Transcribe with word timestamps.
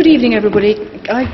Good 0.00 0.06
evening, 0.06 0.32
everybody. 0.32 0.76
I'm 1.10 1.28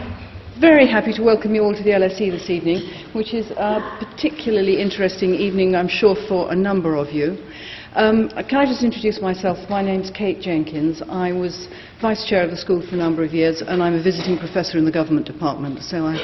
very 0.61 0.89
happy 0.89 1.13
to 1.13 1.23
welcome 1.23 1.55
you 1.55 1.63
all 1.63 1.73
to 1.73 1.85
the 1.85 1.91
LSE 1.91 2.33
this 2.33 2.51
evening, 2.51 2.83
which 3.13 3.33
is 3.33 3.53
a 3.53 3.79
particularly 4.01 4.83
interesting 4.83 5.37
evening, 5.37 5.77
I'm 5.77 5.87
sure, 5.87 6.17
for 6.29 6.51
a 6.51 6.57
number 6.57 6.97
of 6.97 7.15
you. 7.15 7.39
Um, 7.95 8.29
can 8.29 8.59
I 8.59 8.67
just 8.67 8.83
introduce 8.83 9.21
myself? 9.21 9.57
My 9.71 9.83
name's 9.83 10.11
Kate 10.11 10.41
Jenkins. 10.41 11.01
I 11.09 11.31
was 11.31 11.69
Vice 12.03 12.29
Chair 12.29 12.43
of 12.43 12.51
the 12.51 12.57
school 12.57 12.85
for 12.85 12.97
a 12.97 12.99
number 12.99 13.23
of 13.23 13.33
years, 13.33 13.63
and 13.63 13.81
I'm 13.81 13.95
a 13.95 14.03
visiting 14.03 14.37
professor 14.37 14.79
in 14.79 14.85
the 14.85 14.91
Government 14.91 15.27
Department, 15.27 15.81
so 15.85 16.05
I 16.05 16.17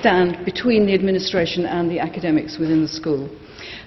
stand 0.00 0.46
between 0.46 0.86
the 0.86 0.94
administration 0.94 1.66
and 1.66 1.90
the 1.90 2.00
academics 2.00 2.56
within 2.56 2.80
the 2.80 2.88
school. 2.88 3.28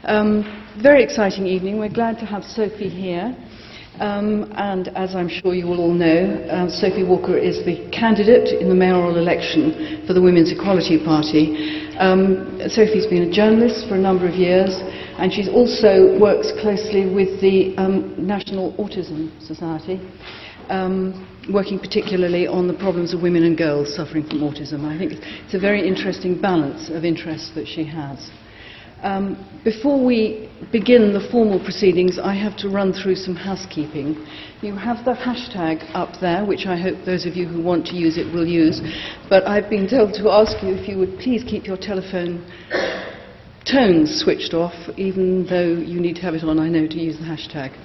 Um, 0.04 0.64
very 0.80 1.04
exciting 1.04 1.48
evening. 1.48 1.80
We're 1.80 1.90
glad 1.90 2.20
to 2.20 2.26
have 2.28 2.44
Sophie 2.44 2.88
here. 2.88 3.36
Um, 4.00 4.52
and 4.58 4.90
as 4.90 5.16
I'm 5.16 5.30
sure 5.30 5.54
you 5.54 5.68
will 5.68 5.80
all 5.80 5.94
know, 5.94 6.36
uh, 6.52 6.70
Sophie 6.70 7.04
Walker 7.04 7.38
is 7.38 7.64
the 7.64 7.90
candidate 7.92 8.60
in 8.60 8.68
the 8.68 8.76
mayoral 8.76 9.18
election 9.18 10.04
for 10.06 10.14
the 10.14 10.22
Women's 10.22 10.52
Equality 10.52 11.00
Party. 11.04 11.96
Um, 11.98 12.60
Sophie's 12.68 13.08
been 13.08 13.24
a 13.24 13.32
journalist 13.32 13.88
for 13.88 13.96
a 13.96 14.00
number 14.00 14.28
of 14.28 14.36
years, 14.36 14.76
and 15.18 15.32
she 15.32 15.48
also 15.48 16.20
works 16.20 16.52
closely 16.60 17.08
with 17.08 17.40
the 17.40 17.74
um, 17.78 18.14
National 18.20 18.74
Autism 18.74 19.32
Society, 19.40 20.02
um, 20.68 21.26
working 21.54 21.80
particularly 21.80 22.48
on 22.48 22.68
the 22.68 22.74
problems 22.74 23.14
of 23.14 23.22
women 23.22 23.44
and 23.44 23.58
girls 23.58 23.96
suffering 23.96 24.28
from 24.28 24.40
autism. 24.42 24.84
I 24.84 24.98
think 24.98 25.14
it's 25.14 25.54
a 25.54 25.60
very 25.60 25.88
interesting 25.88 26.42
balance 26.42 26.90
of 26.90 27.06
interests 27.06 27.52
that 27.56 27.66
she 27.66 27.86
has. 27.86 28.30
Um, 29.04 29.38
before 29.64 30.04
we 30.04 30.50
begin 30.72 31.14
the 31.14 31.28
formal 31.32 31.60
proceedings, 31.60 32.18
I 32.18 32.34
have 32.34 32.58
to 32.58 32.70
run 32.70 32.94
through 32.94 33.16
some 33.16 33.36
housekeeping. 33.36 34.26
You 34.62 34.76
have 34.76 35.04
the 35.06 35.14
hashtag 35.14 35.84
up 35.94 36.20
there, 36.22 36.46
which 36.46 36.66
I 36.66 36.78
hope 36.78 37.06
those 37.06 37.26
of 37.26 37.36
you 37.36 37.48
who 37.48 37.62
want 37.62 37.86
to 37.88 37.96
use 37.96 38.18
it 38.18 38.32
will 38.34 38.48
use, 38.48 38.82
but 39.30 39.48
I've 39.48 39.70
been 39.70 39.88
told 39.88 40.14
to 40.16 40.30
ask 40.30 40.64
you 40.64 40.74
if 40.74 40.88
you 40.88 40.98
would 40.98 41.20
please 41.20 41.44
keep 41.44 41.66
your 41.66 41.78
telephone 41.78 42.46
tones 43.66 44.22
switched 44.22 44.54
off, 44.54 44.76
even 44.96 45.46
though 45.48 45.74
you 45.74 46.00
need 46.00 46.16
to 46.16 46.22
have 46.22 46.36
it 46.36 46.44
on, 46.44 46.60
I 46.60 46.70
know, 46.70 46.88
to 46.88 47.00
use 47.00 47.18
the 47.18 47.26
hashtag. 47.26 47.76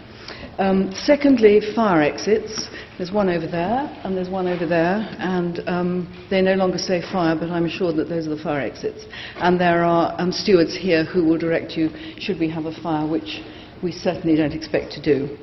Um, 0.60 0.92
secondly, 0.94 1.58
fire 1.74 2.02
exits. 2.02 2.68
There's 2.98 3.10
one 3.10 3.30
over 3.30 3.46
there, 3.46 3.88
and 4.04 4.14
there's 4.14 4.28
one 4.28 4.46
over 4.46 4.66
there, 4.66 5.08
and 5.18 5.66
um, 5.66 6.26
they 6.28 6.42
no 6.42 6.52
longer 6.52 6.76
say 6.76 7.00
fire, 7.00 7.34
but 7.34 7.48
I'm 7.48 7.64
assured 7.64 7.96
that 7.96 8.10
those 8.10 8.26
are 8.26 8.36
the 8.36 8.42
fire 8.42 8.60
exits. 8.60 9.06
And 9.36 9.58
there 9.58 9.82
are 9.84 10.14
um, 10.20 10.30
stewards 10.30 10.76
here 10.76 11.06
who 11.06 11.24
will 11.24 11.38
direct 11.38 11.78
you 11.78 11.88
should 12.18 12.38
we 12.38 12.50
have 12.50 12.66
a 12.66 12.78
fire, 12.82 13.08
which 13.08 13.40
we 13.82 13.90
certainly 13.90 14.36
don't 14.36 14.52
expect 14.52 14.92
to 14.92 15.02
do. 15.02 15.38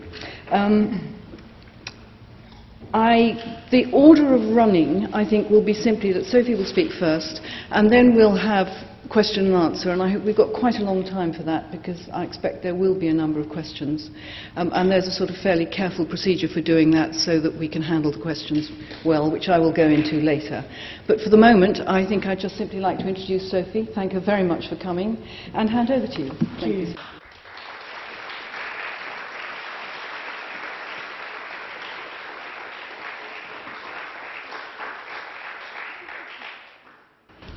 Um, 0.51 1.19
I, 2.93 3.65
the 3.71 3.91
order 3.91 4.35
of 4.35 4.55
running, 4.55 5.07
I 5.13 5.27
think, 5.27 5.49
will 5.49 5.65
be 5.65 5.73
simply 5.73 6.13
that 6.13 6.25
Sophie 6.25 6.53
will 6.53 6.63
speak 6.63 6.91
first, 6.91 7.41
and 7.71 7.91
then 7.91 8.15
we'll 8.15 8.37
have 8.37 8.67
question 9.09 9.47
and 9.47 9.55
answer, 9.55 9.91
and 9.91 10.01
I 10.01 10.09
hope 10.09 10.23
we've 10.23 10.35
got 10.35 10.53
quite 10.53 10.75
a 10.75 10.83
long 10.83 11.03
time 11.03 11.33
for 11.33 11.43
that 11.43 11.71
because 11.71 12.09
I 12.13 12.23
expect 12.23 12.63
there 12.63 12.75
will 12.75 12.97
be 12.97 13.07
a 13.07 13.13
number 13.13 13.39
of 13.39 13.49
questions. 13.49 14.09
Um, 14.55 14.71
and 14.73 14.91
there's 14.91 15.07
a 15.07 15.11
sort 15.11 15.29
of 15.29 15.37
fairly 15.37 15.65
careful 15.65 16.05
procedure 16.05 16.47
for 16.47 16.61
doing 16.61 16.91
that 16.91 17.15
so 17.15 17.39
that 17.41 17.57
we 17.57 17.69
can 17.69 17.81
handle 17.81 18.11
the 18.11 18.21
questions 18.21 18.71
well, 19.05 19.31
which 19.31 19.49
I 19.49 19.59
will 19.59 19.73
go 19.73 19.87
into 19.87 20.15
later. 20.15 20.63
But 21.07 21.19
for 21.21 21.29
the 21.29 21.37
moment, 21.37 21.79
I 21.87 22.05
think 22.07 22.25
I'd 22.25 22.39
just 22.39 22.57
simply 22.57 22.79
like 22.79 22.99
to 22.99 23.07
introduce 23.07 23.49
Sophie, 23.51 23.87
thank 23.93 24.13
her 24.13 24.19
very 24.19 24.43
much 24.43 24.69
for 24.69 24.75
coming, 24.75 25.17
and 25.53 25.69
hand 25.69 25.91
over 25.91 26.07
to 26.07 26.21
you. 26.21 26.31
Thank 26.59 26.75
you. 26.75 26.95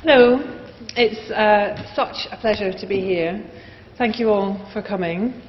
Hello. 0.02 0.59
It's 0.96 1.30
uh, 1.30 1.94
such 1.94 2.26
a 2.32 2.36
pleasure 2.36 2.72
to 2.72 2.86
be 2.86 3.00
here. 3.00 3.48
Thank 3.96 4.18
you 4.18 4.30
all 4.30 4.68
for 4.72 4.82
coming. 4.82 5.40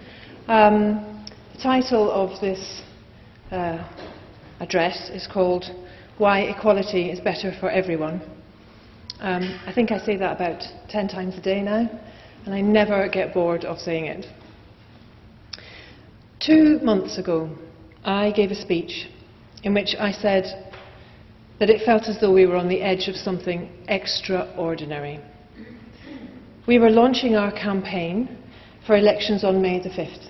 Um, 0.48 1.26
the 1.54 1.64
title 1.64 2.12
of 2.12 2.40
this 2.40 2.84
uh, 3.50 3.84
address 4.60 5.10
is 5.10 5.26
called 5.26 5.66
Why 6.20 6.42
Equality 6.42 7.10
is 7.10 7.20
Better 7.20 7.56
for 7.60 7.72
Everyone. 7.72 8.22
Um, 9.20 9.60
I 9.66 9.74
think 9.74 9.92
I 9.92 9.98
say 10.06 10.16
that 10.18 10.36
about 10.36 10.62
10 10.90 11.08
times 11.08 11.36
a 11.36 11.42
day 11.42 11.64
now, 11.64 11.90
and 12.46 12.54
I 12.54 12.62
never 12.62 13.10
get 13.10 13.34
bored 13.34 13.66
of 13.66 13.80
saying 13.80 14.06
it. 14.06 14.28
Two 16.40 16.78
months 16.84 17.18
ago, 17.18 17.50
I 18.04 18.32
gave 18.32 18.52
a 18.52 18.56
speech 18.56 19.10
in 19.64 19.74
which 19.74 19.96
I 19.98 20.12
said 20.12 20.72
that 21.60 21.72
it 21.72 21.84
felt 21.84 22.04
as 22.04 22.22
though 22.22 22.32
we 22.32 22.46
were 22.46 22.58
on 22.58 22.70
the 22.70 22.82
edge 22.82 23.08
of 23.08 23.16
something 23.16 23.72
extraordinary. 23.88 25.20
We 26.68 26.78
were 26.78 26.92
launching 26.92 27.36
our 27.36 27.52
campaign 27.52 28.38
for 28.86 28.96
elections 28.96 29.44
on 29.44 29.64
May 29.64 29.82
the 29.82 29.90
5th, 29.90 30.30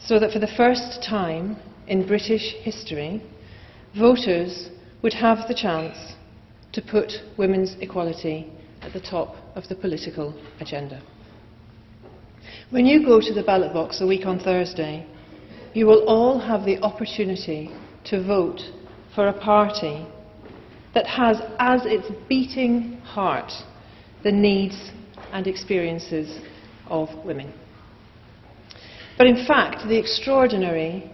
so 0.00 0.18
that 0.18 0.32
for 0.32 0.40
the 0.40 0.48
first 0.56 1.00
time 1.08 1.56
in 1.86 2.08
British 2.08 2.54
history, 2.62 3.22
voters 3.96 4.70
would 5.00 5.12
have 5.12 5.46
the 5.46 5.54
chance 5.54 6.14
to 6.72 6.82
put 6.82 7.12
women's 7.38 7.76
equality 7.80 8.50
at 8.80 8.92
the 8.92 9.00
top 9.00 9.36
of 9.54 9.68
the 9.68 9.76
political 9.76 10.34
agenda. 10.58 11.00
When 12.70 12.84
you 12.84 13.04
go 13.06 13.20
to 13.20 13.32
the 13.32 13.44
ballot 13.44 13.72
box 13.72 14.00
a 14.00 14.06
week 14.06 14.26
on 14.26 14.40
Thursday, 14.40 15.06
you 15.72 15.86
will 15.86 16.04
all 16.08 16.40
have 16.40 16.64
the 16.64 16.78
opportunity 16.82 17.70
to 18.06 18.26
vote 18.26 18.60
for 19.14 19.28
a 19.28 19.40
party 19.40 20.04
that 20.94 21.06
has 21.06 21.36
as 21.60 21.82
its 21.84 22.08
beating 22.28 22.96
heart 23.04 23.52
the 24.24 24.32
needs 24.32 24.90
and 25.32 25.46
experiences 25.46 26.38
of 26.86 27.08
women. 27.24 27.52
But 29.18 29.26
in 29.26 29.46
fact, 29.46 29.88
the 29.88 29.98
extraordinary 29.98 31.10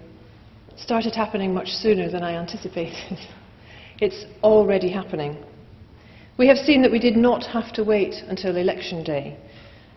started 0.76 1.14
happening 1.14 1.52
much 1.52 1.68
sooner 1.68 2.10
than 2.10 2.22
I 2.22 2.36
anticipated. 2.36 3.18
it's 4.00 4.24
already 4.42 4.90
happening. 4.90 5.44
We 6.38 6.46
have 6.48 6.58
seen 6.58 6.82
that 6.82 6.92
we 6.92 7.00
did 7.00 7.16
not 7.16 7.44
have 7.46 7.72
to 7.74 7.84
wait 7.84 8.14
until 8.28 8.56
election 8.56 9.02
day, 9.02 9.36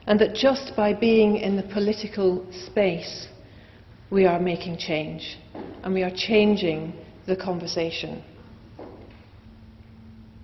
and 0.08 0.20
that 0.20 0.34
just 0.34 0.74
by 0.76 0.94
being 0.94 1.38
in 1.38 1.56
the 1.56 1.64
political 1.64 2.46
space, 2.66 3.28
we 4.10 4.26
are 4.26 4.40
making 4.40 4.78
change, 4.78 5.38
and 5.84 5.94
we 5.94 6.04
are 6.04 6.12
changing 6.14 6.94
the 7.28 7.36
conversation. 7.36 8.24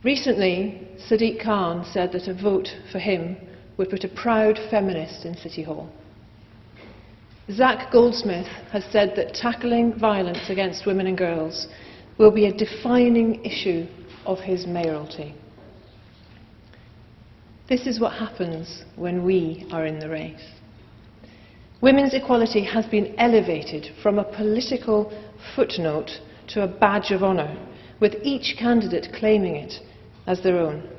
Recently, 0.03 0.87
Sadiq 1.09 1.43
Khan 1.43 1.85
said 1.91 2.11
that 2.11 2.27
a 2.27 2.33
vote 2.33 2.69
for 2.91 2.99
him 2.99 3.35
would 3.77 3.89
put 3.89 4.03
a 4.03 4.09
proud 4.09 4.59
feminist 4.69 5.25
in 5.25 5.35
City 5.37 5.63
Hall. 5.63 5.89
Zac 7.51 7.91
Goldsmith 7.91 8.47
has 8.71 8.83
said 8.91 9.13
that 9.15 9.33
tackling 9.33 9.97
violence 9.97 10.49
against 10.49 10.85
women 10.85 11.07
and 11.07 11.17
girls 11.17 11.67
will 12.17 12.31
be 12.31 12.45
a 12.45 12.53
defining 12.53 13.43
issue 13.45 13.85
of 14.25 14.39
his 14.39 14.65
mayoralty. 14.65 15.33
This 17.69 17.85
is 17.85 17.99
what 17.99 18.13
happens 18.13 18.83
when 18.95 19.23
we 19.23 19.67
are 19.71 19.85
in 19.85 19.99
the 19.99 20.09
race. 20.09 20.45
Women's 21.81 22.13
equality 22.13 22.63
has 22.63 22.85
been 22.87 23.13
elevated 23.17 23.93
from 24.01 24.17
a 24.17 24.23
political 24.23 25.11
footnote 25.55 26.09
to 26.47 26.63
a 26.63 26.67
badge 26.67 27.11
of 27.11 27.23
honour, 27.23 27.55
with 27.99 28.15
each 28.23 28.55
candidate 28.57 29.07
claiming 29.13 29.55
it 29.55 29.73
as 30.25 30.41
their 30.41 30.57
own. 30.57 30.89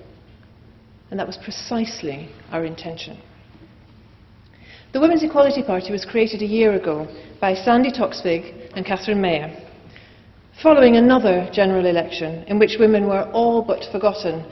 And 1.11 1.19
that 1.19 1.27
was 1.27 1.39
precisely 1.39 2.29
our 2.51 2.65
intention. 2.65 3.19
The 4.93 5.01
Women's 5.01 5.23
Equality 5.23 5.63
Party 5.63 5.93
was 5.93 6.05
created 6.05 6.43
a 6.43 6.47
year 6.47 6.73
ago 6.73 7.07
by 7.41 7.55
Sandi 7.55 7.91
Toksvig 7.91 8.73
and 8.75 8.87
Catherine 8.87 9.21
Mayer, 9.21 9.55
following 10.63 10.97
another 10.97 11.49
general 11.53 11.87
election 11.87 12.45
in 12.45 12.59
which 12.59 12.77
women 12.79 13.07
were 13.07 13.29
all 13.33 13.63
but 13.63 13.85
forgotten 13.93 14.44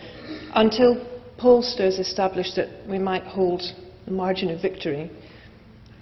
until 0.54 1.06
pollsters 1.38 1.98
established 1.98 2.56
that 2.56 2.68
we 2.88 2.98
might 2.98 3.24
hold 3.24 3.62
the 4.04 4.10
margin 4.10 4.50
of 4.50 4.62
victory. 4.62 5.10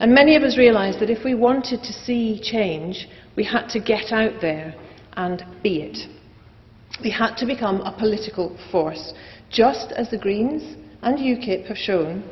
And 0.00 0.12
many 0.12 0.36
of 0.36 0.42
us 0.42 0.58
realised 0.58 1.00
that 1.00 1.10
if 1.10 1.24
we 1.24 1.34
wanted 1.34 1.82
to 1.82 1.92
see 1.92 2.40
change, 2.42 3.08
we 3.36 3.44
had 3.44 3.68
to 3.68 3.80
get 3.80 4.12
out 4.12 4.40
there 4.40 4.74
and 5.16 5.44
be 5.62 5.82
it. 5.82 5.98
We 7.02 7.10
had 7.10 7.36
to 7.36 7.46
become 7.46 7.80
a 7.80 7.96
political 7.96 8.56
force. 8.70 9.14
Just 9.54 9.92
as 9.92 10.10
the 10.10 10.18
Greens 10.18 10.76
and 11.02 11.16
UKIP 11.16 11.66
have 11.66 11.76
shown, 11.78 12.24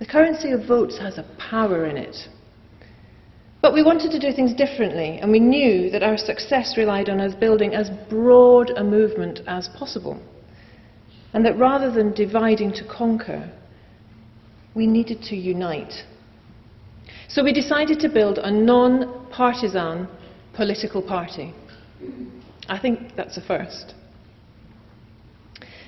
the 0.00 0.06
currency 0.06 0.50
of 0.50 0.66
votes 0.66 0.98
has 0.98 1.16
a 1.16 1.24
power 1.38 1.86
in 1.86 1.96
it. 1.96 2.16
But 3.62 3.72
we 3.72 3.84
wanted 3.84 4.10
to 4.10 4.18
do 4.18 4.34
things 4.34 4.52
differently, 4.52 5.20
and 5.22 5.30
we 5.30 5.38
knew 5.38 5.90
that 5.90 6.02
our 6.02 6.16
success 6.16 6.74
relied 6.76 7.08
on 7.08 7.20
us 7.20 7.34
building 7.34 7.72
as 7.72 7.88
broad 8.10 8.70
a 8.70 8.82
movement 8.82 9.42
as 9.46 9.68
possible. 9.78 10.20
And 11.32 11.46
that 11.46 11.56
rather 11.56 11.92
than 11.92 12.12
dividing 12.14 12.72
to 12.72 12.84
conquer, 12.84 13.48
we 14.74 14.88
needed 14.88 15.22
to 15.22 15.36
unite. 15.36 15.94
So 17.28 17.44
we 17.44 17.52
decided 17.52 18.00
to 18.00 18.08
build 18.08 18.38
a 18.38 18.50
non 18.50 19.28
partisan 19.30 20.08
political 20.52 21.00
party. 21.00 21.54
I 22.68 22.78
think 22.80 23.14
that's 23.16 23.36
a 23.36 23.40
first. 23.40 23.94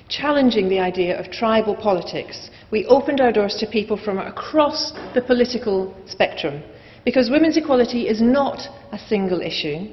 Challenging 0.09 0.67
the 0.67 0.79
idea 0.79 1.17
of 1.19 1.31
tribal 1.31 1.75
politics, 1.75 2.49
we 2.71 2.85
opened 2.85 3.21
our 3.21 3.31
doors 3.31 3.55
to 3.59 3.67
people 3.67 3.97
from 3.97 4.17
across 4.17 4.91
the 5.13 5.21
political 5.21 5.95
spectrum 6.07 6.61
because 7.05 7.29
women's 7.29 7.57
equality 7.57 8.07
is 8.07 8.21
not 8.21 8.59
a 8.91 8.99
single 8.99 9.41
issue 9.41 9.87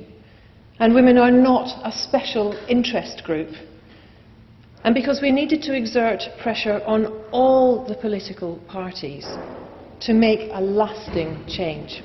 and 0.78 0.94
women 0.94 1.16
are 1.16 1.30
not 1.30 1.68
a 1.84 1.92
special 1.92 2.52
interest 2.68 3.22
group. 3.24 3.50
And 4.84 4.94
because 4.94 5.20
we 5.22 5.30
needed 5.30 5.62
to 5.62 5.76
exert 5.76 6.22
pressure 6.42 6.82
on 6.86 7.06
all 7.32 7.86
the 7.86 7.94
political 7.94 8.56
parties 8.68 9.26
to 10.00 10.12
make 10.12 10.50
a 10.52 10.60
lasting 10.60 11.44
change. 11.48 12.02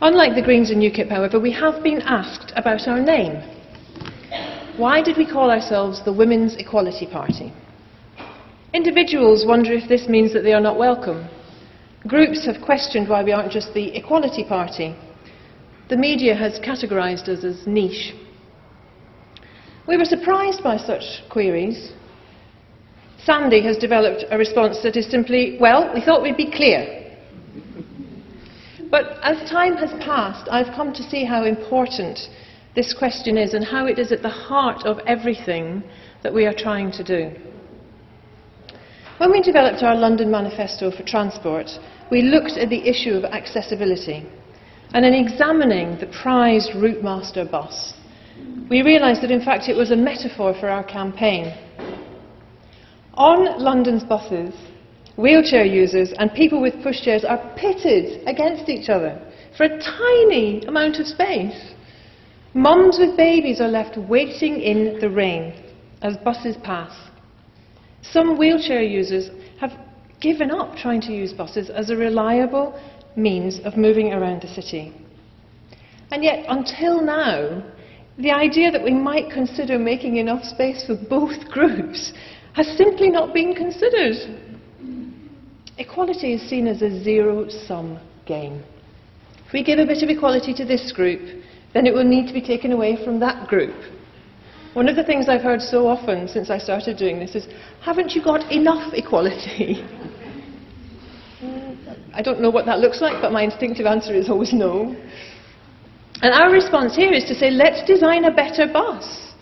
Unlike 0.00 0.34
the 0.34 0.42
Greens 0.42 0.70
and 0.70 0.82
UKIP, 0.82 1.08
however, 1.08 1.38
we 1.38 1.52
have 1.52 1.82
been 1.82 2.02
asked 2.02 2.52
about 2.56 2.88
our 2.88 3.00
name. 3.00 3.40
Why 4.76 5.02
did 5.02 5.18
we 5.18 5.30
call 5.30 5.50
ourselves 5.50 6.02
the 6.02 6.14
Women's 6.14 6.56
Equality 6.56 7.06
Party? 7.06 7.52
Individuals 8.72 9.44
wonder 9.46 9.70
if 9.74 9.86
this 9.86 10.08
means 10.08 10.32
that 10.32 10.44
they 10.44 10.54
are 10.54 10.62
not 10.62 10.78
welcome. 10.78 11.28
Groups 12.06 12.46
have 12.46 12.64
questioned 12.64 13.06
why 13.06 13.22
we 13.22 13.32
aren't 13.32 13.52
just 13.52 13.74
the 13.74 13.94
Equality 13.94 14.44
Party. 14.44 14.96
The 15.90 15.98
media 15.98 16.34
has 16.34 16.58
categorised 16.58 17.28
us 17.28 17.44
as 17.44 17.66
niche. 17.66 18.14
We 19.86 19.98
were 19.98 20.06
surprised 20.06 20.64
by 20.64 20.78
such 20.78 21.22
queries. 21.28 21.92
Sandi 23.24 23.62
has 23.62 23.76
developed 23.76 24.24
a 24.30 24.38
response 24.38 24.82
that 24.84 24.96
is 24.96 25.10
simply, 25.10 25.58
well, 25.60 25.92
we 25.94 26.00
thought 26.00 26.22
we'd 26.22 26.38
be 26.38 26.50
clear. 26.50 27.14
But 28.90 29.18
as 29.22 29.50
time 29.50 29.76
has 29.76 29.90
passed, 30.02 30.48
I've 30.50 30.74
come 30.74 30.94
to 30.94 31.02
see 31.02 31.26
how 31.26 31.44
important 31.44 32.18
this 32.74 32.94
question 32.94 33.36
is 33.36 33.54
and 33.54 33.64
how 33.64 33.86
it 33.86 33.98
is 33.98 34.12
at 34.12 34.22
the 34.22 34.28
heart 34.28 34.86
of 34.86 34.98
everything 35.06 35.82
that 36.22 36.32
we 36.32 36.46
are 36.46 36.54
trying 36.54 36.90
to 36.92 37.04
do. 37.04 37.30
When 39.18 39.30
we 39.30 39.42
developed 39.42 39.82
our 39.82 39.94
London 39.94 40.30
Manifesto 40.30 40.90
for 40.90 41.02
Transport, 41.02 41.68
we 42.10 42.22
looked 42.22 42.52
at 42.52 42.70
the 42.70 42.88
issue 42.88 43.12
of 43.12 43.24
accessibility. 43.24 44.26
And 44.94 45.04
in 45.04 45.14
examining 45.14 45.98
the 45.98 46.06
prized 46.22 46.70
Routemaster 46.72 47.50
bus, 47.50 47.94
we 48.68 48.82
realised 48.82 49.22
that 49.22 49.30
in 49.30 49.44
fact 49.44 49.68
it 49.68 49.76
was 49.76 49.90
a 49.90 49.96
metaphor 49.96 50.54
for 50.58 50.68
our 50.68 50.84
campaign. 50.84 51.54
On 53.14 53.62
London's 53.62 54.04
buses, 54.04 54.54
Wheelchair 55.16 55.66
users 55.66 56.12
and 56.18 56.32
people 56.32 56.60
with 56.62 56.74
pushchairs 56.76 57.28
are 57.28 57.54
pitted 57.56 58.26
against 58.26 58.70
each 58.70 58.88
other 58.88 59.20
for 59.56 59.64
a 59.64 59.78
tiny 59.78 60.64
amount 60.64 60.98
of 60.98 61.06
space. 61.06 61.71
Mums 62.54 62.98
with 62.98 63.16
babies 63.16 63.60
are 63.60 63.68
left 63.68 63.96
waiting 63.96 64.60
in 64.60 64.98
the 65.00 65.08
rain 65.08 65.54
as 66.02 66.18
buses 66.18 66.56
pass. 66.62 66.92
Some 68.02 68.36
wheelchair 68.36 68.82
users 68.82 69.30
have 69.58 69.72
given 70.20 70.50
up 70.50 70.76
trying 70.76 71.00
to 71.02 71.12
use 71.12 71.32
buses 71.32 71.70
as 71.70 71.88
a 71.88 71.96
reliable 71.96 72.78
means 73.16 73.60
of 73.64 73.76
moving 73.78 74.12
around 74.12 74.42
the 74.42 74.48
city. 74.48 74.92
And 76.10 76.22
yet, 76.22 76.44
until 76.48 77.00
now, 77.00 77.62
the 78.18 78.32
idea 78.32 78.70
that 78.70 78.84
we 78.84 78.92
might 78.92 79.30
consider 79.30 79.78
making 79.78 80.16
enough 80.16 80.44
space 80.44 80.84
for 80.86 80.94
both 80.94 81.48
groups 81.50 82.12
has 82.52 82.66
simply 82.76 83.08
not 83.08 83.32
been 83.32 83.54
considered. 83.54 84.16
Equality 85.78 86.34
is 86.34 86.48
seen 86.50 86.66
as 86.66 86.82
a 86.82 87.02
zero 87.02 87.48
sum 87.48 87.98
game. 88.26 88.62
If 89.46 89.54
we 89.54 89.64
give 89.64 89.78
a 89.78 89.86
bit 89.86 90.02
of 90.02 90.10
equality 90.10 90.52
to 90.54 90.66
this 90.66 90.92
group, 90.92 91.42
then 91.74 91.86
it 91.86 91.94
will 91.94 92.04
need 92.04 92.26
to 92.26 92.32
be 92.32 92.40
taken 92.42 92.72
away 92.72 93.02
from 93.04 93.18
that 93.20 93.48
group. 93.48 93.74
One 94.74 94.88
of 94.88 94.96
the 94.96 95.04
things 95.04 95.28
I've 95.28 95.42
heard 95.42 95.60
so 95.60 95.86
often 95.86 96.28
since 96.28 96.48
I 96.48 96.58
started 96.58 96.96
doing 96.96 97.18
this 97.18 97.34
is, 97.34 97.46
haven't 97.82 98.12
you 98.12 98.22
got 98.24 98.50
enough 98.50 98.94
equality? 98.94 99.84
I 102.14 102.22
don't 102.22 102.40
know 102.40 102.50
what 102.50 102.66
that 102.66 102.78
looks 102.78 103.00
like, 103.00 103.20
but 103.20 103.32
my 103.32 103.42
instinctive 103.42 103.86
answer 103.86 104.14
is 104.14 104.30
always 104.30 104.52
no. 104.52 104.94
And 106.22 106.32
our 106.32 106.50
response 106.50 106.94
here 106.94 107.12
is 107.12 107.24
to 107.24 107.34
say, 107.34 107.50
let's 107.50 107.86
design 107.86 108.24
a 108.24 108.30
better 108.32 108.66
bus. 108.72 109.32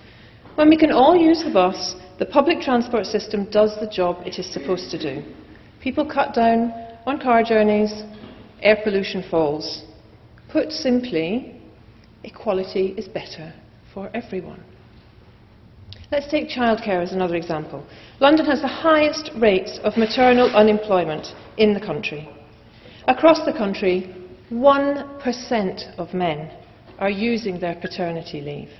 When 0.54 0.68
we 0.68 0.76
can 0.76 0.90
all 0.90 1.16
use 1.16 1.42
the 1.44 1.50
bus, 1.50 1.94
the 2.18 2.26
public 2.26 2.60
transport 2.60 3.06
system 3.06 3.44
does 3.50 3.76
the 3.80 3.86
job 3.86 4.22
it 4.26 4.38
is 4.38 4.52
supposed 4.52 4.90
to 4.90 4.98
do. 4.98 5.22
People 5.80 6.04
cut 6.04 6.34
down 6.34 6.72
on 7.06 7.20
car 7.20 7.42
journeys, 7.42 8.02
air 8.62 8.78
pollution 8.82 9.24
falls. 9.30 9.84
Put 10.50 10.72
simply, 10.72 11.59
equality 12.24 12.94
is 12.96 13.08
better 13.08 13.52
for 13.92 14.10
everyone. 14.14 14.62
Let's 16.12 16.30
take 16.30 16.48
childcare 16.48 17.02
as 17.02 17.12
another 17.12 17.36
example. 17.36 17.86
London 18.18 18.46
has 18.46 18.60
the 18.60 18.68
highest 18.68 19.30
rates 19.36 19.78
of 19.84 19.96
maternal 19.96 20.54
unemployment 20.56 21.28
in 21.56 21.72
the 21.72 21.80
country. 21.80 22.28
Across 23.06 23.44
the 23.44 23.52
country, 23.52 24.14
1% 24.50 25.98
of 25.98 26.12
men 26.12 26.50
are 26.98 27.10
using 27.10 27.60
their 27.60 27.76
paternity 27.76 28.40
leave. 28.40 28.70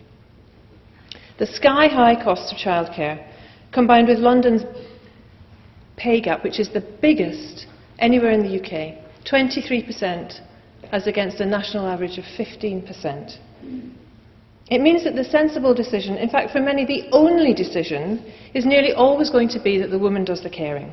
The 1.39 1.47
sky 1.47 1.87
high 1.87 2.23
cost 2.23 2.53
of 2.53 2.59
childcare, 2.59 3.27
combined 3.73 4.09
with 4.09 4.19
London's 4.19 4.63
pay 5.97 6.21
gap, 6.21 6.43
which 6.43 6.59
is 6.59 6.71
the 6.71 6.85
biggest 7.01 7.67
anywhere 8.01 8.33
in 8.33 8.43
the 8.43 8.61
UK, 8.61 8.99
23%, 9.25 10.41
as 10.93 11.07
against 11.07 11.41
a 11.41 11.47
national 11.47 11.87
average 11.87 12.19
of 12.19 12.25
15%. 12.25 13.39
It 14.71 14.81
means 14.81 15.03
that 15.05 15.17
the 15.17 15.25
sensible 15.25 15.75
decision, 15.75 16.17
in 16.17 16.29
fact, 16.29 16.53
for 16.53 16.61
many, 16.61 16.85
the 16.85 17.09
only 17.11 17.53
decision, 17.53 18.33
is 18.55 18.65
nearly 18.65 18.93
always 18.93 19.29
going 19.29 19.49
to 19.49 19.61
be 19.61 19.79
that 19.79 19.91
the 19.91 19.99
woman 19.99 20.25
does 20.25 20.43
the 20.43 20.51
caring. 20.51 20.93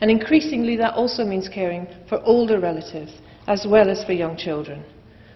And 0.00 0.10
increasingly, 0.10 0.76
that 0.76 0.94
also 0.94 1.24
means 1.24 1.48
caring 1.48 1.88
for 2.08 2.22
older 2.24 2.60
relatives 2.60 3.12
as 3.48 3.66
well 3.68 3.90
as 3.90 4.04
for 4.04 4.12
young 4.12 4.36
children. 4.36 4.84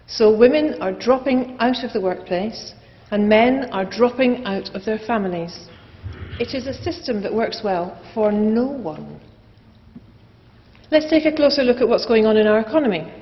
So 0.06 0.36
women 0.36 0.80
are 0.80 0.92
dropping 0.92 1.56
out 1.58 1.82
of 1.82 1.92
the 1.92 2.00
workplace 2.00 2.74
and 3.10 3.28
men 3.28 3.70
are 3.72 3.84
dropping 3.84 4.44
out 4.44 4.74
of 4.74 4.84
their 4.84 4.98
families. 4.98 5.68
It 6.38 6.54
is 6.54 6.66
a 6.66 6.82
system 6.82 7.22
that 7.22 7.32
works 7.32 7.62
well 7.64 8.00
for 8.14 8.30
no 8.30 8.66
one. 8.66 9.20
Let's 10.90 11.10
take 11.10 11.24
a 11.24 11.34
closer 11.34 11.62
look 11.62 11.78
at 11.78 11.88
what's 11.88 12.06
going 12.06 12.26
on 12.26 12.36
in 12.36 12.46
our 12.46 12.60
economy. 12.60 13.12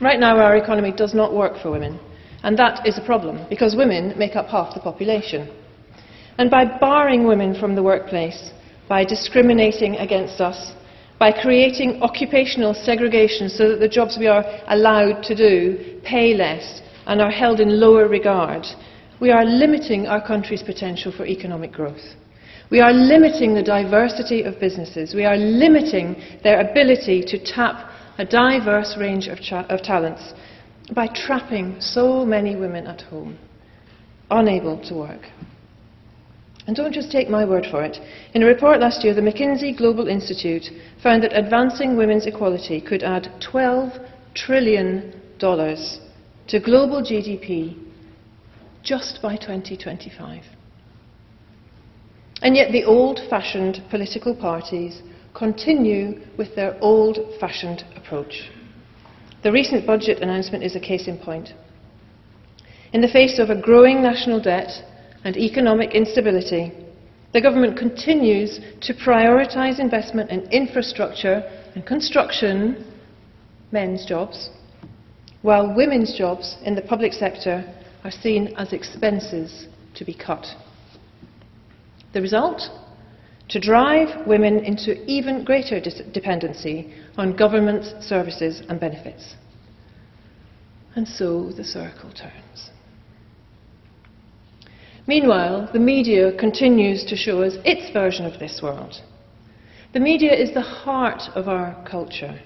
Right 0.00 0.20
now, 0.20 0.38
our 0.38 0.56
economy 0.56 0.92
does 0.92 1.14
not 1.14 1.32
work 1.32 1.54
for 1.62 1.70
women, 1.70 1.98
and 2.42 2.58
that 2.58 2.86
is 2.86 2.98
a 2.98 3.06
problem 3.06 3.46
because 3.48 3.74
women 3.74 4.12
make 4.18 4.36
up 4.36 4.48
half 4.48 4.74
the 4.74 4.80
population. 4.80 5.48
And 6.36 6.50
by 6.50 6.66
barring 6.66 7.26
women 7.26 7.58
from 7.58 7.74
the 7.74 7.82
workplace, 7.82 8.52
by 8.90 9.06
discriminating 9.06 9.96
against 9.96 10.38
us, 10.42 10.74
by 11.18 11.32
creating 11.32 12.02
occupational 12.02 12.74
segregation 12.74 13.48
so 13.48 13.70
that 13.70 13.80
the 13.80 13.88
jobs 13.88 14.18
we 14.18 14.26
are 14.26 14.44
allowed 14.68 15.22
to 15.22 15.34
do 15.34 15.98
pay 16.04 16.34
less 16.34 16.82
and 17.06 17.22
are 17.22 17.30
held 17.30 17.58
in 17.58 17.80
lower 17.80 18.06
regard, 18.06 18.66
we 19.18 19.30
are 19.30 19.46
limiting 19.46 20.06
our 20.06 20.20
country's 20.24 20.62
potential 20.62 21.10
for 21.10 21.24
economic 21.24 21.72
growth. 21.72 22.14
We 22.70 22.80
are 22.80 22.92
limiting 22.92 23.54
the 23.54 23.62
diversity 23.62 24.42
of 24.42 24.60
businesses. 24.60 25.14
We 25.14 25.24
are 25.24 25.38
limiting 25.38 26.22
their 26.42 26.60
ability 26.60 27.24
to 27.28 27.38
tap 27.42 27.92
a 28.18 28.24
diverse 28.24 28.96
range 28.98 29.28
of, 29.28 29.40
cha- 29.40 29.66
of 29.68 29.82
talents 29.82 30.32
by 30.94 31.06
trapping 31.08 31.80
so 31.80 32.24
many 32.24 32.56
women 32.56 32.86
at 32.86 33.02
home, 33.02 33.38
unable 34.30 34.78
to 34.88 34.94
work. 34.94 35.22
And 36.66 36.74
don't 36.74 36.92
just 36.92 37.12
take 37.12 37.28
my 37.28 37.44
word 37.44 37.66
for 37.70 37.84
it. 37.84 37.98
In 38.34 38.42
a 38.42 38.46
report 38.46 38.80
last 38.80 39.04
year, 39.04 39.14
the 39.14 39.20
McKinsey 39.20 39.76
Global 39.76 40.08
Institute 40.08 40.64
found 41.02 41.22
that 41.22 41.36
advancing 41.36 41.96
women's 41.96 42.26
equality 42.26 42.80
could 42.80 43.04
add 43.04 43.30
$12 43.52 44.04
trillion 44.34 45.12
to 45.38 46.60
global 46.60 47.02
GDP 47.02 47.78
just 48.82 49.20
by 49.22 49.36
2025. 49.36 50.42
And 52.42 52.56
yet 52.56 52.72
the 52.72 52.84
old 52.84 53.20
fashioned 53.30 53.82
political 53.90 54.34
parties 54.34 55.02
continue 55.36 56.20
with 56.38 56.54
their 56.54 56.76
old 56.80 57.18
fashioned 57.38 57.84
approach. 57.94 58.50
The 59.42 59.52
recent 59.52 59.86
budget 59.86 60.22
announcement 60.22 60.64
is 60.64 60.74
a 60.74 60.80
case 60.80 61.06
in 61.06 61.18
point. 61.18 61.50
In 62.92 63.00
the 63.00 63.08
face 63.08 63.38
of 63.38 63.50
a 63.50 63.60
growing 63.60 64.02
national 64.02 64.40
debt 64.40 64.70
and 65.24 65.36
economic 65.36 65.94
instability, 65.94 66.72
the 67.32 67.40
government 67.40 67.76
continues 67.76 68.60
to 68.80 68.94
prioritise 68.94 69.78
investment 69.78 70.30
in 70.30 70.48
infrastructure 70.50 71.42
and 71.74 71.84
construction, 71.84 72.92
men's 73.72 74.06
jobs, 74.06 74.48
while 75.42 75.76
women's 75.76 76.16
jobs 76.16 76.56
in 76.64 76.74
the 76.74 76.82
public 76.82 77.12
sector 77.12 77.62
are 78.04 78.10
seen 78.10 78.54
as 78.56 78.72
expenses 78.72 79.66
to 79.94 80.04
be 80.04 80.14
cut. 80.14 80.46
The 82.14 82.22
result? 82.22 82.62
To 83.50 83.60
drive 83.60 84.26
women 84.26 84.58
into 84.64 85.04
even 85.04 85.44
greater 85.44 85.80
dependency 85.80 86.92
on 87.16 87.36
government 87.36 88.02
services 88.02 88.62
and 88.68 88.80
benefits. 88.80 89.36
And 90.96 91.06
so 91.06 91.52
the 91.52 91.62
circle 91.62 92.10
turns. 92.10 92.70
Meanwhile, 95.06 95.70
the 95.72 95.78
media 95.78 96.36
continues 96.36 97.04
to 97.04 97.16
show 97.16 97.42
us 97.42 97.54
its 97.64 97.92
version 97.92 98.26
of 98.26 98.40
this 98.40 98.60
world. 98.60 99.00
The 99.92 100.00
media 100.00 100.34
is 100.34 100.52
the 100.52 100.60
heart 100.60 101.22
of 101.36 101.48
our 101.48 101.76
culture. 101.88 102.40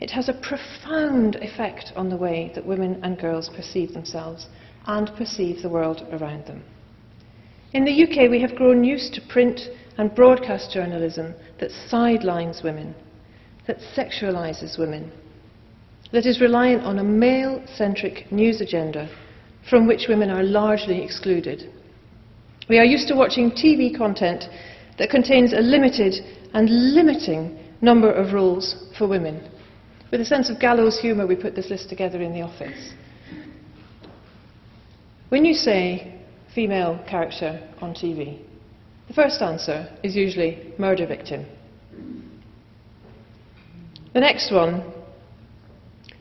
It 0.00 0.10
has 0.10 0.28
a 0.28 0.32
profound 0.32 1.36
effect 1.36 1.92
on 1.94 2.08
the 2.08 2.16
way 2.16 2.50
that 2.54 2.66
women 2.66 2.98
and 3.02 3.20
girls 3.20 3.50
perceive 3.54 3.92
themselves 3.92 4.46
and 4.86 5.10
perceive 5.16 5.60
the 5.60 5.68
world 5.68 6.06
around 6.12 6.46
them. 6.46 6.64
In 7.74 7.84
the 7.84 8.02
UK, 8.04 8.30
we 8.30 8.40
have 8.40 8.56
grown 8.56 8.84
used 8.84 9.12
to 9.14 9.20
print 9.28 9.60
and 9.98 10.14
broadcast 10.14 10.72
journalism 10.72 11.34
that 11.60 11.70
sidelines 11.88 12.62
women, 12.62 12.94
that 13.66 13.78
sexualises 13.96 14.78
women, 14.78 15.12
that 16.12 16.26
is 16.26 16.40
reliant 16.40 16.82
on 16.82 16.98
a 16.98 17.04
male 17.04 17.64
centric 17.74 18.30
news 18.30 18.60
agenda 18.60 19.08
from 19.68 19.86
which 19.86 20.06
women 20.08 20.30
are 20.30 20.42
largely 20.42 21.02
excluded. 21.02 21.72
We 22.68 22.78
are 22.78 22.84
used 22.84 23.08
to 23.08 23.14
watching 23.14 23.50
TV 23.50 23.96
content 23.96 24.44
that 24.98 25.10
contains 25.10 25.52
a 25.52 25.60
limited 25.60 26.14
and 26.54 26.94
limiting 26.94 27.58
number 27.80 28.10
of 28.10 28.32
roles 28.32 28.90
for 28.96 29.08
women. 29.08 29.48
With 30.10 30.20
a 30.20 30.24
sense 30.24 30.50
of 30.50 30.60
gallows 30.60 31.00
humour, 31.00 31.26
we 31.26 31.36
put 31.36 31.54
this 31.54 31.70
list 31.70 31.88
together 31.88 32.20
in 32.20 32.32
the 32.32 32.42
office. 32.42 32.92
When 35.30 35.44
you 35.46 35.54
say 35.54 36.20
female 36.54 37.02
character 37.08 37.66
on 37.80 37.94
TV, 37.94 38.40
the 39.08 39.14
first 39.14 39.42
answer 39.42 39.88
is 40.02 40.16
usually 40.16 40.72
murder 40.78 41.06
victim. 41.06 41.44
The 44.14 44.20
next 44.20 44.52
one, 44.52 44.92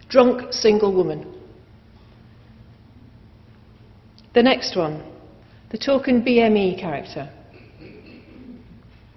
drunk 0.10 0.54
single 0.54 0.94
woman. 0.94 1.26
The 4.34 4.44
next 4.44 4.78
one, 4.78 5.04
the 5.72 5.78
token 5.78 6.24
BME 6.24 6.80
character. 6.80 7.30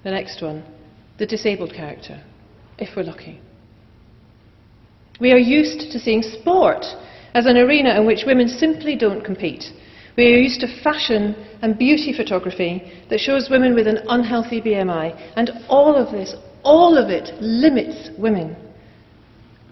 The 0.03 0.11
next 0.11 0.43
one, 0.43 0.65
the 1.19 1.27
disabled 1.27 1.73
character, 1.73 2.23
if 2.79 2.97
we're 2.97 3.05
lucky. 3.05 3.41
We 5.21 5.33
are 5.33 5.39
used 5.39 5.93
to 5.93 5.99
seeing 5.99 6.23
sport 6.23 6.85
as 7.35 7.47
an 7.47 7.57
arena 7.57 7.99
in 7.99 8.07
which 8.07 8.25
women 8.27 8.49
simply 8.49 8.97
don't 8.97 9.25
compete. 9.25 9.65
We 10.17 10.33
are 10.33 10.39
used 10.39 10.61
to 10.61 10.83
fashion 10.83 11.35
and 11.61 11.77
beauty 11.79 12.13
photography 12.13 12.93
that 13.11 13.19
shows 13.19 13.51
women 13.51 13.75
with 13.75 13.89
an 13.89 13.99
unhealthy 14.09 14.61
BMI, 14.61 15.33
and 15.37 15.51
all 15.69 15.97
of 15.97 16.13
this, 16.13 16.35
all 16.63 16.97
of 16.97 17.11
it, 17.11 17.31
limits 17.41 18.11
women. 18.17 18.57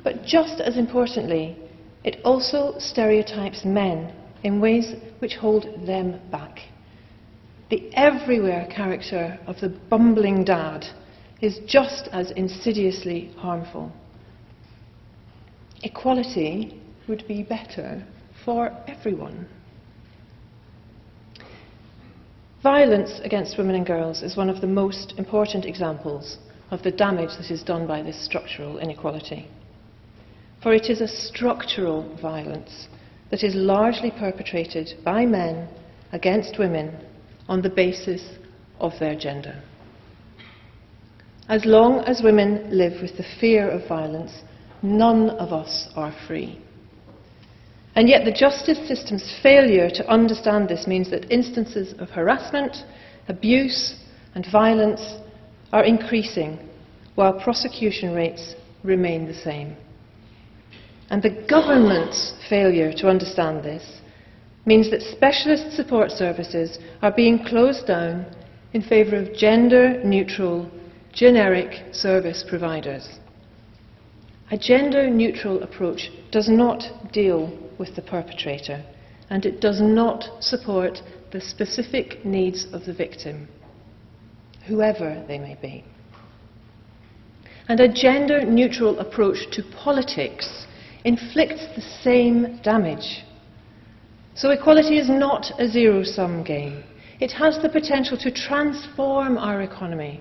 But 0.03 0.25
just 0.25 0.61
as 0.61 0.77
importantly, 0.77 1.57
it 2.03 2.21
also 2.25 2.75
stereotypes 2.79 3.65
men 3.65 4.13
in 4.43 4.61
ways 4.61 4.95
which 5.21 5.37
hold 5.37 5.87
them 5.87 6.21
back. 6.33 6.59
The 7.71 7.89
everywhere 7.95 8.69
character 8.75 9.39
of 9.47 9.61
the 9.61 9.69
bumbling 9.69 10.45
dad 10.45 10.85
is 11.41 11.61
just 11.67 12.09
as 12.13 12.33
insidiously 12.33 13.31
harmful. 13.37 13.93
Equality 15.85 16.81
would 17.09 17.27
be 17.27 17.43
better 17.45 18.05
for 18.45 18.73
everyone. 18.89 19.49
Violence 22.63 23.21
against 23.25 23.59
women 23.59 23.75
and 23.75 23.85
girls 23.85 24.23
is 24.23 24.37
one 24.37 24.49
of 24.49 24.61
the 24.61 24.69
most 24.69 25.15
important 25.19 25.65
examples 25.65 26.39
of 26.71 26.81
the 26.85 26.93
damage 26.93 27.37
that 27.37 27.51
is 27.51 27.65
done 27.65 27.89
by 27.89 28.03
this 28.03 28.25
structural 28.25 28.79
inequality. 28.79 29.49
For 30.63 30.73
it 30.73 30.89
is 30.89 31.01
a 31.01 31.09
structural 31.09 32.17
violence 32.23 32.87
that 33.33 33.43
is 33.43 33.57
largely 33.57 34.13
perpetrated 34.13 34.95
by 35.05 35.27
men 35.27 35.69
against 36.13 36.57
women 36.57 36.97
on 37.49 37.63
the 37.63 37.71
basis 37.71 38.23
of 38.79 38.93
their 39.01 39.17
gender. 39.17 39.61
As 41.49 41.65
long 41.65 42.05
as 42.05 42.23
women 42.23 42.69
live 42.71 43.03
with 43.03 43.17
the 43.17 43.27
fear 43.41 43.69
of 43.69 43.89
violence, 43.89 44.43
none 44.83 45.31
of 45.31 45.53
us 45.53 45.89
are 45.97 46.15
free. 46.29 46.61
And 47.95 48.09
yet, 48.09 48.25
the 48.25 48.33
justice 48.33 48.79
system's 48.89 49.39
failure 49.43 49.91
to 49.91 50.09
understand 50.09 50.69
this 50.69 50.87
means 50.87 51.11
that 51.11 51.31
instances 51.31 51.95
of 51.99 52.09
harassment, 52.09 52.77
abuse, 53.29 53.97
and 54.35 54.47
violence 54.51 55.17
are 55.73 55.85
increasing, 55.85 56.59
while 57.17 57.39
prosecution 57.39 58.15
rates 58.15 58.55
remain 58.83 59.27
the 59.27 59.35
same. 59.35 59.77
And 61.11 61.23
the 61.23 61.47
government's 61.49 62.33
failure 62.49 62.93
to 62.95 63.09
understand 63.09 63.63
this 63.63 64.01
means 64.65 64.91
that 64.91 65.03
specialist 65.03 65.77
support 65.77 66.11
services 66.11 66.79
are 67.03 67.13
being 67.13 67.45
closed 67.45 67.87
down 67.87 68.25
in 68.73 68.81
favour 68.81 69.17
of 69.17 69.35
gender 69.35 70.03
neutral, 70.03 70.71
generic 71.13 71.93
service 71.93 72.43
providers. 72.49 73.19
A 74.51 74.57
gender 74.57 75.11
neutral 75.11 75.63
approach 75.63 76.11
does 76.31 76.49
not 76.49 76.83
deal 77.13 77.51
with 77.79 77.95
the 77.97 78.03
perpetrator 78.03 78.85
and 79.31 79.47
it 79.47 79.61
does 79.61 79.81
not 79.81 80.43
support 80.43 80.99
the 81.33 81.41
specific 81.41 82.25
needs 82.25 82.67
of 82.73 82.85
the 82.85 82.93
victim, 82.93 83.49
whoever 84.67 85.25
they 85.27 85.39
may 85.39 85.57
be. 85.61 85.85
And 87.69 87.81
a 87.81 87.93
gender 87.93 88.45
neutral 88.45 88.99
approach 88.99 89.51
to 89.53 89.63
politics 89.75 90.67
inflicts 91.05 91.65
the 91.75 91.81
same 92.03 92.61
damage. 92.63 93.25
So 94.35 94.51
equality 94.51 94.99
is 94.99 95.09
not 95.09 95.53
a 95.59 95.69
zero 95.69 96.03
sum 96.05 96.45
game. 96.45 96.85
It 97.21 97.33
has 97.33 97.59
the 97.63 97.69
potential 97.69 98.19
to 98.19 98.31
transform 98.31 99.39
our 99.39 99.63
economy, 99.63 100.21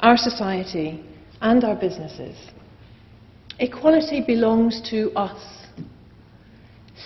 our 0.00 0.16
society, 0.16 1.04
and 1.40 1.62
our 1.62 1.76
businesses. 1.76 2.36
Equality 3.58 4.22
belongs 4.26 4.80
to 4.90 5.12
us. 5.12 5.57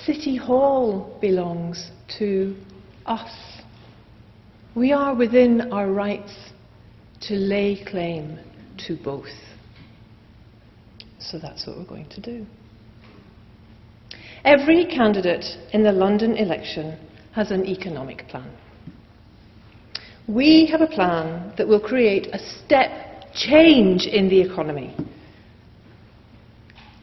City 0.04 0.36
Hall 0.36 1.16
belongs 1.20 1.90
to 2.18 2.56
us. 3.06 3.30
We 4.74 4.92
are 4.92 5.14
within 5.14 5.72
our 5.72 5.92
rights 5.92 6.32
to 7.22 7.34
lay 7.34 7.84
claim 7.84 8.38
to 8.86 8.96
both. 8.96 9.26
So 11.18 11.38
that's 11.38 11.66
what 11.66 11.76
we're 11.76 11.84
going 11.84 12.08
to 12.10 12.20
do. 12.20 12.46
Every 14.44 14.86
candidate 14.86 15.44
in 15.72 15.84
the 15.84 15.92
London 15.92 16.36
election 16.36 16.98
has 17.32 17.50
an 17.50 17.64
economic 17.64 18.26
plan. 18.28 18.50
We 20.26 20.66
have 20.70 20.80
a 20.80 20.86
plan 20.86 21.52
that 21.58 21.68
will 21.68 21.80
create 21.80 22.28
a 22.32 22.38
step 22.38 23.32
change 23.34 24.06
in 24.06 24.28
the 24.28 24.40
economy. 24.40 24.96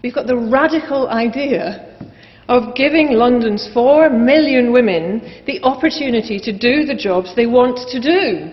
We've 0.03 0.13
got 0.13 0.27
the 0.27 0.37
radical 0.37 1.07
idea 1.09 1.88
of 2.49 2.73
giving 2.73 3.11
London's 3.11 3.69
four 3.75 4.09
million 4.09 4.73
women 4.73 5.43
the 5.45 5.61
opportunity 5.61 6.39
to 6.39 6.51
do 6.51 6.83
the 6.83 6.95
jobs 6.95 7.35
they 7.35 7.45
want 7.45 7.77
to 7.89 8.01
do 8.01 8.51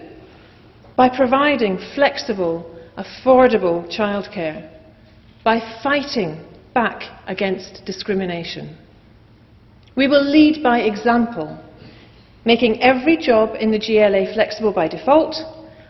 by 0.96 1.08
providing 1.08 1.78
flexible, 1.94 2.78
affordable 2.98 3.88
childcare, 3.90 4.70
by 5.42 5.60
fighting 5.82 6.44
back 6.74 7.04
against 7.26 7.86
discrimination. 7.86 8.76
We 9.96 10.08
will 10.08 10.30
lead 10.30 10.62
by 10.62 10.80
example, 10.80 11.58
making 12.44 12.82
every 12.82 13.16
job 13.16 13.56
in 13.58 13.70
the 13.70 13.78
GLA 13.78 14.34
flexible 14.34 14.74
by 14.74 14.88
default 14.88 15.36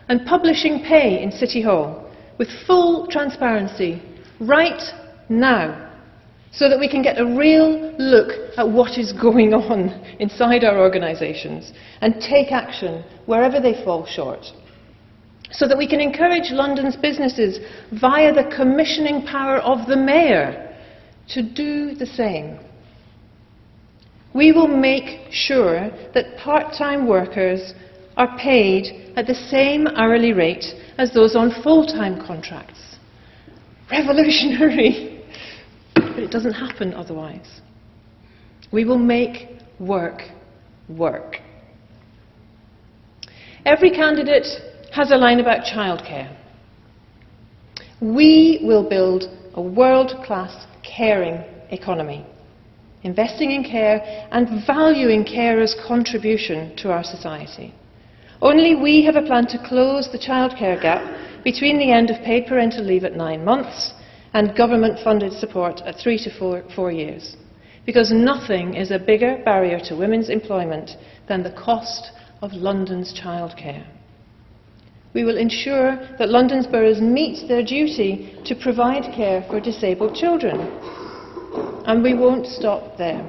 and 0.07 0.25
publishing 0.25 0.81
pay 0.81 1.21
in 1.21 1.29
City 1.29 1.61
Hall 1.61 2.09
with 2.37 2.47
full 2.65 3.07
transparency 3.07 4.01
right 4.39 4.81
now 5.27 5.86
so 6.51 6.69
that 6.69 6.79
we 6.79 6.89
can 6.89 7.01
get 7.01 7.19
a 7.19 7.25
real 7.25 7.93
look 7.97 8.31
at 8.57 8.67
what 8.67 8.97
is 8.97 9.11
going 9.13 9.53
on 9.53 9.89
inside 10.19 10.63
our 10.63 10.79
organisations 10.79 11.73
and 12.01 12.21
take 12.21 12.51
action 12.51 13.03
wherever 13.25 13.59
they 13.59 13.83
fall 13.83 14.05
short. 14.05 14.45
So 15.51 15.67
that 15.67 15.77
we 15.77 15.87
can 15.87 16.01
encourage 16.01 16.51
London's 16.51 16.95
businesses 16.95 17.59
via 17.99 18.33
the 18.33 18.53
commissioning 18.55 19.25
power 19.25 19.57
of 19.57 19.87
the 19.87 19.95
Mayor 19.95 20.75
to 21.29 21.41
do 21.41 21.95
the 21.95 22.05
same. 22.05 22.59
We 24.33 24.51
will 24.51 24.67
make 24.67 25.31
sure 25.31 25.89
that 26.13 26.37
part 26.37 26.73
time 26.73 27.07
workers 27.07 27.73
are 28.17 28.37
paid 28.37 29.13
at 29.15 29.27
the 29.27 29.35
same 29.35 29.87
hourly 29.87 30.33
rate 30.33 30.65
as 30.97 31.13
those 31.13 31.35
on 31.35 31.51
full 31.63 31.85
time 31.85 32.25
contracts. 32.25 32.97
Revolutionary! 33.91 35.16
But 35.99 36.23
it 36.23 36.31
doesn't 36.31 36.53
happen 36.53 36.93
otherwise. 36.93 37.61
We 38.71 38.85
will 38.85 38.97
make 38.97 39.49
work 39.79 40.21
work. 40.89 41.37
Every 43.65 43.91
candidate 43.91 44.47
has 44.93 45.11
a 45.11 45.17
line 45.17 45.39
about 45.39 45.65
childcare. 45.65 46.35
We 48.01 48.61
will 48.63 48.87
build 48.87 49.25
a 49.55 49.61
world 49.61 50.23
class 50.25 50.65
caring 50.83 51.43
economy. 51.71 52.25
investing 53.03 53.51
in 53.51 53.63
care, 53.63 54.27
and 54.31 54.65
valuing 54.65 55.23
carers' 55.23 55.75
contribution 55.87 56.75
to 56.75 56.91
our 56.91 57.03
society. 57.03 57.73
Only 58.41 58.75
we 58.75 59.05
have 59.05 59.15
a 59.15 59.21
plan 59.21 59.45
to 59.47 59.63
close 59.67 60.09
the 60.11 60.17
childcare 60.17 60.81
gap 60.81 61.03
between 61.43 61.77
the 61.77 61.91
end 61.91 62.09
of 62.09 62.21
paid 62.23 62.47
parental 62.47 62.83
leave 62.83 63.05
at 63.05 63.15
nine 63.15 63.45
months 63.45 63.93
and 64.37 64.55
government 64.55 64.99
funded 65.03 65.33
support 65.33 65.81
at 65.87 65.95
three 65.95 66.19
to 66.19 66.29
four, 66.29 66.63
four 66.75 66.91
years. 66.91 67.35
Because 67.87 68.11
nothing 68.11 68.75
is 68.75 68.91
a 68.91 68.99
bigger 68.99 69.41
barrier 69.43 69.79
to 69.85 69.95
women's 69.95 70.29
employment 70.29 70.91
than 71.27 71.41
the 71.41 71.53
cost 71.53 72.11
of 72.43 72.53
London's 72.53 73.19
childcare. 73.19 73.83
We 75.15 75.23
will 75.23 75.39
ensure 75.39 75.95
that 76.19 76.29
London's 76.29 76.67
boroughs 76.67 77.01
meet 77.01 77.47
their 77.47 77.63
duty 77.63 78.37
to 78.45 78.53
provide 78.53 79.11
care 79.11 79.43
for 79.49 79.59
disabled 79.59 80.13
children. 80.13 80.59
And 81.87 82.03
we 82.03 82.13
won't 82.13 82.45
stop 82.45 82.95
there. 82.95 83.27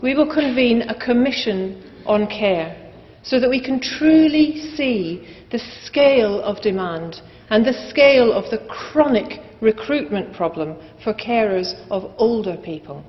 We 0.00 0.14
will 0.14 0.32
convene 0.32 0.82
a 0.82 0.94
commission 0.94 1.82
on 2.06 2.28
care 2.28 2.92
so 3.24 3.40
that 3.40 3.50
we 3.50 3.60
can 3.60 3.80
truly 3.80 4.60
see 4.76 5.26
the 5.50 5.58
scale 5.82 6.40
of 6.42 6.62
demand 6.62 7.20
and 7.50 7.64
the 7.64 7.88
scale 7.88 8.32
of 8.32 8.50
the 8.50 8.66
chronic 8.68 9.40
recruitment 9.60 10.34
problem 10.34 10.76
for 11.02 11.14
carers 11.14 11.74
of 11.90 12.12
older 12.18 12.56
people. 12.56 13.04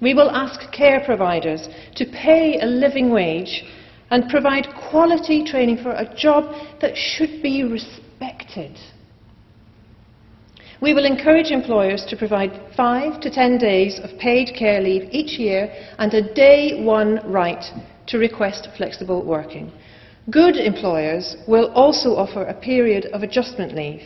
We 0.00 0.14
will 0.14 0.30
ask 0.30 0.70
care 0.72 1.02
providers 1.04 1.68
to 1.96 2.04
pay 2.06 2.60
a 2.60 2.66
living 2.66 3.10
wage 3.10 3.64
and 4.10 4.28
provide 4.28 4.68
quality 4.90 5.44
training 5.44 5.78
for 5.82 5.92
a 5.92 6.14
job 6.16 6.54
that 6.80 6.96
should 6.96 7.42
be 7.42 7.64
respected. 7.64 8.78
We 10.80 10.92
will 10.92 11.06
encourage 11.06 11.50
employers 11.50 12.04
to 12.08 12.16
provide 12.16 12.60
five 12.76 13.20
to 13.22 13.30
ten 13.30 13.56
days 13.56 13.98
of 13.98 14.18
paid 14.18 14.54
care 14.54 14.80
leave 14.80 15.08
each 15.10 15.38
year 15.38 15.72
and 15.98 16.12
a 16.12 16.34
day 16.34 16.84
one 16.84 17.20
right 17.30 17.64
to 18.08 18.18
request 18.18 18.68
flexible 18.76 19.24
working. 19.24 19.72
Good 20.30 20.56
employers 20.56 21.36
will 21.46 21.72
also 21.72 22.16
offer 22.16 22.42
a 22.42 22.54
period 22.54 23.06
of 23.06 23.22
adjustment 23.22 23.74
leave 23.74 24.02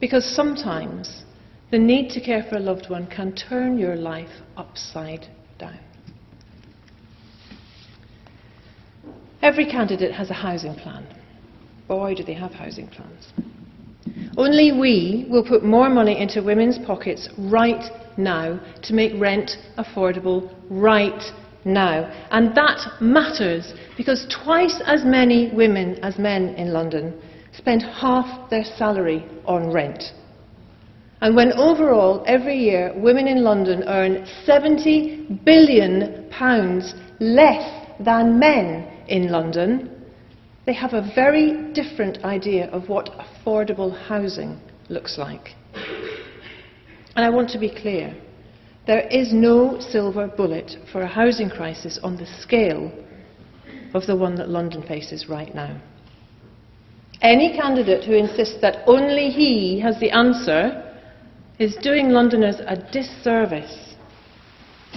because 0.00 0.24
sometimes 0.24 1.24
the 1.70 1.78
need 1.78 2.10
to 2.10 2.20
care 2.20 2.44
for 2.48 2.56
a 2.56 2.60
loved 2.60 2.88
one 2.88 3.06
can 3.06 3.34
turn 3.34 3.78
your 3.78 3.94
life 3.94 4.30
upside 4.56 5.26
down. 5.58 5.78
Every 9.42 9.66
candidate 9.66 10.12
has 10.12 10.30
a 10.30 10.34
housing 10.34 10.74
plan. 10.74 11.06
Boy, 11.86 12.14
do 12.14 12.24
they 12.24 12.32
have 12.32 12.52
housing 12.52 12.88
plans. 12.88 13.32
Only 14.38 14.72
we 14.72 15.26
will 15.28 15.44
put 15.44 15.62
more 15.62 15.90
money 15.90 16.18
into 16.18 16.42
women's 16.42 16.78
pockets 16.78 17.28
right 17.36 17.84
now 18.16 18.58
to 18.82 18.94
make 18.94 19.12
rent 19.20 19.58
affordable 19.76 20.50
right 20.70 21.22
now. 21.64 22.10
And 22.30 22.54
that 22.54 23.00
matters 23.00 23.74
because 23.96 24.26
twice 24.44 24.80
as 24.86 25.04
many 25.04 25.50
women 25.52 25.98
as 26.02 26.18
men 26.18 26.54
in 26.56 26.72
London 26.72 27.20
spend 27.56 27.82
half 27.82 28.50
their 28.50 28.64
salary 28.64 29.24
on 29.46 29.72
rent. 29.72 30.02
And 31.20 31.34
when 31.34 31.52
overall, 31.52 32.22
every 32.26 32.58
year, 32.58 32.92
women 32.96 33.26
in 33.28 33.42
London 33.42 33.84
earn 33.86 34.26
70 34.44 35.40
billion 35.44 36.28
pounds 36.30 36.94
less 37.20 37.86
than 38.00 38.38
men 38.38 38.86
in 39.08 39.30
London, 39.30 39.90
they 40.66 40.74
have 40.74 40.92
a 40.92 41.10
very 41.14 41.72
different 41.72 42.24
idea 42.24 42.68
of 42.70 42.88
what 42.88 43.10
affordable 43.18 43.96
housing 44.06 44.58
looks 44.88 45.18
like. 45.18 45.50
And 47.16 47.24
I 47.24 47.30
want 47.30 47.48
to 47.50 47.58
be 47.58 47.70
clear. 47.70 48.14
There 48.86 49.06
is 49.08 49.32
no 49.32 49.80
silver 49.80 50.26
bullet 50.26 50.76
for 50.92 51.00
a 51.00 51.06
housing 51.06 51.48
crisis 51.48 51.98
on 52.02 52.16
the 52.16 52.26
scale 52.26 52.92
of 53.94 54.06
the 54.06 54.16
one 54.16 54.34
that 54.34 54.50
London 54.50 54.82
faces 54.82 55.28
right 55.28 55.54
now. 55.54 55.80
Any 57.22 57.56
candidate 57.56 58.04
who 58.04 58.12
insists 58.12 58.60
that 58.60 58.82
only 58.86 59.30
he 59.30 59.80
has 59.80 59.98
the 59.98 60.10
answer 60.10 60.82
is 61.58 61.76
doing 61.76 62.10
Londoners 62.10 62.56
a 62.66 62.76
disservice. 62.92 63.94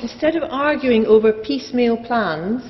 Instead 0.02 0.36
of 0.36 0.44
arguing 0.52 1.06
over 1.06 1.32
piecemeal 1.32 1.98
plans, 1.98 2.64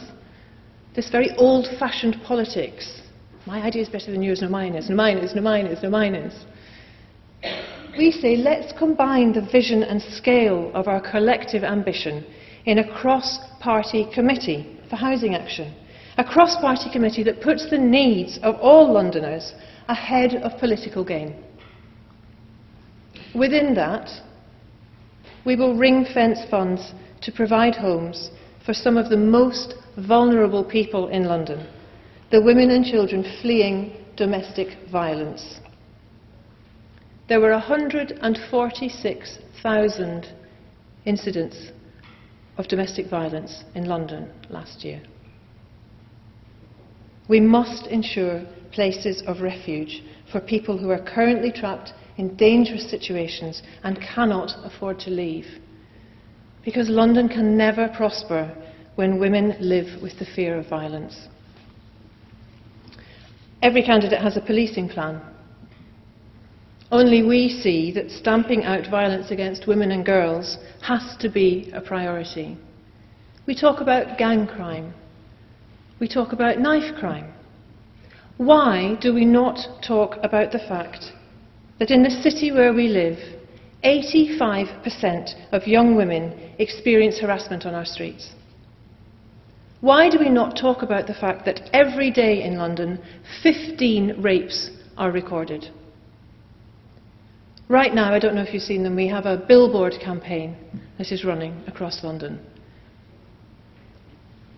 this 0.95 1.09
very 1.09 1.31
old 1.37 1.67
fashioned 1.79 2.21
politics, 2.23 3.01
my 3.47 3.61
idea 3.63 3.81
is 3.81 3.89
better 3.89 4.11
than 4.11 4.21
yours, 4.21 4.41
no 4.41 4.49
mine 4.49 4.75
is, 4.75 4.89
no 4.89 4.95
mine 4.95 5.17
is, 5.17 5.33
no 5.33 5.41
mine 5.41 5.65
is, 5.65 5.81
no 5.81 5.89
mine 5.89 6.13
is, 6.15 6.45
we 7.97 8.11
say 8.11 8.35
let's 8.35 8.77
combine 8.77 9.33
the 9.33 9.47
vision 9.51 9.83
and 9.83 10.01
scale 10.01 10.71
of 10.73 10.87
our 10.87 11.01
collective 11.01 11.63
ambition 11.63 12.25
in 12.65 12.79
a 12.79 12.93
cross 12.99 13.39
party 13.59 14.07
committee 14.13 14.77
for 14.89 14.95
housing 14.95 15.35
action. 15.35 15.73
A 16.17 16.23
cross 16.23 16.55
party 16.57 16.89
committee 16.91 17.23
that 17.23 17.41
puts 17.41 17.69
the 17.69 17.77
needs 17.77 18.39
of 18.43 18.55
all 18.55 18.91
Londoners 18.91 19.53
ahead 19.87 20.35
of 20.35 20.59
political 20.59 21.03
gain. 21.03 21.35
Within 23.35 23.73
that, 23.75 24.09
we 25.45 25.55
will 25.55 25.75
ring 25.75 26.05
fence 26.13 26.39
funds 26.49 26.93
to 27.21 27.31
provide 27.31 27.75
homes 27.75 28.31
for 28.65 28.73
some 28.73 28.97
of 28.97 29.09
the 29.09 29.17
most 29.17 29.75
vulnerable 29.97 30.63
people 30.63 31.07
in 31.07 31.23
London, 31.25 31.67
the 32.31 32.41
women 32.41 32.71
and 32.71 32.83
children 32.85 33.23
fleeing 33.41 33.93
domestic 34.15 34.89
violence. 34.91 35.59
There 37.27 37.41
were 37.41 37.51
146,000 37.51 40.27
incidents 41.05 41.71
of 42.57 42.69
domestic 42.69 43.09
violence 43.09 43.65
in 43.75 43.83
London 43.85 44.31
last 44.49 44.85
year. 44.85 45.01
We 47.27 47.41
must 47.41 47.87
ensure 47.87 48.45
places 48.71 49.21
of 49.27 49.41
refuge 49.41 50.03
for 50.31 50.39
people 50.39 50.77
who 50.77 50.89
are 50.89 51.03
currently 51.03 51.51
trapped 51.51 51.91
in 52.17 52.37
dangerous 52.37 52.89
situations 52.89 53.61
and 53.83 53.99
cannot 54.01 54.51
afford 54.63 54.97
to 54.99 55.09
leave. 55.09 55.47
Because 56.63 56.87
London 56.89 57.27
can 57.27 57.57
never 57.57 57.89
prosper 57.89 58.55
when 58.95 59.19
women 59.19 59.57
live 59.59 60.01
with 60.01 60.17
the 60.19 60.25
fear 60.25 60.57
of 60.57 60.69
violence. 60.69 61.27
Every 63.61 63.83
candidate 63.83 64.21
has 64.21 64.37
a 64.37 64.41
policing 64.41 64.87
plan. 64.89 65.21
Only 66.91 67.21
we 67.21 67.49
see 67.49 67.91
that 67.91 68.11
stamping 68.11 68.63
out 68.63 68.89
violence 68.89 69.29
against 69.29 69.67
women 69.67 69.91
and 69.91 70.05
girls 70.05 70.57
has 70.81 71.17
to 71.19 71.27
be 71.27 71.69
a 71.73 71.81
priority. 71.81 72.57
We 73.45 73.55
talk 73.55 73.81
about 73.81 74.17
gang 74.17 74.47
crime. 74.47 74.93
We 75.99 76.07
talk 76.07 76.31
about 76.31 76.59
knife 76.59 76.95
crime. 76.97 77.33
Why 78.37 78.97
do 79.01 79.13
we 79.13 79.25
not 79.25 79.83
talk 79.85 80.17
about 80.23 80.51
the 80.51 80.59
fact 80.59 81.11
that 81.79 81.91
in 81.91 82.03
the 82.03 82.09
city 82.09 82.51
where 82.51 82.73
we 82.73 82.87
live, 82.87 83.17
85% 83.83 85.33
of 85.51 85.67
young 85.67 85.95
women 85.95 86.53
experience 86.57 87.19
harassment 87.19 87.65
on 87.65 87.75
our 87.75 87.85
streets? 87.85 88.31
Why 89.81 90.09
do 90.09 90.19
we 90.19 90.29
not 90.29 90.55
talk 90.55 90.83
about 90.83 91.05
the 91.05 91.13
fact 91.13 91.45
that 91.45 91.69
every 91.73 92.11
day 92.11 92.43
in 92.43 92.57
London, 92.57 92.99
15 93.43 94.21
rapes 94.21 94.71
are 94.97 95.11
recorded? 95.11 95.69
Right 97.69 97.93
now, 97.93 98.13
I 98.13 98.19
don't 98.19 98.33
know 98.33 98.43
if 98.43 98.53
you've 98.53 98.63
seen 98.63 98.83
them, 98.83 98.95
we 98.95 99.07
have 99.09 99.25
a 99.25 99.37
billboard 99.37 99.95
campaign 100.01 100.55
that 100.97 101.11
is 101.11 101.25
running 101.25 101.61
across 101.67 102.01
London. 102.03 102.39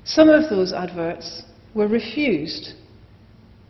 Some 0.04 0.30
of 0.30 0.50
those 0.50 0.74
adverts 0.74 1.44
were 1.74 1.88
refused 1.88 2.74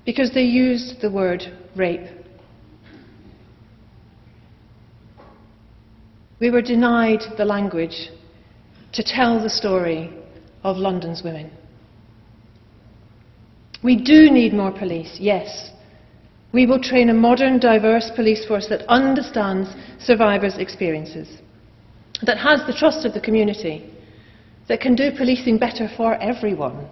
because 0.05 0.33
they 0.33 0.43
used 0.43 1.01
the 1.01 1.09
word 1.09 1.43
rape. 1.75 2.07
We 6.39 6.51
were 6.51 6.61
denied 6.61 7.21
the 7.37 7.45
language 7.45 8.09
to 8.93 9.03
tell 9.03 9.41
the 9.41 9.49
story 9.49 10.11
of 10.63 10.77
London's 10.77 11.23
women. 11.23 11.51
We 13.83 13.95
do 13.95 14.29
need 14.31 14.53
more 14.53 14.71
police, 14.71 15.17
yes, 15.19 15.71
we 16.51 16.65
will 16.65 16.81
train 16.81 17.09
a 17.09 17.13
modern, 17.13 17.59
diverse 17.59 18.11
police 18.15 18.45
force 18.45 18.67
that 18.67 18.87
understands 18.89 19.69
survivors' 19.99 20.57
experiences, 20.57 21.27
that 22.25 22.37
has 22.37 22.61
the 22.65 22.73
trust 22.73 23.05
of 23.05 23.13
the 23.13 23.21
community, 23.21 23.91
that 24.67 24.81
can 24.81 24.95
do 24.95 25.11
policing 25.15 25.57
better 25.57 25.89
for 25.95 26.15
everyone. 26.15 26.87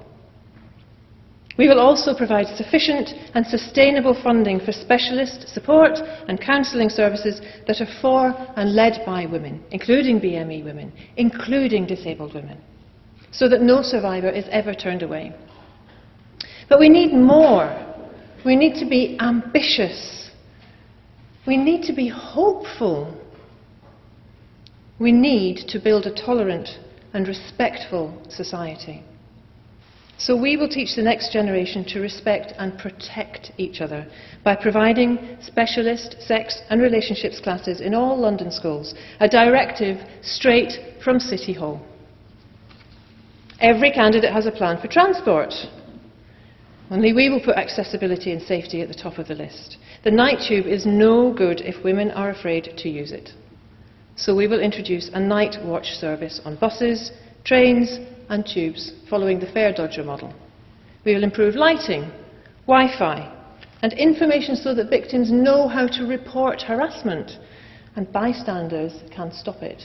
We 1.57 1.67
will 1.67 1.79
also 1.79 2.15
provide 2.15 2.55
sufficient 2.55 3.09
and 3.33 3.45
sustainable 3.45 4.13
funding 4.23 4.59
for 4.59 4.71
specialist 4.71 5.49
support 5.49 5.97
and 6.27 6.39
counselling 6.39 6.89
services 6.89 7.41
that 7.65 7.81
are 7.81 7.99
for 7.99 8.35
and 8.55 8.75
led 8.75 9.01
by 9.07 9.25
women, 9.25 9.63
including 9.71 10.21
BME 10.21 10.63
women, 10.63 10.93
including 11.17 11.87
disabled 11.87 12.35
women, 12.35 12.59
so 13.31 13.49
that 13.49 13.61
no 13.61 13.81
survivor 13.81 14.29
is 14.29 14.45
ever 14.51 14.75
turned 14.75 15.01
away. 15.01 15.35
But 16.69 16.79
we 16.79 16.89
need 16.89 17.13
more 17.13 17.86
we 18.45 18.55
need 18.55 18.75
to 18.79 18.85
be 18.85 19.17
ambitious. 19.19 20.29
We 21.45 21.57
need 21.57 21.83
to 21.83 21.93
be 21.93 22.07
hopeful. 22.07 23.15
We 24.99 25.11
need 25.11 25.67
to 25.69 25.79
build 25.79 26.05
a 26.05 26.13
tolerant 26.13 26.69
and 27.13 27.27
respectful 27.27 28.21
society. 28.29 29.03
So 30.19 30.35
we 30.35 30.57
will 30.57 30.67
teach 30.67 30.95
the 30.95 31.03
next 31.03 31.31
generation 31.31 31.85
to 31.89 31.99
respect 31.99 32.53
and 32.57 32.77
protect 32.79 33.51
each 33.57 33.81
other 33.81 34.07
by 34.43 34.55
providing 34.55 35.37
specialist 35.41 36.15
sex 36.19 36.59
and 36.69 36.81
relationships 36.81 37.39
classes 37.39 37.81
in 37.81 37.93
all 37.93 38.17
London 38.17 38.51
schools, 38.51 38.95
a 39.19 39.29
directive 39.29 39.97
straight 40.23 40.73
from 41.03 41.19
City 41.19 41.53
Hall. 41.53 41.79
Every 43.59 43.91
candidate 43.91 44.33
has 44.33 44.47
a 44.47 44.51
plan 44.51 44.81
for 44.81 44.87
transport. 44.87 45.53
Only 46.89 47.11
we 47.11 47.29
will 47.29 47.41
put 47.41 47.57
accessibility 47.57 48.31
and 48.31 48.41
safety 48.41 48.81
at 48.81 48.87
the 48.87 48.93
top 48.93 49.17
of 49.17 49.27
the 49.27 49.35
list. 49.35 49.77
The 50.03 50.11
night 50.11 50.39
tube 50.47 50.65
is 50.65 50.85
no 50.85 51.33
good 51.33 51.59
if 51.61 51.83
women 51.83 52.11
are 52.11 52.29
afraid 52.29 52.73
to 52.77 52.89
use 52.89 53.11
it. 53.11 53.31
So 54.15 54.33
we 54.35 54.47
will 54.47 54.61
introduce 54.61 55.09
a 55.13 55.19
night 55.19 55.57
watch 55.63 55.87
service 55.99 56.39
on 56.45 56.55
buses, 56.55 57.11
trains, 57.43 57.99
and 58.29 58.45
tubes 58.45 58.93
following 59.09 59.39
the 59.39 59.51
fare 59.51 59.73
dodger 59.73 60.03
model. 60.03 60.33
We 61.05 61.13
will 61.13 61.23
improve 61.23 61.55
lighting, 61.55 62.09
Wi 62.67 62.97
Fi, 62.97 63.33
and 63.81 63.93
information 63.93 64.55
so 64.55 64.73
that 64.73 64.89
victims 64.89 65.31
know 65.31 65.67
how 65.67 65.87
to 65.87 66.05
report 66.05 66.61
harassment 66.61 67.31
and 67.95 68.11
bystanders 68.11 68.93
can 69.13 69.31
stop 69.31 69.61
it. 69.61 69.83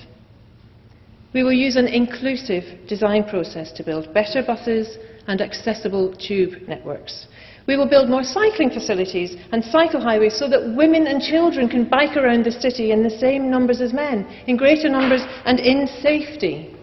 We 1.34 1.42
will 1.42 1.52
use 1.52 1.76
an 1.76 1.88
inclusive 1.88 2.86
design 2.88 3.24
process 3.24 3.72
to 3.72 3.84
build 3.84 4.14
better 4.14 4.42
buses 4.46 4.98
and 5.26 5.40
accessible 5.40 6.14
tube 6.16 6.68
networks. 6.68 7.26
We 7.66 7.76
will 7.76 7.88
build 7.88 8.10
more 8.10 8.24
cycling 8.24 8.70
facilities 8.70 9.36
and 9.52 9.64
cycle 9.64 10.00
highways 10.00 10.36
so 10.36 10.48
that 10.48 10.74
women 10.76 11.06
and 11.06 11.22
children 11.22 11.68
can 11.68 11.88
bike 11.88 12.16
around 12.16 12.44
the 12.44 12.50
city 12.50 12.90
in 12.90 13.02
the 13.02 13.10
same 13.10 13.50
numbers 13.50 13.80
as 13.80 13.92
men, 13.92 14.26
in 14.46 14.56
greater 14.56 14.88
numbers 14.88 15.22
and 15.44 15.60
in 15.60 15.86
safety. 16.00 16.74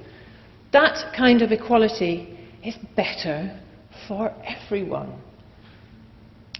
That 0.71 1.13
kind 1.15 1.41
of 1.41 1.51
equality 1.51 2.37
is 2.63 2.75
better 2.95 3.59
for 4.07 4.33
everyone. 4.45 5.21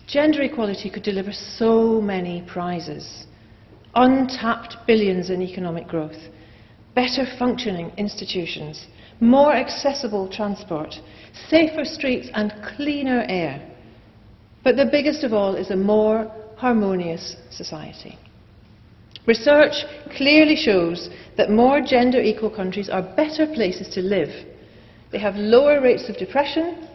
Gender 0.08 0.42
equality 0.42 0.90
could 0.90 1.04
deliver 1.04 1.32
so 1.32 2.02
many 2.02 2.44
prizes 2.48 3.26
untapped 3.96 4.76
billions 4.86 5.30
in 5.30 5.42
economic 5.42 5.88
growth, 5.88 6.18
better 6.96 7.26
functioning 7.38 7.92
institutions, 7.98 8.88
more 9.20 9.54
accessible 9.54 10.30
transport, 10.30 10.96
safer 11.50 11.84
streets, 11.84 12.30
and 12.34 12.54
cleaner 12.76 13.26
air. 13.28 13.70
But 14.64 14.76
the 14.76 14.86
biggest 14.86 15.24
of 15.24 15.34
all 15.34 15.56
is 15.56 15.72
a 15.72 15.76
more 15.76 16.32
harmonious 16.58 17.36
society. 17.50 18.18
Research 19.26 19.86
clearly 20.16 20.56
shows 20.56 21.10
that 21.38 21.50
more 21.52 21.82
gender 21.82 22.22
equal 22.22 22.50
countries 22.50 22.90
are 22.90 23.02
better 23.02 23.46
places 23.46 23.88
to 23.94 24.02
live. 24.02 24.30
They 25.12 25.20
have 25.20 25.36
lower 25.36 25.82
rates 25.82 26.10
of 26.10 26.18
depression, 26.18 26.88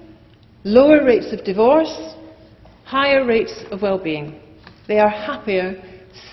lower 0.65 1.05
rates 1.05 1.33
of 1.33 1.45
divorce, 1.45 2.15
higher 2.85 3.25
rates 3.25 3.65
of 3.71 3.83
well-being. 3.83 4.41
They 4.89 4.99
are 4.99 5.09
happier, 5.09 5.83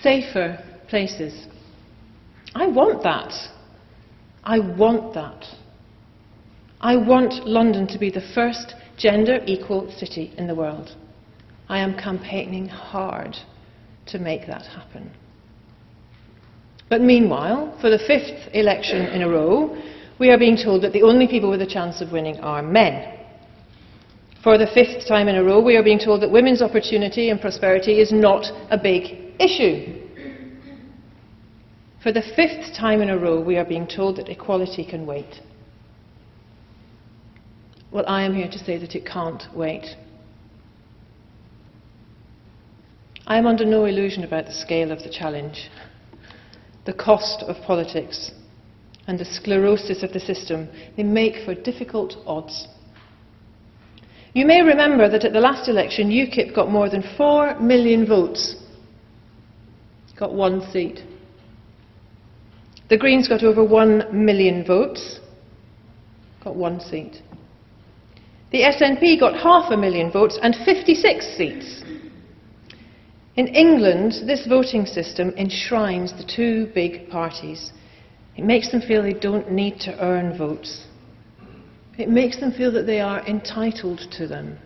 safer 0.01 0.58
places. 0.89 1.47
I 2.54 2.67
want 2.67 3.04
that. 3.04 3.34
I 4.43 4.60
want 4.60 5.13
that. 5.13 5.45
I 6.81 6.95
want 6.95 7.47
London 7.47 7.85
to 7.87 7.99
be 7.99 8.09
the 8.09 8.27
first 8.33 8.73
gender 8.97 9.39
equal 9.45 9.91
city 9.91 10.33
in 10.37 10.47
the 10.47 10.55
world. 10.55 10.95
I 11.69 11.77
am 11.77 11.95
campaigning 11.95 12.67
hard 12.67 13.37
to 14.07 14.17
make 14.17 14.47
that 14.47 14.65
happen. 14.65 15.11
But 16.89 17.01
meanwhile, 17.01 17.77
for 17.79 17.91
the 17.91 17.99
fifth 17.99 18.49
election 18.53 19.05
in 19.13 19.21
a 19.21 19.29
row, 19.29 19.77
we 20.19 20.31
are 20.31 20.39
being 20.39 20.57
told 20.57 20.81
that 20.81 20.91
the 20.91 21.03
only 21.03 21.27
people 21.27 21.51
with 21.51 21.61
a 21.61 21.67
chance 21.67 22.01
of 22.01 22.11
winning 22.11 22.39
are 22.39 22.63
men. 22.63 23.19
For 24.43 24.57
the 24.57 24.67
fifth 24.73 25.07
time 25.07 25.27
in 25.27 25.35
a 25.35 25.43
row, 25.43 25.61
we 25.61 25.77
are 25.77 25.83
being 25.83 25.99
told 25.99 26.23
that 26.23 26.31
women's 26.31 26.63
opportunity 26.63 27.29
and 27.29 27.39
prosperity 27.39 27.99
is 27.99 28.11
not 28.11 28.45
a 28.71 28.77
big 28.77 29.35
issue. 29.39 30.01
For 32.01 32.11
the 32.11 32.23
fifth 32.35 32.75
time 32.75 33.03
in 33.03 33.11
a 33.11 33.17
row, 33.19 33.39
we 33.39 33.57
are 33.57 33.65
being 33.65 33.87
told 33.87 34.17
that 34.17 34.29
equality 34.29 34.83
can 34.83 35.05
wait. 35.05 35.41
Well, 37.91 38.06
I 38.08 38.23
am 38.23 38.34
here 38.34 38.49
to 38.49 38.60
say 38.60 38.77
that 38.77 38.95
it 38.95 39.06
can't 39.06 39.43
wait. 39.54 39.95
I 43.27 43.38
am 43.38 43.45
under 43.45 43.65
no 43.65 43.86
illusion 43.86 44.23
about 44.23 44.45
the 44.45 44.54
scale 44.54 44.91
of 44.91 45.04
the 45.04 45.10
challenge 45.10 45.69
the 46.86 46.93
cost 46.93 47.43
of 47.43 47.56
politics, 47.63 48.32
and 49.08 49.19
the 49.19 49.25
sclerosis 49.25 50.04
of 50.04 50.13
the 50.13 50.19
system, 50.19 50.67
they 50.97 51.04
make 51.04 51.43
for 51.45 51.54
difficult 51.54 52.15
odds. 52.25 52.67
You 54.34 54.45
may 54.45 54.62
remember 54.62 55.10
that 55.10 55.25
at 55.25 55.34
the 55.34 55.39
last 55.39 55.67
election, 55.67 56.10
UKIP 56.10 56.56
got 56.56 56.71
more 56.71 56.89
than 56.89 57.04
4 57.17 57.60
million 57.60 58.08
votes, 58.08 58.56
got 60.17 60.34
one 60.34 60.62
seat. 60.71 61.01
The 62.89 62.97
Greens 62.97 63.27
got 63.27 63.43
over 63.43 63.63
1 63.63 64.08
million 64.12 64.65
votes, 64.65 65.19
got 66.43 66.56
one 66.56 66.80
seat. 66.80 67.21
The 68.51 68.63
SNP 68.63 69.17
got 69.19 69.37
half 69.37 69.71
a 69.71 69.77
million 69.77 70.11
votes 70.11 70.37
and 70.41 70.55
56 70.65 71.37
seats. 71.37 71.83
In 73.37 73.47
England, 73.47 74.27
this 74.27 74.45
voting 74.45 74.85
system 74.85 75.33
enshrines 75.37 76.11
the 76.11 76.25
two 76.25 76.69
big 76.75 77.09
parties. 77.09 77.71
It 78.35 78.43
makes 78.43 78.69
them 78.69 78.81
feel 78.81 79.01
they 79.03 79.13
don't 79.13 79.51
need 79.51 79.79
to 79.81 79.97
earn 80.03 80.37
votes. 80.37 80.85
It 81.97 82.09
makes 82.09 82.39
them 82.41 82.51
feel 82.51 82.71
that 82.73 82.85
they 82.85 82.99
are 82.99 83.25
entitled 83.25 84.01
to 84.17 84.27
them. 84.27 84.57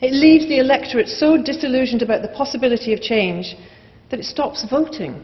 It 0.00 0.12
leaves 0.12 0.46
the 0.48 0.58
electorate 0.58 1.08
so 1.08 1.40
disillusioned 1.40 2.02
about 2.02 2.22
the 2.22 2.28
possibility 2.28 2.92
of 2.92 3.00
change 3.00 3.54
that 4.10 4.18
it 4.18 4.24
stops 4.24 4.66
voting. 4.68 5.22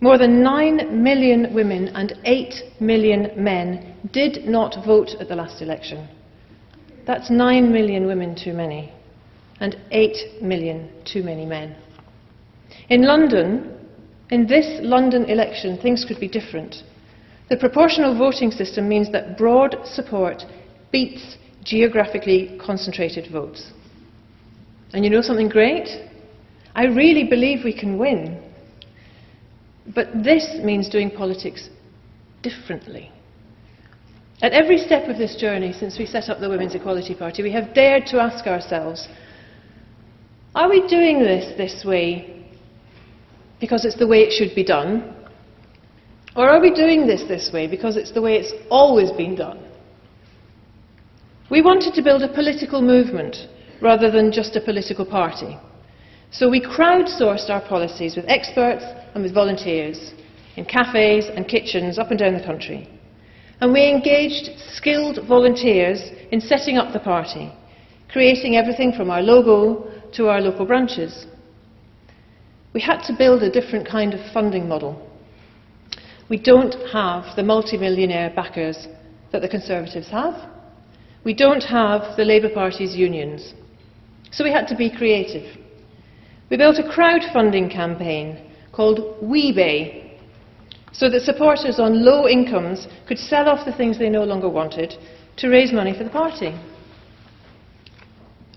More 0.00 0.18
than 0.18 0.42
9 0.42 1.02
million 1.02 1.54
women 1.54 1.88
and 1.88 2.18
8 2.24 2.80
million 2.80 3.30
men 3.42 3.96
did 4.12 4.44
not 4.46 4.84
vote 4.84 5.10
at 5.20 5.28
the 5.28 5.36
last 5.36 5.62
election. 5.62 6.08
That's 7.06 7.30
9 7.30 7.72
million 7.72 8.06
women 8.06 8.34
too 8.34 8.52
many 8.52 8.92
and 9.60 9.76
8 9.90 10.42
million 10.42 10.90
too 11.04 11.22
many 11.22 11.46
men. 11.46 11.76
In 12.90 13.02
London, 13.02 13.78
in 14.30 14.46
this 14.46 14.80
London 14.82 15.24
election, 15.26 15.78
things 15.78 16.04
could 16.06 16.20
be 16.20 16.28
different. 16.28 16.76
The 17.48 17.56
proportional 17.56 18.16
voting 18.18 18.50
system 18.50 18.88
means 18.88 19.10
that 19.12 19.38
broad 19.38 19.76
support 19.84 20.42
beats 20.92 21.36
geographically 21.64 22.58
concentrated 22.64 23.30
votes. 23.32 23.72
And 24.92 25.04
you 25.04 25.10
know 25.10 25.22
something 25.22 25.48
great? 25.48 25.88
I 26.74 26.84
really 26.84 27.24
believe 27.24 27.64
we 27.64 27.78
can 27.78 27.98
win. 27.98 28.42
But 29.94 30.08
this 30.24 30.56
means 30.62 30.88
doing 30.88 31.10
politics 31.10 31.68
differently. 32.42 33.10
At 34.42 34.52
every 34.52 34.78
step 34.78 35.08
of 35.08 35.16
this 35.16 35.36
journey 35.36 35.72
since 35.72 35.98
we 35.98 36.06
set 36.06 36.28
up 36.28 36.40
the 36.40 36.48
Women's 36.48 36.74
Equality 36.74 37.14
Party, 37.14 37.42
we 37.42 37.52
have 37.52 37.74
dared 37.74 38.06
to 38.06 38.20
ask 38.20 38.46
ourselves 38.46 39.08
are 40.54 40.70
we 40.70 40.86
doing 40.88 41.18
this 41.18 41.54
this 41.58 41.84
way 41.84 42.46
because 43.60 43.84
it's 43.84 43.98
the 43.98 44.06
way 44.06 44.20
it 44.20 44.32
should 44.32 44.54
be 44.54 44.64
done? 44.64 45.14
Or 46.34 46.48
are 46.48 46.60
we 46.60 46.70
doing 46.70 47.06
this 47.06 47.24
this 47.28 47.50
way 47.52 47.66
because 47.66 47.96
it's 47.96 48.12
the 48.12 48.22
way 48.22 48.36
it's 48.36 48.52
always 48.70 49.10
been 49.12 49.34
done? 49.34 49.58
We 51.50 51.62
wanted 51.62 51.94
to 51.94 52.02
build 52.02 52.22
a 52.22 52.32
political 52.32 52.82
movement 52.82 53.36
rather 53.82 54.10
than 54.10 54.32
just 54.32 54.56
a 54.56 54.60
political 54.60 55.04
party. 55.04 55.58
So 56.30 56.48
we 56.48 56.60
crowdsourced 56.60 57.50
our 57.50 57.60
policies 57.60 58.16
with 58.16 58.24
experts 58.26 58.84
and 59.16 59.22
with 59.22 59.32
volunteers 59.32 60.12
in 60.56 60.64
cafes 60.66 61.30
and 61.34 61.48
kitchens 61.48 61.98
up 61.98 62.10
and 62.10 62.18
down 62.18 62.34
the 62.34 62.44
country. 62.44 62.86
And 63.62 63.72
we 63.72 63.88
engaged 63.88 64.50
skilled 64.74 65.26
volunteers 65.26 66.10
in 66.30 66.38
setting 66.38 66.76
up 66.76 66.92
the 66.92 67.00
party, 67.00 67.50
creating 68.12 68.56
everything 68.56 68.92
from 68.92 69.10
our 69.10 69.22
logo 69.22 69.90
to 70.12 70.28
our 70.28 70.42
local 70.42 70.66
branches. 70.66 71.24
We 72.74 72.82
had 72.82 73.00
to 73.04 73.16
build 73.16 73.42
a 73.42 73.50
different 73.50 73.88
kind 73.88 74.12
of 74.12 74.20
funding 74.34 74.68
model. 74.68 75.10
We 76.28 76.36
don't 76.36 76.74
have 76.92 77.34
the 77.36 77.42
multimillionaire 77.42 78.34
backers 78.36 78.86
that 79.32 79.40
the 79.40 79.48
Conservatives 79.48 80.08
have. 80.10 80.34
We 81.24 81.32
don't 81.32 81.64
have 81.64 82.18
the 82.18 82.24
Labour 82.26 82.50
Party's 82.50 82.94
unions. 82.94 83.54
So 84.30 84.44
we 84.44 84.52
had 84.52 84.68
to 84.68 84.76
be 84.76 84.94
creative. 84.94 85.56
We 86.50 86.58
built 86.58 86.76
a 86.78 86.82
crowdfunding 86.82 87.72
campaign 87.72 88.45
called 88.76 89.00
WeBay 89.22 90.18
so 90.92 91.08
that 91.08 91.22
supporters 91.22 91.80
on 91.80 92.04
low 92.04 92.28
incomes 92.28 92.86
could 93.08 93.18
sell 93.18 93.48
off 93.48 93.64
the 93.64 93.72
things 93.72 93.98
they 93.98 94.10
no 94.10 94.24
longer 94.24 94.48
wanted 94.48 94.94
to 95.38 95.48
raise 95.48 95.72
money 95.72 95.96
for 95.96 96.04
the 96.04 96.10
party. 96.10 96.54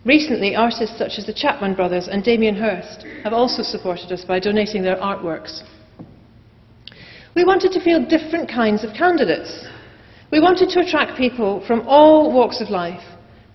Recently, 0.05 0.55
artists 0.55 0.97
such 0.97 1.13
as 1.17 1.25
the 1.25 1.34
Chapman 1.34 1.75
brothers 1.75 2.08
and 2.08 2.23
Damien 2.23 2.55
Hirst 2.55 3.05
have 3.23 3.34
also 3.34 3.63
supported 3.63 4.12
us 4.12 4.23
by 4.23 4.39
donating 4.39 4.82
their 4.82 4.95
artworks. 4.97 5.62
We 7.36 7.43
wanted 7.43 7.71
to 7.73 7.84
field 7.84 8.10
different 8.10 8.49
kinds 8.49 8.84
of 8.84 8.93
candidates. 8.93 9.65
We 10.32 10.39
wanted 10.39 10.69
to 10.69 10.79
attract 10.79 11.17
people 11.17 11.63
from 11.65 11.88
all 11.88 12.34
walks 12.34 12.62
of 12.62 12.69
life 12.69 13.03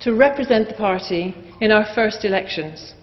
to 0.00 0.14
represent 0.14 0.68
the 0.68 0.74
party 0.74 1.35
in 1.61 1.72
our 1.72 1.87
first 1.94 2.24
elections. 2.24 2.94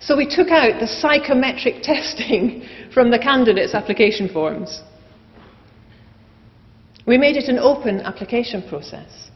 So 0.00 0.16
we 0.16 0.26
took 0.26 0.48
out 0.48 0.80
the 0.80 0.86
psychometric 0.86 1.82
testing 1.82 2.66
from 2.92 3.10
the 3.10 3.18
candidates' 3.18 3.74
application 3.74 4.28
forms. 4.28 4.82
We 7.06 7.18
made 7.18 7.36
it 7.36 7.48
an 7.48 7.58
open 7.58 8.00
application 8.00 8.62
process. 8.68 9.30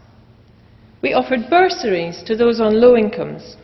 We 1.02 1.14
offered 1.14 1.50
bursaries 1.50 2.22
to 2.24 2.36
those 2.36 2.60
on 2.60 2.80
low 2.80 2.96
incomes. 2.96 3.56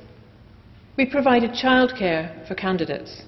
We 0.97 1.07
provided 1.07 1.53
childcare 1.53 2.47
for 2.49 2.55
candidates. 2.55 3.23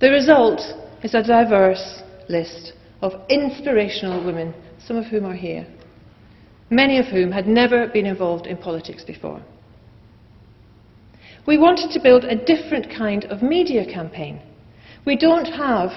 The 0.00 0.10
result 0.10 0.60
is 1.02 1.14
a 1.14 1.22
diverse 1.22 2.02
list 2.28 2.72
of 3.02 3.12
inspirational 3.28 4.24
women, 4.24 4.54
some 4.78 4.96
of 4.96 5.06
whom 5.06 5.26
are 5.26 5.34
here, 5.34 5.66
many 6.70 6.98
of 6.98 7.06
whom 7.06 7.30
had 7.32 7.46
never 7.46 7.88
been 7.88 8.06
involved 8.06 8.46
in 8.46 8.56
politics 8.56 9.04
before. 9.04 9.42
We 11.46 11.58
wanted 11.58 11.90
to 11.90 12.00
build 12.00 12.24
a 12.24 12.36
different 12.36 12.90
kind 12.90 13.24
of 13.26 13.42
media 13.42 13.84
campaign. 13.84 14.40
We 15.04 15.16
don't 15.16 15.46
have 15.46 15.90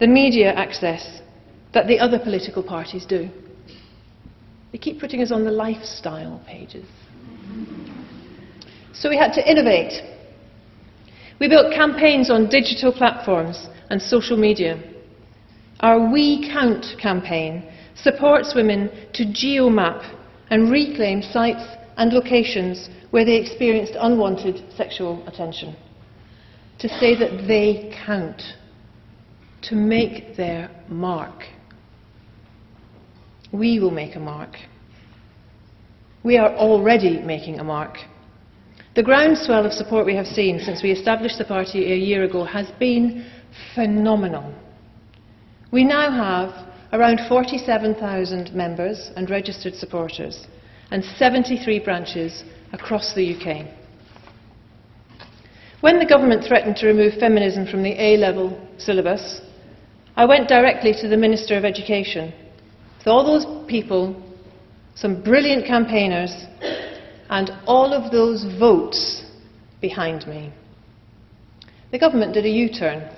the 0.00 0.06
media 0.06 0.52
access 0.52 1.20
that 1.74 1.86
the 1.86 1.98
other 1.98 2.18
political 2.18 2.62
parties 2.62 3.04
do. 3.04 3.28
They 4.72 4.78
keep 4.78 4.98
putting 4.98 5.22
us 5.22 5.30
on 5.30 5.44
the 5.44 5.50
lifestyle 5.50 6.42
pages. 6.46 6.86
So 8.94 9.10
we 9.10 9.16
had 9.16 9.32
to 9.34 9.50
innovate. 9.50 10.02
We 11.38 11.48
built 11.48 11.74
campaigns 11.74 12.30
on 12.30 12.48
digital 12.48 12.92
platforms 12.92 13.68
and 13.90 14.00
social 14.00 14.38
media. 14.38 14.82
Our 15.80 16.10
We 16.10 16.50
Count 16.50 16.86
campaign 17.00 17.70
supports 17.94 18.54
women 18.54 18.90
to 19.12 19.24
geomap 19.24 20.02
and 20.48 20.70
reclaim 20.70 21.20
sites 21.20 21.64
and 21.98 22.12
locations 22.12 22.88
where 23.10 23.24
they 23.24 23.36
experienced 23.36 23.94
unwanted 23.98 24.62
sexual 24.76 25.26
attention. 25.26 25.76
To 26.80 26.88
say 26.88 27.14
that 27.18 27.46
they 27.46 27.94
count, 28.04 28.42
to 29.62 29.74
make 29.74 30.36
their 30.36 30.70
mark. 30.88 31.44
We 33.52 33.80
will 33.80 33.90
make 33.90 34.16
a 34.16 34.20
mark. 34.20 34.56
We 36.22 36.36
are 36.36 36.54
already 36.56 37.20
making 37.20 37.60
a 37.60 37.64
mark. 37.64 37.96
The 38.94 39.02
groundswell 39.02 39.64
of 39.64 39.72
support 39.72 40.06
we 40.06 40.16
have 40.16 40.26
seen 40.26 40.58
since 40.58 40.82
we 40.82 40.90
established 40.90 41.38
the 41.38 41.44
party 41.44 41.92
a 41.92 41.96
year 41.96 42.24
ago 42.24 42.44
has 42.44 42.70
been 42.78 43.26
phenomenal. 43.74 44.54
We 45.70 45.84
now 45.84 46.10
have 46.10 46.66
around 46.92 47.20
47,000 47.28 48.54
members 48.54 49.10
and 49.16 49.28
registered 49.28 49.74
supporters 49.74 50.46
and 50.90 51.04
73 51.04 51.80
branches 51.80 52.44
across 52.72 53.14
the 53.14 53.34
UK. 53.34 53.66
When 55.80 55.98
the 55.98 56.06
government 56.06 56.44
threatened 56.44 56.76
to 56.76 56.86
remove 56.86 57.14
feminism 57.14 57.66
from 57.66 57.82
the 57.82 58.00
A 58.00 58.16
level 58.16 58.58
syllabus, 58.78 59.40
I 60.16 60.24
went 60.24 60.48
directly 60.48 60.92
to 61.00 61.08
the 61.08 61.16
Minister 61.16 61.56
of 61.56 61.64
Education 61.64 62.32
with 62.98 63.06
all 63.06 63.24
those 63.24 63.46
people, 63.68 64.20
some 64.94 65.22
brilliant 65.22 65.66
campaigners, 65.66 66.32
and 67.28 67.50
all 67.66 67.92
of 67.92 68.10
those 68.10 68.44
votes 68.58 69.24
behind 69.80 70.26
me. 70.26 70.52
The 71.92 71.98
government 71.98 72.34
did 72.34 72.46
a 72.46 72.48
U 72.48 72.68
turn 72.68 73.08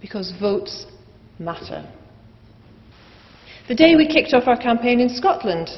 because 0.00 0.32
votes 0.40 0.86
matter. 1.38 1.86
The 3.68 3.74
day 3.74 3.96
we 3.96 4.06
kicked 4.06 4.32
off 4.32 4.48
our 4.48 4.56
campaign 4.56 5.00
in 5.00 5.08
Scotland, 5.08 5.68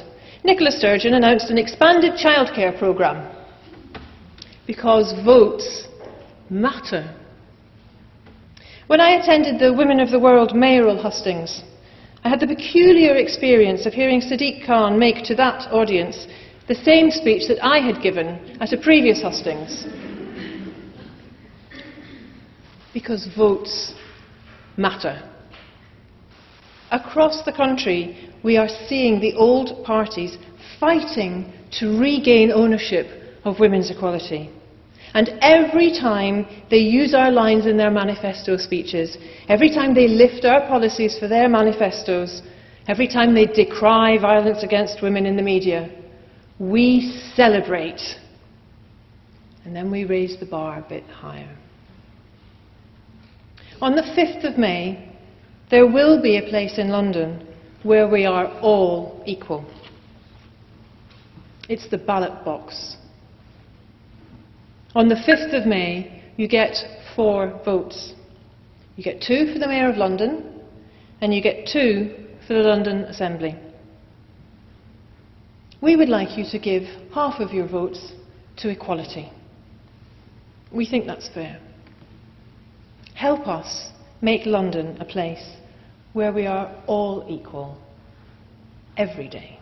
Nicola 0.45 0.71
Sturgeon 0.71 1.13
announced 1.13 1.49
an 1.49 1.57
expanded 1.57 2.13
childcare 2.13 2.77
programme 2.77 3.33
because 4.67 5.13
votes 5.23 5.87
matter. 6.49 7.15
When 8.87 8.99
I 8.99 9.11
attended 9.11 9.59
the 9.59 9.73
Women 9.73 10.01
of 10.01 10.11
the 10.11 10.19
World 10.19 10.53
mayoral 10.53 11.01
hustings, 11.01 11.63
I 12.25 12.29
had 12.29 12.41
the 12.41 12.47
peculiar 12.47 13.15
experience 13.15 13.85
of 13.85 13.93
hearing 13.93 14.19
Sadiq 14.19 14.65
Khan 14.65 14.99
make 14.99 15.23
to 15.25 15.35
that 15.35 15.71
audience 15.71 16.27
the 16.67 16.75
same 16.75 17.09
speech 17.09 17.47
that 17.47 17.63
I 17.63 17.79
had 17.79 18.01
given 18.01 18.57
at 18.59 18.73
a 18.73 18.77
previous 18.77 19.21
hustings. 19.21 19.85
Because 22.93 23.27
votes 23.35 23.93
matter. 24.75 25.21
Across 26.93 27.43
the 27.43 27.51
country, 27.51 28.29
we 28.43 28.55
are 28.55 28.69
seeing 28.87 29.19
the 29.19 29.33
old 29.33 29.83
parties 29.83 30.37
fighting 30.79 31.51
to 31.79 31.99
regain 31.99 32.51
ownership 32.51 33.07
of 33.45 33.59
women's 33.59 33.89
equality. 33.89 34.51
And 35.15 35.29
every 35.41 35.91
time 35.91 36.45
they 36.69 36.77
use 36.77 37.15
our 37.15 37.31
lines 37.31 37.65
in 37.65 37.77
their 37.77 37.89
manifesto 37.89 38.57
speeches, 38.57 39.17
every 39.49 39.69
time 39.69 39.95
they 39.95 40.07
lift 40.07 40.45
our 40.45 40.61
policies 40.67 41.17
for 41.17 41.27
their 41.27 41.49
manifestos, 41.49 42.43
every 42.87 43.07
time 43.07 43.33
they 43.33 43.47
decry 43.47 44.19
violence 44.19 44.61
against 44.61 45.01
women 45.01 45.25
in 45.25 45.35
the 45.35 45.41
media, 45.41 45.89
we 46.59 47.19
celebrate. 47.35 48.01
And 49.65 49.75
then 49.75 49.89
we 49.89 50.05
raise 50.05 50.39
the 50.39 50.45
bar 50.45 50.77
a 50.85 50.89
bit 50.89 51.05
higher. 51.05 51.57
On 53.81 53.95
the 53.95 54.03
5th 54.03 54.45
of 54.51 54.59
May, 54.59 55.12
there 55.73 55.87
will 55.87 56.21
be 56.21 56.37
a 56.37 56.49
place 56.49 56.77
in 56.77 56.89
London 56.89 57.47
where 57.81 58.07
we 58.07 58.27
are 58.27 58.45
all 58.59 59.23
equal. 59.25 59.65
It's 61.67 61.89
the 61.89 61.97
ballot 61.97 62.45
box. 62.45 62.95
On 64.93 65.09
the 65.09 65.15
5th 65.15 65.59
of 65.59 65.65
May, 65.65 66.21
you 66.37 66.47
get 66.47 66.75
four 67.15 67.59
votes. 67.65 68.13
You 68.97 69.03
get 69.03 69.19
two 69.19 69.51
for 69.51 69.57
the 69.57 69.67
Mayor 69.67 69.89
of 69.89 69.97
London, 69.97 70.61
and 71.21 71.33
you 71.33 71.41
get 71.41 71.65
two 71.65 72.27
for 72.45 72.53
the 72.53 72.59
London 72.59 73.05
Assembly. 73.05 73.55
We 75.81 75.95
would 75.95 76.07
like 76.07 76.37
you 76.37 76.45
to 76.51 76.59
give 76.59 76.83
half 77.15 77.39
of 77.39 77.51
your 77.51 77.67
votes 77.67 78.11
to 78.57 78.69
equality. 78.69 79.33
We 80.71 80.85
think 80.85 81.07
that's 81.07 81.29
fair. 81.29 81.59
Help 83.15 83.47
us 83.47 83.89
make 84.21 84.45
London 84.45 84.97
a 85.01 85.05
place 85.05 85.43
where 86.13 86.31
we 86.31 86.45
are 86.47 86.71
all 86.87 87.25
equal 87.27 87.77
every 88.97 89.27
day. 89.27 89.59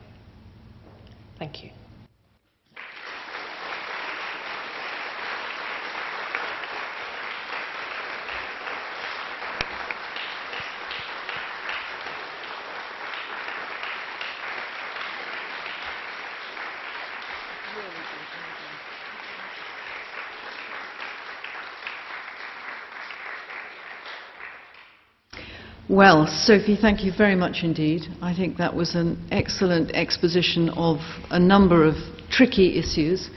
Thank 1.40 1.64
you. 1.64 1.72
Well, 25.91 26.25
Sophie, 26.25 26.77
thank 26.82 27.04
you 27.04 27.12
very 27.12 27.36
much 27.36 27.63
indeed. 27.63 28.04
I 28.21 28.34
think 28.34 28.56
that 28.56 28.73
was 28.73 28.95
an 28.95 29.21
excellent 29.30 29.91
exposition 29.91 30.69
of 30.69 30.99
a 31.32 31.38
number 31.38 31.84
of 31.84 31.95
tricky 32.30 32.80
issues, 32.80 33.30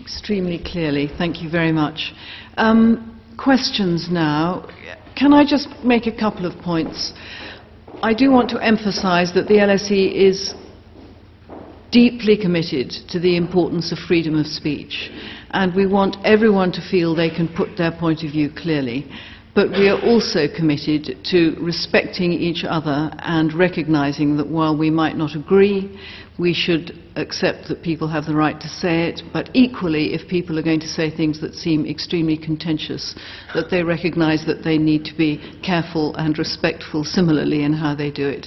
extremely 0.00 0.58
clearly. 0.58 1.10
Thank 1.18 1.42
you 1.42 1.50
very 1.50 1.70
much. 1.70 2.14
Um, 2.56 3.20
questions 3.36 4.08
now. 4.10 4.70
Can 5.18 5.34
I 5.34 5.44
just 5.44 5.68
make 5.84 6.06
a 6.06 6.16
couple 6.16 6.46
of 6.46 6.58
points? 6.62 7.12
I 8.02 8.14
do 8.14 8.30
want 8.30 8.48
to 8.52 8.58
emphasize 8.64 9.34
that 9.34 9.46
the 9.46 9.56
LSE 9.56 10.14
is 10.14 10.54
deeply 11.90 12.38
committed 12.38 12.90
to 13.10 13.20
the 13.20 13.36
importance 13.36 13.92
of 13.92 13.98
freedom 13.98 14.34
of 14.38 14.46
speech, 14.46 15.10
and 15.50 15.74
we 15.74 15.86
want 15.86 16.16
everyone 16.24 16.72
to 16.72 16.80
feel 16.90 17.14
they 17.14 17.28
can 17.28 17.48
put 17.54 17.76
their 17.76 17.92
point 17.92 18.22
of 18.22 18.32
view 18.32 18.48
clearly. 18.50 19.12
But 19.54 19.70
we 19.70 19.88
are 19.88 20.00
also 20.00 20.46
committed 20.48 21.18
to 21.26 21.56
respecting 21.60 22.32
each 22.32 22.64
other 22.64 23.10
and 23.18 23.52
recognizing 23.52 24.38
that 24.38 24.48
while 24.48 24.76
we 24.76 24.88
might 24.90 25.16
not 25.16 25.36
agree, 25.36 25.98
we 26.38 26.54
should 26.54 26.98
accept 27.16 27.68
that 27.68 27.82
people 27.82 28.08
have 28.08 28.24
the 28.24 28.34
right 28.34 28.58
to 28.58 28.68
say 28.68 29.08
it, 29.08 29.20
but 29.30 29.50
equally, 29.52 30.14
if 30.14 30.26
people 30.26 30.58
are 30.58 30.62
going 30.62 30.80
to 30.80 30.88
say 30.88 31.10
things 31.10 31.38
that 31.42 31.54
seem 31.54 31.84
extremely 31.84 32.38
contentious, 32.38 33.14
that 33.54 33.70
they 33.70 33.82
recognize 33.82 34.46
that 34.46 34.64
they 34.64 34.78
need 34.78 35.04
to 35.04 35.14
be 35.16 35.38
careful 35.62 36.16
and 36.16 36.38
respectful 36.38 37.04
similarly 37.04 37.62
in 37.62 37.74
how 37.74 37.94
they 37.94 38.10
do 38.10 38.26
it. 38.26 38.46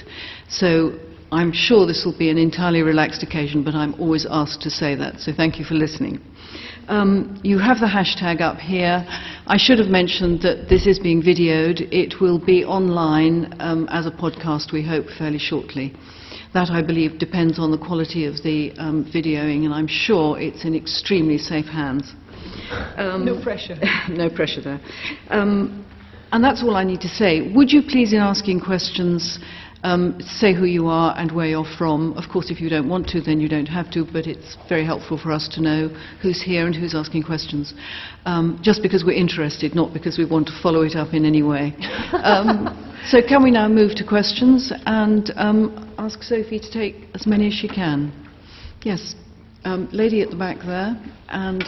So 0.50 0.98
I'm 1.32 1.52
sure 1.54 1.86
this 1.86 2.04
will 2.04 2.18
be 2.18 2.32
an 2.32 2.40
entirely 2.40 2.82
relaxed 2.82 3.22
occasion, 3.22 3.64
but 3.64 3.76
I'm 3.76 3.94
always 4.00 4.26
asked 4.30 4.62
to 4.62 4.72
say 4.72 4.96
that, 4.96 5.20
so 5.20 5.32
thank 5.32 5.60
you 5.60 5.66
for 5.66 5.76
listening. 5.76 6.20
Um, 6.88 7.40
you 7.44 7.58
have 7.58 7.80
the 7.80 7.88
hashtag 7.88 8.42
up 8.42 8.58
here. 8.58 9.04
I 9.48 9.58
should 9.58 9.80
have 9.80 9.88
mentioned 9.88 10.42
that 10.44 10.68
this 10.70 10.86
is 10.86 11.00
being 11.00 11.22
videoed. 11.22 11.88
It 11.92 12.22
will 12.22 12.40
be 12.40 12.64
online 12.64 13.56
um, 13.60 13.88
as 13.90 14.06
a 14.06 14.12
podcast, 14.12 14.72
we 14.72 14.86
hope, 14.86 15.08
fairly 15.18 15.40
shortly. 15.40 15.94
That, 16.54 16.70
I 16.70 16.82
believe, 16.82 17.18
depends 17.18 17.60
on 17.60 17.72
the 17.72 17.78
quality 17.78 18.26
of 18.26 18.42
the 18.44 18.72
um, 18.78 19.04
videoing, 19.14 19.66
and 19.66 19.74
I'm 19.74 19.88
sure 19.88 20.40
it's 20.40 20.64
in 20.64 20.76
extremely 20.76 21.38
safe 21.38 21.66
hands. 21.66 22.14
Um, 22.98 23.26
no 23.26 23.42
pressure. 23.42 23.78
no 24.10 24.30
pressure 24.30 24.62
there. 24.62 24.82
Um, 25.30 25.86
and 26.32 26.44
that's 26.44 26.64
all 26.64 26.76
I 26.76 26.84
need 26.84 27.02
to 27.02 27.08
say. 27.08 27.52
Would 27.54 27.72
you 27.72 27.82
please, 27.82 28.14
in 28.14 28.20
asking 28.20 28.62
questions, 28.62 29.40
um, 29.86 30.20
say 30.22 30.52
who 30.52 30.66
you 30.66 30.88
are 30.88 31.14
and 31.16 31.32
where 31.32 31.46
you're 31.46 31.72
from. 31.78 32.18
Of 32.18 32.28
course, 32.32 32.50
if 32.50 32.60
you 32.60 32.70
don't 32.70 32.90
want 32.90 33.08
to, 33.10 33.22
then 33.22 33.40
you 33.40 33.48
don't 33.48 33.68
have 33.68 33.92
to, 33.92 34.04
but 34.04 34.26
it's 34.26 34.58
very 34.68 34.84
helpful 34.84 35.16
for 35.16 35.32
us 35.32 35.48
to 35.54 35.62
know 35.62 35.90
who's 36.24 36.42
here 36.42 36.66
and 36.66 36.76
who's 36.76 36.96
asking 36.96 37.24
questions. 37.24 37.76
Um, 38.26 38.60
just 38.64 38.82
because 38.82 39.04
we're 39.06 39.16
interested, 39.16 39.76
not 39.76 39.94
because 39.94 40.18
we 40.18 40.26
want 40.26 40.48
to 40.48 40.60
follow 40.64 40.82
it 40.82 40.96
up 40.96 41.14
in 41.14 41.26
any 41.26 41.44
way. 41.44 41.74
Um, 42.26 42.94
so, 43.08 43.20
can 43.22 43.44
we 43.44 43.52
now 43.52 43.68
move 43.68 43.94
to 43.98 44.08
questions 44.08 44.72
and 44.88 45.32
um, 45.36 45.94
ask 46.00 46.24
Sophie 46.24 46.60
to 46.60 46.72
take 46.72 46.96
as 47.14 47.28
many 47.28 47.48
as 47.48 47.54
she 47.54 47.68
can? 47.68 48.12
Yes, 48.84 49.14
um, 49.64 49.88
lady 49.92 50.22
at 50.22 50.32
the 50.32 50.36
back 50.36 50.58
there, 50.66 51.00
and 51.28 51.64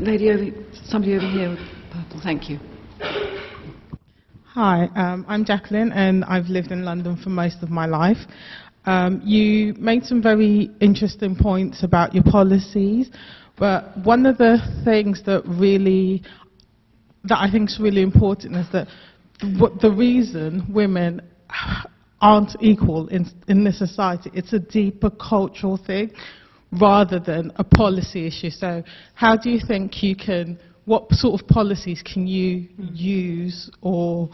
lady 0.00 0.30
over, 0.30 0.46
somebody 0.86 1.14
over 1.14 1.28
here 1.28 1.50
with 1.50 1.60
purple. 1.92 2.20
Thank 2.22 2.50
you. 2.50 2.58
Hi, 4.54 4.90
um, 4.96 5.24
I'm 5.28 5.46
Jacqueline, 5.46 5.92
and 5.92 6.26
I've 6.26 6.48
lived 6.48 6.72
in 6.72 6.84
London 6.84 7.16
for 7.16 7.30
most 7.30 7.62
of 7.62 7.70
my 7.70 7.86
life. 7.86 8.18
Um, 8.84 9.22
you 9.24 9.72
made 9.78 10.04
some 10.04 10.22
very 10.22 10.70
interesting 10.78 11.34
points 11.34 11.84
about 11.84 12.14
your 12.14 12.22
policies, 12.24 13.08
but 13.58 13.96
one 14.04 14.26
of 14.26 14.36
the 14.36 14.58
things 14.84 15.22
that 15.24 15.42
really 15.46 16.22
that 17.24 17.38
I 17.40 17.50
think 17.50 17.70
is 17.70 17.80
really 17.80 18.02
important 18.02 18.54
is 18.56 18.66
that 18.72 18.88
the 19.40 19.90
reason 19.90 20.70
women 20.70 21.22
aren't 22.20 22.54
equal 22.60 23.08
in, 23.08 23.24
in 23.48 23.64
this 23.64 23.78
society, 23.78 24.30
it's 24.34 24.52
a 24.52 24.58
deeper 24.58 25.08
cultural 25.08 25.78
thing 25.78 26.12
rather 26.78 27.18
than 27.18 27.52
a 27.56 27.64
policy 27.64 28.26
issue. 28.26 28.50
So, 28.50 28.82
how 29.14 29.34
do 29.34 29.48
you 29.48 29.60
think 29.66 30.02
you 30.02 30.14
can 30.14 30.58
what 30.84 31.10
sort 31.12 31.40
of 31.40 31.46
policies 31.48 32.02
can 32.02 32.26
you 32.26 32.68
use 32.92 33.70
or 33.82 34.28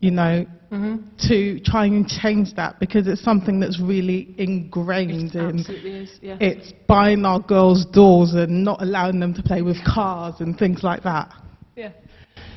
you 0.00 0.10
know 0.10 0.46
mm-hmm. 0.70 0.96
to 1.18 1.60
try 1.60 1.86
and 1.86 2.06
change 2.06 2.54
that 2.54 2.78
because 2.78 3.08
it's 3.08 3.22
something 3.22 3.58
that's 3.58 3.80
really 3.80 4.34
ingrained 4.38 5.34
it 5.34 5.38
in 5.38 5.58
is, 5.58 6.18
yeah. 6.20 6.36
it's 6.40 6.72
buying 6.86 7.24
our 7.24 7.40
girls 7.40 7.84
doors 7.86 8.34
and 8.34 8.64
not 8.64 8.80
allowing 8.82 9.18
them 9.18 9.34
to 9.34 9.42
play 9.42 9.62
with 9.62 9.76
cars 9.84 10.34
and 10.40 10.58
things 10.58 10.82
like 10.82 11.02
that 11.02 11.32
yeah 11.74 11.90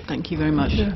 thank 0.07 0.29
you 0.29 0.37
very 0.37 0.51
much 0.51 0.71
yeah. 0.73 0.95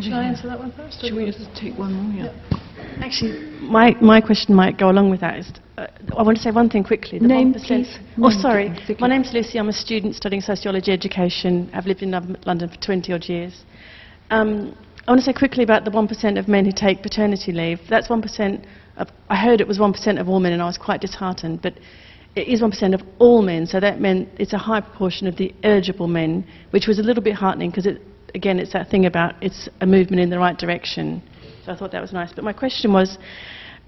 Should 0.00 0.12
I 0.12 0.24
answer 0.24 0.48
that 0.48 0.58
one 0.58 0.72
first? 0.72 1.00
Should 1.00 1.14
we 1.14 1.24
just 1.26 1.54
take 1.54 1.78
one 1.78 1.92
more? 1.92 2.24
Yeah. 2.24 2.34
yeah. 2.50 2.58
Actually, 3.00 3.38
my, 3.60 3.94
my 4.00 4.20
question 4.20 4.54
might 4.54 4.78
go 4.78 4.90
along 4.90 5.10
with 5.10 5.20
that. 5.20 5.38
Is, 5.38 5.52
uh, 5.76 5.86
I 6.16 6.22
want 6.22 6.36
to 6.36 6.42
say 6.42 6.50
one 6.50 6.70
thing 6.70 6.84
quickly. 6.84 7.18
The 7.18 7.26
Name, 7.26 7.54
please. 7.54 7.98
Oh, 8.22 8.30
sorry. 8.30 8.70
My 8.98 9.08
name's 9.08 9.32
Lucy. 9.32 9.58
I'm 9.58 9.68
a 9.68 9.72
student 9.72 10.14
studying 10.14 10.42
sociology 10.42 10.92
education. 10.92 11.70
I've 11.74 11.86
lived 11.86 12.02
in 12.02 12.10
London 12.10 12.68
for 12.68 12.76
20 12.76 13.12
odd 13.12 13.24
years. 13.24 13.64
Um, 14.30 14.76
I 15.06 15.10
want 15.10 15.20
to 15.20 15.24
say 15.24 15.32
quickly 15.32 15.64
about 15.64 15.84
the 15.84 15.90
1% 15.90 16.38
of 16.38 16.48
men 16.48 16.64
who 16.64 16.72
take 16.72 17.02
paternity 17.02 17.52
leave. 17.52 17.80
That's 17.90 18.08
1%. 18.08 18.64
Of, 18.96 19.08
I 19.28 19.36
heard 19.36 19.60
it 19.60 19.68
was 19.68 19.78
1% 19.78 20.20
of 20.20 20.28
all 20.28 20.40
men, 20.40 20.52
and 20.52 20.62
I 20.62 20.66
was 20.66 20.78
quite 20.78 21.00
disheartened. 21.00 21.60
But 21.60 21.74
it 22.36 22.48
is 22.48 22.62
1% 22.62 22.94
of 22.94 23.02
all 23.18 23.42
men, 23.42 23.66
so 23.66 23.80
that 23.80 24.00
meant 24.00 24.28
it's 24.38 24.54
a 24.54 24.58
high 24.58 24.80
proportion 24.80 25.26
of 25.26 25.36
the 25.36 25.54
eligible 25.62 26.08
men, 26.08 26.46
which 26.70 26.86
was 26.86 26.98
a 26.98 27.02
little 27.02 27.22
bit 27.22 27.34
heartening 27.34 27.70
because, 27.70 27.86
it, 27.86 28.00
again, 28.34 28.58
it's 28.58 28.72
that 28.72 28.88
thing 28.90 29.04
about 29.06 29.34
it's 29.42 29.68
a 29.80 29.86
movement 29.86 30.20
in 30.20 30.30
the 30.30 30.38
right 30.38 30.56
direction. 30.56 31.22
So 31.64 31.72
I 31.72 31.76
thought 31.76 31.92
that 31.92 32.02
was 32.02 32.12
nice. 32.12 32.32
But 32.32 32.44
my 32.44 32.52
question 32.52 32.92
was 32.92 33.16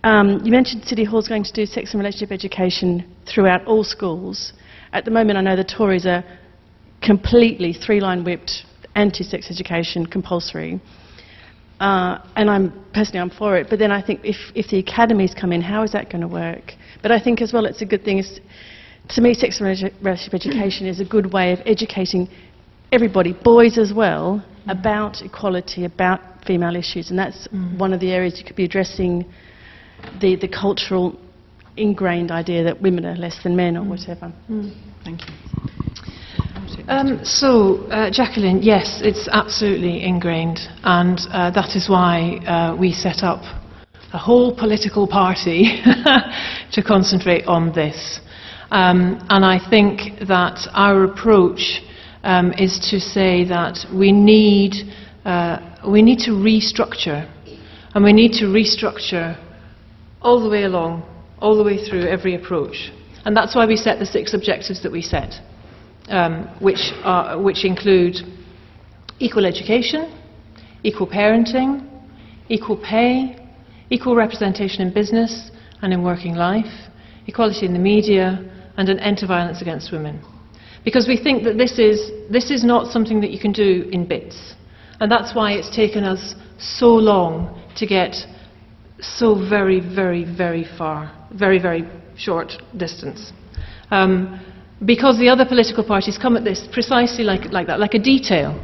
um, 0.03 0.41
you 0.45 0.53
mentioned 0.53 0.85
City 0.85 1.05
Hall's 1.05 1.29
going 1.29 1.45
to 1.45 1.53
do 1.53 1.67
sex 1.67 1.93
and 1.93 2.01
relationship 2.01 2.33
education 2.33 3.15
throughout 3.27 3.65
all 3.67 3.85
schools. 3.85 4.53
At 4.93 5.05
the 5.05 5.11
moment, 5.11 5.39
I 5.39 5.43
know 5.43 5.57
the 5.57 5.65
Tories 5.65 6.07
are 6.07 6.25
completely 7.03 7.73
three 7.73 8.01
line 8.01 8.25
whipped 8.25 8.65
anti 8.95 9.25
sex 9.25 9.51
education 9.51 10.07
compulsory. 10.07 10.81
Uh, 11.81 12.19
and 12.37 12.49
I'm 12.49 12.73
personally 12.95 13.21
I'm 13.21 13.31
for 13.31 13.59
it. 13.59 13.67
But 13.69 13.79
then 13.79 13.93
I 13.93 14.01
think 14.01 14.21
if, 14.25 14.37
if 14.55 14.69
the 14.69 14.79
academies 14.79 15.35
come 15.39 15.53
in, 15.53 15.61
how 15.61 15.83
is 15.83 15.93
that 15.93 16.09
going 16.11 16.23
to 16.23 16.29
work? 16.29 16.73
But 17.03 17.13
I 17.13 17.21
think 17.21 17.43
as 17.43 17.53
well 17.53 17.67
it's 17.67 17.83
a 17.83 17.85
good 17.85 18.03
thing. 18.03 18.19
Is, 18.19 18.41
to 19.11 19.21
me, 19.21 19.35
sex 19.35 19.61
and 19.61 19.67
relationship 20.01 20.35
education 20.35 20.87
is 20.87 21.01
a 21.01 21.05
good 21.05 21.33
way 21.33 21.53
of 21.53 21.59
educating 21.67 22.29
everybody, 22.93 23.35
boys 23.35 23.77
as 23.77 23.93
well, 23.93 24.43
about 24.69 25.21
equality, 25.21 25.85
about 25.85 26.21
female 26.47 26.77
issues, 26.77 27.11
and 27.11 27.19
that's 27.19 27.49
mm. 27.49 27.79
one 27.79 27.93
of 27.93 28.01
the 28.01 28.13
areas 28.13 28.39
you 28.39 28.45
could 28.45 28.57
be 28.57 28.65
addressing 28.65 29.25
the, 30.21 30.37
the 30.37 30.49
cultural 30.49 31.19
ingrained 31.77 32.31
idea 32.31 32.65
that 32.65 32.81
women 32.81 33.05
are 33.05 33.17
less 33.17 33.43
than 33.43 33.57
men 33.57 33.77
or 33.77 33.85
mm. 33.85 33.89
whatever. 33.89 34.33
Mm. 34.51 34.75
Thank 35.05 35.21
you. 35.29 35.35
Um, 36.89 37.25
so, 37.25 37.79
uh, 37.91 38.11
Jacqueline, 38.11 38.63
yes, 38.63 39.01
it's 39.03 39.29
absolutely 39.33 40.05
ingrained, 40.05 40.61
and 40.85 41.19
uh, 41.33 41.51
that 41.51 41.75
is 41.75 41.89
why 41.89 42.37
uh, 42.47 42.77
we 42.77 42.93
set 42.93 43.25
up 43.25 43.43
a 44.13 44.19
whole 44.19 44.55
political 44.55 45.07
party 45.07 45.83
to 46.73 46.83
concentrate 46.83 47.45
on 47.47 47.73
this. 47.73 48.21
Um, 48.71 49.25
and 49.31 49.45
I 49.45 49.59
think 49.69 50.27
that 50.29 50.69
our 50.75 51.05
approach 51.05 51.83
um, 52.23 52.53
is 52.55 52.79
to 52.91 53.01
say 53.01 53.45
that 53.45 53.79
we 53.95 54.13
need, 54.13 54.75
uh, 55.27 55.91
we 55.91 56.01
need 56.01 56.21
to 56.21 56.31
restructure, 56.31 57.29
and 57.95 58.05
we 58.05 58.13
need 58.13 58.33
to 58.35 58.47
restructure 58.47 59.37
all 60.23 60.43
the 60.43 60.49
way 60.49 60.63
along, 60.65 61.03
all 61.39 61.57
the 61.57 61.63
way 61.63 61.77
through 61.85 62.07
every 62.07 62.35
approach. 62.35 62.93
And 63.25 63.37
that's 63.37 63.55
why 63.55 63.67
we 63.67 63.77
set 63.77 63.99
the 63.99 64.07
six 64.07 64.35
objectives 64.35 64.83
that 64.83 64.93
we 64.93 65.03
set 65.03 65.35
um, 66.09 66.49
which, 66.61 66.93
are, 67.03 67.41
which 67.41 67.65
include 67.65 68.17
equal 69.19 69.47
education, 69.47 70.13
equal 70.83 71.07
parenting, 71.07 71.89
equal 72.49 72.77
pay, 72.77 73.37
equal 73.91 74.15
representation 74.15 74.83
in 74.83 74.93
business 74.93 75.51
and 75.83 75.93
in 75.93 76.03
working 76.03 76.35
life, 76.35 76.91
equality 77.27 77.67
in 77.67 77.73
the 77.73 77.79
media, 77.79 78.53
and 78.77 78.89
an 78.89 78.99
end 79.01 79.19
to 79.19 79.27
violence 79.27 79.63
against 79.63 79.91
women. 79.91 80.23
Because 80.85 81.09
we 81.09 81.17
think 81.21 81.43
that 81.45 81.57
this 81.57 81.79
is, 81.79 82.13
this 82.31 82.51
is 82.51 82.63
not 82.63 82.93
something 82.93 83.21
that 83.21 83.31
you 83.31 83.41
can 83.41 83.53
do 83.53 83.89
in 83.91 84.07
bits. 84.07 84.55
And 85.01 85.11
that's 85.11 85.35
why 85.35 85.53
it's 85.53 85.75
taken 85.75 86.05
us 86.05 86.35
so 86.59 86.89
long 86.89 87.63
to 87.77 87.87
get 87.87 88.17
so 89.01 89.35
very, 89.35 89.81
very, 89.81 90.25
very 90.25 90.65
far, 90.79 91.13
very, 91.35 91.59
very 91.59 91.85
short 92.17 92.53
distance. 92.77 93.33
Um, 93.91 94.41
because 94.85 95.19
the 95.19 95.29
other 95.29 95.45
political 95.47 95.85
parties 95.85 96.19
come 96.19 96.37
at 96.37 96.45
this 96.45 96.67
precisely 96.73 97.25
like, 97.25 97.53
like 97.53 97.67
that, 97.67 97.81
like 97.81 97.95
a 97.95 97.99
detail. 97.99 98.61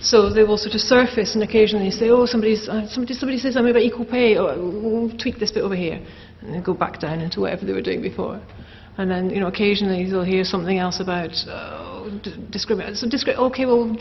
So 0.00 0.32
they 0.32 0.42
will 0.42 0.56
sort 0.56 0.74
of 0.74 0.80
surface 0.80 1.34
and 1.34 1.44
occasionally 1.44 1.90
say, 1.90 2.10
oh, 2.10 2.26
somebody's, 2.26 2.68
uh, 2.68 2.88
somebody, 2.88 3.14
somebody 3.14 3.38
says 3.38 3.54
something 3.54 3.70
about 3.70 3.82
equal 3.82 4.04
pay, 4.04 4.36
or 4.36 4.56
we'll 4.56 5.16
tweak 5.16 5.38
this 5.38 5.52
bit 5.52 5.62
over 5.62 5.76
here. 5.76 6.04
And 6.40 6.52
then 6.52 6.62
go 6.62 6.74
back 6.74 6.98
down 6.98 7.20
into 7.20 7.40
whatever 7.40 7.64
they 7.64 7.72
were 7.72 7.82
doing 7.82 8.02
before. 8.02 8.40
And 8.98 9.10
then, 9.10 9.30
you 9.30 9.40
know, 9.40 9.46
occasionally 9.46 10.10
they'll 10.10 10.24
hear 10.24 10.44
something 10.44 10.78
else 10.78 11.00
about 11.00 11.30
uh, 11.48 12.10
discrimination. 12.50 12.96
So, 12.96 13.06
discri- 13.06 13.36
okay, 13.36 13.64
well, 13.64 13.96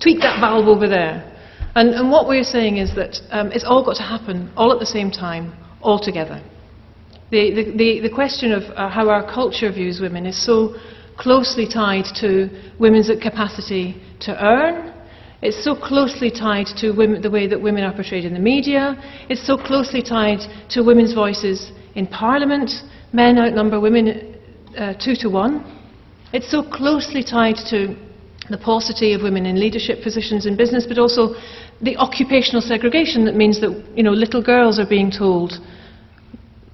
tweak 0.00 0.20
that 0.20 0.40
valve 0.40 0.66
over 0.68 0.88
there. 0.88 1.30
And, 1.74 1.90
and 1.90 2.10
what 2.10 2.28
we're 2.28 2.44
saying 2.44 2.76
is 2.76 2.94
that 2.94 3.16
um, 3.30 3.50
it's 3.50 3.64
all 3.64 3.84
got 3.84 3.96
to 3.96 4.02
happen 4.02 4.52
all 4.56 4.72
at 4.72 4.78
the 4.78 4.86
same 4.86 5.10
time, 5.10 5.52
all 5.82 5.98
together. 5.98 6.42
The, 7.30 7.72
the, 7.76 8.00
the, 8.00 8.14
question 8.14 8.52
of 8.52 8.62
uh, 8.76 8.88
how 8.88 9.08
our 9.08 9.24
culture 9.24 9.72
views 9.72 9.98
women 10.00 10.24
is 10.24 10.44
so 10.44 10.76
closely 11.16 11.66
tied 11.66 12.04
to 12.20 12.48
women's 12.78 13.10
capacity 13.20 14.00
to 14.20 14.44
earn. 14.44 14.94
It's 15.42 15.64
so 15.64 15.74
closely 15.74 16.30
tied 16.30 16.66
to 16.78 16.92
women, 16.92 17.22
the 17.22 17.30
way 17.30 17.48
that 17.48 17.60
women 17.60 17.82
are 17.82 17.92
portrayed 17.92 18.24
in 18.24 18.34
the 18.34 18.40
media. 18.40 18.94
It's 19.28 19.44
so 19.46 19.56
closely 19.56 20.02
tied 20.02 20.40
to 20.70 20.82
women's 20.82 21.12
voices 21.12 21.72
in 21.96 22.06
Parliament. 22.06 22.70
Men 23.12 23.38
outnumber 23.38 23.80
women 23.80 24.36
uh, 24.78 24.94
two 24.94 25.14
to 25.16 25.28
one. 25.28 25.80
It's 26.32 26.50
so 26.50 26.62
closely 26.62 27.22
tied 27.22 27.56
to 27.70 27.96
the 28.50 28.58
paucity 28.58 29.14
of 29.14 29.22
women 29.22 29.46
in 29.46 29.58
leadership 29.58 30.02
positions 30.02 30.46
in 30.46 30.56
business, 30.56 30.86
but 30.86 30.98
also 30.98 31.34
the 31.80 31.96
occupational 31.96 32.60
segregation 32.60 33.24
that 33.24 33.34
means 33.34 33.60
that 33.60 33.70
you 33.96 34.02
know, 34.02 34.12
little 34.12 34.42
girls 34.42 34.78
are 34.78 34.86
being 34.86 35.10
told 35.10 35.54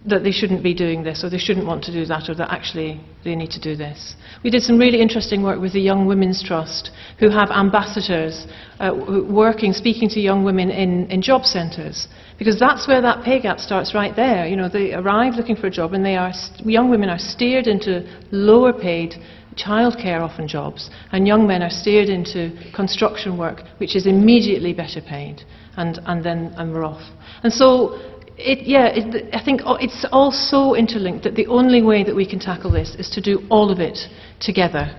that 0.06 0.24
they 0.24 0.30
shouldn't 0.30 0.62
be 0.62 0.72
doing 0.72 1.02
this 1.02 1.22
or 1.22 1.28
they 1.28 1.38
shouldn't 1.38 1.66
want 1.66 1.84
to 1.84 1.92
do 1.92 2.06
that 2.06 2.28
or 2.28 2.34
that 2.34 2.50
actually 2.50 3.00
they 3.22 3.36
need 3.36 3.50
to 3.50 3.60
do 3.60 3.76
this. 3.76 4.16
We 4.42 4.48
did 4.50 4.62
some 4.62 4.78
really 4.78 5.00
interesting 5.00 5.42
work 5.42 5.60
with 5.60 5.74
the 5.74 5.80
Young 5.80 6.06
Women's 6.06 6.42
Trust 6.42 6.90
who 7.18 7.28
have 7.28 7.50
ambassadors 7.50 8.46
uh, 8.78 8.92
working, 9.28 9.74
speaking 9.74 10.08
to 10.10 10.20
young 10.20 10.42
women 10.42 10.70
in, 10.70 11.10
in 11.10 11.20
job 11.20 11.44
centres 11.44 12.08
because 12.38 12.58
that's 12.58 12.88
where 12.88 13.02
that 13.02 13.22
pay 13.22 13.40
gap 13.40 13.60
starts 13.60 13.94
right 13.94 14.16
there. 14.16 14.46
You 14.46 14.56
know, 14.56 14.70
they 14.70 14.94
arrive 14.94 15.34
looking 15.34 15.56
for 15.56 15.66
a 15.66 15.70
job 15.70 15.92
and 15.92 16.04
they 16.04 16.16
are, 16.16 16.32
young 16.64 16.88
women 16.88 17.10
are 17.10 17.18
steered 17.18 17.66
into 17.66 18.08
lower 18.30 18.72
paid 18.72 19.16
childcare 19.64 20.20
often 20.20 20.46
jobs 20.48 20.90
and 21.12 21.26
young 21.26 21.46
men 21.46 21.62
are 21.62 21.70
steered 21.70 22.08
into 22.08 22.50
construction 22.74 23.36
work 23.36 23.62
which 23.78 23.94
is 23.96 24.06
immediately 24.06 24.72
better 24.72 25.00
paid 25.00 25.42
and, 25.76 26.00
and 26.06 26.24
then 26.24 26.52
and 26.56 26.72
we're 26.72 26.84
off. 26.84 27.02
And 27.42 27.52
so 27.52 27.98
it, 28.36 28.66
yeah, 28.66 28.86
it, 28.86 29.34
I 29.34 29.44
think 29.44 29.60
it's 29.64 30.06
all 30.12 30.32
so 30.32 30.74
interlinked 30.74 31.24
that 31.24 31.34
the 31.34 31.46
only 31.46 31.82
way 31.82 32.02
that 32.04 32.14
we 32.14 32.26
can 32.26 32.38
tackle 32.38 32.70
this 32.70 32.94
is 32.98 33.10
to 33.10 33.20
do 33.20 33.46
all 33.50 33.70
of 33.70 33.80
it 33.80 33.98
together 34.40 34.96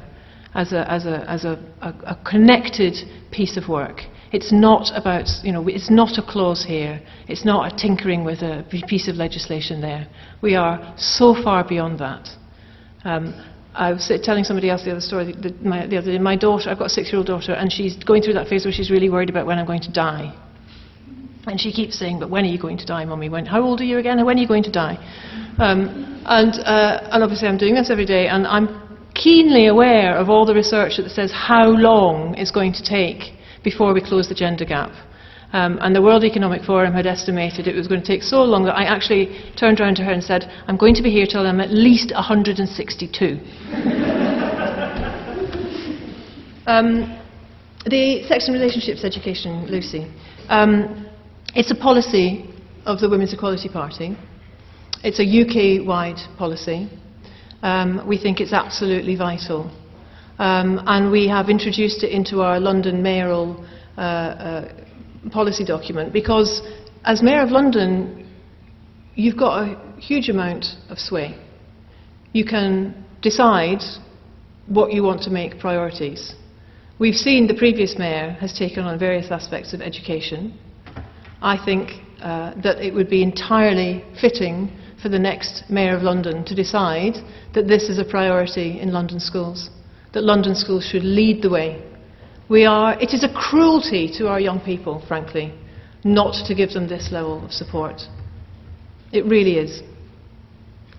as 0.54 0.74
a, 0.74 0.90
as 0.92 1.06
a, 1.06 1.30
as 1.30 1.46
a, 1.46 1.60
a, 1.82 1.90
a 2.06 2.20
connected 2.30 2.96
piece 3.32 3.58
of 3.58 3.68
work. 3.68 4.02
It's 4.32 4.52
not 4.52 4.92
about, 4.96 5.28
you 5.44 5.52
know, 5.52 5.68
it's 5.68 5.90
not 5.90 6.18
a 6.18 6.22
clause 6.22 6.64
here. 6.66 7.02
It's 7.28 7.44
not 7.44 7.74
a 7.74 7.76
tinkering 7.76 8.24
with 8.24 8.42
a 8.42 8.66
piece 8.88 9.08
of 9.08 9.16
legislation 9.16 9.82
there. 9.82 10.08
We 10.42 10.56
are 10.56 10.94
so 10.98 11.36
far 11.44 11.68
beyond 11.68 12.00
that. 12.00 12.30
Um, 13.04 13.34
I 13.74 13.94
was 13.94 14.12
telling 14.24 14.44
somebody 14.44 14.70
else 14.70 14.84
the 14.84 14.92
other 14.92 15.02
story 15.02 15.32
the, 15.32 15.56
my, 15.62 15.88
the 15.88 15.98
other 15.98 16.12
day. 16.12 16.18
My 16.18 16.36
daughter, 16.36 16.70
I've 16.70 16.78
got 16.78 16.88
a 16.88 16.90
six-year-old 16.90 17.28
daughter, 17.28 17.54
and 17.54 17.72
she's 17.72 17.96
going 18.04 18.22
through 18.22 18.34
that 18.34 18.48
phase 18.48 18.66
where 18.66 18.74
she's 18.74 18.92
really 18.92 19.10
worried 19.10 19.30
about 19.30 19.46
when 19.46 19.58
I'm 19.58 19.66
going 19.66 19.82
to 19.82 19.92
die. 19.92 20.36
And 21.48 21.60
she 21.60 21.72
keeps 21.72 21.98
saying, 21.98 22.20
but 22.20 22.30
when 22.30 22.44
are 22.44 22.50
you 22.50 22.60
going 22.60 22.78
to 22.78 22.86
die, 22.86 23.06
Mummy? 23.06 23.30
When, 23.30 23.46
how 23.46 23.62
old 23.62 23.82
are 23.82 23.86
you 23.86 23.98
again? 23.98 24.24
When 24.26 24.38
are 24.38 24.42
you 24.42 24.48
going 24.48 24.64
to 24.64 24.72
die? 24.72 24.98
Um, 25.58 26.22
and, 26.26 26.54
uh, 26.60 27.10
and 27.12 27.24
obviously 27.24 27.48
I'm 27.48 27.58
doing 27.58 27.74
this 27.74 27.90
every 27.90 28.06
day, 28.06 28.28
and 28.28 28.46
I'm 28.46 29.00
keenly 29.16 29.68
aware 29.68 30.18
of 30.18 30.30
all 30.30 30.46
the 30.46 30.54
research 30.54 30.98
that 30.98 31.10
says 31.10 31.32
how 31.34 31.70
long 31.70 32.36
it's 32.36 32.52
going 32.52 32.74
to 32.74 32.84
take 32.84 33.34
before 33.64 33.94
we 33.94 34.02
close 34.02 34.28
the 34.28 34.36
gender 34.36 34.66
gap. 34.66 34.92
Um, 35.54 35.80
and 35.82 35.94
the 35.96 36.02
World 36.02 36.24
Economic 36.24 36.64
Forum 36.64 36.94
had 36.94 37.06
estimated 37.06 37.68
it 37.68 37.76
was 37.76 37.88
going 37.88 38.02
to 38.02 38.08
take 38.08 38.24
so 38.24 38.44
long 38.44 38.64
that 38.66 38.76
I 38.76 38.86
actually 38.86 39.38
turned 39.58 39.82
around 39.82 39.96
to 39.96 40.04
her 40.04 40.12
and 40.12 40.24
said, 40.24 40.50
I'm 40.68 40.78
going 40.78 40.96
to 40.96 41.02
be 41.02 41.12
here 41.12 41.26
till 41.26 41.46
I'm 41.46 41.60
at 41.60 41.72
least 41.72 42.14
162. 42.14 43.26
um, 46.68 47.20
the 47.86 48.24
sex 48.28 48.48
and 48.48 48.54
relationships 48.54 49.04
education, 49.04 49.68
Lucy. 49.68 50.10
Um, 50.48 51.08
it's 51.54 51.72
a 51.72 51.76
policy 51.76 52.46
of 52.86 53.00
the 53.00 53.10
Women's 53.10 53.34
Equality 53.34 53.68
Party. 53.68 54.16
It's 55.04 55.20
a 55.20 55.26
UK 55.26 55.86
wide 55.86 56.20
policy. 56.38 56.90
Um, 57.62 58.08
we 58.08 58.18
think 58.18 58.40
it's 58.40 58.54
absolutely 58.54 59.16
vital. 59.16 59.70
Um, 60.40 60.82
and 60.88 61.12
we 61.12 61.28
have 61.28 61.50
introduced 61.50 62.04
it 62.04 62.12
into 62.12 62.42
our 62.42 62.60
London 62.60 63.04
mayoral 63.04 63.66
uh, 63.98 64.02
uh, 64.02 64.81
policy 65.30 65.66
document 65.66 66.14
because, 66.14 66.62
as 67.04 67.22
Mayor 67.22 67.42
of 67.42 67.52
London, 67.52 68.28
you've 69.16 69.38
got 69.38 69.64
a 69.64 70.00
huge 70.00 70.30
amount 70.30 70.66
of 70.90 70.98
sway. 70.98 71.38
You 72.34 72.46
can 72.46 73.06
decide 73.22 73.82
what 74.68 74.94
you 74.94 75.04
want 75.04 75.22
to 75.24 75.30
make 75.30 75.60
priorities. 75.60 76.34
We've 76.98 77.16
seen 77.16 77.48
the 77.48 77.56
previous 77.56 77.98
mayor 77.98 78.32
has 78.40 78.58
taken 78.58 78.84
on 78.84 78.98
various 78.98 79.32
aspects 79.32 79.74
of 79.74 79.82
education. 79.82 80.58
I 81.42 81.58
think 81.64 81.90
uh, 82.22 82.54
that 82.62 82.78
it 82.86 82.94
would 82.94 83.10
be 83.10 83.24
entirely 83.24 84.06
fitting 84.22 84.72
for 85.02 85.10
the 85.10 85.20
next 85.20 85.64
Mayor 85.70 85.96
of 85.96 86.04
London 86.04 86.46
to 86.46 86.56
decide 86.56 87.16
that 87.56 87.68
this 87.68 87.90
is 87.90 87.98
a 87.98 88.06
priority 88.06 88.80
in 88.80 88.94
London 88.94 89.20
schools, 89.20 89.72
that 90.14 90.24
London 90.24 90.54
schools 90.54 90.86
should 90.86 91.04
lead 91.04 91.42
the 91.42 91.50
way. 91.50 91.84
We 92.52 92.66
are, 92.66 93.00
it 93.00 93.14
is 93.14 93.24
a 93.24 93.34
cruelty 93.34 94.12
to 94.18 94.28
our 94.28 94.38
young 94.38 94.60
people, 94.60 95.02
frankly, 95.08 95.54
not 96.04 96.34
to 96.48 96.54
give 96.54 96.72
them 96.72 96.86
this 96.86 97.08
level 97.10 97.46
of 97.46 97.54
support. 97.54 98.02
It 99.14 99.24
really 99.24 99.54
is. 99.58 99.82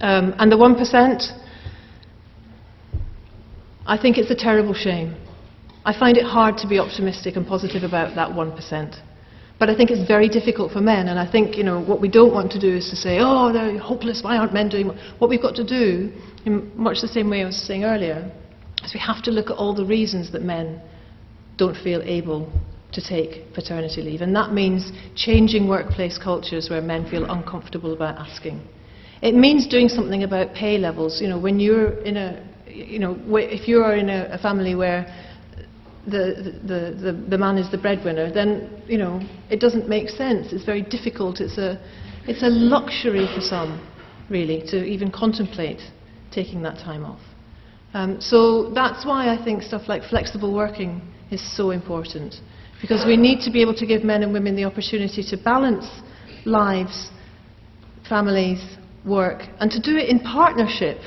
Um, 0.01 0.35
and 0.39 0.51
the 0.51 0.57
1%, 0.57 1.43
I 3.85 3.99
think 3.99 4.17
it's 4.17 4.31
a 4.31 4.35
terrible 4.35 4.73
shame. 4.73 5.15
I 5.85 5.93
find 5.93 6.17
it 6.17 6.25
hard 6.25 6.57
to 6.59 6.67
be 6.67 6.79
optimistic 6.79 7.37
and 7.37 7.47
positive 7.47 7.83
about 7.83 8.15
that 8.15 8.31
1%. 8.31 8.97
But 9.59 9.69
I 9.69 9.77
think 9.77 9.91
it's 9.91 10.09
very 10.09 10.31
difficult 10.31 10.73
for 10.73 10.81
men, 10.81 11.09
and 11.09 11.19
I 11.19 11.31
think 11.31 11.59
you 11.59 11.65
know 11.65 11.83
what 11.83 12.01
we 12.01 12.09
don't 12.09 12.33
want 12.33 12.51
to 12.53 12.59
do 12.59 12.75
is 12.75 12.89
to 12.89 12.97
say, 12.97 13.19
"Oh, 13.21 13.53
they're 13.53 13.79
hopeless. 13.79 14.23
Why 14.23 14.37
aren't 14.39 14.55
men 14.55 14.69
doing?" 14.69 14.89
What 15.19 15.29
we've 15.31 15.43
got 15.43 15.55
to 15.57 15.65
do, 15.65 16.11
in 16.47 16.73
much 16.75 17.01
the 17.01 17.07
same 17.07 17.31
way 17.31 17.43
I 17.43 17.47
was 17.47 17.57
saying 17.57 17.85
earlier, 17.85 18.29
is 18.83 18.93
we 18.93 18.99
have 18.99 19.23
to 19.25 19.31
look 19.31 19.51
at 19.51 19.57
all 19.57 19.73
the 19.75 19.85
reasons 19.85 20.33
that 20.33 20.43
men 20.43 20.81
don't 21.63 21.77
feel 21.89 22.03
able 22.21 22.41
to 22.97 23.01
take 23.15 23.31
paternity 23.55 24.03
leave, 24.03 24.23
and 24.27 24.35
that 24.41 24.53
means 24.53 24.81
changing 25.27 25.63
workplace 25.77 26.17
cultures 26.19 26.65
where 26.71 26.83
men 26.83 27.03
feel 27.13 27.25
uncomfortable 27.37 27.93
about 27.99 28.15
asking. 28.19 28.57
It 29.23 29.35
means 29.35 29.61
doing 29.69 29.89
something 29.89 30.25
about 30.25 30.47
pay 30.55 30.77
levels. 30.79 31.21
You 31.23 31.29
know, 31.29 31.39
when 31.39 31.61
you're 31.61 31.93
in 32.11 32.17
a, 32.17 32.29
you 32.67 32.99
know, 32.99 33.13
if 33.61 33.69
you 33.69 33.77
are 33.87 33.95
in 33.97 34.09
a, 34.09 34.21
a 34.33 34.39
family 34.39 34.75
where 34.75 35.01
the, 36.15 36.25
the, 36.71 36.81
the, 37.05 37.13
the 37.33 37.39
man 37.39 37.57
is 37.57 37.71
the 37.71 37.79
breadwinner, 37.79 38.33
then 38.41 38.83
you 38.89 38.99
know 38.99 39.21
it 39.49 39.61
doesn't 39.61 39.89
make 39.89 40.09
sense. 40.09 40.53
It's 40.53 40.65
very 40.65 40.83
difficult. 40.83 41.41
It's 41.41 41.59
a, 41.59 41.71
it's 42.27 42.43
a 42.43 42.53
luxury 42.75 43.27
for 43.35 43.41
some, 43.41 43.71
really, 44.29 44.59
to 44.73 44.85
even 44.85 45.11
contemplate 45.13 45.81
taking 46.33 46.63
that 46.63 46.79
time 46.79 47.05
off. 47.05 47.23
Um, 47.95 48.21
so 48.21 48.71
that's 48.81 49.07
why 49.07 49.33
I 49.35 49.39
think 49.45 49.63
stuff 49.63 49.83
like 49.87 50.03
flexible 50.03 50.53
working 50.53 51.12
is 51.33 51.57
so 51.57 51.71
important, 51.71 52.37
because 52.81 53.05
we 53.07 53.17
need 53.17 53.41
to 53.43 53.51
be 53.51 53.63
able 53.63 53.75
to 53.75 53.87
give 53.87 54.05
men 54.05 54.23
and 54.23 54.33
women 54.33 54.55
the 54.55 54.65
opportunity 54.65 55.23
to 55.23 55.37
balance 55.37 55.87
lives, 56.45 57.11
families, 58.09 58.61
work, 59.05 59.43
and 59.61 59.71
to 59.71 59.81
do 59.81 59.97
it 59.97 60.09
in 60.09 60.21
partnership 60.21 60.99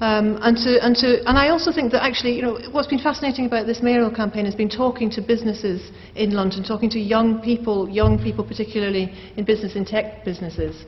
um, 0.00 0.38
and, 0.40 0.56
to, 0.56 0.82
and, 0.82 0.96
to, 0.96 1.20
and 1.28 1.36
I 1.36 1.50
also 1.50 1.70
think 1.70 1.92
that 1.92 2.02
actually, 2.02 2.34
you 2.34 2.40
know, 2.40 2.58
what's 2.70 2.88
been 2.88 3.02
fascinating 3.02 3.44
about 3.44 3.66
this 3.66 3.82
mayoral 3.82 4.10
campaign 4.10 4.46
has 4.46 4.54
been 4.54 4.70
talking 4.70 5.10
to 5.10 5.20
businesses 5.20 5.90
in 6.14 6.30
London, 6.30 6.64
talking 6.64 6.88
to 6.90 6.98
young 6.98 7.42
people, 7.42 7.86
young 7.86 8.18
people 8.18 8.42
particularly 8.42 9.12
in 9.36 9.44
business, 9.44 9.76
in 9.76 9.84
tech 9.84 10.24
businesses, 10.24 10.86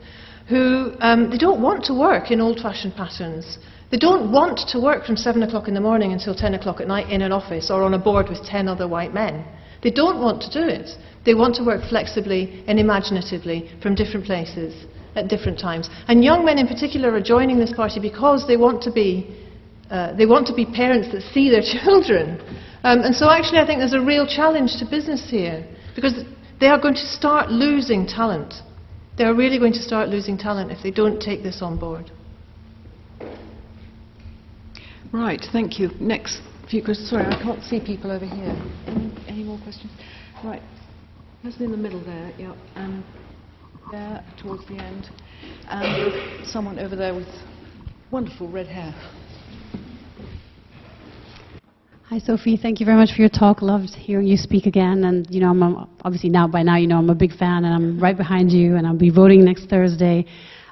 who 0.49 0.93
um, 0.99 1.29
they 1.29 1.37
don't 1.37 1.61
want 1.61 1.83
to 1.85 1.93
work 1.93 2.31
in 2.31 2.41
old-fashioned 2.41 2.95
patterns. 2.95 3.59
They 3.93 3.99
don't 3.99 4.31
want 4.31 4.57
to 4.69 4.79
work 4.79 5.05
from 5.05 5.15
7 5.15 5.43
o'clock 5.43 5.67
in 5.67 5.75
the 5.75 5.79
morning 5.79 6.13
until 6.13 6.33
10 6.33 6.55
o'clock 6.55 6.81
at 6.81 6.87
night 6.87 7.11
in 7.11 7.21
an 7.21 7.31
office 7.31 7.69
or 7.69 7.83
on 7.83 7.93
a 7.93 7.99
board 7.99 8.27
with 8.27 8.43
10 8.43 8.67
other 8.67 8.87
white 8.87 9.13
men. 9.13 9.45
They 9.83 9.91
don't 9.91 10.19
want 10.19 10.41
to 10.41 10.49
do 10.49 10.67
it. 10.67 10.89
They 11.27 11.35
want 11.35 11.53
to 11.57 11.63
work 11.63 11.83
flexibly 11.87 12.63
and 12.65 12.79
imaginatively 12.79 13.69
from 13.83 13.93
different 13.93 14.25
places 14.25 14.87
at 15.15 15.27
different 15.27 15.59
times. 15.59 15.91
And 16.07 16.23
young 16.23 16.43
men 16.43 16.57
in 16.57 16.67
particular 16.67 17.13
are 17.13 17.21
joining 17.21 17.59
this 17.59 17.71
party 17.71 17.99
because 17.99 18.47
they 18.47 18.57
want 18.57 18.81
to 18.81 18.91
be, 18.91 19.29
uh, 19.91 20.15
they 20.15 20.25
want 20.25 20.47
to 20.47 20.55
be 20.55 20.65
parents 20.65 21.11
that 21.11 21.21
see 21.31 21.51
their 21.51 21.61
children. 21.83 22.41
Um, 22.83 23.01
and 23.01 23.13
so 23.13 23.29
actually 23.29 23.59
I 23.59 23.67
think 23.67 23.77
there's 23.77 23.93
a 23.93 24.01
real 24.01 24.25
challenge 24.25 24.71
to 24.79 24.85
business 24.89 25.29
here 25.29 25.67
because 25.93 26.15
they 26.59 26.65
are 26.65 26.79
going 26.79 26.95
to 26.95 27.05
start 27.05 27.51
losing 27.51 28.07
talent. 28.07 28.55
They 29.19 29.25
are 29.25 29.35
really 29.35 29.59
going 29.59 29.73
to 29.73 29.83
start 29.83 30.09
losing 30.09 30.35
talent 30.35 30.71
if 30.71 30.81
they 30.81 30.89
don't 30.89 31.21
take 31.21 31.43
this 31.43 31.61
on 31.61 31.77
board. 31.77 32.09
Right, 35.13 35.45
thank 35.51 35.77
you. 35.77 35.91
Next 35.99 36.41
few 36.67 36.83
questions. 36.83 37.11
Sorry, 37.11 37.23
I 37.23 37.39
can't 37.39 37.61
see 37.61 37.79
people 37.79 38.09
over 38.09 38.25
here. 38.25 38.55
Any, 38.87 39.13
any 39.27 39.43
more 39.43 39.59
questions? 39.59 39.91
Right, 40.43 40.63
person 41.43 41.65
in 41.65 41.71
the 41.71 41.77
middle 41.77 42.03
there, 42.03 42.33
yeah. 42.39 42.55
Um, 42.75 43.05
there 43.91 44.25
towards 44.41 44.67
the 44.67 44.73
end, 44.73 45.07
and 45.69 46.47
someone 46.47 46.79
over 46.79 46.95
there 46.95 47.13
with 47.13 47.27
wonderful 48.09 48.49
red 48.49 48.65
hair. 48.65 48.91
Hi, 52.05 52.17
Sophie. 52.17 52.57
Thank 52.57 52.79
you 52.79 52.85
very 52.87 52.97
much 52.97 53.11
for 53.15 53.21
your 53.21 53.29
talk. 53.29 53.61
Loved 53.61 53.89
hearing 53.93 54.25
you 54.25 54.35
speak 54.35 54.65
again. 54.65 55.03
And 55.03 55.29
you 55.29 55.41
know, 55.41 55.51
I'm 55.51 55.87
obviously 56.03 56.29
now 56.29 56.47
by 56.47 56.63
now 56.63 56.77
you 56.77 56.87
know 56.87 56.97
I'm 56.97 57.11
a 57.11 57.15
big 57.15 57.37
fan, 57.37 57.65
and 57.65 57.73
I'm 57.75 57.99
right 57.99 58.17
behind 58.17 58.51
you, 58.51 58.77
and 58.77 58.87
I'll 58.87 58.97
be 58.97 59.11
voting 59.11 59.45
next 59.45 59.69
Thursday. 59.69 60.25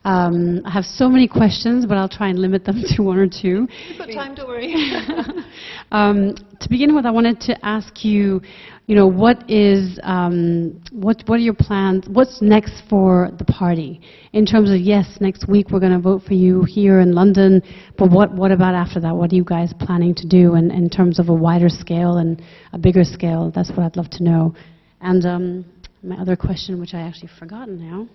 Um, 0.03 0.61
I 0.65 0.71
have 0.71 0.85
so 0.85 1.07
many 1.07 1.27
questions, 1.27 1.85
but 1.85 1.95
I'll 1.95 2.09
try 2.09 2.29
and 2.29 2.39
limit 2.39 2.65
them 2.65 2.83
to 2.95 3.03
one 3.03 3.17
or 3.17 3.27
two. 3.27 3.67
You've 3.87 3.97
got 3.97 4.09
time, 4.11 4.35
don't 4.35 4.47
worry. 4.47 4.73
um, 5.91 6.35
to 6.59 6.69
begin 6.69 6.95
with, 6.95 7.05
I 7.05 7.11
wanted 7.11 7.39
to 7.41 7.65
ask 7.65 8.03
you, 8.03 8.41
you 8.87 8.95
know, 8.95 9.07
what 9.07 9.49
is, 9.49 9.99
um, 10.03 10.81
what, 10.91 11.21
what 11.27 11.35
are 11.35 11.43
your 11.43 11.53
plans, 11.53 12.05
what's 12.09 12.41
next 12.41 12.81
for 12.89 13.29
the 13.37 13.45
party? 13.45 14.01
In 14.33 14.45
terms 14.45 14.71
of, 14.71 14.77
yes, 14.77 15.17
next 15.21 15.47
week 15.47 15.67
we're 15.69 15.79
going 15.79 15.93
to 15.93 15.99
vote 15.99 16.23
for 16.23 16.33
you 16.33 16.63
here 16.63 16.99
in 16.99 17.13
London, 17.13 17.61
but 17.97 18.11
what, 18.11 18.33
what 18.33 18.51
about 18.51 18.73
after 18.73 18.99
that? 19.01 19.15
What 19.15 19.31
are 19.31 19.35
you 19.35 19.43
guys 19.43 19.71
planning 19.79 20.15
to 20.15 20.27
do 20.27 20.55
in, 20.55 20.71
in 20.71 20.89
terms 20.89 21.19
of 21.19 21.29
a 21.29 21.33
wider 21.33 21.69
scale 21.69 22.17
and 22.17 22.41
a 22.73 22.77
bigger 22.79 23.03
scale? 23.03 23.51
That's 23.53 23.69
what 23.69 23.79
I'd 23.79 23.97
love 23.97 24.09
to 24.11 24.23
know. 24.23 24.55
And 24.99 25.25
um, 25.25 25.65
my 26.01 26.15
other 26.17 26.35
question, 26.35 26.79
which 26.79 26.93
I 26.95 27.01
actually 27.01 27.29
forgotten 27.39 27.79
now. 27.79 28.07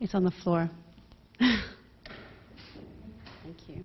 It's 0.00 0.14
on 0.14 0.24
the 0.24 0.30
floor. 0.30 0.70
Thank 1.40 1.56
you. 3.66 3.84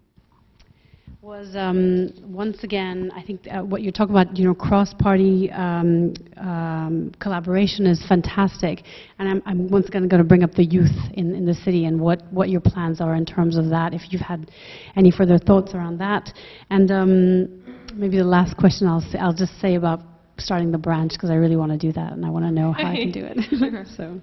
Was 1.24 1.56
um, 1.56 2.12
once 2.24 2.64
again, 2.64 3.12
I 3.16 3.24
think 3.24 3.48
uh, 3.50 3.62
what 3.62 3.82
you're 3.82 3.92
talking 3.92 4.14
about, 4.14 4.38
you 4.38 4.46
know, 4.46 4.54
cross-party 4.54 5.50
um, 5.52 6.14
um, 6.38 7.14
collaboration 7.20 7.88
is 7.88 8.06
fantastic, 8.08 8.84
and 9.18 9.30
I'm, 9.30 9.42
I'm 9.46 9.72
once 9.72 9.88
again 9.88 10.08
going 10.08 10.22
to 10.22 10.28
bring 10.28 10.44
up 10.44 10.52
the 10.52 10.66
youth 10.66 10.92
in, 11.14 11.34
in 11.34 11.46
the 11.46 11.54
city 11.54 11.86
and 11.86 12.00
what, 12.00 12.22
what 12.32 12.50
your 12.50 12.62
plans 12.62 13.02
are 13.02 13.16
in 13.16 13.26
terms 13.26 13.58
of 13.58 13.70
that. 13.70 13.94
If 13.94 14.02
you've 14.12 14.22
had 14.22 14.52
any 14.96 15.12
further 15.12 15.38
thoughts 15.38 15.74
around 15.74 15.98
that, 16.00 16.32
and 16.70 16.92
um, 16.92 17.64
maybe 17.96 18.18
the 18.18 18.24
last 18.24 18.58
question 18.58 18.88
I'll 18.88 19.02
say, 19.02 19.18
I'll 19.18 19.34
just 19.34 19.60
say 19.62 19.76
about 19.76 20.02
starting 20.38 20.72
the 20.72 20.78
branch 20.78 21.14
because 21.14 21.30
I 21.30 21.36
really 21.36 21.56
want 21.56 21.72
to 21.72 21.78
do 21.78 21.92
that 21.94 22.14
and 22.14 22.26
I 22.26 22.30
want 22.30 22.46
to 22.46 22.52
know 22.52 22.74
how 22.74 22.90
I 22.90 22.96
can 22.96 23.12
do 23.12 23.26
it. 23.26 23.88
so. 23.98 24.20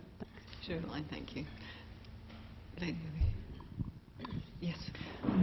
Sure, 0.66 0.78
fine, 0.86 1.06
thank 1.10 1.34
you. 1.34 1.46
Yes. 4.60 4.76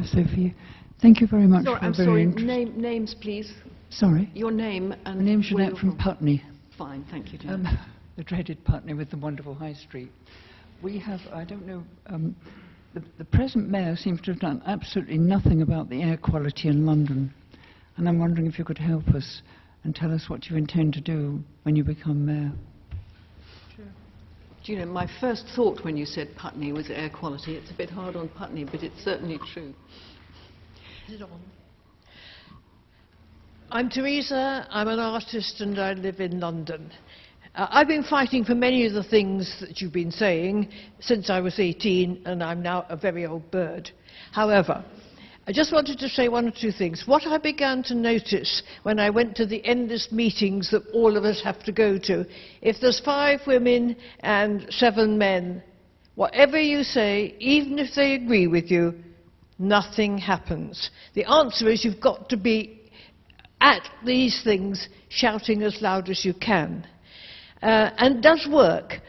Sophie, 0.05 0.55
thank 1.01 1.21
you 1.21 1.27
very 1.27 1.47
much 1.47 1.65
Sorry, 1.65 1.79
I'm 1.81 1.93
very 1.95 2.05
sorry. 2.05 2.25
Name, 2.25 2.79
names, 2.79 3.15
please. 3.19 3.51
Sorry, 3.89 4.29
Your 4.33 4.51
name 4.51 4.93
and 5.05 5.19
my 5.19 5.23
name's 5.23 5.47
Jeanette 5.49 5.69
you're 5.69 5.77
from 5.77 5.97
Putney, 5.97 6.43
Fine, 6.77 7.05
thank 7.09 7.31
you, 7.31 7.39
Jeanette. 7.39 7.55
um, 7.55 7.79
the 8.17 8.23
dreaded 8.23 8.63
Putney 8.65 8.93
with 8.93 9.09
the 9.09 9.17
wonderful 9.17 9.53
High 9.53 9.73
Street. 9.73 10.11
We 10.83 10.99
have, 10.99 11.21
I 11.33 11.43
don't 11.45 11.65
know, 11.65 11.83
um, 12.07 12.35
the, 12.93 13.03
the 13.17 13.25
present 13.25 13.69
mayor 13.69 13.95
seems 13.95 14.21
to 14.21 14.31
have 14.31 14.39
done 14.39 14.61
absolutely 14.65 15.17
nothing 15.17 15.61
about 15.61 15.89
the 15.89 16.01
air 16.03 16.17
quality 16.17 16.67
in 16.67 16.85
London, 16.85 17.33
and 17.95 18.07
I'm 18.07 18.19
wondering 18.19 18.45
if 18.47 18.59
you 18.59 18.65
could 18.65 18.77
help 18.77 19.07
us 19.09 19.41
and 19.83 19.95
tell 19.95 20.13
us 20.13 20.25
what 20.27 20.47
you 20.47 20.57
intend 20.57 20.93
to 20.93 21.01
do 21.01 21.39
when 21.63 21.75
you 21.75 21.83
become 21.83 22.25
mayor. 22.25 22.51
Do 24.67 24.73
you 24.73 24.79
know, 24.79 24.85
my 24.85 25.09
first 25.21 25.45
thought 25.55 25.85
when 25.85 25.95
you 25.95 26.05
said 26.05 26.35
Putney 26.35 26.73
was 26.73 26.89
air 26.89 27.09
quality. 27.09 27.55
It's 27.55 27.71
a 27.71 27.73
bit 27.73 27.89
hard 27.89 28.17
on 28.17 28.27
Putney, 28.27 28.65
but 28.65 28.83
it's 28.83 29.01
certainly 29.01 29.39
true. 29.53 29.73
I'm 33.71 33.89
Teresa, 33.89 34.67
I'm 34.69 34.89
an 34.89 34.99
artist 34.99 35.61
and 35.61 35.79
I 35.79 35.93
live 35.93 36.19
in 36.19 36.41
London. 36.41 36.91
Uh, 37.55 37.67
I've 37.69 37.87
been 37.87 38.03
fighting 38.03 38.43
for 38.43 38.55
many 38.55 38.85
of 38.85 38.91
the 38.91 39.05
things 39.05 39.55
that 39.61 39.79
you've 39.79 39.93
been 39.93 40.11
saying 40.11 40.69
since 40.99 41.29
I 41.29 41.39
was 41.39 41.61
18 41.61 42.23
and 42.25 42.43
I'm 42.43 42.61
now 42.61 42.85
a 42.89 42.97
very 42.97 43.25
old 43.25 43.49
bird. 43.49 43.89
However, 44.33 44.83
I 45.47 45.53
just 45.53 45.71
wanted 45.71 45.97
to 45.99 46.09
say 46.09 46.27
one 46.27 46.45
or 46.49 46.51
two 46.51 46.73
things. 46.73 47.03
What 47.05 47.25
I 47.25 47.37
began 47.37 47.81
to 47.83 47.95
notice 47.95 48.63
when 48.83 48.99
I 48.99 49.09
went 49.09 49.37
to 49.37 49.45
the 49.45 49.65
endless 49.65 50.11
meetings 50.11 50.69
that 50.71 50.85
all 50.93 51.15
of 51.15 51.23
us 51.23 51.41
have 51.41 51.63
to 51.63 51.71
go 51.71 51.97
to, 51.99 52.25
if 52.61 52.81
there's 52.81 52.99
five 52.99 53.39
women 53.47 53.95
and 54.19 54.67
seven 54.69 55.17
men, 55.17 55.63
whatever 56.15 56.59
you 56.59 56.83
say, 56.83 57.33
even 57.39 57.79
if 57.79 57.95
they 57.95 58.15
agree 58.15 58.47
with 58.47 58.69
you, 58.69 58.93
nothing 59.57 60.17
happens. 60.17 60.89
The 61.13 61.23
answer 61.23 61.69
is 61.69 61.85
you've 61.85 62.01
got 62.01 62.27
to 62.27 62.37
be 62.37 62.91
at 63.61 63.87
these 64.05 64.43
things 64.43 64.89
shouting 65.07 65.63
as 65.63 65.81
loud 65.81 66.09
as 66.09 66.25
you 66.25 66.33
can. 66.33 66.85
Uh, 67.61 67.91
and 67.97 68.17
it 68.17 68.21
does 68.21 68.45
work. 68.51 68.99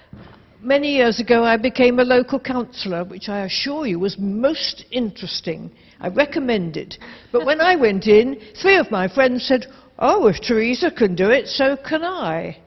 Many 0.60 0.94
years 0.94 1.18
ago, 1.18 1.42
I 1.42 1.56
became 1.56 1.98
a 1.98 2.04
local 2.04 2.38
councillor, 2.38 3.04
which 3.04 3.28
I 3.28 3.44
assure 3.44 3.86
you 3.86 3.98
was 3.98 4.16
most 4.18 4.84
interesting. 4.92 5.72
I 6.00 6.08
recommend 6.08 6.76
it. 6.76 6.98
But 7.32 7.44
when 7.44 7.60
I 7.60 7.76
went 7.76 8.06
in, 8.06 8.40
three 8.60 8.76
of 8.76 8.90
my 8.90 9.08
friends 9.08 9.46
said, 9.46 9.66
Oh, 9.98 10.28
if 10.28 10.40
Teresa 10.40 10.90
can 10.90 11.14
do 11.14 11.30
it, 11.30 11.48
so 11.48 11.76
can 11.76 12.04
I. 12.04 12.58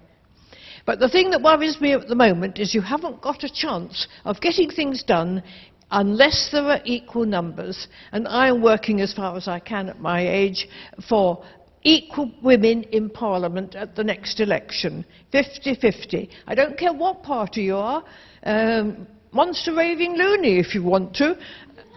But 0.86 1.00
the 1.00 1.10
thing 1.10 1.30
that 1.30 1.42
worries 1.42 1.80
me 1.80 1.94
at 1.94 2.08
the 2.08 2.16
moment 2.16 2.60
is 2.60 2.74
you 2.74 2.82
haven't 2.82 3.22
got 3.22 3.44
a 3.44 3.54
chance 3.54 4.08
of 4.26 4.42
getting 4.42 4.70
things 4.70 5.04
done 5.04 5.44
unless 5.92 6.50
there 6.52 6.64
are 6.64 6.82
equal 6.84 7.26
numbers. 7.26 7.88
And 8.12 8.28
I 8.28 8.48
am 8.48 8.62
working 8.62 9.02
as 9.02 9.14
far 9.14 9.38
as 9.38 9.48
I 9.48 9.60
can 9.60 9.90
at 9.90 10.02
my 10.02 10.28
age 10.28 10.68
for 11.08 11.44
equal 11.84 12.32
women 12.42 12.84
in 12.84 13.10
Parliament 13.10 13.76
at 13.76 13.96
the 13.96 14.04
next 14.04 14.40
election. 14.40 15.06
50-50. 15.34 16.30
I 16.48 16.56
don't 16.56 16.78
care 16.78 16.94
what 16.94 17.24
party 17.24 17.64
you 17.64 17.76
are. 17.76 18.04
Um, 18.44 19.08
monster 19.32 19.74
raving 19.74 20.18
loony 20.18 20.60
if 20.60 20.76
you 20.76 20.84
want 20.84 21.16
to. 21.16 21.38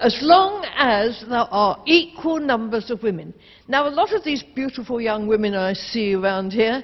As 0.00 0.18
long 0.20 0.64
as 0.76 1.24
there 1.28 1.48
are 1.50 1.82
equal 1.86 2.40
numbers 2.40 2.90
of 2.90 3.02
women. 3.02 3.32
Now, 3.68 3.88
a 3.88 3.90
lot 3.90 4.12
of 4.12 4.24
these 4.24 4.42
beautiful 4.54 5.00
young 5.00 5.26
women 5.26 5.54
I 5.54 5.72
see 5.72 6.14
around 6.14 6.52
here 6.52 6.82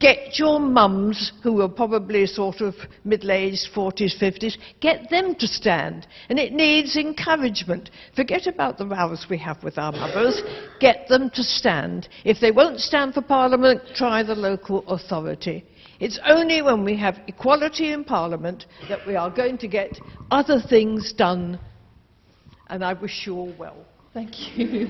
Get 0.00 0.38
your 0.38 0.60
mums, 0.60 1.32
who 1.42 1.60
are 1.60 1.68
probably 1.68 2.24
sort 2.26 2.60
of 2.60 2.74
middle-aged, 3.02 3.68
40s, 3.74 4.16
50s, 4.20 4.56
get 4.80 5.10
them 5.10 5.34
to 5.34 5.46
stand. 5.48 6.06
And 6.28 6.38
it 6.38 6.52
needs 6.52 6.96
encouragement. 6.96 7.90
Forget 8.14 8.46
about 8.46 8.78
the 8.78 8.86
rows 8.86 9.26
we 9.28 9.38
have 9.38 9.60
with 9.64 9.76
our 9.76 9.90
mothers. 9.90 10.40
Get 10.78 11.08
them 11.08 11.30
to 11.30 11.42
stand. 11.42 12.08
If 12.24 12.38
they 12.40 12.52
won't 12.52 12.78
stand 12.78 13.14
for 13.14 13.22
Parliament, 13.22 13.82
try 13.96 14.22
the 14.22 14.36
local 14.36 14.84
authority. 14.86 15.64
It's 15.98 16.20
only 16.24 16.62
when 16.62 16.84
we 16.84 16.96
have 16.96 17.18
equality 17.26 17.92
in 17.92 18.04
Parliament 18.04 18.66
that 18.88 19.04
we 19.04 19.16
are 19.16 19.30
going 19.30 19.58
to 19.58 19.66
get 19.66 19.98
other 20.30 20.60
things 20.60 21.12
done. 21.12 21.58
And 22.70 22.84
I 22.84 22.92
wish 22.92 23.26
you 23.26 23.34
all 23.34 23.54
well. 23.58 23.76
Thank 24.12 24.58
you. 24.58 24.86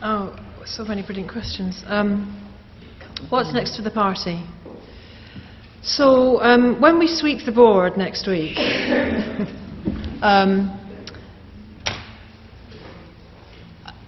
Oh, 0.00 0.36
so 0.64 0.84
many 0.84 1.02
brilliant 1.02 1.30
questions. 1.32 1.82
Um, 1.86 2.48
what's 3.28 3.52
next 3.52 3.76
for 3.76 3.82
the 3.82 3.90
party? 3.90 4.44
So, 5.82 6.40
um, 6.42 6.80
when 6.80 7.00
we 7.00 7.08
sweep 7.08 7.44
the 7.44 7.50
board 7.50 7.96
next 7.96 8.28
week, 8.28 8.56
um, 10.22 10.78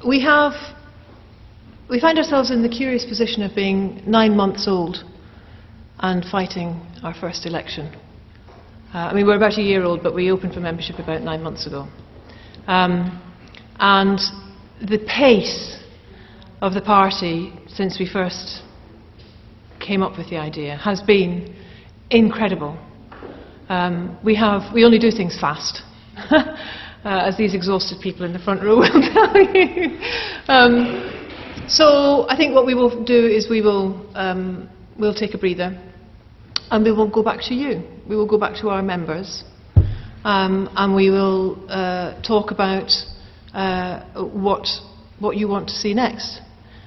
we 0.07 0.21
have 0.23 0.53
we 1.89 1.99
find 1.99 2.19
ourselves 2.19 2.53
in 2.53 2.63
the 2.63 2.69
curious 2.69 3.05
position 3.05 3.43
of 3.43 3.57
being 3.57 4.01
nine 4.07 4.37
months 4.37 4.69
old 4.69 5.10
and 6.01 6.25
fighting 6.25 6.81
our 7.03 7.15
first 7.15 7.47
election. 7.47 7.95
Uh, 8.93 8.99
I 8.99 9.15
mean, 9.15 9.27
we're 9.27 9.37
about 9.37 9.59
a 9.59 9.63
year 9.63 9.85
old, 9.85 10.03
but 10.03 10.15
we 10.15 10.31
opened 10.31 10.55
for 10.55 10.61
membership 10.61 10.99
about 10.99 11.23
nine 11.23 11.43
months 11.43 11.67
ago. 11.67 11.87
Um, 12.67 13.23
and 13.79 14.19
the 14.81 14.99
pace 15.07 15.79
of 16.63 16.75
the 16.75 16.81
party 16.81 17.53
since 17.69 17.99
we 17.99 18.09
first 18.11 18.63
came 19.79 20.03
up 20.03 20.17
with 20.19 20.29
the 20.31 20.37
idea 20.39 20.77
has 20.77 21.03
been 21.03 21.55
incredible. 22.11 22.79
Um, 23.69 24.19
we, 24.25 24.35
have, 24.37 24.73
we 24.75 24.85
only 24.85 24.99
do 24.99 25.11
things 25.11 25.39
fast, 25.39 25.83
uh, 26.31 26.57
as 27.05 27.37
these 27.37 27.55
exhausted 27.55 27.99
people 28.03 28.25
in 28.25 28.33
the 28.33 28.39
front 28.39 28.63
row 28.63 28.77
will 28.79 29.13
tell 29.13 29.37
you. 29.55 29.99
Um, 30.49 31.67
so 31.69 32.27
I 32.29 32.37
think 32.37 32.55
what 32.55 32.67
we 32.67 32.75
will 32.75 33.05
do 33.05 33.27
is 33.27 33.49
we 33.49 33.61
will 33.61 34.11
um, 34.17 34.69
we'll 34.99 35.15
take 35.15 35.35
a 35.35 35.39
breather 35.39 35.79
and 36.71 36.85
we 36.85 36.93
will 36.93 37.09
go 37.11 37.23
back 37.23 37.41
to 37.49 37.55
you. 37.55 37.83
We 38.09 38.17
will 38.17 38.27
go 38.27 38.39
back 38.39 38.61
to 38.61 38.69
our 38.69 38.83
members 38.83 39.45
um, 40.25 40.69
and 40.77 40.95
we 40.95 41.11
will 41.11 41.59
uh, 41.69 42.21
talk 42.23 42.51
about 42.51 42.93
uh, 43.55 44.25
what, 44.25 44.67
what 45.19 45.37
you 45.37 45.49
want 45.49 45.69
to 45.69 45.75
see 45.75 45.95
next. 45.95 46.41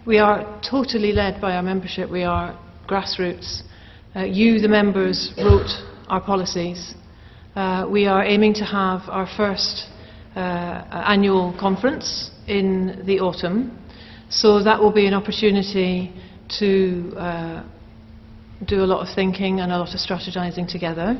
We 0.06 0.20
are 0.20 0.62
totally 0.70 1.12
led 1.12 1.42
by 1.42 1.56
our 1.56 1.64
membership. 1.64 2.10
We 2.10 2.24
are 2.24 2.60
grassroots. 2.88 3.64
Uh, 4.16 4.24
you, 4.24 4.60
the 4.60 4.68
members, 4.68 5.34
wrote 5.38 5.72
our 6.08 6.22
policies. 6.22 6.94
Uh, 7.56 7.88
we 7.90 8.06
are 8.06 8.24
aiming 8.24 8.54
to 8.56 8.66
have 8.66 9.02
our 9.08 9.28
first 9.38 9.88
uh, 10.36 10.40
annual 11.08 11.56
conference 11.60 12.32
in 12.48 13.04
the 13.06 13.20
autumn. 13.20 13.80
So 14.30 14.64
that 14.64 14.80
will 14.80 14.92
be 14.92 15.08
an 15.08 15.14
opportunity 15.14 16.14
to 16.60 17.14
uh, 17.18 17.64
do 18.68 18.84
a 18.84 18.88
lot 18.88 19.08
of 19.08 19.14
thinking 19.16 19.60
and 19.60 19.72
a 19.72 19.78
lot 19.78 19.94
of 19.94 20.00
strategizing 20.00 20.72
together. 20.72 21.18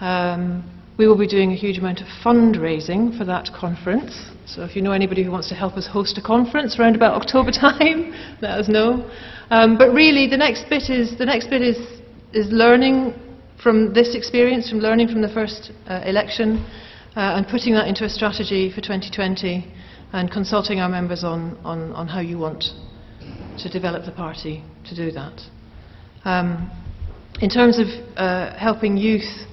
Um, 0.00 0.70
we 0.96 1.08
will 1.08 1.18
be 1.18 1.26
doing 1.26 1.52
a 1.52 1.56
huge 1.56 1.78
amount 1.78 2.00
of 2.00 2.06
fundraising 2.24 3.16
for 3.18 3.24
that 3.24 3.50
conference. 3.58 4.30
So 4.46 4.62
if 4.62 4.76
you 4.76 4.82
know 4.82 4.92
anybody 4.92 5.24
who 5.24 5.30
wants 5.30 5.48
to 5.48 5.54
help 5.54 5.74
us 5.74 5.88
host 5.90 6.18
a 6.18 6.22
conference 6.22 6.78
around 6.78 6.94
about 6.94 7.20
October 7.20 7.50
time, 7.68 8.12
let 8.40 8.52
us 8.52 8.68
know. 8.68 9.10
Um, 9.50 9.76
but 9.76 9.92
really, 9.92 10.28
the 10.28 10.36
next 10.36 10.68
bit 10.68 10.90
is 10.90 11.18
the 11.18 11.26
next 11.26 11.50
bit 11.50 11.62
is 11.62 11.76
is 12.32 12.50
learning 12.50 13.14
from 13.62 13.94
this 13.94 14.14
experience, 14.14 14.68
from 14.68 14.80
learning 14.80 15.08
from 15.08 15.22
the 15.22 15.28
first 15.28 15.72
uh, 15.88 16.02
election, 16.04 16.64
uh, 17.16 17.36
and 17.36 17.46
putting 17.48 17.72
that 17.74 17.88
into 17.88 18.04
a 18.04 18.08
strategy 18.08 18.70
for 18.70 18.80
2020, 18.80 19.64
and 20.12 20.30
consulting 20.30 20.80
our 20.80 20.88
members 20.88 21.24
on, 21.24 21.56
on, 21.64 21.92
on 21.92 22.06
how 22.06 22.20
you 22.20 22.38
want 22.38 22.64
to 23.58 23.68
develop 23.70 24.04
the 24.04 24.12
party 24.12 24.62
to 24.84 24.94
do 24.94 25.10
that. 25.12 25.40
Um, 26.24 26.70
in 27.40 27.50
terms 27.50 27.78
of 27.78 27.86
uh, 28.16 28.56
helping 28.56 28.96
youth 28.96 29.46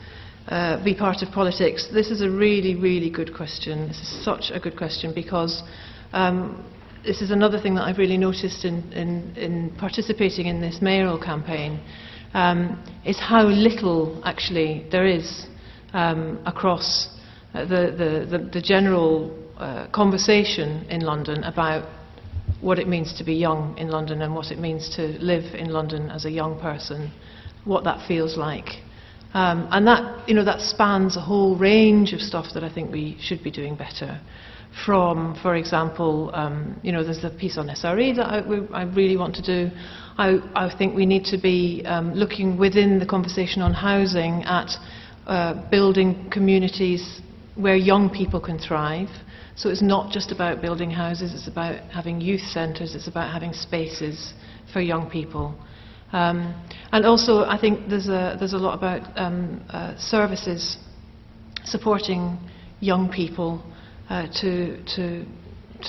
uh, 0.47 0.83
be 0.83 0.93
part 0.93 1.21
of 1.21 1.31
politics, 1.33 1.87
this 1.93 2.11
is 2.11 2.21
a 2.21 2.29
really, 2.29 2.75
really 2.75 3.09
good 3.09 3.35
question. 3.35 3.87
This 3.87 3.99
is 4.01 4.23
such 4.23 4.51
a 4.53 4.59
good 4.59 4.77
question 4.77 5.13
because 5.13 5.63
um, 6.13 6.65
this 7.05 7.21
is 7.21 7.31
another 7.31 7.59
thing 7.59 7.75
that 7.75 7.83
I've 7.83 7.97
really 7.97 8.17
noticed 8.17 8.65
in, 8.65 8.91
in, 8.93 9.35
in 9.35 9.75
participating 9.77 10.47
in 10.47 10.61
this 10.61 10.81
mayoral 10.81 11.19
campaign. 11.19 11.79
um, 12.33 12.81
is 13.05 13.19
how 13.19 13.43
little 13.43 14.21
actually 14.25 14.85
there 14.91 15.05
is 15.05 15.47
um, 15.93 16.39
across 16.45 17.09
uh, 17.53 17.65
the, 17.65 18.25
the, 18.29 18.37
the, 18.37 18.49
the, 18.53 18.61
general 18.61 19.37
uh, 19.57 19.87
conversation 19.91 20.85
in 20.89 21.01
London 21.01 21.43
about 21.43 21.87
what 22.59 22.79
it 22.79 22.87
means 22.87 23.13
to 23.17 23.23
be 23.23 23.33
young 23.33 23.77
in 23.77 23.89
London 23.89 24.21
and 24.21 24.35
what 24.35 24.51
it 24.51 24.59
means 24.59 24.95
to 24.95 25.17
live 25.19 25.55
in 25.55 25.69
London 25.69 26.09
as 26.09 26.25
a 26.25 26.31
young 26.31 26.59
person, 26.59 27.11
what 27.65 27.83
that 27.83 28.05
feels 28.07 28.37
like. 28.37 28.81
Um, 29.33 29.67
and 29.71 29.87
that, 29.87 30.27
you 30.27 30.35
know, 30.35 30.43
that 30.43 30.59
spans 30.59 31.15
a 31.15 31.21
whole 31.21 31.57
range 31.57 32.11
of 32.13 32.19
stuff 32.19 32.47
that 32.53 32.63
I 32.63 32.73
think 32.73 32.91
we 32.91 33.17
should 33.21 33.43
be 33.43 33.51
doing 33.51 33.75
better. 33.75 34.19
From, 34.85 35.37
for 35.41 35.55
example, 35.55 36.31
um, 36.33 36.79
you 36.81 36.91
know, 36.91 37.03
there's 37.03 37.23
a 37.23 37.29
piece 37.29 37.57
on 37.57 37.67
SRE 37.67 38.15
that 38.15 38.25
I, 38.25 38.47
we, 38.47 38.67
I 38.73 38.83
really 38.83 39.17
want 39.17 39.35
to 39.35 39.41
do. 39.41 39.73
I, 40.17 40.39
I, 40.55 40.77
think 40.77 40.95
we 40.95 41.05
need 41.05 41.25
to 41.25 41.37
be 41.37 41.83
um, 41.85 42.13
looking 42.13 42.57
within 42.57 42.99
the 42.99 43.05
conversation 43.05 43.61
on 43.61 43.73
housing 43.73 44.43
at 44.43 44.69
uh, 45.27 45.69
building 45.69 46.29
communities 46.29 47.21
where 47.55 47.75
young 47.75 48.09
people 48.09 48.39
can 48.39 48.59
thrive. 48.59 49.09
So 49.61 49.69
it's 49.69 49.83
not 49.83 50.11
just 50.11 50.31
about 50.31 50.59
building 50.59 50.89
houses, 50.89 51.35
it's 51.35 51.47
about 51.47 51.87
having 51.91 52.19
youth 52.19 52.41
centres, 52.41 52.95
it's 52.95 53.07
about 53.07 53.31
having 53.31 53.53
spaces 53.53 54.33
for 54.73 54.81
young 54.81 55.07
people. 55.07 55.53
Um, 56.13 56.59
and 56.91 57.05
also, 57.05 57.45
I 57.45 57.59
think 57.61 57.87
there's 57.87 58.07
a, 58.07 58.37
there's 58.39 58.53
a 58.53 58.57
lot 58.57 58.75
about 58.75 59.07
um, 59.15 59.63
uh, 59.69 59.95
services 59.99 60.79
supporting 61.63 62.39
young 62.79 63.11
people 63.11 63.63
uh, 64.09 64.25
to, 64.41 64.83
to, 64.95 65.25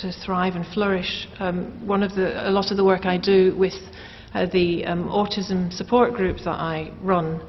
to 0.03 0.12
thrive 0.23 0.55
and 0.55 0.66
flourish. 0.75 1.27
Um, 1.39 1.87
one 1.87 2.03
of 2.03 2.14
the, 2.14 2.47
a 2.47 2.51
lot 2.51 2.73
of 2.73 2.77
the 2.77 2.85
work 2.85 3.07
I 3.07 3.16
do 3.16 3.57
with 3.57 3.73
uh, 4.35 4.45
the 4.53 4.85
um, 4.85 5.09
autism 5.09 5.73
support 5.73 6.12
group 6.12 6.37
that 6.45 6.61
I 6.61 6.93
run, 7.01 7.41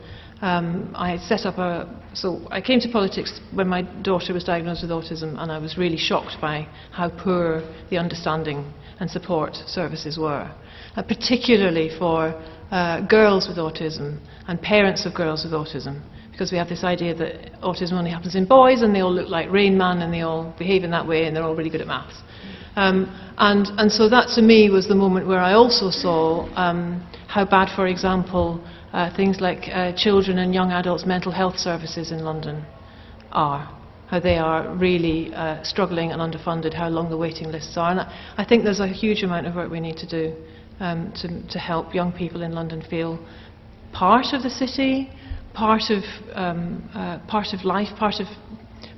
um, 0.43 0.91
I 0.93 1.17
set 1.17 1.45
up 1.45 1.57
a. 1.57 1.89
So 2.13 2.45
I 2.51 2.59
came 2.59 2.81
to 2.81 2.89
politics 2.91 3.39
when 3.53 3.67
my 3.67 3.81
daughter 4.03 4.33
was 4.33 4.43
diagnosed 4.43 4.81
with 4.81 4.91
autism, 4.91 5.41
and 5.41 5.49
I 5.49 5.57
was 5.57 5.77
really 5.77 5.97
shocked 5.97 6.35
by 6.41 6.67
how 6.91 7.09
poor 7.09 7.63
the 7.89 7.97
understanding 7.97 8.71
and 8.99 9.09
support 9.09 9.55
services 9.65 10.17
were, 10.17 10.51
uh, 10.97 11.03
particularly 11.03 11.89
for 11.97 12.35
uh, 12.71 12.99
girls 13.07 13.47
with 13.47 13.57
autism 13.57 14.19
and 14.47 14.61
parents 14.61 15.05
of 15.05 15.15
girls 15.15 15.45
with 15.45 15.53
autism 15.53 16.01
because 16.31 16.51
we 16.51 16.57
have 16.57 16.67
this 16.67 16.83
idea 16.83 17.13
that 17.13 17.53
autism 17.61 17.93
only 17.93 18.09
happens 18.09 18.35
in 18.35 18.45
boys 18.45 18.81
and 18.81 18.93
they 18.93 19.01
all 19.01 19.13
look 19.13 19.29
like 19.29 19.49
Rain 19.51 19.77
Man 19.77 20.01
and 20.01 20.11
they 20.11 20.21
all 20.21 20.53
behave 20.57 20.83
in 20.83 20.89
that 20.91 21.07
way 21.07 21.25
and 21.25 21.35
they're 21.35 21.43
all 21.43 21.55
really 21.55 21.69
good 21.69 21.81
at 21.81 21.87
maths. 21.87 22.21
Um, 22.75 23.05
and, 23.37 23.67
and 23.77 23.91
so 23.91 24.09
that 24.09 24.29
to 24.35 24.41
me 24.41 24.69
was 24.71 24.87
the 24.87 24.95
moment 24.95 25.27
where 25.27 25.39
I 25.39 25.53
also 25.53 25.91
saw 25.91 26.49
um, 26.55 27.07
how 27.27 27.45
bad, 27.45 27.69
for 27.75 27.85
example, 27.85 28.63
uh, 28.93 29.09
things 29.15 29.41
like 29.41 29.67
uh, 29.73 29.91
children 29.95 30.37
and 30.37 30.53
young 30.53 30.71
adults' 30.71 31.05
mental 31.05 31.31
health 31.31 31.57
services 31.57 32.11
in 32.11 32.19
London 32.19 32.63
are. 33.31 33.79
How 34.07 34.19
they 34.19 34.37
are 34.37 34.75
really 34.75 35.33
uh, 35.33 35.63
struggling 35.63 36.11
and 36.11 36.21
underfunded, 36.21 36.73
how 36.75 36.89
long 36.89 37.09
the 37.09 37.17
waiting 37.17 37.51
lists 37.51 37.75
are. 37.75 37.89
And 37.89 38.01
I, 38.37 38.45
think 38.45 38.63
there's 38.63 38.79
a 38.79 38.87
huge 38.87 39.23
amount 39.23 39.47
of 39.47 39.55
work 39.55 39.71
we 39.71 39.79
need 39.79 39.97
to 39.97 40.07
do 40.07 40.35
um, 40.79 41.11
to, 41.21 41.47
to, 41.49 41.57
help 41.57 41.95
young 41.95 42.11
people 42.11 42.43
in 42.43 42.51
London 42.51 42.83
feel 42.87 43.17
part 43.91 44.27
of 44.33 44.43
the 44.43 44.51
city, 44.51 45.09
part 45.55 45.89
of, 45.89 46.03
um, 46.33 46.87
uh, 46.93 47.17
part 47.27 47.47
of 47.53 47.65
life, 47.65 47.87
part 47.97 48.15
of, 48.19 48.27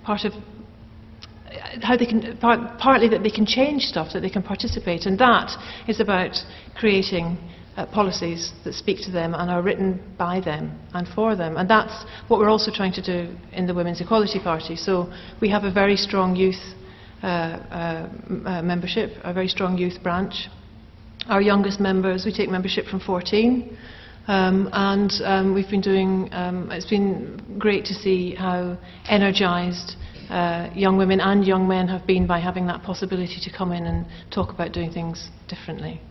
part 0.04 0.26
of 0.26 0.34
uh, 0.34 1.80
how 1.82 1.96
they 1.96 2.06
can, 2.06 2.36
part, 2.40 2.78
partly 2.78 3.08
that 3.08 3.24
they 3.24 3.32
can 3.32 3.46
change 3.46 3.84
stuff, 3.84 4.10
that 4.12 4.20
they 4.20 4.30
can 4.30 4.44
participate. 4.44 5.06
And 5.06 5.18
that 5.20 5.52
is 5.88 6.02
about 6.02 6.36
creating 6.76 7.38
uh, 7.78 7.86
policies 7.88 8.54
that 8.64 8.74
speak 8.74 9.00
to 9.02 9.12
them 9.12 9.34
and 9.34 9.50
are 9.50 9.62
written 9.62 10.02
by 10.18 10.40
them 10.40 10.80
and 10.94 11.08
for 11.08 11.36
them. 11.36 11.58
And 11.58 11.70
that's 11.70 12.06
what 12.28 12.40
we're 12.40 12.50
also 12.50 12.72
trying 12.74 12.94
to 12.94 13.02
do 13.02 13.36
in 13.52 13.68
the 13.68 13.74
Women's 13.74 14.02
Equality 14.02 14.40
Party. 14.40 14.76
So 14.76 15.12
we 15.42 15.50
have 15.50 15.64
a 15.64 15.72
very 15.72 15.98
strong 15.98 16.36
youth 16.36 16.62
uh, 17.24 17.28
uh, 17.28 18.10
uh 18.46 18.62
membership, 18.62 19.12
a 19.24 19.34
very 19.34 19.48
strong 19.48 19.78
youth 19.78 20.02
branch. 20.04 20.48
Our 21.28 21.42
youngest 21.42 21.80
members, 21.80 22.24
we 22.26 22.32
take 22.32 22.50
membership 22.50 22.86
from 22.86 23.00
14. 23.00 23.78
Um, 24.28 24.70
and 24.74 25.12
um, 25.24 25.54
we've 25.54 25.70
been 25.70 25.82
doing, 25.82 26.30
um, 26.32 26.72
it's 26.72 26.90
been 26.90 27.58
great 27.60 27.86
to 27.86 27.94
see 27.94 28.34
how 28.34 28.78
energised 29.08 29.94
uh, 30.30 30.70
young 30.74 30.98
women 30.98 31.20
and 31.20 31.46
young 31.46 31.68
men 31.68 31.88
have 31.88 32.08
been 32.08 32.26
by 32.26 32.40
having 32.40 32.66
that 32.68 32.82
possibility 32.82 33.38
to 33.44 33.56
come 33.56 33.72
in 33.72 33.86
and 33.86 34.06
talk 34.32 34.50
about 34.50 34.72
doing 34.72 34.92
things 34.92 35.30
differently. 35.48 36.02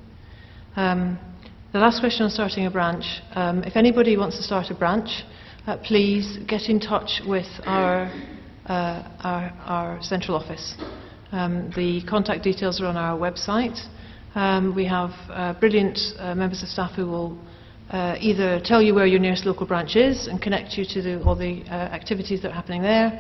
The 1.75 1.81
last 1.81 1.99
question 1.99 2.23
on 2.23 2.31
starting 2.31 2.67
a 2.67 2.71
branch. 2.71 3.05
Um, 3.35 3.65
if 3.65 3.75
anybody 3.75 4.17
wants 4.17 4.37
to 4.37 4.45
start 4.45 4.71
a 4.71 4.77
branch, 4.77 5.25
uh, 5.67 5.77
please 5.79 6.39
get 6.47 6.69
in 6.69 6.79
touch 6.79 7.21
with 7.27 7.49
our, 7.67 8.05
uh, 8.67 9.03
our, 9.25 9.53
our, 9.67 9.99
central 10.01 10.37
office. 10.37 10.77
Um, 11.33 11.73
the 11.75 12.01
contact 12.09 12.45
details 12.45 12.81
are 12.81 12.87
on 12.87 12.97
our 12.97 13.19
website. 13.19 13.77
Um, 14.37 14.73
we 14.73 14.85
have 14.87 15.11
uh, 15.29 15.55
brilliant 15.55 15.99
uh, 16.21 16.37
members 16.37 16.63
of 16.63 16.69
staff 16.69 16.93
who 16.93 17.07
will 17.07 17.39
uh, 17.91 18.19
either 18.21 18.61
tell 18.65 18.81
you 18.81 18.95
where 18.95 19.07
your 19.07 19.19
nearest 19.19 19.45
local 19.45 19.67
branch 19.67 19.97
is 19.97 20.29
and 20.29 20.41
connect 20.41 20.79
you 20.79 20.85
to 20.85 21.03
the, 21.03 21.25
all 21.25 21.35
the 21.35 21.65
uh, 21.65 21.73
activities 21.73 22.41
that 22.43 22.53
are 22.53 22.55
happening 22.55 22.83
there, 22.83 23.11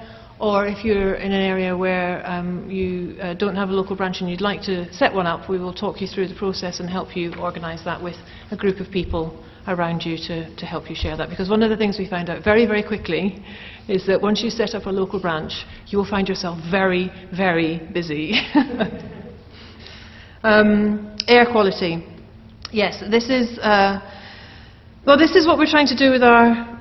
or 0.40 0.66
if 0.66 0.84
you're 0.84 1.14
in 1.14 1.32
an 1.32 1.40
area 1.40 1.76
where 1.76 2.26
um, 2.26 2.68
you 2.70 3.16
uh, 3.20 3.34
don't 3.34 3.56
have 3.56 3.68
a 3.68 3.72
local 3.72 3.96
branch 3.96 4.16
and 4.20 4.28
you'd 4.28 4.40
like 4.40 4.62
to 4.62 4.92
set 4.92 5.12
one 5.12 5.26
up, 5.26 5.48
we 5.48 5.58
will 5.58 5.72
talk 5.72 6.00
you 6.00 6.06
through 6.06 6.28
the 6.28 6.34
process 6.34 6.80
and 6.80 6.90
help 6.90 7.16
you 7.16 7.32
organise 7.38 7.84
that 7.84 8.02
with 8.02 8.16
a 8.50 8.56
group 8.56 8.80
of 8.80 8.90
people 8.90 9.42
around 9.68 10.02
you 10.04 10.16
to, 10.16 10.54
to 10.56 10.66
help 10.66 10.90
you 10.90 10.96
share 10.96 11.16
that. 11.16 11.30
Because 11.30 11.48
one 11.48 11.62
of 11.62 11.70
the 11.70 11.76
things 11.76 11.98
we 11.98 12.08
found 12.08 12.28
out 12.28 12.44
very, 12.44 12.66
very 12.66 12.82
quickly 12.82 13.42
is 13.88 14.06
that 14.06 14.20
once 14.20 14.42
you 14.42 14.50
set 14.50 14.74
up 14.74 14.86
a 14.86 14.90
local 14.90 15.20
branch, 15.20 15.52
you 15.86 15.98
will 15.98 16.08
find 16.08 16.28
yourself 16.28 16.58
very, 16.70 17.10
very 17.34 17.80
busy. 17.92 18.34
Um, 20.44 21.16
air 21.26 21.46
quality. 21.50 22.06
Yes, 22.70 23.02
this 23.10 23.30
is, 23.30 23.58
uh, 23.60 23.98
well, 25.06 25.16
this 25.16 25.34
is 25.34 25.46
what 25.46 25.56
we're 25.56 25.70
trying 25.70 25.86
to 25.86 25.96
do 25.96 26.10
with 26.10 26.22
our 26.22 26.73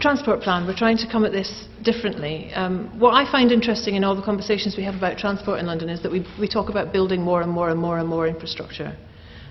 transport 0.00 0.40
plan. 0.40 0.66
We're 0.66 0.76
trying 0.76 0.96
to 0.98 1.08
come 1.10 1.24
at 1.24 1.32
this 1.32 1.66
differently. 1.82 2.52
Um, 2.54 2.98
what 2.98 3.12
I 3.12 3.30
find 3.30 3.52
interesting 3.52 3.94
in 3.94 4.04
all 4.04 4.16
the 4.16 4.22
conversations 4.22 4.76
we 4.76 4.84
have 4.84 4.94
about 4.94 5.18
transport 5.18 5.60
in 5.60 5.66
London 5.66 5.88
is 5.88 6.02
that 6.02 6.10
we, 6.10 6.26
we 6.38 6.48
talk 6.48 6.68
about 6.68 6.92
building 6.92 7.20
more 7.22 7.42
and 7.42 7.50
more 7.50 7.70
and 7.70 7.78
more 7.78 7.98
and 7.98 8.08
more 8.08 8.26
infrastructure. 8.26 8.96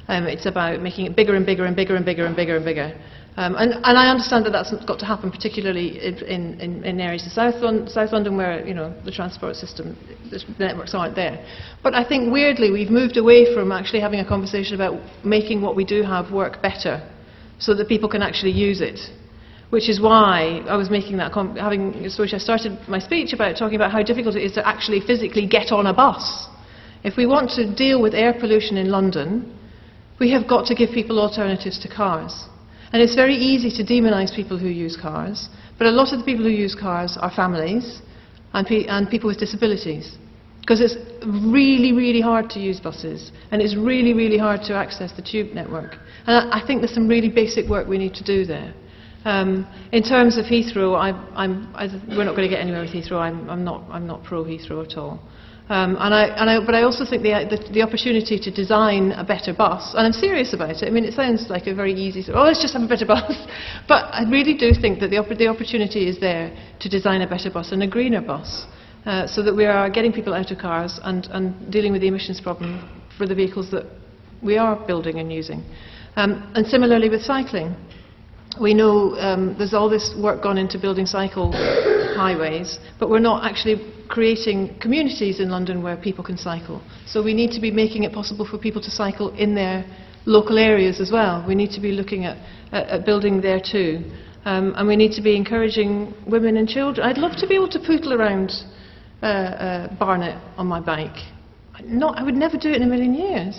Um, 0.07 0.25
it's 0.25 0.47
about 0.47 0.81
making 0.81 1.05
it 1.05 1.15
bigger 1.15 1.35
and 1.35 1.45
bigger 1.45 1.65
and 1.65 1.75
bigger 1.75 1.95
and 1.95 2.05
bigger 2.05 2.25
and 2.25 2.35
bigger 2.35 2.55
and 2.55 2.65
bigger. 2.65 2.99
Um, 3.37 3.55
and, 3.55 3.73
and, 3.73 3.97
I 3.97 4.09
understand 4.09 4.45
that 4.47 4.51
that's 4.51 4.73
got 4.85 4.99
to 4.99 5.05
happen, 5.05 5.31
particularly 5.31 6.03
in, 6.03 6.59
in, 6.59 6.83
in 6.83 6.99
areas 6.99 7.25
of 7.25 7.31
South, 7.31 7.55
Lon- 7.61 7.87
South, 7.87 8.11
London 8.11 8.35
where 8.35 8.65
you 8.67 8.73
know 8.73 8.93
the 9.05 9.11
transport 9.11 9.55
system, 9.55 9.95
the 10.31 10.43
networks 10.57 10.93
aren't 10.93 11.15
there. 11.15 11.45
But 11.83 11.93
I 11.93 12.03
think 12.03 12.33
weirdly 12.33 12.71
we've 12.71 12.89
moved 12.89 13.17
away 13.17 13.53
from 13.53 13.71
actually 13.71 14.01
having 14.01 14.19
a 14.19 14.27
conversation 14.27 14.75
about 14.75 14.99
making 15.23 15.61
what 15.61 15.75
we 15.75 15.85
do 15.85 16.01
have 16.01 16.31
work 16.33 16.61
better, 16.61 17.07
so 17.59 17.75
that 17.75 17.87
people 17.87 18.09
can 18.09 18.23
actually 18.23 18.51
use 18.51 18.81
it. 18.81 18.99
Which 19.69 19.87
is 19.87 20.01
why 20.01 20.63
I 20.67 20.75
was 20.75 20.89
making 20.89 21.17
that, 21.17 21.31
com- 21.31 21.55
having, 21.55 22.09
so 22.09 22.23
which 22.23 22.33
I 22.33 22.39
started 22.39 22.77
my 22.87 22.97
speech 22.97 23.33
about 23.33 23.55
talking 23.55 23.75
about 23.75 23.91
how 23.91 24.01
difficult 24.01 24.35
it 24.35 24.43
is 24.43 24.53
to 24.53 24.67
actually 24.67 24.99
physically 24.99 25.45
get 25.45 25.71
on 25.71 25.85
a 25.87 25.93
bus. 25.93 26.47
If 27.03 27.17
we 27.17 27.27
want 27.27 27.51
to 27.51 27.73
deal 27.75 28.01
with 28.01 28.13
air 28.13 28.33
pollution 28.33 28.77
in 28.77 28.89
London, 28.89 29.55
we 30.19 30.31
have 30.31 30.47
got 30.47 30.65
to 30.67 30.75
give 30.75 30.89
people 30.91 31.19
alternatives 31.19 31.79
to 31.79 31.87
cars. 31.87 32.45
And 32.91 33.01
it's 33.01 33.15
very 33.15 33.35
easy 33.35 33.69
to 33.77 33.83
demonise 33.83 34.31
people 34.35 34.57
who 34.57 34.67
use 34.67 34.97
cars, 34.97 35.49
but 35.77 35.85
a 35.85 35.91
lot 35.91 36.11
of 36.11 36.19
the 36.19 36.25
people 36.25 36.43
who 36.43 36.51
use 36.51 36.75
cars 36.75 37.17
are 37.21 37.31
families 37.31 38.01
and, 38.53 38.65
pe- 38.65 38.87
and 38.87 39.07
people 39.07 39.27
with 39.27 39.39
disabilities. 39.39 40.17
Because 40.61 40.81
it's 40.81 40.97
really, 41.25 41.93
really 41.93 42.21
hard 42.21 42.49
to 42.51 42.59
use 42.59 42.79
buses, 42.79 43.31
and 43.51 43.61
it's 43.61 43.75
really, 43.75 44.13
really 44.13 44.37
hard 44.37 44.61
to 44.63 44.75
access 44.75 45.11
the 45.11 45.21
tube 45.21 45.53
network. 45.53 45.95
And 46.25 46.51
I, 46.51 46.59
I 46.59 46.67
think 46.67 46.81
there's 46.81 46.93
some 46.93 47.07
really 47.07 47.29
basic 47.29 47.69
work 47.69 47.87
we 47.87 47.97
need 47.97 48.15
to 48.15 48.23
do 48.23 48.45
there. 48.45 48.73
Um, 49.25 49.67
in 49.91 50.03
terms 50.03 50.37
of 50.37 50.45
Heathrow, 50.45 50.95
I, 50.95 51.11
I, 51.35 51.87
we're 52.15 52.23
not 52.23 52.35
going 52.35 52.47
to 52.47 52.55
get 52.55 52.61
anywhere 52.61 52.81
with 52.81 52.91
Heathrow. 52.91 53.19
I'm, 53.19 53.49
I'm, 53.49 53.63
not, 53.63 53.83
I'm 53.89 54.07
not 54.07 54.23
pro 54.23 54.43
Heathrow 54.43 54.89
at 54.89 54.97
all. 54.97 55.19
Um, 55.69 55.97
and 55.99 56.15
I, 56.15 56.23
and 56.23 56.65
but 56.65 56.73
I 56.73 56.81
also 56.81 57.05
think 57.05 57.21
the, 57.21 57.45
the, 57.45 57.73
the, 57.73 57.81
opportunity 57.83 58.39
to 58.39 58.49
design 58.49 59.11
a 59.11 59.23
better 59.23 59.53
bus, 59.53 59.93
and 59.93 60.03
I'm 60.03 60.13
serious 60.13 60.51
about 60.51 60.81
it. 60.81 60.87
I 60.87 60.89
mean, 60.89 61.05
it 61.05 61.13
sounds 61.13 61.47
like 61.47 61.67
a 61.67 61.75
very 61.75 61.93
easy, 61.93 62.25
oh, 62.33 62.41
let's 62.41 62.59
just 62.59 62.73
have 62.73 62.81
a 62.81 62.87
better 62.87 63.05
bus. 63.15 63.31
but 63.87 64.05
I 64.11 64.23
really 64.27 64.57
do 64.57 64.71
think 64.73 64.99
that 64.99 65.11
the, 65.11 65.21
the 65.35 65.47
opportunity 65.47 66.09
is 66.09 66.19
there 66.19 66.57
to 66.79 66.89
design 66.89 67.21
a 67.21 67.27
better 67.27 67.51
bus 67.51 67.71
and 67.71 67.83
a 67.83 67.87
greener 67.87 68.21
bus, 68.21 68.65
uh, 69.05 69.27
so 69.27 69.43
that 69.43 69.55
we 69.55 69.65
are 69.65 69.91
getting 69.91 70.11
people 70.11 70.33
out 70.33 70.49
of 70.49 70.57
cars 70.57 70.99
and, 71.03 71.27
and 71.27 71.71
dealing 71.71 71.91
with 71.91 72.01
the 72.01 72.07
emissions 72.07 72.41
problem 72.41 72.89
for 73.15 73.27
the 73.27 73.35
vehicles 73.35 73.69
that 73.69 73.85
we 74.41 74.57
are 74.57 74.75
building 74.87 75.19
and 75.19 75.31
using. 75.31 75.63
Um, 76.15 76.51
and 76.55 76.65
similarly 76.65 77.09
with 77.09 77.21
cycling. 77.21 77.75
We 78.59 78.73
know 78.73 79.15
um, 79.17 79.55
there's 79.57 79.73
all 79.73 79.89
this 79.89 80.13
work 80.21 80.43
gone 80.43 80.57
into 80.57 80.77
building 80.77 81.05
cycle 81.05 81.51
highways, 82.15 82.77
but 82.99 83.09
we're 83.09 83.19
not 83.19 83.45
actually 83.45 83.93
creating 84.09 84.77
communities 84.81 85.39
in 85.39 85.49
London 85.49 85.81
where 85.81 85.95
people 85.95 86.23
can 86.23 86.37
cycle. 86.37 86.81
So 87.07 87.23
we 87.23 87.33
need 87.33 87.51
to 87.51 87.61
be 87.61 87.71
making 87.71 88.03
it 88.03 88.11
possible 88.11 88.45
for 88.45 88.57
people 88.57 88.81
to 88.81 88.91
cycle 88.91 89.33
in 89.35 89.55
their 89.55 89.85
local 90.25 90.57
areas 90.57 90.99
as 90.99 91.11
well. 91.11 91.45
We 91.47 91.55
need 91.55 91.71
to 91.71 91.79
be 91.79 91.91
looking 91.91 92.25
at, 92.25 92.37
at, 92.73 92.87
at 92.89 93.05
building 93.05 93.39
there 93.41 93.61
too. 93.61 94.03
Um, 94.45 94.73
and 94.75 94.87
we 94.87 94.95
need 94.95 95.13
to 95.13 95.21
be 95.21 95.35
encouraging 95.35 96.13
women 96.27 96.57
and 96.57 96.67
children. 96.67 97.07
I'd 97.07 97.17
love 97.17 97.37
to 97.37 97.47
be 97.47 97.55
able 97.55 97.69
to 97.69 97.79
pootle 97.79 98.13
around 98.13 98.51
uh, 99.21 99.25
uh, 99.25 99.95
Barnet 99.97 100.37
on 100.57 100.67
my 100.67 100.79
bike. 100.79 101.17
Not, 101.83 102.17
I 102.17 102.23
would 102.23 102.35
never 102.35 102.57
do 102.57 102.69
it 102.69 102.77
in 102.77 102.83
a 102.83 102.87
million 102.87 103.13
years. 103.13 103.57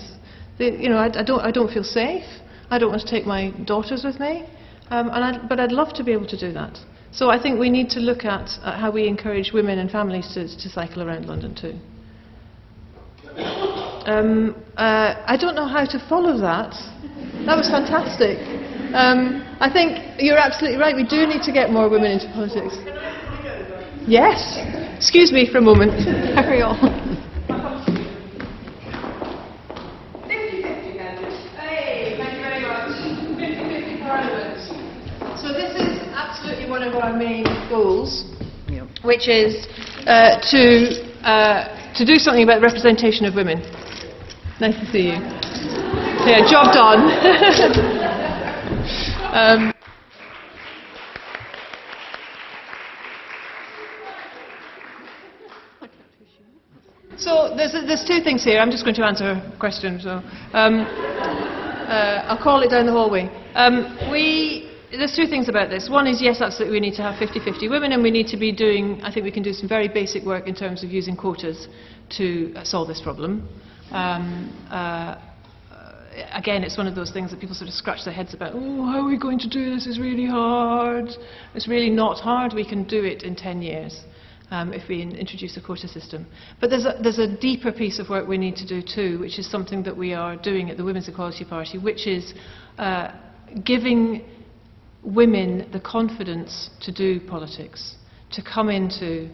The, 0.58 0.70
you 0.72 0.88
know, 0.88 0.96
I, 0.96 1.20
I, 1.20 1.22
don't, 1.22 1.40
I 1.40 1.50
don't 1.50 1.72
feel 1.72 1.84
safe. 1.84 2.24
I 2.70 2.78
don't 2.78 2.90
want 2.90 3.02
to 3.02 3.10
take 3.10 3.26
my 3.26 3.50
daughters 3.64 4.04
with 4.04 4.20
me. 4.20 4.46
Um, 4.90 5.08
and 5.10 5.24
I'd, 5.24 5.48
but 5.48 5.60
I'd 5.60 5.72
love 5.72 5.92
to 5.94 6.04
be 6.04 6.12
able 6.12 6.26
to 6.26 6.38
do 6.38 6.52
that. 6.52 6.78
So 7.12 7.30
I 7.30 7.40
think 7.40 7.58
we 7.58 7.70
need 7.70 7.90
to 7.90 8.00
look 8.00 8.24
at, 8.24 8.50
at 8.64 8.78
how 8.78 8.90
we 8.90 9.06
encourage 9.06 9.52
women 9.52 9.78
and 9.78 9.90
families 9.90 10.32
to, 10.34 10.46
to 10.46 10.68
cycle 10.68 11.02
around 11.02 11.26
London 11.26 11.54
too. 11.54 11.78
Um, 14.06 14.56
uh, 14.76 15.14
I 15.26 15.36
don't 15.40 15.54
know 15.54 15.66
how 15.66 15.84
to 15.84 15.98
follow 16.08 16.38
that. 16.40 16.72
That 17.46 17.56
was 17.56 17.68
fantastic. 17.70 18.38
Um, 18.94 19.46
I 19.60 19.70
think 19.72 20.20
you're 20.20 20.38
absolutely 20.38 20.78
right. 20.78 20.96
We 20.96 21.06
do 21.06 21.26
need 21.26 21.42
to 21.42 21.52
get 21.52 21.70
more 21.70 21.88
women 21.88 22.10
into 22.10 22.26
politics. 22.32 22.74
Yes. 24.06 24.58
Excuse 24.96 25.30
me 25.30 25.48
for 25.50 25.58
a 25.58 25.62
moment. 25.62 25.92
Carry 26.34 26.62
on. 26.62 27.10
So 35.40 35.54
this 35.54 35.72
is 35.72 35.96
absolutely 36.12 36.59
one 36.70 36.82
of 36.84 36.94
our 36.94 37.12
main 37.12 37.44
goals, 37.68 38.24
which 39.02 39.28
is 39.28 39.66
uh, 40.06 40.38
to, 40.52 41.02
uh, 41.26 41.66
to 41.96 42.06
do 42.06 42.14
something 42.14 42.44
about 42.44 42.60
the 42.60 42.66
representation 42.66 43.26
of 43.26 43.34
women. 43.34 43.58
Nice 44.60 44.78
to 44.78 44.86
see 44.92 45.06
you. 45.10 45.18
Yeah, 46.30 46.46
job 46.48 46.72
done. 46.72 47.10
um, 49.34 49.72
so 57.16 57.52
there's, 57.56 57.72
there's 57.72 58.04
two 58.04 58.20
things 58.22 58.44
here. 58.44 58.60
I'm 58.60 58.70
just 58.70 58.84
going 58.84 58.94
to 58.94 59.04
answer 59.04 59.32
a 59.32 59.56
question. 59.58 59.98
So 60.00 60.22
um, 60.52 60.86
uh, 61.90 62.22
I'll 62.28 62.38
call 62.40 62.62
it 62.62 62.70
down 62.70 62.86
the 62.86 62.92
hallway. 62.92 63.28
Um, 63.56 63.98
we, 64.12 64.69
there's 64.90 65.14
two 65.14 65.26
things 65.26 65.48
about 65.48 65.70
this. 65.70 65.88
One 65.88 66.06
is, 66.06 66.20
yes, 66.20 66.40
absolutely, 66.40 66.80
we 66.80 66.80
need 66.80 66.96
to 66.96 67.02
have 67.02 67.14
50-50 67.14 67.70
women, 67.70 67.92
and 67.92 68.02
we 68.02 68.10
need 68.10 68.26
to 68.28 68.36
be 68.36 68.52
doing, 68.52 69.00
I 69.02 69.12
think 69.12 69.24
we 69.24 69.30
can 69.30 69.42
do 69.42 69.52
some 69.52 69.68
very 69.68 69.88
basic 69.88 70.24
work 70.24 70.48
in 70.48 70.54
terms 70.54 70.82
of 70.82 70.90
using 70.90 71.16
quotas 71.16 71.68
to 72.16 72.52
uh, 72.56 72.64
solve 72.64 72.88
this 72.88 73.00
problem. 73.00 73.48
Um, 73.92 74.66
uh, 74.70 75.16
again, 76.32 76.64
it's 76.64 76.76
one 76.76 76.88
of 76.88 76.94
those 76.94 77.12
things 77.12 77.30
that 77.30 77.40
people 77.40 77.54
sort 77.54 77.68
of 77.68 77.74
scratch 77.74 78.04
their 78.04 78.14
heads 78.14 78.34
about. 78.34 78.52
Oh, 78.54 78.86
how 78.86 79.00
are 79.00 79.08
we 79.08 79.18
going 79.18 79.38
to 79.38 79.48
do 79.48 79.74
this? 79.74 79.86
It's 79.86 79.98
really 79.98 80.26
hard. 80.26 81.08
It's 81.54 81.68
really 81.68 81.90
not 81.90 82.18
hard. 82.18 82.52
We 82.52 82.68
can 82.68 82.84
do 82.84 83.04
it 83.04 83.22
in 83.22 83.36
10 83.36 83.62
years 83.62 84.00
um, 84.50 84.72
if 84.72 84.88
we 84.88 85.02
in 85.02 85.14
introduce 85.14 85.56
a 85.56 85.60
quota 85.60 85.86
system. 85.86 86.26
But 86.60 86.70
there's 86.70 86.84
a, 86.84 86.98
there's 87.00 87.18
a 87.18 87.28
deeper 87.36 87.70
piece 87.70 88.00
of 88.00 88.08
work 88.08 88.26
we 88.26 88.38
need 88.38 88.56
to 88.56 88.66
do 88.66 88.82
too, 88.82 89.20
which 89.20 89.38
is 89.38 89.48
something 89.48 89.84
that 89.84 89.96
we 89.96 90.14
are 90.14 90.36
doing 90.36 90.70
at 90.70 90.76
the 90.76 90.84
Women's 90.84 91.08
Equality 91.08 91.44
Party, 91.44 91.78
which 91.78 92.06
is 92.08 92.34
uh, 92.78 93.12
giving 93.64 94.24
women 95.02 95.68
the 95.72 95.80
confidence 95.80 96.70
to 96.80 96.92
do 96.92 97.20
politics, 97.20 97.96
to 98.32 98.42
come 98.42 98.68
into 98.68 99.28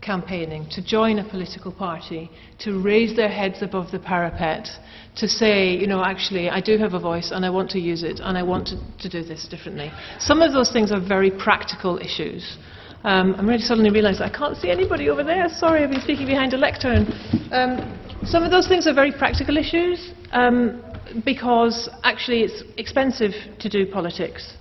campaigning, 0.00 0.68
to 0.70 0.84
join 0.84 1.20
a 1.20 1.28
political 1.28 1.72
party, 1.72 2.30
to 2.58 2.82
raise 2.82 3.14
their 3.14 3.28
heads 3.28 3.62
above 3.62 3.90
the 3.92 3.98
parapet, 3.98 4.68
to 5.16 5.28
say, 5.28 5.70
you 5.70 5.86
know, 5.86 6.04
actually, 6.04 6.50
I 6.50 6.60
do 6.60 6.76
have 6.76 6.94
a 6.94 6.98
voice 6.98 7.30
and 7.32 7.44
I 7.46 7.50
want 7.50 7.70
to 7.70 7.78
use 7.78 8.02
it 8.02 8.20
and 8.20 8.36
I 8.36 8.42
want 8.42 8.66
to, 8.68 8.76
to 9.00 9.08
do 9.08 9.22
this 9.22 9.46
differently. 9.48 9.92
Some 10.18 10.42
of 10.42 10.52
those 10.52 10.72
things 10.72 10.90
are 10.90 11.00
very 11.00 11.30
practical 11.30 11.98
issues. 11.98 12.58
Um, 13.04 13.34
I'm 13.36 13.48
really 13.48 13.62
suddenly 13.62 13.90
realised 13.90 14.20
I 14.20 14.28
can't 14.28 14.56
see 14.56 14.70
anybody 14.70 15.08
over 15.08 15.24
there. 15.24 15.48
Sorry, 15.48 15.82
I've 15.82 15.90
been 15.90 16.00
speaking 16.00 16.26
behind 16.26 16.52
a 16.54 16.56
lectern. 16.56 17.06
Um, 17.50 17.98
some 18.24 18.42
of 18.42 18.50
those 18.50 18.68
things 18.68 18.86
are 18.86 18.94
very 18.94 19.12
practical 19.12 19.56
issues 19.56 20.12
um, 20.30 20.82
because 21.24 21.88
actually 22.04 22.42
it's 22.42 22.62
expensive 22.76 23.32
to 23.58 23.68
do 23.68 23.86
politics. 23.86 24.54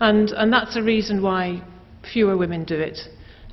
And, 0.00 0.30
and 0.30 0.52
that's 0.52 0.76
a 0.76 0.82
reason 0.82 1.22
why 1.22 1.62
fewer 2.12 2.36
women 2.36 2.64
do 2.64 2.78
it. 2.78 2.98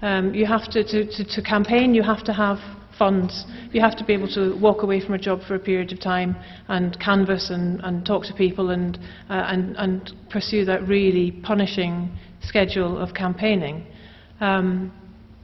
Um, 0.01 0.33
you 0.33 0.45
have 0.45 0.69
to, 0.71 0.83
to, 0.83 1.05
to, 1.05 1.23
to 1.23 1.41
campaign, 1.41 1.95
you 1.95 2.03
have 2.03 2.23
to 2.25 2.33
have 2.33 2.59
funds. 2.97 3.45
You 3.71 3.81
have 3.81 3.97
to 3.97 4.03
be 4.03 4.13
able 4.13 4.27
to 4.33 4.57
walk 4.59 4.83
away 4.83 5.01
from 5.01 5.15
a 5.15 5.17
job 5.17 5.41
for 5.47 5.55
a 5.55 5.59
period 5.59 5.91
of 5.91 5.99
time 5.99 6.35
and 6.67 6.97
canvass 6.99 7.49
and, 7.49 7.79
and 7.83 8.05
talk 8.05 8.23
to 8.25 8.33
people 8.33 8.69
and, 8.69 8.97
uh, 9.29 9.45
and, 9.47 9.75
and 9.77 10.11
pursue 10.29 10.65
that 10.65 10.87
really 10.87 11.31
punishing 11.31 12.11
schedule 12.41 12.97
of 12.97 13.13
campaigning. 13.13 13.85
Um, 14.41 14.91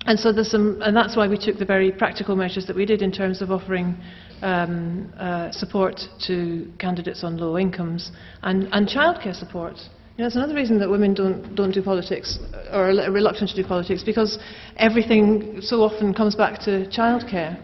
and 0.05 0.19
so 0.19 0.31
there's 0.31 0.51
some, 0.51 0.81
and 0.81 0.95
that's 0.95 1.15
why 1.15 1.27
we 1.27 1.37
took 1.37 1.57
the 1.57 1.65
very 1.65 1.91
practical 1.91 2.35
measures 2.35 2.65
that 2.67 2.75
we 2.75 2.85
did 2.85 3.01
in 3.01 3.11
terms 3.11 3.41
of 3.41 3.51
offering 3.51 3.97
um, 4.41 5.11
uh, 5.17 5.51
support 5.51 5.99
to 6.27 6.71
candidates 6.79 7.23
on 7.23 7.37
low 7.37 7.57
incomes 7.57 8.11
and, 8.43 8.69
and 8.71 8.87
childcare 8.87 9.35
support. 9.35 9.75
You 10.19 10.23
know, 10.23 10.27
it's 10.27 10.35
another 10.35 10.53
reason 10.53 10.79
that 10.79 10.89
women 10.89 11.13
don't, 11.13 11.55
don't 11.55 11.71
do 11.71 11.81
politics 11.81 12.39
or 12.73 12.89
are 12.89 13.09
reluctant 13.09 13.51
to 13.51 13.55
do 13.55 13.65
politics 13.65 14.03
because 14.03 14.37
everything 14.75 15.61
so 15.61 15.77
often 15.81 16.13
comes 16.13 16.35
back 16.35 16.59
to 16.63 16.85
childcare. 16.87 17.57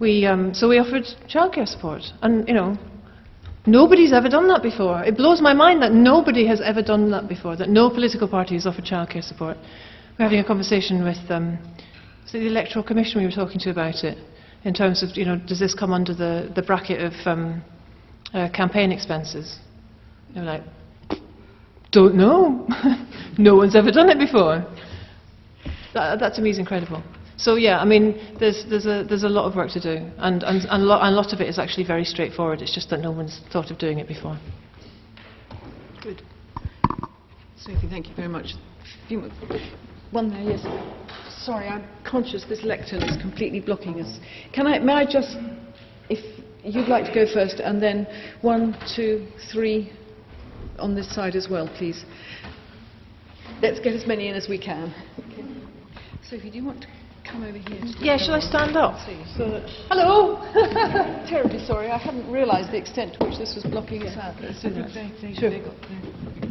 We, 0.00 0.26
um, 0.26 0.52
so 0.52 0.68
we 0.68 0.78
offered 0.78 1.04
childcare 1.32 1.66
support, 1.66 2.02
and 2.20 2.46
you 2.46 2.52
know, 2.52 2.76
nobody's 3.64 4.12
ever 4.12 4.28
done 4.28 4.46
that 4.48 4.62
before. 4.62 5.02
It 5.02 5.16
blows 5.16 5.40
my 5.40 5.54
mind 5.54 5.80
that 5.80 5.92
nobody 5.92 6.46
has 6.46 6.60
ever 6.60 6.82
done 6.82 7.10
that 7.10 7.26
before. 7.26 7.56
That 7.56 7.70
no 7.70 7.88
political 7.88 8.28
party 8.28 8.52
has 8.56 8.66
offered 8.66 8.84
childcare 8.84 9.24
support. 9.24 9.56
We're 10.18 10.26
having 10.26 10.40
a 10.40 10.44
conversation 10.44 11.04
with 11.04 11.30
um, 11.30 11.56
the 12.30 12.46
Electoral 12.46 12.84
Commission. 12.84 13.22
We 13.22 13.26
were 13.28 13.32
talking 13.32 13.60
to 13.60 13.70
about 13.70 14.04
it 14.04 14.18
in 14.64 14.74
terms 14.74 15.02
of, 15.02 15.16
you 15.16 15.24
know, 15.24 15.38
does 15.38 15.58
this 15.58 15.74
come 15.74 15.94
under 15.94 16.12
the, 16.12 16.52
the 16.54 16.60
bracket 16.60 17.00
of 17.00 17.14
um, 17.24 17.64
uh, 18.34 18.50
campaign 18.50 18.92
expenses? 18.92 19.58
Like, 20.36 20.64
don't 21.94 22.16
know. 22.16 22.66
no 23.38 23.54
one's 23.54 23.76
ever 23.76 23.90
done 23.90 24.10
it 24.10 24.18
before. 24.18 24.66
That, 25.94 26.18
that 26.18 26.34
to 26.34 26.42
me 26.42 26.50
is 26.50 26.58
incredible. 26.58 27.02
So 27.36 27.54
yeah, 27.54 27.78
I 27.78 27.84
mean, 27.84 28.36
there's, 28.38 28.64
there's, 28.68 28.86
a, 28.86 29.04
there's 29.08 29.22
a 29.22 29.28
lot 29.28 29.46
of 29.46 29.56
work 29.56 29.70
to 29.70 29.80
do, 29.80 30.10
and, 30.18 30.42
and, 30.42 30.62
and, 30.62 30.66
and 30.70 30.82
a 30.82 31.10
lot 31.10 31.32
of 31.32 31.40
it 31.40 31.48
is 31.48 31.58
actually 31.58 31.86
very 31.86 32.04
straightforward. 32.04 32.62
It's 32.62 32.74
just 32.74 32.90
that 32.90 33.00
no 33.00 33.10
one's 33.10 33.40
thought 33.52 33.70
of 33.70 33.78
doing 33.78 33.98
it 33.98 34.08
before. 34.08 34.38
Good. 36.02 36.22
Sophie, 37.56 37.88
thank 37.88 38.08
you 38.08 38.14
very 38.14 38.28
much. 38.28 38.54
One 40.10 40.30
there, 40.30 40.42
yes. 40.42 40.66
Sorry, 41.44 41.66
I'm 41.66 41.84
conscious 42.04 42.44
this 42.48 42.62
lectern 42.62 43.02
is 43.02 43.20
completely 43.20 43.60
blocking 43.60 44.00
us. 44.00 44.18
Can 44.52 44.66
I, 44.66 44.78
may 44.78 44.92
I 44.92 45.04
just, 45.04 45.36
if 46.08 46.20
you'd 46.62 46.88
like 46.88 47.04
to 47.06 47.14
go 47.14 47.26
first, 47.32 47.60
and 47.60 47.82
then 47.82 48.06
one, 48.42 48.76
two, 48.94 49.26
three 49.52 49.92
on 50.78 50.94
this 50.94 51.12
side 51.14 51.36
as 51.36 51.48
well, 51.48 51.68
please. 51.76 52.04
Let's 53.62 53.80
get 53.80 53.94
as 53.94 54.06
many 54.06 54.28
in 54.28 54.34
as 54.34 54.48
we 54.48 54.58
can. 54.58 54.92
Sophie, 56.28 56.50
do 56.50 56.58
you 56.58 56.64
want 56.64 56.82
to 56.82 56.88
come 57.30 57.44
over 57.44 57.58
here? 57.58 57.80
to- 57.80 58.04
Yeah, 58.04 58.16
shall 58.16 58.34
I 58.34 58.40
stand 58.40 58.76
up? 58.76 58.98
So 59.36 59.48
that- 59.50 59.68
Hello! 59.88 60.40
Terribly 61.28 61.64
sorry, 61.64 61.90
I 61.90 61.98
hadn't 61.98 62.30
realised 62.30 62.72
the 62.72 62.78
extent 62.78 63.14
to 63.18 63.26
which 63.26 63.38
this 63.38 63.54
was 63.54 63.64
blocking 63.64 64.02
us 64.02 64.16
out. 64.16 64.34
Let's 64.40 64.62
do 64.62 64.70
that. 64.70 64.90
Sure. 65.38 65.50
They 65.50 65.60
got 65.60 65.74
there. 65.82 66.44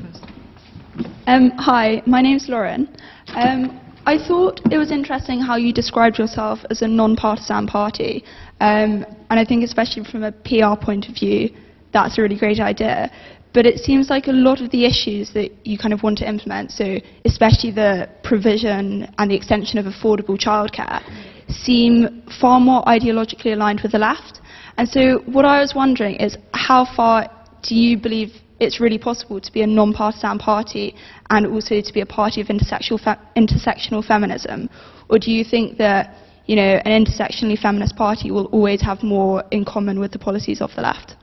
Um, 1.25 1.51
hi, 1.57 2.01
my 2.05 2.21
name's 2.21 2.49
Lauren. 2.49 2.87
Um, 3.29 3.79
I 4.05 4.17
thought 4.17 4.59
it 4.69 4.77
was 4.77 4.91
interesting 4.91 5.39
how 5.39 5.55
you 5.55 5.71
described 5.71 6.19
yourself 6.19 6.59
as 6.69 6.81
a 6.81 6.87
non-partisan 6.87 7.67
party, 7.67 8.25
um, 8.59 9.05
and 9.29 9.39
I 9.39 9.45
think 9.45 9.63
especially 9.63 10.03
from 10.03 10.23
a 10.23 10.31
PR 10.33 10.75
point 10.79 11.07
of 11.07 11.15
view, 11.15 11.49
that's 11.93 12.17
a 12.17 12.21
really 12.21 12.37
great 12.37 12.59
idea. 12.59 13.09
But 13.53 13.65
it 13.65 13.79
seems 13.79 14.09
like 14.09 14.27
a 14.27 14.31
lot 14.31 14.61
of 14.61 14.71
the 14.71 14.85
issues 14.85 15.31
that 15.33 15.51
you 15.65 15.77
kind 15.77 15.93
of 15.93 16.01
want 16.01 16.17
to 16.19 16.27
implement, 16.27 16.71
so 16.71 16.97
especially 17.25 17.71
the 17.71 18.09
provision 18.23 19.13
and 19.17 19.29
the 19.29 19.35
extension 19.35 19.77
of 19.77 19.85
affordable 19.85 20.37
childcare, 20.39 21.01
seem 21.47 22.23
far 22.41 22.59
more 22.59 22.83
ideologically 22.85 23.53
aligned 23.53 23.81
with 23.81 23.91
the 23.91 23.99
left. 23.99 24.41
And 24.77 24.89
so 24.89 25.19
what 25.27 25.45
I 25.45 25.61
was 25.61 25.73
wondering 25.75 26.15
is 26.15 26.35
how 26.53 26.85
far 26.95 27.29
do 27.61 27.75
you 27.75 27.97
believe 27.97 28.31
it's 28.59 28.79
really 28.79 28.97
possible 28.97 29.39
to 29.39 29.51
be 29.51 29.61
a 29.61 29.67
non-partisan 29.67 30.39
party 30.39 30.95
and 31.29 31.45
also 31.45 31.81
to 31.81 31.93
be 31.93 32.01
a 32.01 32.05
party 32.05 32.41
of 32.41 32.47
intersectional, 32.47 32.99
fe- 32.99 33.21
intersectional 33.35 34.03
feminism? 34.05 34.69
Or 35.09 35.19
do 35.19 35.31
you 35.31 35.43
think 35.43 35.77
that 35.77 36.15
you 36.45 36.55
know, 36.55 36.81
an 36.83 37.05
intersectionally 37.05 37.57
feminist 37.57 37.95
party 37.95 38.31
will 38.31 38.45
always 38.45 38.81
have 38.81 39.01
more 39.03 39.43
in 39.51 39.63
common 39.63 39.99
with 39.99 40.11
the 40.11 40.19
policies 40.19 40.61
of 40.61 40.71
the 40.75 40.81
left? 40.81 41.15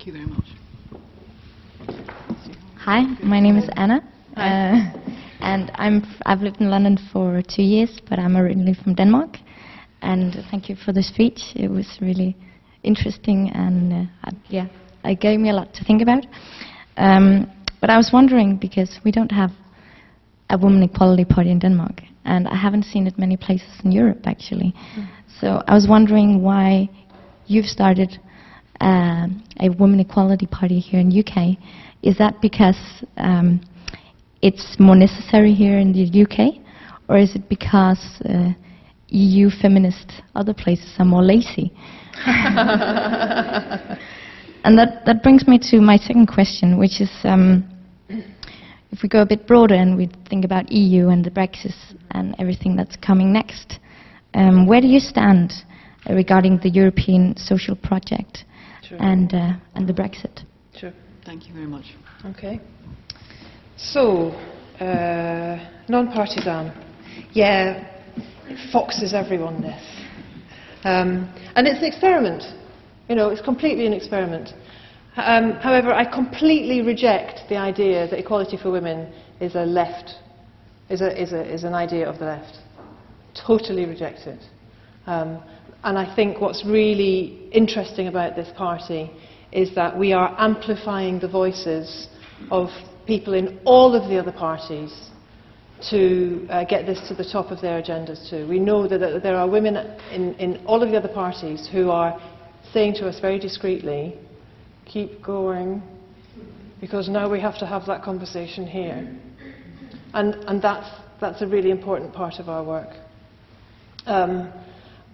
Thank 0.00 0.16
you 0.16 0.24
very 0.24 0.32
much. 0.34 0.46
Hi, 2.78 3.02
my 3.22 3.38
name 3.38 3.58
is 3.58 3.68
Anna, 3.76 4.00
uh, 4.34 4.90
and 5.42 5.70
I'm 5.74 6.02
I've 6.24 6.40
lived 6.40 6.62
in 6.62 6.70
London 6.70 6.96
for 7.12 7.42
two 7.42 7.62
years, 7.62 8.00
but 8.08 8.18
I'm 8.18 8.34
originally 8.34 8.72
from 8.82 8.94
Denmark. 8.94 9.36
And 10.00 10.42
thank 10.50 10.70
you 10.70 10.76
for 10.76 10.94
the 10.94 11.02
speech. 11.02 11.52
It 11.54 11.70
was 11.70 11.98
really 12.00 12.34
interesting, 12.82 13.50
and 13.50 13.92
uh, 13.92 14.10
I, 14.24 14.30
yeah, 14.48 14.68
it 15.04 15.20
gave 15.20 15.38
me 15.38 15.50
a 15.50 15.52
lot 15.52 15.74
to 15.74 15.84
think 15.84 16.00
about. 16.00 16.24
Um, 16.96 17.52
but 17.82 17.90
I 17.90 17.98
was 17.98 18.08
wondering 18.10 18.56
because 18.56 19.00
we 19.04 19.12
don't 19.12 19.32
have 19.32 19.50
a 20.48 20.56
women 20.56 20.82
equality 20.82 21.26
party 21.26 21.50
in 21.50 21.58
Denmark, 21.58 22.00
and 22.24 22.48
I 22.48 22.56
haven't 22.56 22.84
seen 22.84 23.06
it 23.06 23.18
many 23.18 23.36
places 23.36 23.68
in 23.84 23.92
Europe 23.92 24.22
actually. 24.24 24.72
So 25.42 25.62
I 25.68 25.74
was 25.74 25.86
wondering 25.86 26.40
why 26.40 26.88
you've 27.48 27.66
started 27.66 28.18
um, 28.80 29.42
a 29.60 29.68
women 29.68 30.00
equality 30.00 30.46
party 30.46 30.78
here 30.78 31.00
in 31.00 31.16
UK. 31.16 31.58
Is 32.02 32.16
that 32.18 32.40
because 32.40 32.78
um, 33.16 33.60
it's 34.42 34.76
more 34.78 34.96
necessary 34.96 35.52
here 35.52 35.78
in 35.78 35.92
the 35.92 36.22
UK, 36.22 36.62
or 37.08 37.18
is 37.18 37.34
it 37.34 37.48
because 37.48 38.02
uh, 38.24 38.50
EU 39.08 39.50
feminists 39.50 40.14
other 40.34 40.54
places 40.54 40.94
are 40.98 41.04
more 41.04 41.22
lazy? 41.22 41.72
and 44.64 44.78
that, 44.78 45.02
that 45.04 45.22
brings 45.22 45.46
me 45.46 45.58
to 45.70 45.80
my 45.80 45.96
second 45.96 46.26
question, 46.26 46.78
which 46.78 47.00
is 47.00 47.10
um, 47.24 47.68
if 48.90 49.02
we 49.02 49.08
go 49.08 49.22
a 49.22 49.26
bit 49.26 49.46
broader 49.46 49.74
and 49.74 49.96
we 49.96 50.10
think 50.28 50.44
about 50.44 50.70
EU 50.72 51.08
and 51.08 51.24
the 51.24 51.30
Brexit 51.30 51.74
and 52.12 52.34
everything 52.38 52.76
that's 52.76 52.96
coming 52.96 53.32
next, 53.32 53.78
um, 54.34 54.66
where 54.66 54.80
do 54.80 54.86
you 54.86 55.00
stand 55.00 55.52
regarding 56.08 56.58
the 56.58 56.70
European 56.70 57.36
social 57.36 57.76
project 57.76 58.44
Sure. 58.90 58.98
and, 59.00 59.32
uh, 59.32 59.52
and 59.76 59.88
the 59.88 59.92
Brexit? 59.92 60.42
Sure. 60.76 60.92
Thank 61.24 61.46
you 61.46 61.54
very 61.54 61.66
much. 61.66 61.84
Okay. 62.24 62.60
So, 63.76 64.30
uh, 64.80 65.64
non-partisan. 65.88 66.72
Yeah, 67.30 67.86
it 68.48 68.72
foxes 68.72 69.14
everyone, 69.14 69.62
this. 69.62 69.80
Um, 70.82 71.32
and 71.54 71.68
it's 71.68 71.78
an 71.78 71.84
experiment. 71.84 72.42
You 73.08 73.14
know, 73.14 73.28
it's 73.28 73.40
completely 73.40 73.86
an 73.86 73.92
experiment. 73.92 74.50
Um, 75.16 75.52
however, 75.52 75.92
I 75.92 76.04
completely 76.04 76.82
reject 76.82 77.48
the 77.48 77.58
idea 77.58 78.08
that 78.08 78.18
equality 78.18 78.56
for 78.56 78.72
women 78.72 79.12
is 79.40 79.54
a 79.54 79.64
left, 79.64 80.16
is, 80.88 81.00
a, 81.00 81.22
is, 81.22 81.32
a, 81.32 81.44
is 81.48 81.62
an 81.62 81.74
idea 81.74 82.08
of 82.08 82.18
the 82.18 82.24
left. 82.24 82.58
Totally 83.46 83.86
reject 83.86 84.26
it. 84.26 84.40
Um, 85.06 85.40
and 85.82 85.98
I 85.98 86.14
think 86.14 86.40
what's 86.40 86.64
really 86.64 87.48
interesting 87.52 88.08
about 88.08 88.36
this 88.36 88.48
party 88.56 89.10
is 89.52 89.74
that 89.74 89.98
we 89.98 90.12
are 90.12 90.34
amplifying 90.38 91.18
the 91.18 91.28
voices 91.28 92.08
of 92.50 92.68
people 93.06 93.34
in 93.34 93.58
all 93.64 93.94
of 93.94 94.08
the 94.08 94.18
other 94.18 94.32
parties 94.32 95.10
to 95.90 96.46
uh, 96.50 96.64
get 96.64 96.84
this 96.84 97.08
to 97.08 97.14
the 97.14 97.24
top 97.24 97.50
of 97.50 97.60
their 97.62 97.82
agendas 97.82 98.28
too. 98.28 98.46
We 98.46 98.58
know 98.58 98.86
that, 98.86 99.22
there 99.22 99.36
are 99.36 99.48
women 99.48 99.76
in, 100.12 100.34
in 100.34 100.64
all 100.66 100.82
of 100.82 100.90
the 100.90 100.96
other 100.98 101.08
parties 101.08 101.68
who 101.72 101.90
are 101.90 102.20
saying 102.72 102.94
to 102.94 103.08
us 103.08 103.18
very 103.18 103.38
discreetly, 103.38 104.16
keep 104.84 105.22
going, 105.22 105.82
because 106.80 107.08
now 107.08 107.30
we 107.30 107.40
have 107.40 107.58
to 107.58 107.66
have 107.66 107.86
that 107.86 108.02
conversation 108.02 108.66
here. 108.66 109.16
And, 110.12 110.34
and 110.46 110.60
that's, 110.60 110.88
that's 111.20 111.40
a 111.40 111.46
really 111.46 111.70
important 111.70 112.12
part 112.12 112.34
of 112.38 112.48
our 112.48 112.62
work. 112.62 112.90
Um, 114.06 114.52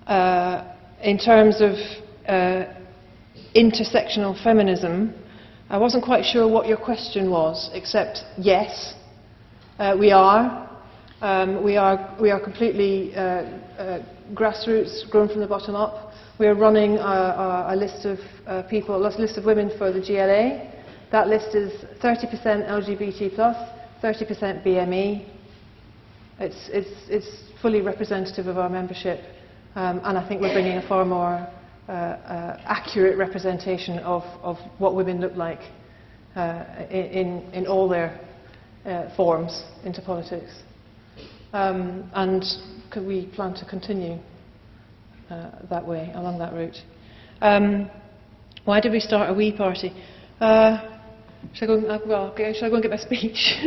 uh, 0.06 0.74
in 1.02 1.18
terms 1.18 1.60
of 1.60 1.74
uh, 2.26 2.72
intersectional 3.54 4.40
feminism, 4.42 5.14
I 5.68 5.78
wasn't 5.78 6.04
quite 6.04 6.24
sure 6.24 6.48
what 6.48 6.66
your 6.66 6.76
question 6.76 7.30
was, 7.30 7.70
except 7.72 8.20
yes, 8.38 8.94
uh, 9.78 9.96
we 9.98 10.12
are. 10.12 10.70
Um, 11.20 11.64
we 11.64 11.76
are. 11.76 12.16
We 12.20 12.30
are 12.30 12.40
completely 12.40 13.14
uh, 13.14 13.20
uh, 13.20 14.02
grassroots, 14.34 15.08
grown 15.10 15.28
from 15.28 15.40
the 15.40 15.46
bottom 15.46 15.74
up. 15.74 16.12
We 16.38 16.46
are 16.46 16.54
running 16.54 16.98
a, 16.98 17.74
list 17.74 18.04
of 18.04 18.18
uh, 18.46 18.62
people, 18.64 18.94
a 18.94 19.08
list 19.08 19.38
of 19.38 19.44
women 19.46 19.70
for 19.78 19.90
the 19.90 20.00
GLA. 20.00 20.70
That 21.10 21.28
list 21.28 21.54
is 21.54 21.72
30% 22.02 22.68
LGBT 22.68 23.34
30% 24.02 24.64
BME. 24.64 25.28
It's, 26.38 26.68
it's, 26.68 26.90
it's 27.08 27.60
fully 27.62 27.80
representative 27.80 28.46
of 28.46 28.58
our 28.58 28.68
membership, 28.68 29.20
um, 29.76 30.00
and 30.04 30.18
I 30.18 30.26
think 30.26 30.40
we're 30.40 30.54
bringing 30.54 30.78
a 30.78 30.88
far 30.88 31.04
more 31.04 31.46
uh, 31.88 31.92
uh, 31.92 32.60
accurate 32.64 33.16
representation 33.18 33.98
of, 34.00 34.22
of 34.42 34.56
what 34.78 34.96
women 34.96 35.20
look 35.20 35.36
like 35.36 35.60
uh, 36.34 36.64
in, 36.90 37.42
in 37.52 37.66
all 37.66 37.88
their 37.88 38.18
uh, 38.86 39.14
forms 39.14 39.64
into 39.84 40.00
politics. 40.02 40.50
Um, 41.52 42.10
and 42.14 42.42
we 43.06 43.26
plan 43.26 43.54
to 43.54 43.66
continue 43.66 44.18
uh, 45.30 45.50
that 45.68 45.86
way, 45.86 46.10
along 46.14 46.38
that 46.38 46.54
route? 46.54 46.76
Um, 47.42 47.90
why 48.64 48.80
did 48.80 48.92
we 48.92 49.00
start 49.00 49.28
a 49.28 49.34
wee 49.34 49.52
party? 49.52 49.92
Shall 50.40 51.70
I 51.70 51.80
go? 51.80 51.86
Uh, 51.86 51.98
well, 52.06 52.34
shall 52.36 52.64
I 52.64 52.68
go 52.70 52.76
and 52.76 52.82
get 52.82 52.90
my 52.90 52.96
speech? 52.96 53.54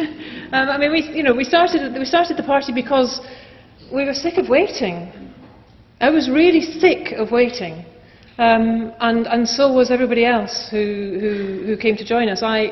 um, 0.51 0.70
I 0.70 0.78
mean, 0.78 0.91
we, 0.91 1.03
you 1.16 1.24
know, 1.24 1.34
we 1.34 1.43
started 1.43 1.93
we 1.93 2.05
started 2.05 2.36
the 2.36 2.43
party 2.43 2.74
because 2.74 3.22
we 3.93 4.05
were 4.05 4.14
sick 4.14 4.38
of 4.38 4.49
waiting. 4.49 5.29
I 6.02 6.10
was 6.10 6.30
really 6.30 6.62
sick 6.62 7.12
of 7.12 7.30
waiting, 7.30 7.84
um, 8.38 8.93
and 9.02 9.28
and 9.28 9.47
so 9.47 9.74
was 9.74 9.91
everybody 9.91 10.24
else 10.24 10.70
who, 10.72 11.18
who 11.20 11.66
who 11.66 11.78
came 11.78 11.97
to 11.97 12.06
join 12.06 12.30
us. 12.30 12.41
I 12.41 12.72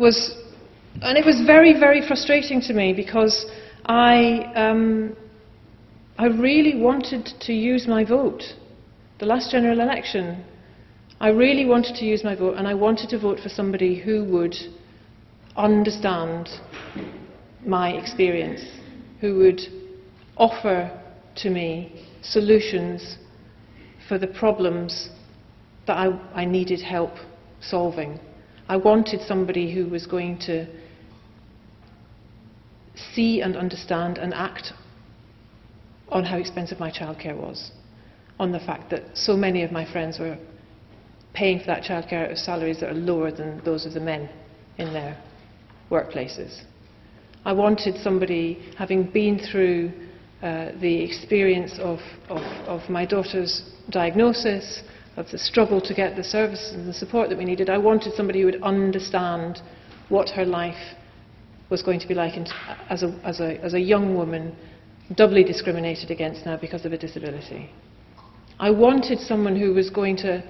was, 0.00 0.36
and 1.00 1.16
it 1.16 1.24
was 1.24 1.40
very 1.46 1.78
very 1.78 2.04
frustrating 2.04 2.60
to 2.62 2.72
me 2.72 2.92
because 2.92 3.46
I 3.86 4.50
um, 4.56 5.16
I 6.18 6.26
really 6.26 6.74
wanted 6.80 7.26
to 7.42 7.52
use 7.52 7.86
my 7.86 8.04
vote. 8.04 8.42
The 9.20 9.26
last 9.26 9.52
general 9.52 9.78
election, 9.78 10.44
I 11.20 11.28
really 11.28 11.66
wanted 11.66 11.94
to 11.94 12.04
use 12.04 12.24
my 12.24 12.34
vote, 12.34 12.56
and 12.56 12.66
I 12.66 12.74
wanted 12.74 13.08
to 13.10 13.20
vote 13.20 13.38
for 13.38 13.48
somebody 13.48 14.00
who 14.00 14.24
would 14.32 14.56
understand 15.56 16.48
my 17.64 17.90
experience, 17.90 18.62
who 19.20 19.38
would 19.38 19.60
offer 20.36 20.90
to 21.36 21.50
me 21.50 22.04
solutions 22.24 23.18
for 24.08 24.18
the 24.18 24.26
problems 24.26 25.10
that 25.86 25.96
I, 25.96 26.08
I 26.34 26.44
needed 26.44 26.80
help 26.80 27.12
solving. 27.60 28.18
I 28.68 28.76
wanted 28.76 29.20
somebody 29.20 29.74
who 29.74 29.88
was 29.88 30.06
going 30.06 30.38
to 30.40 30.66
see 33.14 33.40
and 33.40 33.56
understand 33.56 34.18
and 34.18 34.32
act 34.32 34.72
on 36.08 36.24
how 36.24 36.38
expensive 36.38 36.78
my 36.80 36.90
childcare 36.90 37.36
was, 37.36 37.72
on 38.38 38.52
the 38.52 38.60
fact 38.60 38.90
that 38.90 39.02
so 39.14 39.36
many 39.36 39.62
of 39.62 39.72
my 39.72 39.90
friends 39.90 40.18
were 40.18 40.38
paying 41.34 41.58
for 41.58 41.66
that 41.66 41.82
childcare 41.82 42.26
out 42.26 42.30
of 42.30 42.38
salaries 42.38 42.80
that 42.80 42.90
are 42.90 42.94
lower 42.94 43.30
than 43.30 43.60
those 43.64 43.84
of 43.84 43.92
the 43.92 44.00
men 44.00 44.28
in 44.78 44.92
their 44.92 45.20
workplaces. 45.90 46.62
I 47.44 47.52
wanted 47.52 47.96
somebody, 48.02 48.72
having 48.78 49.10
been 49.10 49.38
through 49.38 49.92
uh, 50.42 50.72
the 50.80 51.02
experience 51.02 51.78
of, 51.78 51.98
of, 52.28 52.42
of 52.66 52.90
my 52.90 53.06
daughter's 53.06 53.62
diagnosis, 53.90 54.82
of 55.16 55.30
the 55.30 55.38
struggle 55.38 55.80
to 55.80 55.94
get 55.94 56.16
the 56.16 56.24
services 56.24 56.72
and 56.72 56.88
the 56.88 56.92
support 56.92 57.28
that 57.28 57.38
we 57.38 57.44
needed, 57.44 57.70
I 57.70 57.78
wanted 57.78 58.14
somebody 58.14 58.40
who 58.40 58.46
would 58.46 58.62
understand 58.62 59.60
what 60.08 60.28
her 60.30 60.44
life 60.44 60.96
was 61.70 61.82
going 61.82 62.00
to 62.00 62.08
be 62.08 62.14
like 62.14 62.36
in, 62.36 62.46
as, 62.90 63.02
a, 63.02 63.18
as, 63.24 63.40
a, 63.40 63.58
as 63.64 63.74
a 63.74 63.80
young 63.80 64.14
woman, 64.14 64.54
doubly 65.14 65.44
discriminated 65.44 66.10
against 66.10 66.44
now 66.44 66.56
because 66.56 66.84
of 66.84 66.92
a 66.92 66.98
disability. 66.98 67.70
I 68.58 68.70
wanted 68.70 69.18
someone 69.18 69.56
who 69.56 69.74
was 69.74 69.90
going 69.90 70.16
to 70.18 70.42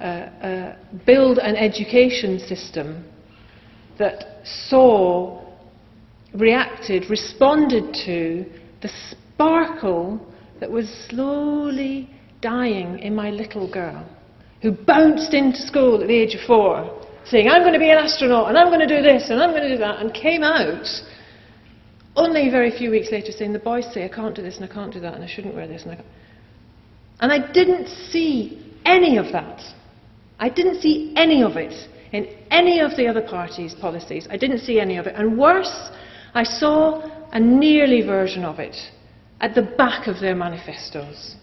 uh, 0.00 0.04
uh, 0.04 0.76
build 1.06 1.38
an 1.38 1.56
education 1.56 2.38
system 2.38 3.04
that 3.98 4.44
saw, 4.44 5.44
reacted, 6.34 7.08
responded 7.08 7.94
to 8.06 8.44
the 8.80 8.88
sparkle 9.42 10.20
that 10.60 10.70
was 10.70 10.88
slowly 11.10 12.08
dying 12.40 12.98
in 13.00 13.14
my 13.14 13.30
little 13.30 13.70
girl, 13.70 14.08
who 14.60 14.70
bounced 14.70 15.34
into 15.34 15.58
school 15.58 16.00
at 16.00 16.06
the 16.06 16.14
age 16.14 16.34
of 16.34 16.40
four, 16.46 17.00
saying, 17.24 17.48
I'm 17.48 17.62
going 17.62 17.72
to 17.72 17.80
be 17.80 17.90
an 17.90 17.98
astronaut, 17.98 18.48
and 18.48 18.56
I'm 18.58 18.68
going 18.68 18.86
to 18.86 18.96
do 18.96 19.02
this, 19.02 19.30
and 19.30 19.42
I'm 19.42 19.50
going 19.50 19.62
to 19.62 19.68
do 19.68 19.78
that, 19.78 20.00
and 20.00 20.14
came 20.14 20.44
out 20.44 20.86
only 22.14 22.48
a 22.48 22.50
very 22.52 22.70
few 22.70 22.90
weeks 22.90 23.10
later 23.10 23.32
saying, 23.32 23.52
The 23.52 23.58
boys 23.58 23.86
say 23.92 24.04
I 24.04 24.08
can't 24.08 24.34
do 24.34 24.42
this, 24.42 24.56
and 24.56 24.70
I 24.70 24.72
can't 24.72 24.92
do 24.92 25.00
that, 25.00 25.14
and 25.14 25.24
I 25.24 25.26
shouldn't 25.26 25.54
wear 25.54 25.66
this. 25.66 25.82
And 25.82 25.92
I, 25.92 25.96
can't. 25.96 26.08
and 27.20 27.32
I 27.32 27.52
didn't 27.52 27.88
see 27.88 28.76
any 28.84 29.16
of 29.16 29.32
that. 29.32 29.60
I 30.38 30.48
didn't 30.50 30.80
see 30.80 31.14
any 31.16 31.42
of 31.42 31.56
it 31.56 31.88
in 32.12 32.28
any 32.50 32.80
of 32.80 32.96
the 32.96 33.08
other 33.08 33.22
parties' 33.22 33.74
policies. 33.74 34.28
I 34.30 34.36
didn't 34.36 34.58
see 34.58 34.78
any 34.78 34.98
of 34.98 35.06
it. 35.06 35.14
And 35.16 35.36
worse, 35.36 35.90
I 36.34 36.44
saw 36.44 37.10
a 37.32 37.40
nearly 37.40 38.02
version 38.02 38.44
of 38.44 38.60
it 38.60 38.76
at 39.42 39.56
the 39.56 39.62
back 39.62 40.06
of 40.06 40.20
their 40.20 40.36
manifestos. 40.36 41.34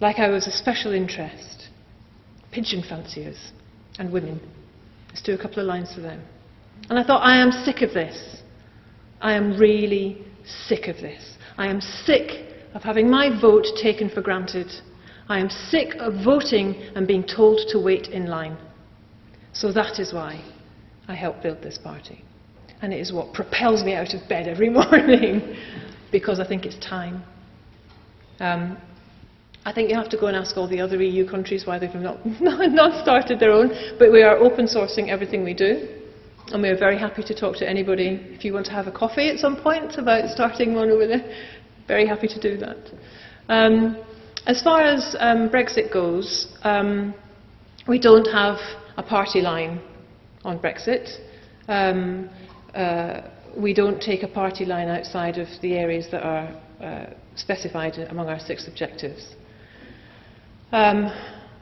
Like 0.00 0.18
I 0.18 0.30
was 0.30 0.46
a 0.46 0.50
special 0.50 0.92
interest. 0.92 1.68
Pigeon 2.50 2.82
fanciers 2.82 3.52
and 3.98 4.10
women. 4.10 4.40
Let's 5.08 5.22
do 5.22 5.34
a 5.34 5.38
couple 5.38 5.60
of 5.60 5.66
lines 5.66 5.94
for 5.94 6.00
them. 6.00 6.22
And 6.88 6.98
I 6.98 7.04
thought, 7.04 7.20
I 7.20 7.36
am 7.36 7.52
sick 7.52 7.82
of 7.82 7.92
this. 7.92 8.42
I 9.20 9.34
am 9.34 9.58
really 9.58 10.24
sick 10.66 10.88
of 10.88 10.96
this. 10.96 11.36
I 11.58 11.68
am 11.68 11.80
sick 11.80 12.46
of 12.74 12.82
having 12.82 13.10
my 13.10 13.28
vote 13.40 13.66
taken 13.80 14.08
for 14.08 14.22
granted. 14.22 14.68
I 15.28 15.38
am 15.38 15.50
sick 15.50 15.94
of 16.00 16.24
voting 16.24 16.74
and 16.96 17.06
being 17.06 17.24
told 17.24 17.60
to 17.68 17.78
wait 17.78 18.08
in 18.08 18.26
line. 18.26 18.56
So 19.52 19.70
that 19.72 20.00
is 20.00 20.12
why 20.12 20.42
I 21.08 21.14
helped 21.14 21.42
build 21.42 21.62
this 21.62 21.78
party. 21.78 22.24
And 22.80 22.92
it 22.92 23.00
is 23.00 23.12
what 23.12 23.34
propels 23.34 23.84
me 23.84 23.94
out 23.94 24.14
of 24.14 24.28
bed 24.28 24.48
every 24.48 24.70
morning 24.70 25.56
because 26.12 26.38
I 26.38 26.46
think 26.46 26.64
it's 26.64 26.78
time. 26.78 27.24
Um, 28.38 28.78
I 29.64 29.72
think 29.72 29.90
you 29.90 29.96
have 29.96 30.10
to 30.10 30.18
go 30.18 30.26
and 30.26 30.36
ask 30.36 30.56
all 30.56 30.68
the 30.68 30.80
other 30.80 31.00
EU 31.02 31.28
countries 31.28 31.66
why 31.66 31.78
they've 31.78 31.94
not, 31.94 32.24
not 32.40 33.02
started 33.02 33.40
their 33.40 33.52
own, 33.52 33.70
but 33.98 34.12
we 34.12 34.22
are 34.22 34.36
open 34.36 34.66
sourcing 34.66 35.08
everything 35.08 35.42
we 35.42 35.54
do. 35.54 35.88
And 36.52 36.60
we 36.60 36.68
are 36.68 36.76
very 36.76 36.98
happy 36.98 37.22
to 37.22 37.34
talk 37.34 37.56
to 37.56 37.68
anybody. 37.68 38.20
If 38.30 38.44
you 38.44 38.52
want 38.52 38.66
to 38.66 38.72
have 38.72 38.86
a 38.86 38.92
coffee 38.92 39.30
at 39.30 39.38
some 39.38 39.56
point 39.56 39.96
about 39.96 40.28
starting 40.28 40.74
one 40.74 40.90
over 40.90 41.06
there, 41.06 41.24
very 41.88 42.06
happy 42.06 42.28
to 42.28 42.40
do 42.40 42.56
that. 42.58 42.76
Um, 43.48 43.96
as 44.46 44.60
far 44.60 44.82
as 44.82 45.16
um, 45.20 45.48
Brexit 45.48 45.92
goes, 45.92 46.48
um, 46.62 47.14
we 47.86 47.98
don't 47.98 48.26
have 48.26 48.58
a 48.96 49.02
party 49.02 49.40
line 49.40 49.80
on 50.44 50.58
Brexit. 50.58 51.08
Um, 51.68 52.28
uh, 52.74 53.22
we 53.56 53.74
don't 53.74 54.00
take 54.00 54.22
a 54.22 54.28
party 54.28 54.64
line 54.64 54.88
outside 54.88 55.38
of 55.38 55.48
the 55.60 55.74
areas 55.74 56.06
that 56.10 56.22
are 56.22 56.60
uh, 56.80 57.06
specified 57.36 57.98
among 57.98 58.28
our 58.28 58.40
six 58.40 58.66
objectives. 58.68 59.34
Um, 60.72 61.06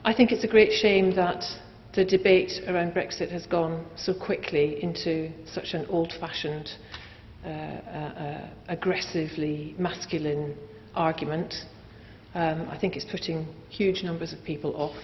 I 0.03 0.13
think 0.13 0.31
it's 0.31 0.43
a 0.43 0.47
great 0.47 0.71
shame 0.71 1.13
that 1.15 1.43
the 1.93 2.05
debate 2.05 2.51
around 2.67 2.93
Brexit 2.93 3.29
has 3.31 3.45
gone 3.45 3.85
so 3.97 4.13
quickly 4.13 4.81
into 4.81 5.31
such 5.45 5.73
an 5.73 5.85
old-fashioned, 5.89 6.69
uh, 7.43 7.47
uh, 7.47 7.49
uh, 7.49 8.49
aggressively 8.69 9.75
masculine 9.77 10.55
argument. 10.95 11.53
Um, 12.33 12.69
I 12.69 12.77
think 12.77 12.95
it's 12.95 13.05
putting 13.05 13.45
huge 13.69 14.03
numbers 14.03 14.31
of 14.31 14.41
people 14.45 14.73
off. 14.77 14.95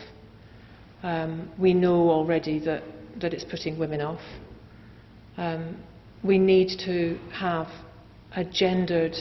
Um, 1.04 1.52
we 1.60 1.74
know 1.74 2.10
already 2.10 2.60
that, 2.60 2.84
that 3.20 3.34
it's 3.34 3.44
putting 3.44 3.78
women 3.78 4.00
off. 4.00 4.22
Um, 5.36 5.78
we 6.24 6.38
need 6.38 6.80
to 6.86 7.18
have 7.32 7.68
a 8.36 8.44
gendered 8.44 9.16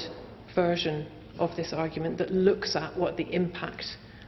version 0.55 1.07
of 1.39 1.55
this 1.57 1.73
argument 1.73 2.19
that 2.19 2.31
looks 2.33 2.77
at 2.77 2.97
what 2.97 3.17
the 3.17 3.33
impact 3.35 3.85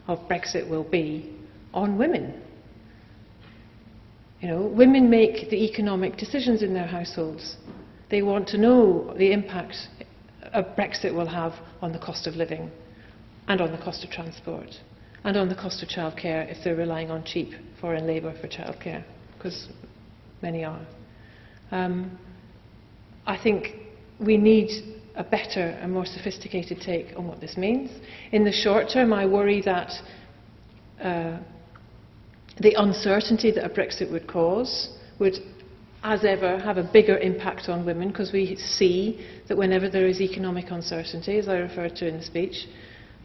of 0.07 0.19
Brexit 0.29 0.69
will 0.69 0.85
be 0.85 1.35
on 1.73 1.99
women. 1.99 2.43
You 4.41 4.49
know, 4.49 4.63
women 4.63 5.11
make 5.11 5.51
the 5.51 5.65
economic 5.65 6.17
decisions 6.17 6.63
in 6.63 6.73
their 6.73 6.87
households. 6.87 7.57
They 8.11 8.23
want 8.23 8.47
to 8.49 8.59
know 8.59 9.15
the 9.19 9.33
impact 9.33 9.77
a 10.53 10.63
Brexit 10.63 11.13
will 11.13 11.27
have 11.27 11.53
on 11.83 11.93
the 11.93 11.99
cost 11.99 12.27
of 12.27 12.37
living 12.37 12.71
and 13.49 13.61
on 13.61 13.73
the 13.73 13.79
cost 13.79 14.05
of 14.05 14.11
transport 14.11 14.69
and 15.25 15.37
on 15.37 15.49
the 15.49 15.55
cost 15.55 15.83
of 15.83 15.89
childcare 15.89 16.51
if 16.51 16.63
they're 16.63 16.77
relying 16.77 17.11
on 17.11 17.25
cheap 17.25 17.51
foreign 17.81 18.07
labour 18.07 18.35
for 18.41 18.49
childcare, 18.49 19.05
because 19.37 19.69
many 20.43 20.65
are. 20.65 20.87
Um, 21.71 22.19
I 23.29 23.37
think 23.37 23.75
we 24.19 24.39
need 24.39 24.71
a 25.15 25.23
better 25.23 25.61
and 25.61 25.93
more 25.93 26.07
sophisticated 26.07 26.81
take 26.81 27.09
on 27.15 27.29
what 27.29 27.41
this 27.43 27.59
means. 27.59 27.91
In 28.33 28.43
the 28.43 28.53
short 28.53 28.89
term, 28.89 29.13
I 29.13 29.27
worry 29.27 29.61
that 29.63 29.93
uh, 31.03 31.39
the 32.59 32.73
uncertainty 32.79 33.51
that 33.51 33.65
a 33.65 33.69
Brexit 33.69 34.11
would 34.11 34.27
cause 34.27 34.89
would, 35.19 35.35
as 36.03 36.25
ever, 36.25 36.59
have 36.59 36.79
a 36.79 36.83
bigger 36.91 37.19
impact 37.19 37.69
on 37.69 37.85
women 37.85 38.09
because 38.09 38.33
we 38.33 38.57
see 38.57 39.27
that 39.49 39.59
whenever 39.59 39.91
there 39.91 40.07
is 40.07 40.23
economic 40.23 40.71
uncertainty, 40.71 41.39
as 41.39 41.49
I 41.49 41.59
referred 41.59 41.97
to 41.97 42.09
in 42.09 42.17
the 42.17 42.25
speech, 42.25 42.67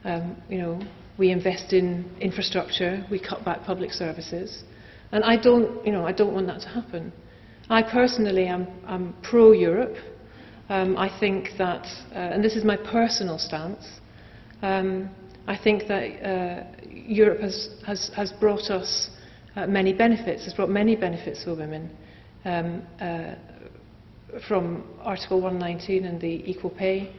um, 0.04 0.36
you 0.50 0.58
know, 0.58 0.82
we 1.18 1.32
invest 1.32 1.72
in 1.72 2.12
infrastructure, 2.20 3.06
we 3.10 3.20
cut 3.20 3.46
back 3.46 3.64
public 3.64 3.94
services, 3.94 4.64
and 5.14 5.24
I 5.24 5.42
don't, 5.42 5.86
you 5.86 5.94
know, 5.94 6.06
I 6.06 6.12
don't 6.12 6.34
want 6.34 6.48
that 6.48 6.60
to 6.62 6.68
happen. 6.68 7.14
I 7.70 7.82
personally 7.82 8.48
am, 8.48 8.68
am 8.88 9.16
pro-Europe. 9.24 9.96
Um, 10.70 10.98
I 10.98 11.10
think 11.20 11.50
that, 11.58 11.86
uh, 12.12 12.16
and 12.16 12.44
this 12.44 12.56
is 12.56 12.64
my 12.64 12.78
personal 12.78 13.38
stance, 13.38 13.86
um, 14.62 15.10
I 15.48 15.58
think 15.58 15.88
that 15.88 16.04
uh, 16.26 16.64
Europe 16.90 17.42
has, 17.42 17.70
has, 17.86 18.12
has 18.16 18.32
brought 18.32 18.70
us 18.70 19.10
uh, 19.56 19.68
many 19.68 19.94
benefits, 19.94 20.46
has 20.46 20.54
brought 20.54 20.70
many 20.70 20.96
benefits 20.96 21.44
for 21.44 21.56
women. 21.56 21.90
Um, 22.46 22.84
uh, 23.00 23.36
from 24.48 24.84
Article 25.02 25.42
119 25.42 26.06
and 26.06 26.20
the 26.20 26.50
equal 26.50 26.72
pay 26.72 27.14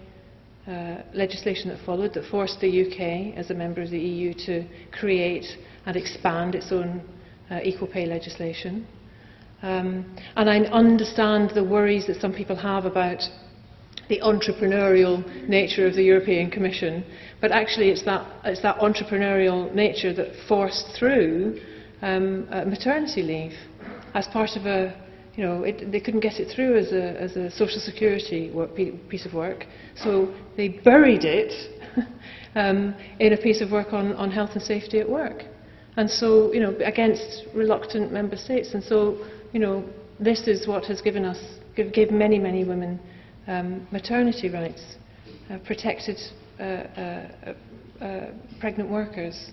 uh, 0.66 0.96
legislation 1.12 1.68
that 1.68 1.78
followed 1.84 2.14
that 2.14 2.24
forced 2.30 2.60
the 2.60 2.86
UK, 2.86 3.36
as 3.36 3.50
a 3.50 3.54
member 3.54 3.82
of 3.82 3.90
the 3.90 3.98
EU, 3.98 4.34
to 4.46 4.66
create 4.90 5.46
and 5.86 5.96
expand 5.96 6.54
its 6.54 6.72
own 6.72 7.02
uh, 7.50 7.60
equal 7.62 7.86
pay 7.86 8.06
legislation. 8.06 8.86
Um, 9.64 10.04
and 10.36 10.50
I 10.50 10.58
understand 10.58 11.52
the 11.54 11.64
worries 11.64 12.06
that 12.08 12.20
some 12.20 12.34
people 12.34 12.54
have 12.54 12.84
about 12.84 13.22
the 14.10 14.20
entrepreneurial 14.20 15.24
nature 15.48 15.86
of 15.86 15.94
the 15.94 16.02
European 16.02 16.50
Commission, 16.50 17.02
but 17.40 17.50
actually 17.50 17.88
it's 17.88 18.04
that, 18.04 18.26
it's 18.44 18.60
that 18.60 18.76
entrepreneurial 18.76 19.74
nature 19.74 20.12
that 20.12 20.34
forced 20.46 20.88
through 20.98 21.58
um, 22.02 22.44
maternity 22.68 23.22
leave 23.22 23.54
as 24.12 24.26
part 24.26 24.50
of 24.54 24.66
a, 24.66 24.94
you 25.34 25.42
know, 25.42 25.62
it, 25.62 25.90
they 25.90 25.98
couldn't 25.98 26.20
get 26.20 26.40
it 26.40 26.54
through 26.54 26.76
as 26.76 26.92
a, 26.92 27.18
as 27.18 27.34
a 27.36 27.50
social 27.50 27.80
security 27.80 28.50
work, 28.50 28.76
piece 29.08 29.24
of 29.24 29.32
work, 29.32 29.64
so 29.96 30.34
they 30.58 30.68
buried 30.68 31.24
it 31.24 31.72
um, 32.54 32.94
in 33.18 33.32
a 33.32 33.38
piece 33.38 33.62
of 33.62 33.70
work 33.70 33.94
on, 33.94 34.12
on 34.16 34.30
health 34.30 34.50
and 34.52 34.62
safety 34.62 35.00
at 35.00 35.08
work. 35.08 35.42
And 35.96 36.10
so, 36.10 36.52
you 36.52 36.60
know, 36.60 36.74
against 36.84 37.44
reluctant 37.54 38.12
member 38.12 38.36
states. 38.36 38.74
And 38.74 38.82
so, 38.82 39.24
you 39.54 39.60
know, 39.60 39.84
this 40.18 40.48
is 40.48 40.66
what 40.66 40.84
has 40.86 41.00
given 41.00 41.24
us, 41.24 41.38
give, 41.76 42.10
many, 42.10 42.38
many 42.40 42.64
women 42.64 43.00
um, 43.46 43.86
maternity 43.92 44.50
rights, 44.50 44.96
uh, 45.48 45.58
protected 45.64 46.18
uh, 46.58 46.62
uh, 46.62 47.54
uh, 48.00 48.26
pregnant 48.58 48.90
workers. 48.90 49.52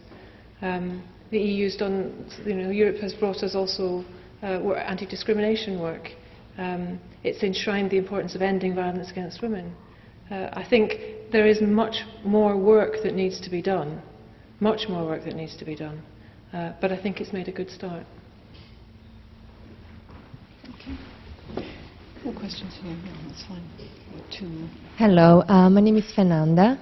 Um, 0.64 1.04
the 1.30 1.38
EU's 1.38 1.78
done, 1.78 2.26
you 2.46 2.56
know, 2.56 2.72
Europe 2.72 2.98
has 2.98 3.14
brought 3.14 3.38
us 3.38 3.54
also 3.54 4.04
uh, 4.42 4.72
anti-discrimination 4.72 5.80
work. 5.80 6.10
Um, 6.58 7.00
it's 7.24 7.44
enshrined 7.44 7.92
the 7.92 7.98
importance 7.98 8.34
of 8.34 8.42
ending 8.42 8.74
violence 8.74 9.12
against 9.12 9.42
women. 9.42 9.76
I 10.32 10.66
think 10.70 10.94
there 11.34 11.46
is 11.46 11.60
much 11.62 12.06
more 12.24 12.56
work 12.56 13.04
that 13.04 13.14
needs 13.14 13.42
to 13.42 13.50
be 13.50 13.62
done, 13.62 14.02
much 14.62 14.88
more 14.88 15.06
work 15.06 15.26
that 15.26 15.36
needs 15.36 15.58
to 15.58 15.66
be 15.66 15.76
done. 15.76 16.02
But 16.54 16.94
I 16.94 17.02
think 17.02 17.20
it's 17.20 17.34
made 17.34 17.50
a 17.50 17.52
good 17.52 17.70
start. 17.70 18.06
Questions 22.22 22.78
here? 22.84 22.96
Yeah, 23.04 23.12
that's 23.28 23.44
fine. 23.48 23.64
Two. 24.30 24.68
Hello, 24.96 25.42
uh, 25.48 25.72
my 25.72 25.82
name 25.82 25.98
is 25.98 26.06
Fernanda. 26.14 26.80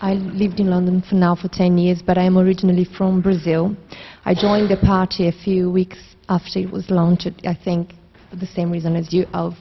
I 0.00 0.14
lived 0.14 0.58
in 0.58 0.66
London 0.68 1.00
for 1.08 1.14
now 1.14 1.36
for 1.36 1.46
10 1.46 1.78
years, 1.78 2.02
but 2.04 2.18
I'm 2.18 2.36
originally 2.36 2.84
from 2.84 3.22
Brazil. 3.22 3.76
I 4.24 4.34
joined 4.34 4.68
the 4.68 4.76
party 4.76 5.28
a 5.28 5.32
few 5.32 5.70
weeks 5.70 5.98
after 6.28 6.58
it 6.58 6.72
was 6.72 6.90
launched, 6.90 7.28
I 7.44 7.54
think 7.54 7.94
for 8.30 8.34
the 8.34 8.48
same 8.48 8.72
reason 8.72 8.96
as 8.96 9.12
you. 9.12 9.26
I, 9.32 9.52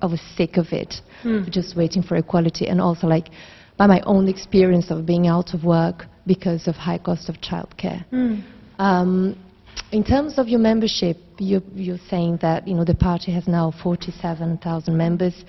I 0.00 0.06
was 0.06 0.22
sick 0.38 0.56
of 0.56 0.68
it, 0.72 0.94
mm. 1.22 1.50
just 1.50 1.76
waiting 1.76 2.02
for 2.02 2.16
equality, 2.16 2.66
and 2.68 2.80
also 2.80 3.06
like 3.06 3.28
by 3.76 3.86
my 3.86 4.00
own 4.06 4.26
experience 4.26 4.90
of 4.90 5.04
being 5.04 5.26
out 5.26 5.52
of 5.52 5.64
work 5.64 6.06
because 6.26 6.66
of 6.66 6.76
high 6.76 6.98
cost 6.98 7.28
of 7.28 7.36
childcare. 7.42 8.06
Mm. 8.10 8.42
Um, 8.78 9.36
in 9.92 10.02
terms 10.02 10.38
of 10.38 10.48
your 10.48 10.58
membership, 10.58 11.18
you, 11.38 11.62
you're 11.74 11.98
saying 12.08 12.38
that 12.40 12.66
you 12.66 12.74
know 12.74 12.84
the 12.84 12.94
party 12.94 13.30
has 13.32 13.46
now 13.46 13.72
47,000 13.82 14.96
members. 14.96 15.44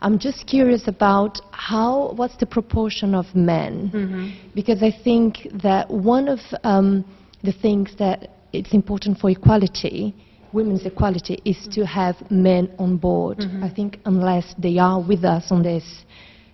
I'm 0.00 0.18
just 0.18 0.46
curious 0.46 0.86
about 0.86 1.40
how, 1.50 2.12
what's 2.14 2.36
the 2.36 2.46
proportion 2.46 3.14
of 3.14 3.26
men? 3.34 3.90
Mm-hmm. 3.92 4.50
Because 4.54 4.82
I 4.82 4.92
think 5.02 5.48
that 5.62 5.90
one 5.90 6.28
of 6.28 6.38
um, 6.62 7.04
the 7.42 7.52
things 7.52 7.90
that 7.98 8.30
it's 8.52 8.72
important 8.72 9.18
for 9.18 9.30
equality, 9.30 10.14
women's 10.52 10.86
equality, 10.86 11.42
is 11.44 11.56
mm-hmm. 11.56 11.80
to 11.80 11.86
have 11.86 12.30
men 12.30 12.70
on 12.78 12.96
board. 12.96 13.38
Mm-hmm. 13.38 13.64
I 13.64 13.74
think 13.74 13.98
unless 14.04 14.54
they 14.56 14.78
are 14.78 15.02
with 15.02 15.24
us 15.24 15.50
on 15.50 15.64
this, 15.64 16.04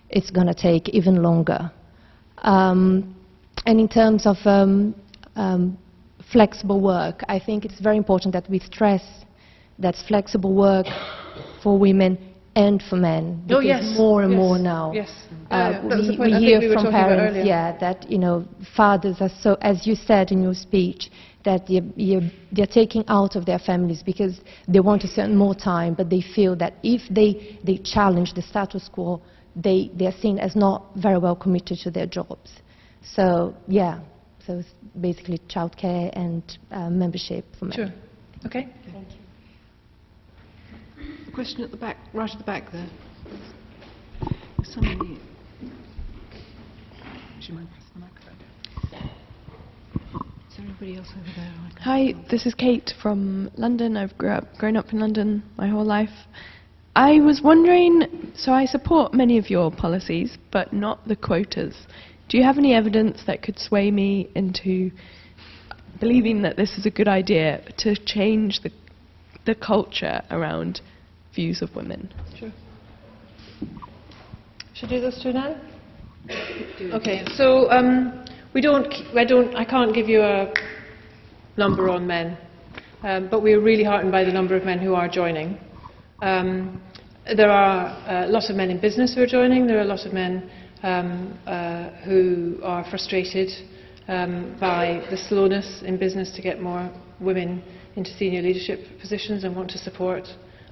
it's 0.09 0.31
going 0.31 0.47
to 0.47 0.55
take 0.55 0.89
even 0.89 1.21
longer. 1.21 1.71
Um, 2.39 3.15
and 3.67 3.79
in 3.79 3.87
terms 3.87 4.25
of 4.25 4.37
um, 4.45 4.95
um 5.35 5.77
flexible 6.31 6.81
work. 6.81 7.23
I 7.27 7.39
think 7.39 7.65
it's 7.65 7.79
very 7.79 7.97
important 7.97 8.33
that 8.33 8.49
we 8.49 8.59
stress 8.59 9.03
that 9.79 9.95
flexible 10.07 10.53
work 10.53 10.87
for 11.61 11.77
women 11.77 12.17
and 12.55 12.81
for 12.81 12.95
men. 12.95 13.43
Oh, 13.49 13.59
yes. 13.59 13.83
More 13.97 14.23
and 14.23 14.31
yes. 14.31 14.37
more 14.37 14.57
now. 14.57 14.91
Yes. 14.93 15.11
Uh, 15.51 15.81
we, 15.83 16.17
we 16.17 16.33
hear 16.33 16.59
we 16.59 16.73
from 16.73 16.89
parents, 16.89 17.45
yeah, 17.45 17.77
that 17.79 18.09
you 18.09 18.17
know 18.17 18.45
fathers 18.75 19.17
are 19.19 19.29
so, 19.41 19.57
as 19.61 19.85
you 19.85 19.93
said 19.93 20.31
in 20.31 20.41
your 20.41 20.53
speech, 20.53 21.11
that 21.45 21.67
they're, 21.67 22.31
they're 22.51 22.65
taking 22.65 23.03
out 23.07 23.35
of 23.35 23.45
their 23.45 23.59
families 23.59 24.01
because 24.03 24.41
they 24.67 24.79
want 24.79 25.01
to 25.03 25.07
spend 25.07 25.37
more 25.37 25.53
time, 25.55 25.93
but 25.93 26.09
they 26.09 26.21
feel 26.21 26.55
that 26.55 26.73
if 26.83 27.01
they, 27.13 27.59
they 27.63 27.77
challenge 27.77 28.33
the 28.33 28.41
status 28.41 28.89
quo, 28.91 29.21
they, 29.55 29.91
they're 29.93 30.11
seen 30.19 30.39
as 30.39 30.55
not 30.55 30.83
very 30.95 31.17
well 31.17 31.35
committed 31.35 31.77
to 31.77 31.91
their 31.91 32.07
jobs. 32.07 32.51
So, 33.03 33.55
yeah, 33.67 33.99
so 34.45 34.59
it's 34.59 34.69
basically 34.99 35.39
childcare 35.49 36.09
and 36.13 36.57
uh, 36.71 36.89
membership 36.89 37.45
for 37.57 37.65
men. 37.65 37.75
Sure. 37.75 37.93
Okay. 38.45 38.67
Thank 38.91 39.07
you. 40.97 41.33
question 41.33 41.63
at 41.63 41.71
the 41.71 41.77
back, 41.77 41.97
right 42.13 42.29
at 42.29 42.37
the 42.37 42.43
back 42.43 42.71
there. 42.71 42.87
Somebody. 44.63 45.19
Do 45.59 45.67
you 47.41 47.53
mind 47.53 47.67
the 47.93 47.99
microphone? 47.99 48.37
Is 50.49 50.57
there 50.57 50.65
anybody 50.65 50.97
else 50.97 51.07
over 51.11 51.31
there? 51.35 51.53
Hi, 51.81 52.13
this 52.29 52.45
is 52.45 52.53
Kate 52.53 52.93
from 53.01 53.51
London. 53.55 53.97
I've 53.97 54.17
grew 54.17 54.29
up, 54.29 54.45
grown 54.57 54.77
up 54.77 54.93
in 54.93 54.99
London 54.99 55.43
my 55.57 55.67
whole 55.67 55.85
life. 55.85 56.09
I 56.95 57.19
was 57.19 57.41
wondering, 57.43 58.31
so 58.37 58.53
I 58.53 58.65
support 58.65 59.13
many 59.13 59.37
of 59.37 59.49
your 59.49 59.69
policies, 59.69 60.37
but 60.51 60.71
not 60.71 61.05
the 61.07 61.15
quotas. 61.15 61.75
Do 62.27 62.37
you 62.37 62.43
have 62.43 62.57
any 62.57 62.73
evidence 62.73 63.21
that 63.27 63.43
could 63.43 63.59
sway 63.59 63.91
me 63.91 64.29
into 64.35 64.91
believing 65.99 66.41
that 66.41 66.57
this 66.57 66.77
is 66.77 66.85
a 66.85 66.89
good 66.89 67.07
idea 67.07 67.61
to 67.77 67.95
change 67.95 68.61
the, 68.61 68.71
the 69.45 69.55
culture 69.55 70.21
around 70.31 70.81
views 71.35 71.61
of 71.61 71.75
women? 71.75 72.11
Sure. 72.37 72.51
Should 74.73 74.89
I 74.89 74.95
do 74.95 75.01
this 75.01 75.21
two 75.21 75.33
now? 75.33 75.55
Okay, 76.93 77.23
so 77.35 77.69
um, 77.69 78.25
we 78.53 78.61
don't, 78.61 78.91
I 79.15 79.23
don't, 79.23 79.55
I 79.55 79.63
can't 79.63 79.93
give 79.93 80.09
you 80.09 80.21
a 80.21 80.51
number 81.57 81.89
on 81.89 82.07
men, 82.07 82.37
um, 83.03 83.29
but 83.29 83.43
we're 83.43 83.61
really 83.61 83.83
heartened 83.83 84.11
by 84.11 84.23
the 84.23 84.31
number 84.31 84.55
of 84.55 84.65
men 84.65 84.79
who 84.79 84.95
are 84.95 85.07
joining. 85.07 85.59
Um, 86.21 86.81
there 87.35 87.51
are 87.51 87.87
uh, 88.09 88.27
lots 88.27 88.49
of 88.49 88.55
men 88.55 88.69
in 88.71 88.79
business 88.79 89.13
who 89.13 89.21
are 89.21 89.27
joining. 89.27 89.67
There 89.67 89.77
are 89.77 89.81
a 89.81 89.85
lot 89.85 90.05
of 90.05 90.13
men 90.13 90.49
um, 90.85 91.37
uh, 91.47 91.89
who 92.05 92.59
are 92.63 92.87
frustrated 92.91 93.49
um, 94.07 94.55
by 94.59 95.03
the 95.09 95.17
slowness 95.17 95.81
in 95.83 95.97
business 95.97 96.31
to 96.35 96.43
get 96.43 96.61
more 96.61 96.91
women 97.19 97.63
into 97.95 98.11
senior 98.11 98.43
leadership 98.43 98.79
positions 99.01 99.43
and 99.43 99.55
want 99.55 99.69
to 99.71 99.79
support 99.79 100.27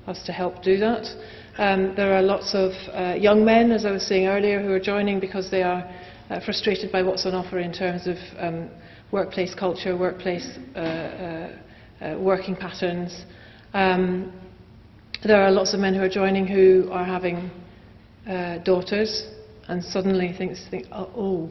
us 0.05 0.21
to 0.23 0.31
help 0.31 0.61
do 0.61 0.77
that. 0.77 1.07
Um, 1.57 1.95
there 1.95 2.13
are 2.13 2.21
lots 2.21 2.53
of 2.53 2.73
uh, 2.93 3.15
young 3.15 3.43
men, 3.43 3.71
as 3.71 3.85
I 3.85 3.91
was 3.91 4.05
saying 4.05 4.27
earlier, 4.27 4.61
who 4.61 4.71
are 4.71 4.79
joining 4.79 5.19
because 5.19 5.49
they 5.49 5.63
are 5.63 5.83
uh, 6.29 6.39
frustrated 6.45 6.91
by 6.91 7.01
what's 7.01 7.25
on 7.25 7.33
offer 7.33 7.57
in 7.57 7.73
terms 7.73 8.05
of 8.05 8.17
um, 8.37 8.69
workplace 9.11 9.55
culture, 9.55 9.97
workplace 9.97 10.47
uh, 10.75 10.79
uh, 10.79 11.57
uh 12.01 12.19
working 12.19 12.55
patterns. 12.55 13.25
Um, 13.73 14.31
there 15.23 15.41
are 15.41 15.51
lots 15.51 15.73
of 15.73 15.79
men 15.79 15.95
who 15.95 16.01
are 16.01 16.09
joining 16.09 16.45
who 16.45 16.89
are 16.91 17.05
having 17.05 17.49
uh, 18.27 18.59
daughters 18.59 19.32
and 19.67 19.83
suddenly 19.83 20.33
think, 20.37 20.57
think 20.69 20.87
oh, 20.91 21.49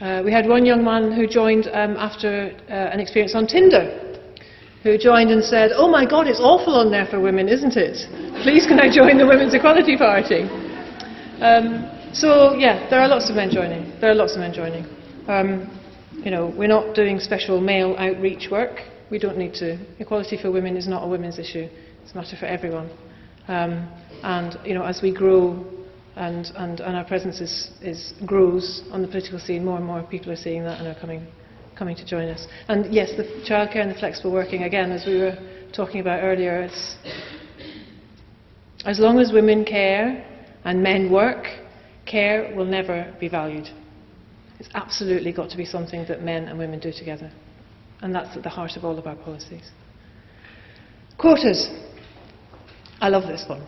uh, 0.00 0.22
we 0.24 0.32
had 0.32 0.46
one 0.46 0.66
young 0.66 0.84
man 0.84 1.12
who 1.12 1.26
joined 1.26 1.68
um, 1.72 1.96
after 1.96 2.54
uh, 2.68 2.72
an 2.72 3.00
experience 3.00 3.34
on 3.34 3.46
Tinder, 3.46 4.16
who 4.82 4.98
joined 4.98 5.30
and 5.30 5.42
said, 5.42 5.70
Oh 5.74 5.88
my 5.88 6.04
God, 6.04 6.26
it's 6.26 6.40
awful 6.40 6.74
on 6.74 6.90
there 6.90 7.06
for 7.06 7.20
women, 7.20 7.48
isn't 7.48 7.76
it? 7.76 7.96
Please 8.42 8.66
can 8.66 8.78
I 8.78 8.92
join 8.92 9.18
the 9.18 9.26
Women's 9.26 9.54
Equality 9.54 9.96
Party? 9.96 10.42
Um, 11.40 11.90
so, 12.12 12.54
yeah, 12.54 12.88
there 12.90 13.00
are 13.00 13.08
lots 13.08 13.30
of 13.30 13.36
men 13.36 13.50
joining. 13.50 13.98
There 14.00 14.10
are 14.10 14.14
lots 14.14 14.34
of 14.34 14.40
men 14.40 14.52
joining. 14.52 14.84
Um, 15.28 15.70
you 16.24 16.30
know, 16.30 16.52
we're 16.56 16.68
not 16.68 16.94
doing 16.94 17.20
special 17.20 17.60
male 17.60 17.94
outreach 17.98 18.48
work. 18.50 18.80
We 19.10 19.18
don't 19.18 19.38
need 19.38 19.54
to. 19.54 19.78
Equality 19.98 20.36
for 20.40 20.50
women 20.50 20.76
is 20.76 20.88
not 20.88 21.04
a 21.04 21.08
women's 21.08 21.38
issue. 21.38 21.68
It's 22.02 22.12
a 22.12 22.16
matter 22.16 22.36
for 22.36 22.46
everyone. 22.46 22.90
Um, 23.48 23.88
and, 24.22 24.58
you 24.64 24.74
know, 24.74 24.84
as 24.84 25.02
we 25.02 25.14
grow 25.14 25.64
and, 26.16 26.46
and, 26.56 26.80
and 26.80 26.96
our 26.96 27.04
presence 27.04 27.40
is, 27.40 27.70
is, 27.82 28.14
grows 28.24 28.82
on 28.90 29.02
the 29.02 29.08
political 29.08 29.38
scene. 29.38 29.64
More 29.64 29.76
and 29.76 29.86
more 29.86 30.02
people 30.02 30.32
are 30.32 30.36
seeing 30.36 30.64
that 30.64 30.80
and 30.80 30.88
are 30.88 30.98
coming, 30.98 31.26
coming 31.76 31.94
to 31.94 32.06
join 32.06 32.28
us. 32.28 32.46
And 32.68 32.92
yes, 32.92 33.10
the 33.16 33.24
childcare 33.48 33.82
and 33.82 33.90
the 33.90 33.98
flexible 33.98 34.32
working, 34.32 34.62
again, 34.62 34.90
as 34.92 35.06
we 35.06 35.18
were 35.18 35.36
talking 35.74 36.00
about 36.00 36.22
earlier, 36.22 36.62
it's, 36.62 36.96
as 38.86 38.98
long 38.98 39.18
as 39.18 39.30
women 39.30 39.64
care 39.64 40.26
and 40.64 40.82
men 40.82 41.12
work, 41.12 41.46
care 42.06 42.54
will 42.56 42.64
never 42.64 43.14
be 43.20 43.28
valued. 43.28 43.68
It's 44.58 44.70
absolutely 44.72 45.32
got 45.32 45.50
to 45.50 45.56
be 45.56 45.66
something 45.66 46.06
that 46.08 46.22
men 46.22 46.48
and 46.48 46.58
women 46.58 46.80
do 46.80 46.92
together. 46.92 47.30
And 48.00 48.14
that's 48.14 48.34
at 48.36 48.42
the 48.42 48.48
heart 48.48 48.72
of 48.76 48.84
all 48.84 48.98
of 48.98 49.06
our 49.06 49.16
policies. 49.16 49.70
Quotas. 51.18 51.68
I 53.00 53.10
love 53.10 53.24
this 53.24 53.44
one. 53.46 53.66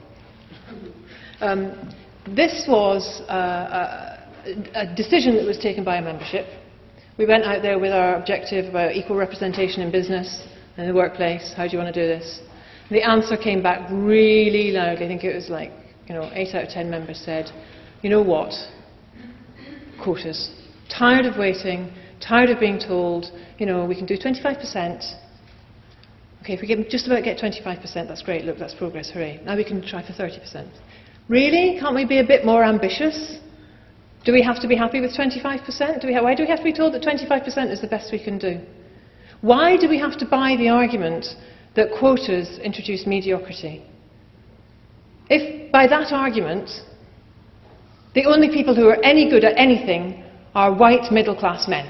Um, 1.40 1.94
this 2.34 2.66
was 2.68 3.22
uh, 3.28 4.16
a, 4.46 4.82
a 4.82 4.94
decision 4.94 5.36
that 5.36 5.46
was 5.46 5.58
taken 5.58 5.84
by 5.84 5.96
a 5.96 6.02
membership. 6.02 6.46
We 7.18 7.26
went 7.26 7.44
out 7.44 7.62
there 7.62 7.78
with 7.78 7.92
our 7.92 8.14
objective 8.14 8.66
about 8.66 8.94
equal 8.94 9.16
representation 9.16 9.82
in 9.82 9.90
business 9.90 10.46
and 10.76 10.88
the 10.88 10.94
workplace. 10.94 11.52
How 11.56 11.66
do 11.66 11.72
you 11.72 11.78
want 11.78 11.92
to 11.92 12.00
do 12.00 12.06
this? 12.06 12.40
The 12.90 13.02
answer 13.02 13.36
came 13.36 13.62
back 13.62 13.88
really 13.90 14.70
loudly. 14.70 15.04
I 15.04 15.08
think 15.08 15.24
it 15.24 15.34
was 15.34 15.50
like, 15.50 15.72
you 16.06 16.14
know, 16.14 16.30
eight 16.32 16.54
out 16.54 16.64
of 16.64 16.70
ten 16.70 16.88
members 16.90 17.18
said, 17.18 17.50
you 18.02 18.08
know 18.08 18.22
what? 18.22 18.54
Quotas. 20.02 20.54
Tired 20.88 21.26
of 21.26 21.36
waiting, 21.36 21.92
tired 22.20 22.50
of 22.50 22.60
being 22.60 22.78
told, 22.78 23.26
you 23.58 23.66
know, 23.66 23.84
we 23.84 23.94
can 23.94 24.06
do 24.06 24.16
25%. 24.16 25.14
Okay, 26.42 26.54
if 26.54 26.60
we 26.62 26.68
get, 26.68 26.88
just 26.88 27.06
about 27.06 27.24
get 27.24 27.38
25%, 27.38 27.82
that's 28.08 28.22
great. 28.22 28.44
Look, 28.44 28.58
that's 28.58 28.74
progress. 28.74 29.10
Hooray. 29.10 29.40
Now 29.44 29.56
we 29.56 29.64
can 29.64 29.86
try 29.86 30.06
for 30.06 30.12
30%. 30.12 30.70
Really? 31.28 31.78
Can't 31.78 31.94
we 31.94 32.06
be 32.06 32.20
a 32.20 32.24
bit 32.24 32.44
more 32.44 32.64
ambitious? 32.64 33.36
Do 34.24 34.32
we 34.32 34.42
have 34.42 34.60
to 34.60 34.68
be 34.68 34.76
happy 34.76 35.00
with 35.00 35.14
25%? 35.14 36.00
Do 36.00 36.08
we 36.08 36.14
why 36.14 36.34
do 36.34 36.42
we 36.42 36.48
have 36.48 36.58
to 36.58 36.64
be 36.64 36.72
told 36.72 36.94
that 36.94 37.02
25% 37.02 37.70
is 37.70 37.80
the 37.80 37.86
best 37.86 38.10
we 38.12 38.22
can 38.22 38.38
do? 38.38 38.60
Why 39.42 39.76
do 39.76 39.88
we 39.88 39.98
have 39.98 40.18
to 40.18 40.26
buy 40.26 40.56
the 40.56 40.68
argument 40.70 41.26
that 41.76 41.90
quotas 41.98 42.58
introduce 42.58 43.06
mediocrity? 43.06 43.84
If 45.28 45.70
by 45.70 45.86
that 45.86 46.12
argument, 46.12 46.70
the 48.14 48.24
only 48.24 48.48
people 48.48 48.74
who 48.74 48.88
are 48.88 49.02
any 49.04 49.28
good 49.28 49.44
at 49.44 49.56
anything 49.56 50.24
are 50.54 50.74
white 50.74 51.12
middle 51.12 51.36
class 51.36 51.68
men. 51.68 51.86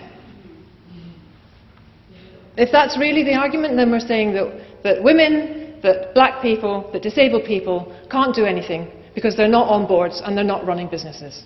If 2.57 2.71
that's 2.73 2.99
really 2.99 3.23
the 3.23 3.35
argument, 3.35 3.77
then 3.77 3.93
we're 3.93 4.01
saying 4.01 4.33
that, 4.35 4.83
that 4.83 5.03
women, 5.03 5.79
that 5.85 6.13
black 6.13 6.43
people, 6.43 6.91
that 6.93 7.03
disabled 7.03 7.45
people 7.45 7.97
can't 8.11 8.35
do 8.35 8.45
anything 8.45 8.91
because 9.19 9.35
they're 9.35 9.49
not 9.49 9.69
on 9.69 9.85
boards 9.85 10.23
and 10.25 10.37
they're 10.37 10.45
not 10.45 10.65
running 10.65 10.87
businesses. 10.87 11.43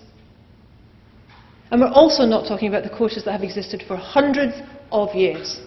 And 1.71 1.81
we're 1.81 1.87
also 1.87 2.23
not 2.23 2.47
talking 2.47 2.67
about 2.67 2.83
the 2.83 2.95
quotas 2.95 3.25
that 3.25 3.31
have 3.31 3.41
existed 3.41 3.83
for 3.87 3.97
hundreds 3.97 4.53
of 4.91 5.11
years. 5.15 5.59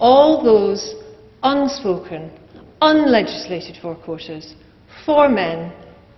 All 0.00 0.42
those 0.42 0.96
unspoken, 1.44 2.32
unlegislated 2.82 3.76
for 3.80 3.94
quotas 3.94 4.56
for 5.06 5.28
men 5.28 5.72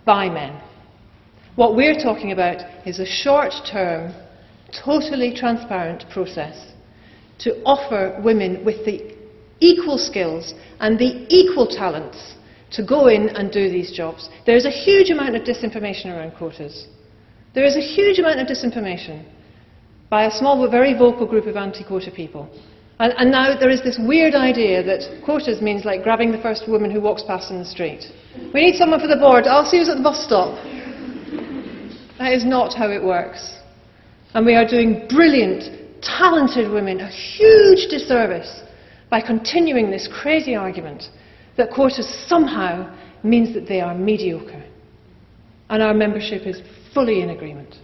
by 0.07 0.31
men. 0.31 0.59
What 1.57 1.77
we're 1.77 2.01
talking 2.03 2.33
about 2.33 2.63
is 2.87 2.99
a 2.99 3.05
short 3.05 3.53
term, 3.71 4.15
totally 4.73 5.35
transparent 5.37 6.07
process 6.11 6.73
to 7.41 7.63
offer 7.65 8.19
women 8.25 8.65
with 8.65 8.87
the 8.87 9.15
equal 9.61 9.99
skills 9.99 10.55
and 10.79 10.99
the 10.99 11.27
equal 11.29 11.67
talents 11.67 12.37
to 12.73 12.85
go 12.85 13.09
in 13.09 13.29
and 13.31 13.51
do 13.51 13.69
these 13.69 13.91
jobs. 13.91 14.29
There 14.47 14.57
is 14.57 14.67
a 14.67 14.71
huge 14.71 15.11
amount 15.11 15.37
of 15.37 15.43
disinformation 15.43 16.07
around 16.07 16.33
quotas. 16.37 16.87
There 17.55 17.65
is 17.65 17.77
a 17.77 17.81
huge 17.81 18.19
amount 18.19 18.41
of 18.41 18.47
disinformation 18.47 19.25
by 20.09 20.25
a 20.27 20.31
small 20.31 20.61
but 20.61 20.71
very 20.71 20.95
vocal 20.97 21.27
group 21.27 21.47
of 21.47 21.57
anti 21.57 21.85
quota 21.85 22.11
people. 22.11 22.49
And, 22.99 23.15
and, 23.17 23.31
now 23.31 23.59
there 23.59 23.71
is 23.71 23.83
this 23.83 23.99
weird 23.99 24.35
idea 24.35 24.83
that 24.83 25.23
quotas 25.25 25.63
means 25.63 25.87
like 25.87 26.03
grabbing 26.03 26.33
the 26.33 26.43
first 26.43 26.69
woman 26.69 26.91
who 26.91 27.01
walks 27.01 27.23
past 27.23 27.51
in 27.51 27.59
the 27.59 27.65
street. 27.65 28.05
We 28.53 28.61
need 28.61 28.77
someone 28.77 29.01
for 29.01 29.07
the 29.07 29.17
board. 29.17 29.47
I'll 29.47 29.65
see 29.65 29.79
you 29.79 29.91
at 29.91 29.97
the 29.97 30.03
bus 30.03 30.23
stop. 30.23 30.55
That 32.19 32.35
is 32.35 32.45
not 32.45 32.75
how 32.75 32.91
it 32.91 33.03
works. 33.03 33.57
And 34.35 34.45
we 34.45 34.55
are 34.55 34.69
doing 34.69 35.07
brilliant, 35.09 36.03
talented 36.03 36.71
women 36.71 37.01
a 37.01 37.09
huge 37.09 37.89
disservice 37.89 38.63
by 39.09 39.23
continuing 39.23 39.91
this 39.91 40.07
crazy 40.07 40.55
argument 40.55 41.05
that 41.61 41.71
quotas 41.71 42.09
somehow 42.27 42.91
means 43.23 43.53
that 43.53 43.69
they 43.69 43.83
are 43.83 43.95
mediocre. 43.95 44.65
And 45.69 45.83
our 45.83 45.93
membership 45.93 46.47
is 46.47 46.63
fully 46.95 47.21
in 47.21 47.29
agreement. 47.29 47.77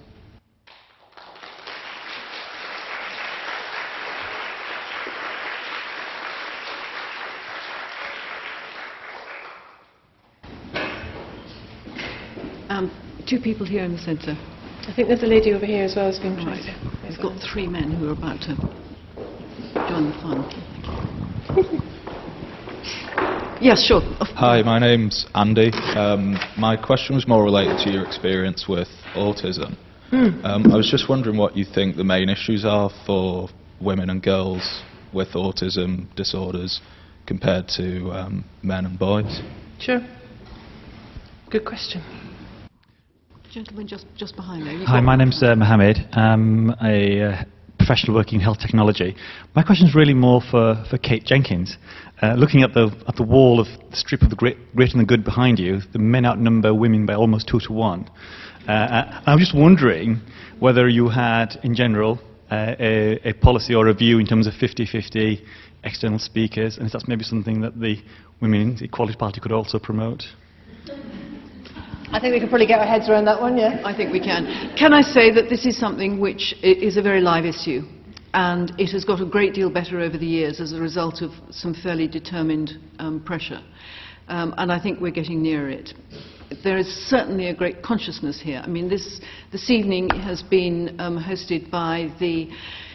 Um, 12.70 12.90
two 13.28 13.39
people 13.39 13.66
here 13.66 13.85
in 13.85 13.93
the 13.93 13.98
centre. 13.98 14.36
I 14.89 14.93
think 14.97 15.09
there's 15.09 15.23
a 15.23 15.27
lady 15.27 15.53
over 15.53 15.66
here 15.66 15.85
as 15.85 15.94
well 15.94 16.11
who's 16.11 16.19
been 16.19 16.35
right. 16.47 16.65
We've 17.07 17.20
got 17.20 17.39
three 17.53 17.66
men 17.66 17.93
who 17.93 18.09
are 18.09 18.12
about 18.12 18.40
to 18.40 18.57
join 19.86 20.07
the 20.07 20.16
fun. 20.23 21.93
Yes, 23.60 23.82
sure. 23.86 24.02
Hi, 24.20 24.60
my 24.60 24.78
name's 24.78 25.24
Andy. 25.34 25.70
Um, 25.96 26.36
my 26.58 26.76
question 26.76 27.14
was 27.14 27.26
more 27.26 27.42
related 27.42 27.78
to 27.84 27.90
your 27.90 28.04
experience 28.04 28.66
with 28.68 28.88
autism. 29.14 29.76
Mm. 30.12 30.44
Um, 30.44 30.72
I 30.72 30.76
was 30.76 30.90
just 30.90 31.08
wondering 31.08 31.38
what 31.38 31.56
you 31.56 31.64
think 31.64 31.96
the 31.96 32.04
main 32.04 32.28
issues 32.28 32.66
are 32.66 32.90
for 33.06 33.48
women 33.80 34.10
and 34.10 34.22
girls 34.22 34.82
with 35.14 35.28
autism 35.28 36.14
disorders 36.16 36.82
compared 37.26 37.66
to 37.76 38.10
um, 38.10 38.44
men 38.62 38.84
and 38.84 38.98
boys. 38.98 39.40
Sure. 39.80 40.00
Good 41.50 41.64
question. 41.64 42.04
Gentleman 43.50 43.86
just, 43.86 44.04
just 44.16 44.36
behind 44.36 44.66
there. 44.66 44.74
You've 44.74 44.86
Hi, 44.86 45.00
my 45.00 45.16
name's 45.16 45.42
uh, 45.42 45.54
Mohammed. 45.56 45.96
I'm 46.12 46.70
a 46.84 47.22
uh, 47.22 47.44
professional 47.86 48.16
working 48.16 48.34
in 48.34 48.40
health 48.40 48.58
technology. 48.58 49.14
My 49.54 49.62
question 49.62 49.86
is 49.86 49.94
really 49.94 50.12
more 50.12 50.40
for, 50.40 50.84
for 50.90 50.98
Kate 50.98 51.24
Jenkins. 51.24 51.76
Uh, 52.20 52.34
looking 52.34 52.62
at 52.64 52.74
the, 52.74 52.90
at 53.06 53.14
the 53.14 53.22
wall 53.22 53.60
of 53.60 53.68
the 53.90 53.96
strip 53.96 54.22
of 54.22 54.30
the 54.30 54.34
great, 54.34 54.56
great 54.74 54.90
and 54.90 55.00
the 55.00 55.06
good 55.06 55.24
behind 55.24 55.60
you, 55.60 55.80
the 55.92 56.00
men 56.00 56.26
outnumber 56.26 56.74
women 56.74 57.06
by 57.06 57.14
almost 57.14 57.46
two 57.46 57.60
to 57.60 57.72
one. 57.72 58.10
Uh, 58.66 59.22
I 59.24 59.32
was 59.34 59.40
just 59.40 59.54
wondering 59.56 60.20
whether 60.58 60.88
you 60.88 61.08
had, 61.10 61.60
in 61.62 61.76
general, 61.76 62.18
uh, 62.50 62.74
a, 62.80 63.20
a 63.28 63.32
policy 63.34 63.72
or 63.72 63.86
a 63.86 63.94
view 63.94 64.18
in 64.18 64.26
terms 64.26 64.48
of 64.48 64.54
50-50 64.54 65.46
external 65.84 66.18
speakers, 66.18 66.78
and 66.78 66.86
if 66.86 66.92
that's 66.92 67.06
maybe 67.06 67.22
something 67.22 67.60
that 67.60 67.78
the 67.78 67.98
Women's 68.40 68.82
Equality 68.82 69.16
Party 69.16 69.40
could 69.40 69.52
also 69.52 69.78
promote. 69.78 70.24
I 72.12 72.20
think 72.20 72.34
we 72.34 72.40
can 72.40 72.48
probably 72.48 72.66
get 72.66 72.78
our 72.78 72.86
heads 72.86 73.08
around 73.08 73.24
that 73.24 73.40
one, 73.40 73.56
yeah? 73.56 73.82
I 73.84 73.94
think 73.94 74.12
we 74.12 74.20
can. 74.20 74.74
Can 74.76 74.92
I 74.92 75.02
say 75.02 75.32
that 75.32 75.48
this 75.48 75.66
is 75.66 75.76
something 75.78 76.20
which 76.20 76.54
is 76.62 76.96
a 76.96 77.02
very 77.02 77.20
live 77.20 77.44
issue, 77.44 77.82
and 78.32 78.72
it 78.78 78.92
has 78.92 79.04
got 79.04 79.20
a 79.20 79.26
great 79.26 79.54
deal 79.54 79.70
better 79.70 80.00
over 80.00 80.16
the 80.16 80.26
years 80.26 80.60
as 80.60 80.72
a 80.72 80.80
result 80.80 81.20
of 81.20 81.32
some 81.50 81.74
fairly 81.74 82.06
determined 82.06 82.78
um, 82.98 83.20
pressure. 83.24 83.60
Um, 84.28 84.54
and 84.56 84.70
I 84.70 84.80
think 84.80 85.00
we're 85.00 85.10
getting 85.10 85.42
nearer 85.42 85.68
it. 85.68 85.94
There 86.62 86.78
is 86.78 86.86
certainly 87.08 87.48
a 87.48 87.54
great 87.54 87.82
consciousness 87.82 88.40
here. 88.40 88.60
I 88.62 88.68
mean, 88.68 88.88
this, 88.88 89.20
this 89.50 89.68
evening 89.68 90.08
has 90.10 90.42
been 90.42 90.94
um, 91.00 91.18
hosted 91.18 91.70
by 91.70 92.12
the 92.20 92.50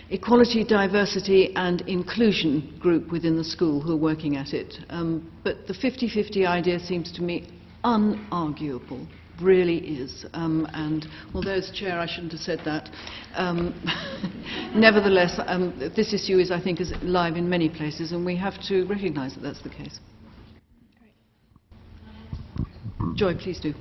Equality, 0.09 0.65
Diversity 0.65 1.53
and 1.55 1.81
Inclusion 1.81 2.77
group 2.79 3.11
within 3.11 3.37
the 3.37 3.43
school 3.43 3.81
who 3.81 3.93
are 3.93 3.97
working 3.97 4.35
at 4.35 4.53
it. 4.53 4.73
Um, 4.89 5.31
but 5.43 5.67
the 5.67 5.73
50-50 5.73 6.45
idea 6.45 6.79
seems 6.79 7.11
to 7.13 7.21
me 7.21 7.47
unarguable, 7.83 9.07
really 9.41 9.77
is. 9.77 10.25
Um, 10.33 10.67
and 10.73 11.05
although 11.33 11.51
as 11.51 11.71
chair 11.71 11.99
I 11.99 12.05
shouldn't 12.05 12.31
have 12.31 12.41
said 12.41 12.61
that, 12.65 12.89
um, 13.35 13.73
nevertheless, 14.75 15.39
um, 15.45 15.77
this 15.95 16.13
issue 16.13 16.37
is, 16.37 16.51
I 16.51 16.61
think, 16.61 16.79
is 16.79 16.93
live 17.01 17.35
in 17.35 17.49
many 17.49 17.69
places, 17.69 18.11
and 18.11 18.25
we 18.25 18.35
have 18.37 18.61
to 18.67 18.85
recognise 18.85 19.33
that 19.35 19.41
that's 19.41 19.61
the 19.61 19.69
case. 19.69 19.99
Joy, 23.15 23.35
please 23.35 23.59
do. 23.59 23.73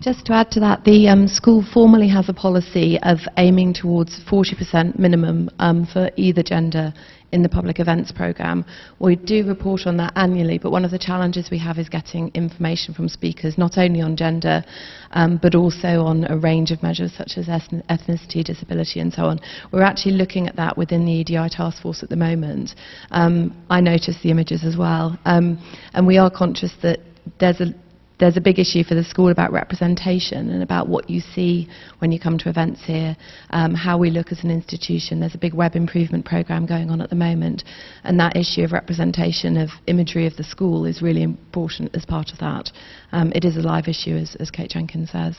Just 0.00 0.26
to 0.26 0.34
add 0.34 0.50
to 0.50 0.60
that, 0.60 0.84
the 0.84 1.08
um, 1.08 1.26
school 1.26 1.64
formally 1.72 2.08
has 2.08 2.28
a 2.28 2.34
policy 2.34 2.98
of 3.02 3.20
aiming 3.38 3.72
towards 3.72 4.20
40% 4.30 4.98
minimum 4.98 5.48
um, 5.58 5.86
for 5.86 6.10
either 6.16 6.42
gender 6.42 6.92
in 7.34 7.42
the 7.42 7.48
public 7.48 7.80
events 7.80 8.12
programme. 8.12 8.64
We 9.00 9.16
do 9.16 9.44
report 9.44 9.86
on 9.86 9.96
that 9.96 10.12
annually, 10.14 10.56
but 10.56 10.70
one 10.70 10.84
of 10.84 10.92
the 10.92 10.98
challenges 11.00 11.50
we 11.50 11.58
have 11.58 11.78
is 11.78 11.88
getting 11.88 12.30
information 12.32 12.94
from 12.94 13.08
speakers, 13.08 13.58
not 13.58 13.76
only 13.76 14.00
on 14.00 14.16
gender, 14.16 14.64
um, 15.10 15.40
but 15.42 15.56
also 15.56 16.02
on 16.02 16.24
a 16.30 16.38
range 16.38 16.70
of 16.70 16.80
measures 16.80 17.12
such 17.12 17.32
as 17.36 17.46
ethnicity, 17.48 18.44
disability, 18.44 19.00
and 19.00 19.12
so 19.12 19.24
on. 19.24 19.40
We're 19.72 19.82
actually 19.82 20.12
looking 20.12 20.46
at 20.46 20.54
that 20.56 20.78
within 20.78 21.04
the 21.04 21.12
EDI 21.12 21.48
task 21.50 21.82
force 21.82 22.04
at 22.04 22.08
the 22.08 22.16
moment. 22.16 22.76
Um, 23.10 23.52
I 23.68 23.80
noticed 23.80 24.22
the 24.22 24.30
images 24.30 24.62
as 24.64 24.76
well, 24.76 25.18
um, 25.24 25.58
and 25.92 26.06
we 26.06 26.18
are 26.18 26.30
conscious 26.30 26.72
that 26.82 27.00
there's 27.40 27.60
a 27.60 27.74
there's 28.18 28.36
a 28.36 28.40
big 28.40 28.58
issue 28.58 28.84
for 28.84 28.94
the 28.94 29.02
school 29.02 29.30
about 29.30 29.52
representation 29.52 30.50
and 30.50 30.62
about 30.62 30.88
what 30.88 31.10
you 31.10 31.20
see 31.20 31.68
when 31.98 32.12
you 32.12 32.20
come 32.20 32.38
to 32.38 32.48
events 32.48 32.80
here, 32.84 33.16
um, 33.50 33.74
how 33.74 33.98
we 33.98 34.10
look 34.10 34.30
as 34.30 34.44
an 34.44 34.50
institution. 34.50 35.20
There's 35.20 35.34
a 35.34 35.38
big 35.38 35.54
web 35.54 35.74
improvement 35.74 36.24
program 36.24 36.66
going 36.66 36.90
on 36.90 37.00
at 37.00 37.10
the 37.10 37.16
moment, 37.16 37.64
and 38.04 38.18
that 38.20 38.36
issue 38.36 38.62
of 38.62 38.72
representation 38.72 39.56
of 39.56 39.70
imagery 39.86 40.26
of 40.26 40.36
the 40.36 40.44
school 40.44 40.84
is 40.84 41.02
really 41.02 41.22
important 41.22 41.94
as 41.94 42.04
part 42.04 42.30
of 42.32 42.38
that. 42.38 42.70
Um, 43.12 43.32
it 43.34 43.44
is 43.44 43.56
a 43.56 43.62
live 43.62 43.88
issue, 43.88 44.16
as, 44.16 44.36
as 44.38 44.50
Kate 44.50 44.70
Jenkins 44.70 45.10
says. 45.10 45.36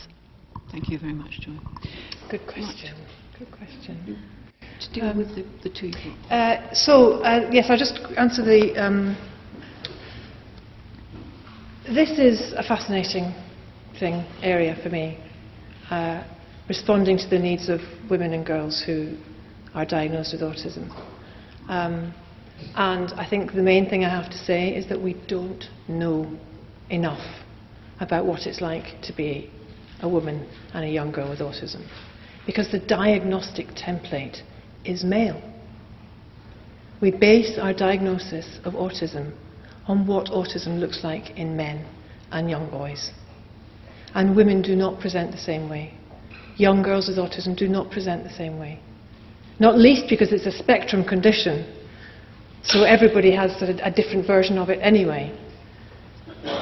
Thank 0.71 0.89
you 0.89 0.99
very 0.99 1.13
much, 1.13 1.39
Joy. 1.41 1.53
Good 2.29 2.45
question. 2.45 2.95
Good 3.39 3.51
question. 3.51 4.19
To 4.81 4.93
deal 4.93 5.15
with 5.15 5.29
the, 5.35 5.45
the 5.63 5.69
two. 5.69 5.91
Uh, 6.29 6.73
so, 6.73 7.23
uh, 7.23 7.49
yes, 7.51 7.67
I'll 7.69 7.77
just 7.77 7.99
answer 8.17 8.43
the. 8.43 9.15
This 11.93 12.17
is 12.17 12.51
a 12.53 12.63
fascinating 12.63 13.31
thing, 13.99 14.25
area 14.41 14.75
for 14.81 14.89
me, 14.89 15.19
uh, 15.91 16.23
responding 16.67 17.15
to 17.19 17.27
the 17.29 17.37
needs 17.37 17.69
of 17.69 17.79
women 18.09 18.33
and 18.33 18.43
girls 18.43 18.81
who 18.83 19.15
are 19.75 19.85
diagnosed 19.85 20.33
with 20.33 20.41
autism. 20.41 20.89
Um, 21.69 22.11
and 22.73 23.13
I 23.13 23.27
think 23.29 23.53
the 23.53 23.61
main 23.61 23.87
thing 23.87 24.03
I 24.03 24.09
have 24.09 24.31
to 24.31 24.37
say 24.45 24.69
is 24.69 24.89
that 24.89 24.99
we 24.99 25.13
don't 25.27 25.63
know 25.87 26.35
enough 26.89 27.23
about 27.99 28.25
what 28.25 28.47
it's 28.47 28.61
like 28.61 28.99
to 29.03 29.13
be 29.13 29.51
a 30.01 30.09
woman 30.09 30.49
and 30.73 30.85
a 30.85 30.89
young 30.89 31.11
girl 31.11 31.29
with 31.29 31.39
autism. 31.39 31.87
Because 32.47 32.71
the 32.71 32.79
diagnostic 32.79 33.67
template 33.75 34.41
is 34.85 35.03
male. 35.03 35.39
We 36.99 37.11
base 37.11 37.59
our 37.61 37.75
diagnosis 37.75 38.57
of 38.63 38.73
autism 38.73 39.35
on 39.87 40.07
what 40.07 40.27
autism 40.27 40.79
looks 40.79 41.03
like 41.03 41.37
in 41.37 41.55
men 41.55 41.85
and 42.31 42.49
young 42.49 42.69
boys. 42.69 43.11
And 44.13 44.35
women 44.35 44.61
do 44.61 44.75
not 44.75 44.99
present 44.99 45.31
the 45.31 45.37
same 45.37 45.69
way. 45.69 45.93
Young 46.57 46.81
girls 46.81 47.07
with 47.07 47.17
autism 47.17 47.55
do 47.57 47.67
not 47.67 47.91
present 47.91 48.23
the 48.23 48.29
same 48.29 48.57
way. 48.59 48.79
Not 49.59 49.77
least 49.77 50.05
because 50.09 50.31
it's 50.31 50.45
a 50.45 50.51
spectrum 50.51 51.03
condition, 51.03 51.65
so 52.63 52.83
everybody 52.83 53.33
has 53.35 53.51
of 53.61 53.69
a 53.69 53.91
different 53.91 54.25
version 54.25 54.57
of 54.57 54.69
it 54.69 54.79
anyway. 54.81 55.37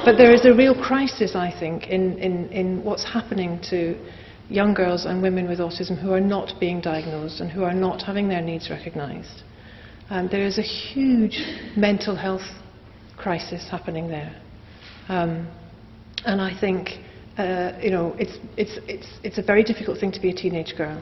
But 0.06 0.18
there 0.18 0.34
is 0.34 0.46
a 0.46 0.54
real 0.54 0.76
crisis, 0.76 1.36
I 1.36 1.54
think, 1.58 1.88
in, 1.88 2.18
in, 2.18 2.50
in 2.50 2.84
what's 2.84 3.04
happening 3.04 3.60
to 3.70 3.98
young 4.50 4.74
girls 4.74 5.06
and 5.06 5.22
women 5.22 5.48
with 5.48 5.60
autism 5.60 6.00
who 6.02 6.12
are 6.12 6.22
not 6.22 6.60
being 6.60 6.82
diagnosed 6.82 7.40
and 7.40 7.50
who 7.50 7.64
are 7.64 7.74
not 7.74 8.02
having 8.02 8.28
their 8.28 8.42
needs 8.42 8.70
recognised. 8.70 9.44
Um, 10.10 10.28
there 10.30 10.46
is 10.46 10.58
a 10.58 10.62
huge 10.62 11.42
mental 11.78 12.16
health 12.16 12.44
crisis 13.18 13.68
happening 13.70 14.08
there. 14.08 14.36
Um, 15.10 15.48
and 16.26 16.42
I 16.42 16.58
think, 16.60 16.90
uh, 17.38 17.74
you 17.82 17.92
know, 17.92 18.16
it's, 18.18 18.38
it's, 18.58 18.80
it's, 18.88 19.08
it's 19.24 19.38
a 19.38 19.44
very 19.44 19.64
difficult 19.64 20.00
thing 20.00 20.12
to 20.12 20.20
be 20.20 20.30
a 20.30 20.36
teenage 20.36 20.76
girl. 20.78 21.02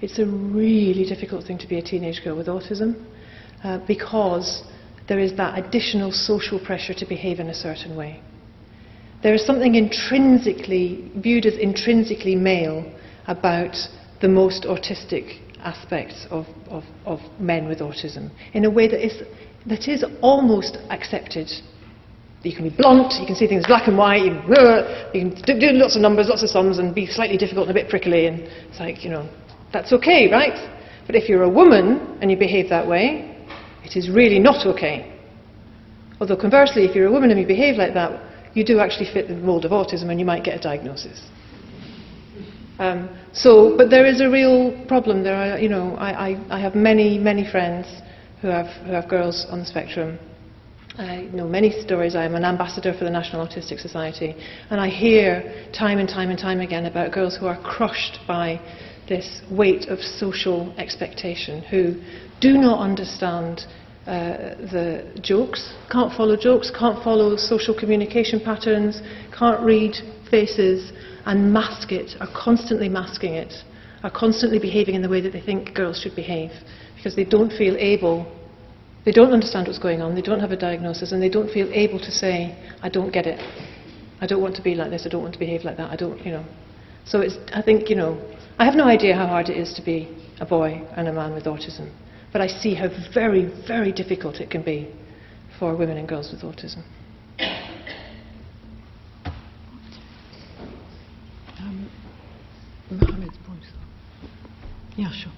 It's 0.00 0.18
a 0.18 0.26
really 0.26 1.04
difficult 1.04 1.46
thing 1.46 1.58
to 1.58 1.66
be 1.66 1.78
a 1.78 1.82
teenage 1.82 2.22
girl 2.24 2.36
with 2.36 2.46
autism 2.46 3.04
uh, 3.62 3.78
because 3.86 4.62
there 5.08 5.18
is 5.18 5.36
that 5.36 5.58
additional 5.58 6.12
social 6.12 6.58
pressure 6.58 6.94
to 6.94 7.06
behave 7.06 7.40
in 7.40 7.48
a 7.48 7.54
certain 7.54 7.96
way. 7.96 8.22
There 9.22 9.34
is 9.34 9.44
something 9.44 9.74
intrinsically, 9.74 11.10
viewed 11.16 11.44
as 11.44 11.54
intrinsically 11.54 12.36
male, 12.36 12.90
about 13.26 13.76
the 14.22 14.28
most 14.28 14.64
autistic 14.64 15.40
aspects 15.58 16.26
of, 16.30 16.46
of, 16.68 16.84
of 17.04 17.20
men 17.38 17.68
with 17.68 17.80
autism 17.80 18.30
in 18.54 18.64
a 18.64 18.70
way 18.70 18.88
that 18.88 19.04
is, 19.04 19.22
that 19.66 19.88
is 19.88 20.04
almost 20.22 20.78
accepted. 20.90 21.50
You 22.42 22.54
can 22.56 22.68
be 22.68 22.74
blunt, 22.74 23.12
you 23.20 23.26
can 23.26 23.34
see 23.36 23.46
things 23.46 23.66
black 23.66 23.86
and 23.86 23.98
white, 23.98 24.24
you, 24.24 24.30
can- 24.30 25.10
you 25.12 25.30
can 25.44 25.58
do 25.58 25.72
lots 25.72 25.94
of 25.96 26.02
numbers, 26.02 26.28
lots 26.28 26.42
of 26.42 26.48
sums, 26.48 26.78
and 26.78 26.94
be 26.94 27.06
slightly 27.06 27.36
difficult 27.36 27.68
and 27.68 27.76
a 27.76 27.80
bit 27.82 27.90
prickly, 27.90 28.26
and 28.26 28.40
it's 28.40 28.80
like, 28.80 29.04
you 29.04 29.10
know, 29.10 29.28
that's 29.72 29.92
okay, 29.92 30.30
right? 30.30 30.56
But 31.06 31.16
if 31.16 31.28
you're 31.28 31.42
a 31.42 31.48
woman 31.50 32.18
and 32.22 32.30
you 32.30 32.36
behave 32.38 32.68
that 32.70 32.86
way, 32.86 33.36
it 33.84 33.96
is 33.96 34.08
really 34.08 34.38
not 34.38 34.66
okay. 34.66 35.18
Although 36.20 36.36
conversely, 36.36 36.84
if 36.84 36.94
you're 36.94 37.06
a 37.06 37.12
woman 37.12 37.30
and 37.30 37.38
you 37.40 37.46
behave 37.46 37.76
like 37.76 37.94
that, 37.94 38.22
you 38.54 38.64
do 38.64 38.78
actually 38.80 39.12
fit 39.12 39.28
the 39.28 39.34
mold 39.34 39.64
of 39.64 39.70
autism 39.72 40.10
and 40.10 40.18
you 40.18 40.26
might 40.26 40.44
get 40.44 40.58
a 40.58 40.62
diagnosis. 40.62 41.20
Um, 42.78 43.08
so, 43.32 43.76
but 43.76 43.90
there 43.90 44.06
is 44.06 44.20
a 44.20 44.28
real 44.30 44.84
problem. 44.86 45.22
There 45.22 45.34
are, 45.36 45.58
you 45.58 45.68
know, 45.68 45.94
I, 45.96 46.30
I, 46.30 46.56
I 46.56 46.60
have 46.60 46.74
many, 46.74 47.18
many 47.18 47.48
friends 47.50 47.86
who 48.40 48.48
have, 48.48 48.66
who 48.84 48.92
have 48.92 49.08
girls 49.08 49.46
on 49.50 49.60
the 49.60 49.66
spectrum. 49.66 50.18
I 50.98 51.28
know 51.32 51.46
many 51.46 51.70
stories. 51.82 52.16
I 52.16 52.24
am 52.24 52.34
an 52.34 52.44
ambassador 52.44 52.92
for 52.92 53.04
the 53.04 53.10
National 53.10 53.46
Autistic 53.46 53.78
Society, 53.80 54.34
and 54.70 54.80
I 54.80 54.88
hear 54.88 55.68
time 55.72 55.98
and 55.98 56.08
time 56.08 56.30
and 56.30 56.38
time 56.38 56.60
again 56.60 56.86
about 56.86 57.12
girls 57.12 57.36
who 57.36 57.46
are 57.46 57.60
crushed 57.62 58.18
by 58.26 58.60
this 59.08 59.42
weight 59.50 59.88
of 59.88 60.00
social 60.00 60.74
expectation, 60.78 61.62
who 61.62 61.94
do 62.40 62.58
not 62.58 62.80
understand 62.80 63.66
uh, 64.06 64.56
the 64.72 65.12
jokes, 65.20 65.74
can't 65.90 66.12
follow 66.16 66.36
jokes, 66.36 66.70
can't 66.76 67.02
follow 67.04 67.36
social 67.36 67.78
communication 67.78 68.40
patterns, 68.40 69.00
can't 69.36 69.60
read 69.60 69.94
faces, 70.30 70.92
and 71.26 71.52
mask 71.52 71.92
it, 71.92 72.12
are 72.20 72.30
constantly 72.34 72.88
masking 72.88 73.34
it, 73.34 73.52
are 74.02 74.10
constantly 74.10 74.58
behaving 74.58 74.94
in 74.94 75.02
the 75.02 75.08
way 75.08 75.20
that 75.20 75.32
they 75.32 75.40
think 75.40 75.74
girls 75.74 76.00
should 76.00 76.16
behave, 76.16 76.50
because 77.00 77.16
they 77.16 77.24
don't 77.24 77.50
feel 77.50 77.76
able, 77.78 78.30
they 79.06 79.12
don't 79.12 79.32
understand 79.32 79.66
what's 79.66 79.78
going 79.78 80.02
on, 80.02 80.14
they 80.14 80.20
don't 80.20 80.40
have 80.40 80.50
a 80.50 80.56
diagnosis, 80.56 81.12
and 81.12 81.22
they 81.22 81.30
don't 81.30 81.50
feel 81.50 81.66
able 81.72 81.98
to 81.98 82.10
say, 82.10 82.54
I 82.82 82.90
don't 82.90 83.10
get 83.10 83.26
it. 83.26 83.40
I 84.20 84.26
don't 84.26 84.42
want 84.42 84.54
to 84.56 84.62
be 84.62 84.74
like 84.74 84.90
this, 84.90 85.06
I 85.06 85.08
don't 85.08 85.22
want 85.22 85.32
to 85.32 85.38
behave 85.38 85.64
like 85.64 85.78
that, 85.78 85.90
I 85.90 85.96
don't, 85.96 86.22
you 86.26 86.32
know. 86.32 86.44
So 87.06 87.20
it's, 87.20 87.38
I 87.54 87.62
think, 87.62 87.88
you 87.88 87.96
know, 87.96 88.20
I 88.58 88.66
have 88.66 88.74
no 88.74 88.84
idea 88.84 89.16
how 89.16 89.26
hard 89.26 89.48
it 89.48 89.56
is 89.56 89.72
to 89.74 89.82
be 89.82 90.14
a 90.40 90.44
boy 90.44 90.86
and 90.94 91.08
a 91.08 91.12
man 91.12 91.32
with 91.32 91.44
autism, 91.44 91.90
but 92.32 92.42
I 92.42 92.46
see 92.46 92.74
how 92.74 92.88
very, 93.14 93.50
very 93.66 93.92
difficult 93.92 94.36
it 94.36 94.50
can 94.50 94.62
be 94.62 94.94
for 95.58 95.74
women 95.74 95.96
and 95.96 96.06
girls 96.06 96.30
with 96.30 96.42
autism. 96.42 96.84
Um, 101.58 101.90
yeah, 104.98 105.10
sure. 105.12 105.32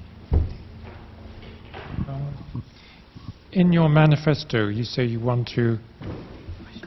In 3.52 3.70
your 3.72 3.90
manifesto, 3.90 4.68
you 4.68 4.82
say 4.84 5.04
you 5.04 5.20
want 5.20 5.46
to 5.56 5.78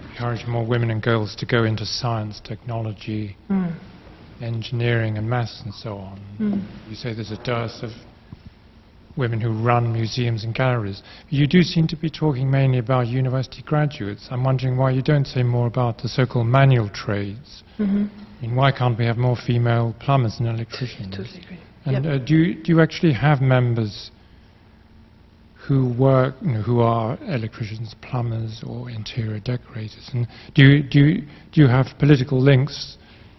encourage 0.10 0.48
more 0.48 0.66
women 0.66 0.90
and 0.90 1.02
girls 1.02 1.36
to 1.36 1.46
go 1.46 1.64
into 1.64 1.86
science, 1.86 2.40
technology, 2.44 3.38
Mm. 3.50 3.76
engineering, 4.42 5.18
and 5.18 5.30
maths, 5.30 5.62
and 5.64 5.74
so 5.74 5.98
on. 5.98 6.20
Mm. 6.40 6.66
You 6.90 6.96
say 6.96 7.14
there's 7.14 7.32
a 7.32 7.38
dearth 7.38 7.84
of 7.84 7.92
women 9.16 9.40
who 9.40 9.52
run 9.52 9.94
museums 9.94 10.44
and 10.44 10.54
galleries. 10.56 11.04
You 11.30 11.46
do 11.46 11.62
seem 11.62 11.88
to 11.88 11.96
be 11.96 12.10
talking 12.10 12.50
mainly 12.50 12.80
about 12.80 13.08
university 13.08 13.62
graduates. 13.62 14.28
I'm 14.32 14.44
wondering 14.44 14.76
why 14.76 14.90
you 14.92 15.02
don't 15.04 15.28
say 15.28 15.44
more 15.44 15.68
about 15.68 16.00
the 16.00 16.10
so-called 16.10 16.48
manual 16.48 16.90
trades. 16.90 17.64
Mhm. 17.78 18.10
I 18.18 18.42
mean, 18.42 18.56
why 18.56 18.72
can't 18.72 18.98
we 18.98 19.06
have 19.06 19.18
more 19.18 19.38
female 19.38 19.94
plumbers 20.00 20.40
and 20.40 20.48
electricians? 20.50 21.16
Totally 21.16 21.42
agree. 21.44 21.60
And 21.86 22.06
Yep. 22.06 22.22
uh, 22.22 22.26
do 22.26 22.36
you, 22.36 22.64
do 22.64 22.72
you 22.74 22.82
actually 22.82 23.14
have 23.14 23.40
members 23.42 24.12
who 25.68 25.94
work, 25.98 26.36
you 26.42 26.52
know, 26.52 26.62
who 26.62 26.80
are 26.80 27.18
electricians, 27.24 27.96
plumbers, 28.02 28.64
or 28.66 28.90
interior 28.90 29.40
decorators? 29.40 30.10
And 30.14 30.28
do 30.54 30.64
you, 30.64 30.84
do 30.84 31.00
you, 31.00 31.22
do 31.52 31.62
you 31.62 31.68
have 31.68 31.88
political 31.98 32.40
links 32.40 32.98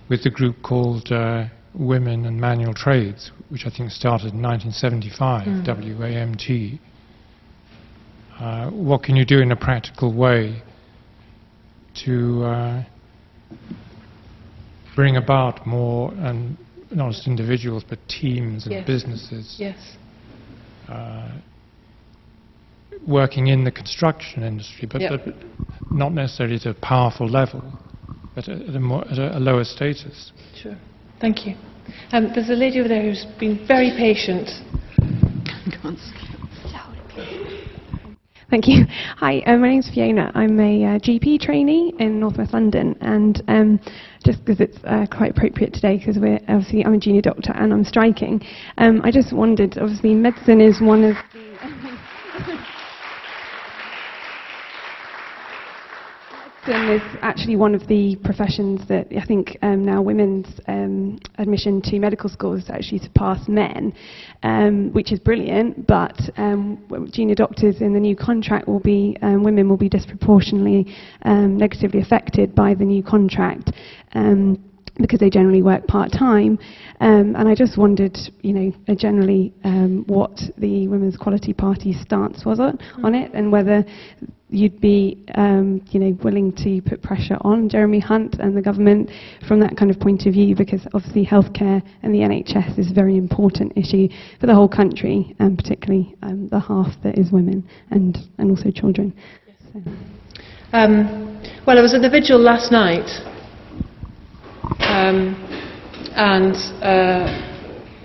with 0.08 0.22
the 0.24 0.30
group 0.30 0.56
called 0.62 1.10
uh, 1.12 1.46
Women 1.74 2.26
and 2.26 2.40
Manual 2.40 2.74
Trades, 2.74 3.30
which 3.48 3.62
I 3.66 3.70
think 3.70 3.90
started 3.90 4.32
in 4.34 4.42
1975, 4.42 5.46
Mm. 5.46 5.98
WAMT? 5.98 6.80
Uh, 8.38 8.70
what 8.70 9.02
can 9.02 9.16
you 9.16 9.24
do 9.24 9.40
in 9.40 9.52
a 9.52 9.56
practical 9.56 10.12
way 10.14 10.62
to 12.04 12.44
uh, 12.44 12.84
bring 14.94 15.16
about 15.16 15.66
more, 15.66 16.12
and 16.14 16.56
not 16.90 17.12
just 17.12 17.26
individuals, 17.26 17.84
but 17.88 17.98
teams 18.08 18.66
and 18.66 18.74
Yes. 18.74 18.86
businesses 18.86 19.56
Yes. 19.58 19.96
Working 23.06 23.48
in 23.48 23.64
the 23.64 23.70
construction 23.70 24.42
industry, 24.42 24.88
but, 24.90 25.00
Yep. 25.00 25.24
but 25.24 25.34
not 25.90 26.12
necessarily 26.12 26.56
at 26.56 26.66
a 26.66 26.74
powerful 26.74 27.28
level, 27.28 27.62
but 28.34 28.48
at 28.48 28.74
a, 28.74 28.80
more, 28.80 29.06
at 29.10 29.18
a, 29.18 29.38
a 29.38 29.40
lower 29.40 29.64
status. 29.64 30.32
Sure. 30.60 30.76
Thank 31.20 31.46
you. 31.46 31.54
Um, 32.12 32.32
there's 32.34 32.50
a 32.50 32.54
lady 32.54 32.80
over 32.80 32.88
there 32.88 33.02
who's 33.02 33.24
been 33.38 33.64
very 33.66 33.90
patient. 33.96 34.50
Thank 38.48 38.68
you. 38.68 38.84
Hi, 39.16 39.40
uh, 39.40 39.56
my 39.56 39.68
name's 39.68 39.90
Fiona. 39.92 40.30
I'm 40.34 40.60
a 40.60 40.84
uh, 40.84 40.98
GP 41.00 41.40
trainee 41.40 41.92
in 41.98 42.20
North 42.20 42.38
West 42.38 42.52
London, 42.52 42.96
and 43.00 43.42
um, 43.48 43.80
just 44.24 44.44
because 44.44 44.60
it's 44.60 44.78
uh, 44.84 45.06
quite 45.10 45.32
appropriate 45.32 45.74
today, 45.74 45.98
because 45.98 46.16
we're 46.18 46.38
obviously 46.48 46.84
I'm 46.84 46.94
a 46.94 46.98
junior 46.98 47.22
doctor 47.22 47.52
and 47.52 47.72
I'm 47.72 47.84
striking, 47.84 48.40
um, 48.78 49.00
I 49.02 49.10
just 49.10 49.32
wondered. 49.32 49.76
Obviously, 49.78 50.14
medicine 50.14 50.60
is 50.60 50.80
one 50.80 51.02
of 51.02 51.16
Medicine 56.66 56.96
is 56.96 57.18
actually 57.22 57.54
one 57.54 57.76
of 57.76 57.86
the 57.86 58.16
professions 58.24 58.80
that 58.88 59.06
I 59.16 59.24
think 59.24 59.56
um, 59.62 59.84
now 59.84 60.02
women's 60.02 60.46
um, 60.66 61.18
admission 61.38 61.80
to 61.82 61.98
medical 62.00 62.28
schools 62.28 62.64
actually 62.68 62.98
surpass 62.98 63.46
men, 63.46 63.94
um, 64.42 64.92
which 64.92 65.12
is 65.12 65.20
brilliant. 65.20 65.86
But 65.86 66.18
um, 66.36 67.08
junior 67.12 67.36
doctors 67.36 67.80
in 67.80 67.92
the 67.92 68.00
new 68.00 68.16
contract 68.16 68.66
will 68.66 68.80
be 68.80 69.16
um, 69.22 69.44
women 69.44 69.68
will 69.68 69.76
be 69.76 69.88
disproportionately 69.88 70.92
um, 71.22 71.56
negatively 71.56 72.00
affected 72.00 72.54
by 72.54 72.74
the 72.74 72.84
new 72.84 73.02
contract. 73.02 73.70
Because 74.98 75.20
they 75.20 75.28
generally 75.28 75.62
work 75.62 75.86
part 75.86 76.10
time, 76.10 76.58
um, 77.00 77.36
and 77.36 77.48
I 77.48 77.54
just 77.54 77.76
wondered, 77.76 78.16
you 78.40 78.54
know, 78.54 78.72
uh, 78.88 78.94
generally 78.94 79.52
um, 79.64 80.04
what 80.06 80.40
the 80.56 80.88
Women's 80.88 81.16
Equality 81.16 81.52
Party's 81.52 82.00
stance 82.00 82.46
was 82.46 82.58
on, 82.60 82.78
on 83.04 83.14
it, 83.14 83.30
and 83.34 83.52
whether 83.52 83.84
you'd 84.48 84.80
be, 84.80 85.22
um, 85.34 85.82
you 85.90 86.00
know, 86.00 86.16
willing 86.22 86.52
to 86.52 86.80
put 86.88 87.02
pressure 87.02 87.36
on 87.42 87.68
Jeremy 87.68 87.98
Hunt 87.98 88.36
and 88.38 88.56
the 88.56 88.62
government 88.62 89.10
from 89.46 89.60
that 89.60 89.76
kind 89.76 89.90
of 89.90 89.98
point 89.98 90.24
of 90.26 90.32
view, 90.32 90.54
because 90.54 90.86
obviously 90.94 91.26
healthcare 91.26 91.82
and 92.02 92.14
the 92.14 92.20
NHS 92.20 92.78
is 92.78 92.90
a 92.90 92.94
very 92.94 93.16
important 93.16 93.72
issue 93.76 94.08
for 94.40 94.46
the 94.46 94.54
whole 94.54 94.68
country, 94.68 95.34
and 95.40 95.58
particularly 95.58 96.14
um, 96.22 96.48
the 96.48 96.60
half 96.60 96.92
that 97.02 97.18
is 97.18 97.32
women 97.32 97.68
and 97.90 98.18
and 98.38 98.50
also 98.50 98.70
children. 98.70 99.14
So. 99.72 99.82
Um, 100.72 101.42
well, 101.66 101.78
I 101.78 101.82
was 101.82 101.94
at 101.94 102.02
the 102.02 102.10
vigil 102.10 102.38
last 102.38 102.70
night, 102.72 103.08
um, 104.80 105.34
and 106.16 106.56
uh, 106.82 107.26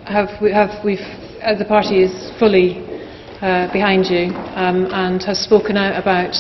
have 0.06 0.30
we 0.42 0.52
have 0.52 0.84
we've 0.86 1.00
uh, 1.42 1.56
the 1.58 1.66
party 1.66 2.04
is 2.04 2.32
fully 2.38 2.86
uh, 3.42 3.72
behind 3.74 4.06
you 4.06 4.34
um, 4.56 4.86
and 4.94 5.24
has 5.24 5.40
spoken 5.40 5.76
out 5.76 6.00
about 6.00 6.36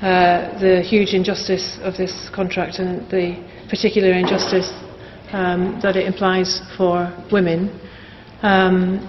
uh, 0.00 0.58
the 0.58 0.82
huge 0.82 1.12
injustice 1.12 1.78
of 1.82 1.96
this 1.96 2.30
contract 2.34 2.78
and 2.78 3.10
the 3.10 3.36
particular 3.68 4.12
injustice 4.12 4.70
um, 5.32 5.78
that 5.82 5.96
it 5.96 6.06
implies 6.06 6.60
for 6.76 7.12
women. 7.30 7.68
Um, 8.42 9.08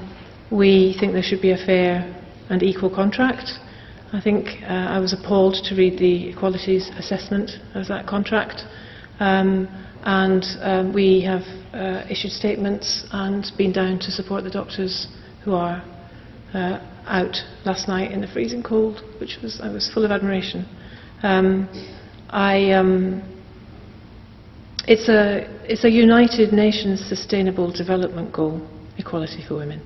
we 0.51 0.95
think 0.99 1.13
there 1.13 1.23
should 1.23 1.41
be 1.41 1.51
a 1.51 1.65
fair 1.65 2.03
and 2.49 2.61
equal 2.61 2.93
contract. 2.93 3.49
I 4.11 4.21
think 4.21 4.61
uh, 4.63 4.67
I 4.67 4.99
was 4.99 5.13
appalled 5.13 5.55
to 5.63 5.75
read 5.75 5.97
the 5.97 6.29
equalities 6.29 6.91
assessment 6.97 7.51
of 7.73 7.87
that 7.87 8.05
contract. 8.05 8.61
Um, 9.19 9.67
and 10.03 10.43
um, 10.59 10.93
we 10.93 11.21
have 11.21 11.43
uh, 11.73 12.05
issued 12.09 12.31
statements 12.31 13.05
and 13.11 13.45
been 13.57 13.71
down 13.71 13.99
to 13.99 14.11
support 14.11 14.43
the 14.43 14.49
doctors 14.49 15.07
who 15.43 15.53
are 15.53 15.81
uh, 16.53 16.79
out 17.05 17.37
last 17.65 17.87
night 17.87 18.11
in 18.11 18.19
the 18.19 18.27
freezing 18.27 18.61
cold, 18.61 19.01
which 19.19 19.37
was 19.41 19.59
I 19.61 19.71
was 19.71 19.89
full 19.93 20.03
of 20.03 20.11
admiration. 20.11 20.65
Um, 21.23 21.69
I, 22.29 22.71
um, 22.71 23.21
it's 24.87 25.07
a 25.07 25.47
it's 25.63 25.85
a 25.85 25.89
United 25.89 26.51
Nations 26.51 26.99
Sustainable 27.07 27.71
Development 27.71 28.31
Goal, 28.33 28.67
equality 28.97 29.43
for 29.47 29.55
women, 29.55 29.81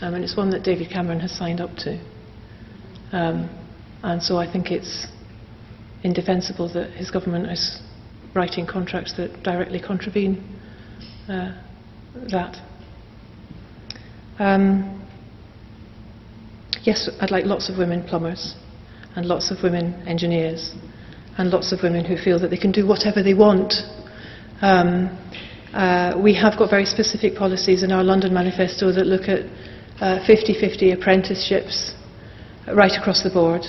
um, 0.00 0.14
and 0.14 0.24
it's 0.24 0.36
one 0.36 0.50
that 0.50 0.64
David 0.64 0.90
Cameron 0.90 1.20
has 1.20 1.30
signed 1.30 1.60
up 1.60 1.70
to. 1.78 2.00
Um, 3.12 3.48
and 4.02 4.20
so 4.20 4.36
I 4.36 4.50
think 4.50 4.72
it's 4.72 5.06
indefensible 6.02 6.72
that 6.72 6.90
his 6.90 7.12
government 7.12 7.46
is 7.46 7.80
writing 8.34 8.66
contracts 8.66 9.14
that 9.16 9.42
directly 9.42 9.80
contravene 9.80 10.42
uh, 11.28 11.52
that. 12.30 12.56
Um, 14.38 15.06
yes, 16.82 17.08
I'd 17.20 17.30
like 17.30 17.44
lots 17.44 17.68
of 17.68 17.78
women 17.78 18.02
plumbers 18.04 18.54
and 19.16 19.26
lots 19.26 19.50
of 19.50 19.58
women 19.62 20.06
engineers 20.06 20.74
and 21.38 21.50
lots 21.50 21.72
of 21.72 21.80
women 21.82 22.04
who 22.04 22.16
feel 22.16 22.38
that 22.40 22.48
they 22.48 22.56
can 22.56 22.72
do 22.72 22.86
whatever 22.86 23.22
they 23.22 23.34
want. 23.34 23.74
Um, 24.60 25.18
uh, 25.72 26.14
we 26.22 26.34
have 26.34 26.58
got 26.58 26.70
very 26.70 26.84
specific 26.84 27.34
policies 27.34 27.82
in 27.82 27.92
our 27.92 28.04
London 28.04 28.34
manifesto 28.34 28.92
that 28.92 29.06
look 29.06 29.28
at 29.28 29.46
50 30.26 30.58
50 30.58 30.92
apprenticeships 30.92 31.94
right 32.74 32.92
across 32.98 33.22
the 33.22 33.30
board. 33.30 33.62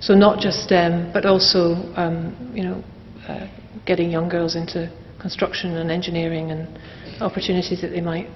So 0.00 0.14
not 0.14 0.40
just 0.40 0.64
STEM, 0.64 1.12
but 1.12 1.24
also 1.24 1.74
um, 1.96 2.52
you 2.54 2.62
know, 2.64 2.84
uh, 3.28 3.46
getting 3.86 4.10
young 4.10 4.28
girls 4.28 4.56
into 4.56 4.90
construction 5.20 5.76
and 5.76 5.90
engineering 5.90 6.50
and 6.50 6.78
opportunities 7.20 7.80
that 7.80 7.88
they 7.88 8.00
might 8.00 8.28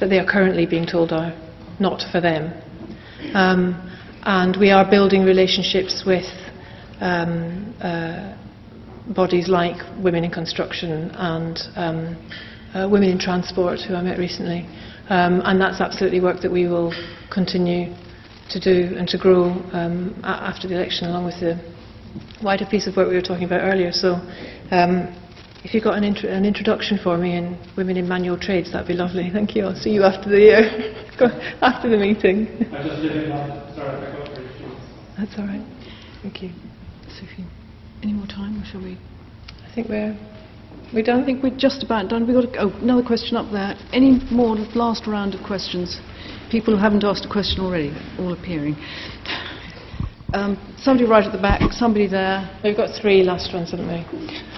that 0.00 0.08
they 0.08 0.18
are 0.18 0.26
currently 0.26 0.66
being 0.66 0.86
told 0.86 1.12
are 1.12 1.32
not 1.80 2.02
for 2.12 2.20
them. 2.20 2.52
Um, 3.34 3.92
and 4.24 4.56
we 4.58 4.70
are 4.70 4.88
building 4.88 5.24
relationships 5.24 6.04
with 6.06 6.26
um, 7.00 7.74
uh, 7.80 8.36
bodies 9.14 9.48
like 9.48 9.76
Women 10.02 10.24
in 10.24 10.30
Construction 10.30 11.10
and 11.14 11.58
um, 11.76 12.30
uh, 12.74 12.88
Women 12.90 13.08
in 13.08 13.18
Transport, 13.18 13.80
who 13.80 13.94
I 13.94 14.02
met 14.02 14.18
recently. 14.18 14.66
Um, 15.08 15.40
and 15.44 15.60
that's 15.60 15.80
absolutely 15.80 16.20
work 16.20 16.40
that 16.42 16.50
we 16.50 16.66
will 16.66 16.92
continue 17.32 17.94
to 18.50 18.60
do 18.60 18.96
and 18.96 19.08
to 19.08 19.18
grow 19.18 19.50
um, 19.72 20.20
after 20.24 20.68
the 20.68 20.74
election, 20.74 21.08
along 21.08 21.24
with 21.24 21.40
the 21.40 21.58
wider 22.42 22.66
piece 22.66 22.86
of 22.86 22.96
work 22.96 23.08
we 23.08 23.14
were 23.14 23.22
talking 23.22 23.44
about 23.44 23.60
earlier. 23.62 23.92
So, 23.92 24.16
um, 24.70 25.14
if 25.64 25.74
you've 25.74 25.82
got 25.82 25.98
an, 25.98 26.04
intro- 26.04 26.30
an 26.30 26.44
introduction 26.44 26.98
for 27.02 27.18
me 27.18 27.36
in 27.36 27.58
women 27.76 27.96
in 27.96 28.08
manual 28.08 28.38
trades, 28.38 28.72
that'd 28.72 28.86
be 28.86 28.94
lovely. 28.94 29.30
Thank 29.32 29.56
you. 29.56 29.64
I'll 29.64 29.74
see 29.74 29.90
you 29.90 30.04
after 30.04 30.30
the 30.30 30.54
uh, 30.54 31.26
after 31.62 31.88
the 31.90 31.96
meeting. 31.96 32.46
That's 35.18 35.38
all 35.38 35.46
right. 35.46 35.64
Thank 36.22 36.42
you. 36.42 36.50
Sophie, 37.08 37.46
any 38.02 38.12
more 38.12 38.26
time, 38.26 38.60
or 38.60 38.64
shall 38.64 38.82
we? 38.82 38.98
I 39.64 39.74
think 39.74 39.88
we're 39.88 40.16
we 40.94 41.02
done. 41.02 41.22
I 41.22 41.24
think 41.24 41.42
we're 41.42 41.56
just 41.56 41.82
about 41.82 42.08
done. 42.08 42.26
We've 42.26 42.36
got 42.36 42.54
a, 42.54 42.62
oh, 42.62 42.70
another 42.80 43.02
question 43.02 43.36
up 43.36 43.50
there. 43.50 43.74
Any 43.92 44.20
more 44.30 44.54
last 44.74 45.06
round 45.06 45.34
of 45.34 45.44
questions? 45.44 45.98
People 46.50 46.76
who 46.76 46.80
haven't 46.80 47.02
asked 47.02 47.24
a 47.24 47.28
question 47.28 47.60
already, 47.64 47.90
all 48.20 48.32
appearing. 48.32 48.76
Um, 50.32 50.56
somebody 50.78 51.08
right 51.08 51.24
at 51.24 51.32
the 51.32 51.42
back, 51.42 51.72
somebody 51.72 52.06
there. 52.06 52.48
We've 52.62 52.76
got 52.76 52.94
three 53.00 53.24
last 53.24 53.52
ones, 53.52 53.72
haven't 53.72 53.88
we? 53.88 54.55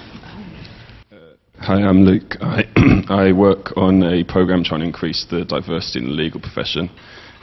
Hi, 1.69 1.83
I'm 1.83 2.03
Luke. 2.03 2.35
I, 2.41 2.63
I 3.09 3.31
work 3.31 3.77
on 3.77 4.01
a 4.01 4.23
program 4.23 4.63
trying 4.63 4.79
to 4.79 4.87
increase 4.87 5.27
the 5.29 5.45
diversity 5.45 5.99
in 5.99 6.05
the 6.05 6.15
legal 6.15 6.41
profession. 6.41 6.89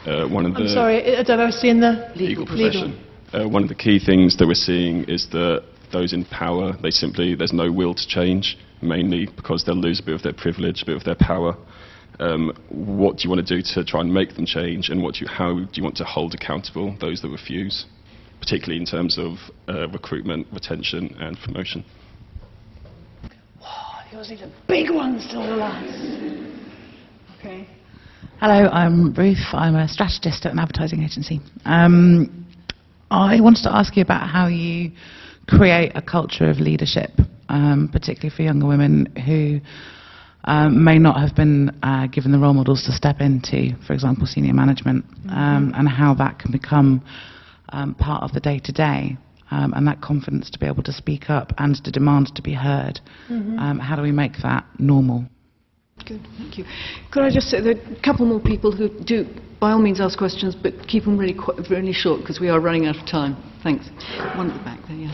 Uh, 0.04 0.26
one 0.26 0.44
of 0.44 0.54
the 0.54 0.62
I'm 0.62 0.68
sorry, 0.68 1.14
uh, 1.14 1.22
diversity 1.22 1.70
in 1.70 1.78
the 1.78 2.10
legal 2.16 2.44
profession. 2.44 2.98
Uh, 3.32 3.48
one 3.48 3.62
of 3.62 3.68
the 3.68 3.76
key 3.76 4.00
things 4.04 4.36
that 4.38 4.48
we're 4.48 4.54
seeing 4.54 5.04
is 5.04 5.28
that 5.30 5.62
those 5.92 6.12
in 6.12 6.24
power, 6.24 6.72
they 6.82 6.90
simply, 6.90 7.36
there's 7.36 7.52
no 7.52 7.70
will 7.70 7.94
to 7.94 8.04
change, 8.08 8.58
mainly 8.82 9.26
because 9.36 9.62
they'll 9.64 9.76
lose 9.76 10.00
a 10.00 10.02
bit 10.02 10.16
of 10.16 10.24
their 10.24 10.34
privilege, 10.34 10.82
a 10.82 10.86
bit 10.86 10.96
of 10.96 11.04
their 11.04 11.14
power. 11.14 11.56
Um, 12.18 12.50
what 12.68 13.18
do 13.18 13.22
you 13.22 13.30
want 13.30 13.46
to 13.46 13.56
do 13.56 13.62
to 13.74 13.84
try 13.84 14.00
and 14.00 14.12
make 14.12 14.34
them 14.34 14.44
change, 14.44 14.88
and 14.88 15.04
what 15.04 15.14
do 15.14 15.20
you, 15.20 15.28
how 15.28 15.54
do 15.54 15.70
you 15.74 15.84
want 15.84 15.98
to 15.98 16.04
hold 16.04 16.34
accountable 16.34 16.96
those 17.00 17.22
that 17.22 17.28
refuse, 17.28 17.86
particularly 18.40 18.80
in 18.80 18.86
terms 18.86 19.18
of 19.18 19.36
uh, 19.68 19.86
recruitment, 19.90 20.48
retention, 20.52 21.14
and 21.20 21.38
promotion? 21.38 21.84
Yours 24.16 24.30
are 24.30 24.46
the 24.46 24.52
big 24.66 24.88
ones 24.88 25.26
till 25.30 25.42
the 25.42 25.56
last. 25.56 25.84
Okay. 27.38 27.68
Hello, 28.40 28.66
I'm 28.70 29.12
Ruth. 29.12 29.44
I'm 29.52 29.76
a 29.76 29.86
strategist 29.88 30.46
at 30.46 30.52
an 30.52 30.58
advertising 30.58 31.02
agency. 31.02 31.38
Um, 31.66 32.46
I 33.10 33.42
wanted 33.42 33.64
to 33.64 33.76
ask 33.76 33.94
you 33.94 34.02
about 34.02 34.26
how 34.30 34.46
you 34.46 34.92
create 35.46 35.92
a 35.94 36.00
culture 36.00 36.48
of 36.48 36.60
leadership, 36.60 37.10
um, 37.50 37.90
particularly 37.92 38.34
for 38.34 38.40
younger 38.40 38.66
women 38.66 39.14
who 39.26 39.60
um, 40.44 40.82
may 40.82 40.98
not 40.98 41.20
have 41.20 41.36
been 41.36 41.78
uh, 41.82 42.06
given 42.06 42.32
the 42.32 42.38
role 42.38 42.54
models 42.54 42.84
to 42.84 42.92
step 42.92 43.20
into, 43.20 43.76
for 43.86 43.92
example, 43.92 44.26
senior 44.26 44.54
management, 44.54 45.04
um, 45.28 45.74
and 45.76 45.86
how 45.86 46.14
that 46.14 46.38
can 46.38 46.50
become 46.50 47.04
um, 47.68 47.94
part 47.94 48.22
of 48.22 48.32
the 48.32 48.40
day 48.40 48.60
to 48.64 48.72
day. 48.72 49.18
And 49.50 49.86
that 49.86 50.00
confidence 50.00 50.50
to 50.50 50.58
be 50.58 50.66
able 50.66 50.82
to 50.82 50.92
speak 50.92 51.30
up 51.30 51.52
and 51.58 51.76
to 51.84 51.90
demand 51.90 52.34
to 52.34 52.42
be 52.42 52.54
heard. 52.54 53.00
Mhm. 53.30 53.58
Um, 53.58 53.78
how 53.78 53.96
do 53.96 54.02
we 54.02 54.12
make 54.12 54.38
that 54.42 54.64
normal? 54.78 55.24
Good, 56.04 56.20
thank 56.38 56.58
you. 56.58 56.64
Could 57.10 57.22
I 57.24 57.30
just 57.30 57.48
say 57.48 57.60
there 57.60 57.74
are 57.74 57.92
a 57.92 58.02
couple 58.02 58.26
more 58.26 58.40
people 58.40 58.70
who 58.70 58.88
do, 58.88 59.26
by 59.60 59.72
all 59.72 59.78
means, 59.80 60.00
ask 60.00 60.18
questions, 60.18 60.54
but 60.54 60.86
keep 60.86 61.04
them 61.04 61.16
really, 61.16 61.34
qu- 61.34 61.54
really 61.70 61.92
short 61.92 62.20
because 62.20 62.38
we 62.38 62.48
are 62.48 62.60
running 62.60 62.86
out 62.86 62.96
of 62.96 63.06
time. 63.06 63.36
Thanks. 63.62 63.88
One 64.36 64.50
at 64.50 64.58
the 64.58 64.64
back 64.64 64.78
there, 64.86 64.96
yeah. 64.96 65.12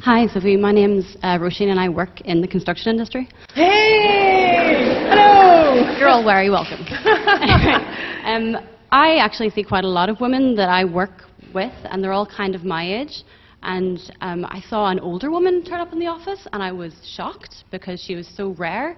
Hi, 0.00 0.26
Sophie. 0.26 0.56
My 0.56 0.72
name's 0.72 1.16
uh, 1.22 1.38
Roisin 1.38 1.70
and 1.70 1.78
I 1.78 1.88
work 1.88 2.20
in 2.22 2.40
the 2.40 2.48
construction 2.48 2.90
industry. 2.90 3.28
Hey! 3.54 5.06
Hello! 5.08 5.96
You're 5.98 6.08
all 6.08 6.24
very 6.24 6.50
welcome. 6.50 6.80
um, 8.24 8.56
I 8.90 9.16
actually 9.16 9.50
see 9.50 9.62
quite 9.62 9.84
a 9.84 9.88
lot 9.88 10.08
of 10.08 10.20
women 10.20 10.54
that 10.56 10.68
I 10.68 10.84
work 10.84 11.23
with, 11.54 11.72
and 11.84 12.02
they're 12.02 12.12
all 12.12 12.26
kind 12.26 12.54
of 12.54 12.64
my 12.64 12.84
age. 13.00 13.22
And 13.62 13.98
um, 14.20 14.44
I 14.44 14.60
saw 14.68 14.88
an 14.88 15.00
older 15.00 15.30
woman 15.30 15.64
turn 15.64 15.80
up 15.80 15.92
in 15.92 15.98
the 15.98 16.06
office, 16.06 16.46
and 16.52 16.62
I 16.62 16.72
was 16.72 16.92
shocked 17.16 17.64
because 17.70 18.00
she 18.00 18.14
was 18.14 18.28
so 18.36 18.50
rare. 18.58 18.96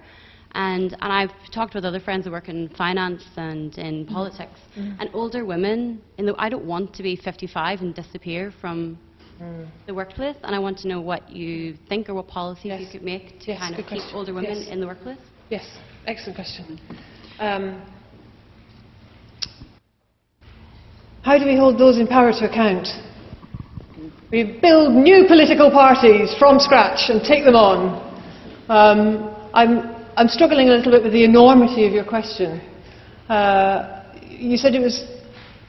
And, 0.53 0.93
and 1.01 1.13
I've 1.13 1.31
talked 1.53 1.75
with 1.75 1.85
other 1.85 1.99
friends 1.99 2.25
who 2.25 2.31
work 2.31 2.49
in 2.49 2.69
finance 2.69 3.23
and 3.37 3.77
in 3.77 4.05
politics. 4.07 4.59
And 4.75 5.09
older 5.13 5.45
women, 5.45 6.01
in 6.17 6.25
the, 6.25 6.35
I 6.37 6.49
don't 6.49 6.65
want 6.65 6.93
to 6.95 7.03
be 7.03 7.15
55 7.15 7.81
and 7.81 7.93
disappear 7.95 8.51
from 8.59 8.97
the 9.85 9.93
workplace, 9.93 10.35
and 10.43 10.55
I 10.55 10.59
want 10.59 10.77
to 10.79 10.87
know 10.87 10.99
what 10.99 11.29
you 11.31 11.75
think 11.87 12.09
or 12.09 12.15
what 12.15 12.27
policies 12.27 12.71
you 12.79 12.87
could 12.91 13.03
make 13.03 13.39
to 13.41 13.51
Yes, 13.51 13.59
kind 13.59 13.75
of 13.75 13.85
keep 13.85 13.87
question. 13.87 14.15
older 14.15 14.33
women 14.33 14.57
Yes. 14.57 14.67
in 14.69 14.79
the 14.79 14.87
workplace. 14.87 15.19
Yes, 15.49 15.65
excellent 16.07 16.35
question. 16.35 16.79
Um, 17.39 17.81
how 21.27 21.37
do 21.37 21.45
we 21.45 21.57
hold 21.57 21.77
those 21.77 21.97
in 21.99 22.07
power 22.07 22.31
to 22.31 22.49
account? 22.49 22.87
We 24.31 24.59
build 24.61 24.95
new 24.95 25.25
political 25.27 25.69
parties 25.69 26.33
from 26.39 26.57
scratch 26.57 27.09
and 27.09 27.21
take 27.21 27.43
them 27.43 27.55
on. 27.55 27.99
Um, 28.69 29.35
I'm, 29.53 29.93
I'm 30.15 30.29
struggling 30.29 30.69
a 30.69 30.71
little 30.71 30.89
bit 30.89 31.03
with 31.03 31.11
the 31.11 31.25
enormity 31.25 31.85
of 31.85 31.91
your 31.91 32.05
question. 32.05 32.61
Uh, 33.27 34.05
you 34.23 34.55
said 34.55 34.73
it 34.73 34.79
was, 34.79 35.03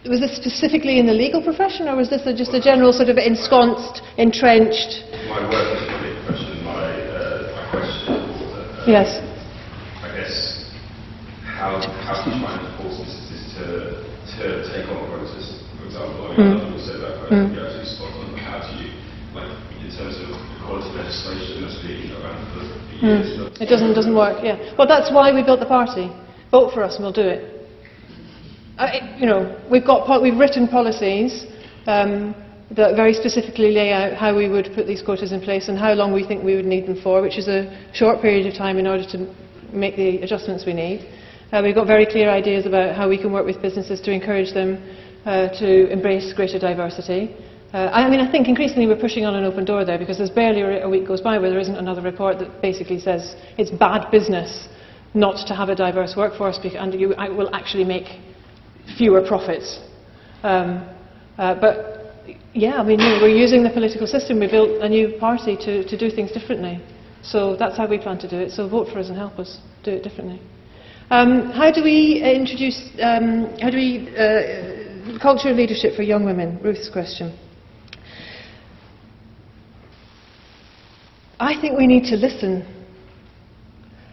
was 0.09 0.21
this 0.21 0.37
specifically 0.37 1.01
in 1.01 1.07
the 1.07 1.13
legal 1.13 1.43
profession, 1.43 1.89
or 1.89 1.97
was 1.97 2.09
this 2.09 2.23
a, 2.27 2.33
just 2.33 2.55
a 2.55 2.63
general 2.63 2.93
sort 2.93 3.09
of 3.09 3.17
ensconced, 3.19 4.01
entrenched? 4.17 5.03
My 5.27 5.43
work 5.43 5.75
is 5.75 5.83
a 5.83 5.99
big 5.99 6.23
question. 6.23 6.63
My, 6.63 6.87
uh, 6.87 7.51
my 7.59 7.71
question 7.75 8.15
uh, 8.15 8.87
Yes. 8.87 9.11
I 10.07 10.15
guess, 10.15 10.71
how, 11.43 11.83
how 12.07 12.15
do 12.23 12.31
you 12.31 12.47
and 12.47 12.79
force 12.79 13.03
businesses 13.03 13.59
to, 13.59 14.07
to 14.39 14.63
take 14.71 14.87
on 14.95 15.08
I 16.39 16.41
Mm. 16.41 16.55
mm. 16.55 17.01
that 17.03 17.31
Mm. 17.31 17.51
mm. 17.51 17.55
you're 17.55 17.67
absolutely 17.67 17.91
spot 17.91 18.15
on. 18.15 18.31
but 18.31 18.39
How 18.39 18.59
do 18.63 18.71
you, 18.79 18.91
like, 19.35 19.51
in 19.83 19.91
terms 19.91 20.17
of 20.23 20.31
equality 20.55 20.91
legislation 20.95 21.63
that's 21.63 21.83
been 21.83 22.15
around 22.15 22.47
for, 22.55 22.63
for 22.63 23.07
years, 23.07 23.39
Mm. 23.39 23.61
It 23.61 23.67
doesn't, 23.67 23.95
doesn't 23.95 24.15
work, 24.15 24.39
yeah. 24.43 24.57
Well, 24.79 24.87
that's 24.87 25.11
why 25.11 25.33
we 25.35 25.43
built 25.43 25.59
the 25.59 25.67
party. 25.67 26.11
Vote 26.53 26.73
for 26.73 26.83
us 26.85 26.95
and 26.97 27.03
we'll 27.05 27.13
do 27.13 27.27
it. 27.27 27.43
Uh, 28.79 28.91
you 29.19 29.27
know, 29.27 29.59
we've, 29.69 29.85
got, 29.85 30.23
we've 30.23 30.39
written 30.39 30.69
policies 30.69 31.45
um, 31.89 32.35
that 32.71 32.95
very 32.95 33.13
specifically 33.13 33.73
lay 33.73 33.93
out 33.93 34.13
how 34.15 34.37
we 34.37 34.49
would 34.49 34.71
put 34.77 34.87
these 34.87 35.03
quotas 35.03 35.33
in 35.33 35.41
place 35.41 35.69
and 35.69 35.77
how 35.77 35.93
long 35.95 36.13
we 36.13 36.25
think 36.25 36.45
we 36.45 36.55
would 36.55 36.65
need 36.65 36.87
them 36.87 37.01
for, 37.03 37.21
which 37.21 37.37
is 37.37 37.49
a 37.49 37.67
short 37.93 38.23
period 38.23 38.47
of 38.47 38.55
time 38.55 38.79
in 38.79 38.87
order 38.87 39.05
to 39.11 39.27
make 39.73 39.97
the 39.97 40.19
adjustments 40.23 40.65
we 40.65 40.73
need. 40.73 41.01
Uh, 41.51 41.63
we've 41.65 41.75
got 41.75 41.87
very 41.87 42.07
clear 42.07 42.31
ideas 42.31 42.67
about 42.67 42.95
how 42.95 43.09
we 43.09 43.17
can 43.19 43.33
work 43.33 43.45
with 43.47 43.61
businesses 43.61 44.01
to 44.03 44.13
encourage 44.13 44.53
them 44.55 44.79
uh, 45.29 45.49
to 45.61 45.91
embrace 45.93 46.33
greater 46.33 46.59
diversity. 46.59 47.37
Uh, 47.75 47.91
I 47.93 48.09
mean, 48.09 48.21
I 48.21 48.33
think 48.33 48.49
increasingly 48.49 48.87
we're 48.87 48.97
pushing 48.97 49.27
on 49.27 49.35
an 49.35 49.45
open 49.45 49.67
door 49.67 49.85
there 49.85 49.99
because 49.99 50.17
there's 50.17 50.31
barely 50.31 50.81
a 50.81 50.89
week 50.89 51.07
goes 51.07 51.21
by 51.21 51.37
where 51.37 51.51
there 51.51 51.59
isn't 51.59 51.77
another 51.77 52.01
report 52.01 52.39
that 52.39 52.63
basically 52.63 52.99
says 52.99 53.37
it's 53.59 53.71
bad 53.71 54.11
business 54.11 54.69
not 55.13 55.47
to 55.47 55.55
have 55.55 55.69
a 55.69 55.75
diverse 55.75 56.15
workforce 56.17 56.59
and 56.65 56.95
you 56.99 57.09
will 57.09 57.55
actually 57.55 57.85
make 57.85 58.07
fewer 58.97 59.21
profits. 59.21 59.81
Um, 60.43 60.89
uh, 61.37 61.55
but 61.61 62.15
yeah, 62.55 62.81
I 62.81 62.83
mean, 62.83 62.99
we're 63.21 63.29
using 63.29 63.63
the 63.63 63.71
political 63.71 64.07
system. 64.07 64.41
We 64.41 64.51
built 64.51 64.81
a 64.81 64.89
new 64.89 65.19
party 65.19 65.57
to, 65.57 65.85
to 65.87 65.99
do 65.99 66.11
things 66.11 66.33
differently. 66.33 66.81
So 67.23 67.55
that's 67.55 67.77
how 67.77 67.87
we 67.87 67.99
plan 67.99 68.19
to 68.21 68.29
do 68.29 68.39
it. 68.39 68.53
So 68.53 68.67
vote 68.67 68.89
for 68.91 68.99
us 68.99 69.09
and 69.09 69.17
help 69.17 69.39
us 69.39 69.61
do 69.85 69.91
it 69.91 70.03
differently. 70.03 70.41
Um, 71.11 71.51
how 71.53 71.71
do 71.71 71.83
we 71.83 72.23
uh, 72.23 72.31
introduce, 72.31 72.81
um, 73.03 73.55
how 73.61 73.71
do 73.71 73.77
we, 73.77 74.09
uh, 74.17 74.88
culture 75.19 75.51
of 75.51 75.57
leadership 75.57 75.95
for 75.95 76.03
young 76.03 76.25
women? 76.25 76.59
Ruth's 76.63 76.91
question. 76.91 77.37
I 81.41 81.61
think 81.61 81.79
we 81.79 81.87
need 81.87 82.05
to 82.05 82.17
listen. 82.17 82.67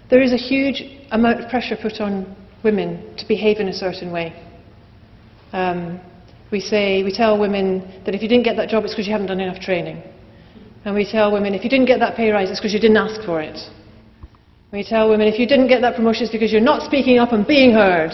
There 0.09 0.21
is 0.21 0.31
a 0.31 0.37
huge 0.37 0.83
amount 1.11 1.41
of 1.41 1.49
pressure 1.49 1.75
put 1.81 1.99
on 1.99 2.35
women 2.63 3.15
to 3.17 3.27
behave 3.27 3.57
in 3.57 3.67
a 3.67 3.73
certain 3.73 4.11
way. 4.11 4.33
Um, 5.51 5.99
we 6.51 6.59
say, 6.59 7.03
we 7.03 7.11
tell 7.11 7.39
women 7.39 8.01
that 8.05 8.13
if 8.13 8.21
you 8.21 8.27
didn't 8.27 8.43
get 8.43 8.55
that 8.57 8.69
job, 8.69 8.83
it's 8.83 8.93
because 8.93 9.07
you 9.07 9.13
haven't 9.13 9.27
done 9.27 9.39
enough 9.39 9.59
training. 9.59 10.03
And 10.85 10.93
we 10.93 11.09
tell 11.09 11.31
women, 11.31 11.55
if 11.55 11.63
you 11.63 11.69
didn't 11.69 11.87
get 11.87 11.99
that 11.99 12.15
pay 12.15 12.29
rise, 12.29 12.51
it's 12.51 12.59
because 12.59 12.73
you 12.73 12.79
didn't 12.79 12.97
ask 12.97 13.21
for 13.25 13.41
it. 13.41 13.57
We 14.71 14.83
tell 14.83 15.09
women, 15.09 15.27
if 15.27 15.39
you 15.39 15.47
didn't 15.47 15.67
get 15.67 15.81
that 15.81 15.95
promotion, 15.95 16.23
it's 16.23 16.31
because 16.31 16.51
you're 16.51 16.61
not 16.61 16.83
speaking 16.83 17.17
up 17.17 17.31
and 17.31 17.47
being 17.47 17.73
heard. 17.73 18.11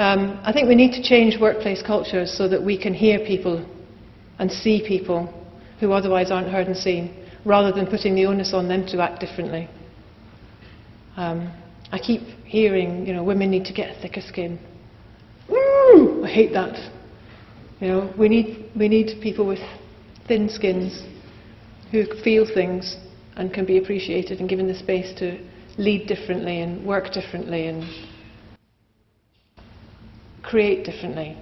Um, 0.00 0.40
I 0.44 0.50
think 0.54 0.66
we 0.66 0.76
need 0.76 0.92
to 0.92 1.02
change 1.02 1.38
workplace 1.38 1.82
cultures 1.82 2.32
so 2.32 2.48
that 2.48 2.64
we 2.64 2.78
can 2.78 2.94
hear 2.94 3.18
people 3.18 3.62
and 4.38 4.50
see 4.50 4.82
people 4.82 5.28
who 5.78 5.92
otherwise 5.92 6.30
aren't 6.30 6.48
heard 6.48 6.68
and 6.68 6.76
seen, 6.76 7.14
rather 7.44 7.70
than 7.70 7.86
putting 7.86 8.14
the 8.14 8.24
onus 8.24 8.54
on 8.54 8.66
them 8.66 8.86
to 8.86 9.02
act 9.02 9.20
differently. 9.20 9.68
Um, 11.18 11.52
I 11.92 11.98
keep 11.98 12.22
hearing, 12.46 13.06
you 13.06 13.12
know, 13.12 13.22
women 13.22 13.50
need 13.50 13.66
to 13.66 13.74
get 13.74 13.94
a 13.94 14.00
thicker 14.00 14.22
skin. 14.22 14.58
Woo! 15.50 16.24
I 16.24 16.28
hate 16.28 16.54
that. 16.54 16.76
You 17.80 17.88
know, 17.88 18.14
we 18.18 18.30
need, 18.30 18.70
we 18.74 18.88
need 18.88 19.20
people 19.20 19.46
with 19.46 19.60
thin 20.26 20.48
skins 20.48 21.02
who 21.90 22.06
feel 22.24 22.46
things 22.46 22.96
and 23.36 23.52
can 23.52 23.66
be 23.66 23.76
appreciated 23.76 24.40
and 24.40 24.48
given 24.48 24.66
the 24.66 24.78
space 24.78 25.12
to 25.18 25.38
lead 25.76 26.08
differently 26.08 26.62
and 26.62 26.86
work 26.86 27.12
differently 27.12 27.66
and 27.66 27.84
create 30.50 30.84
differently. 30.84 31.38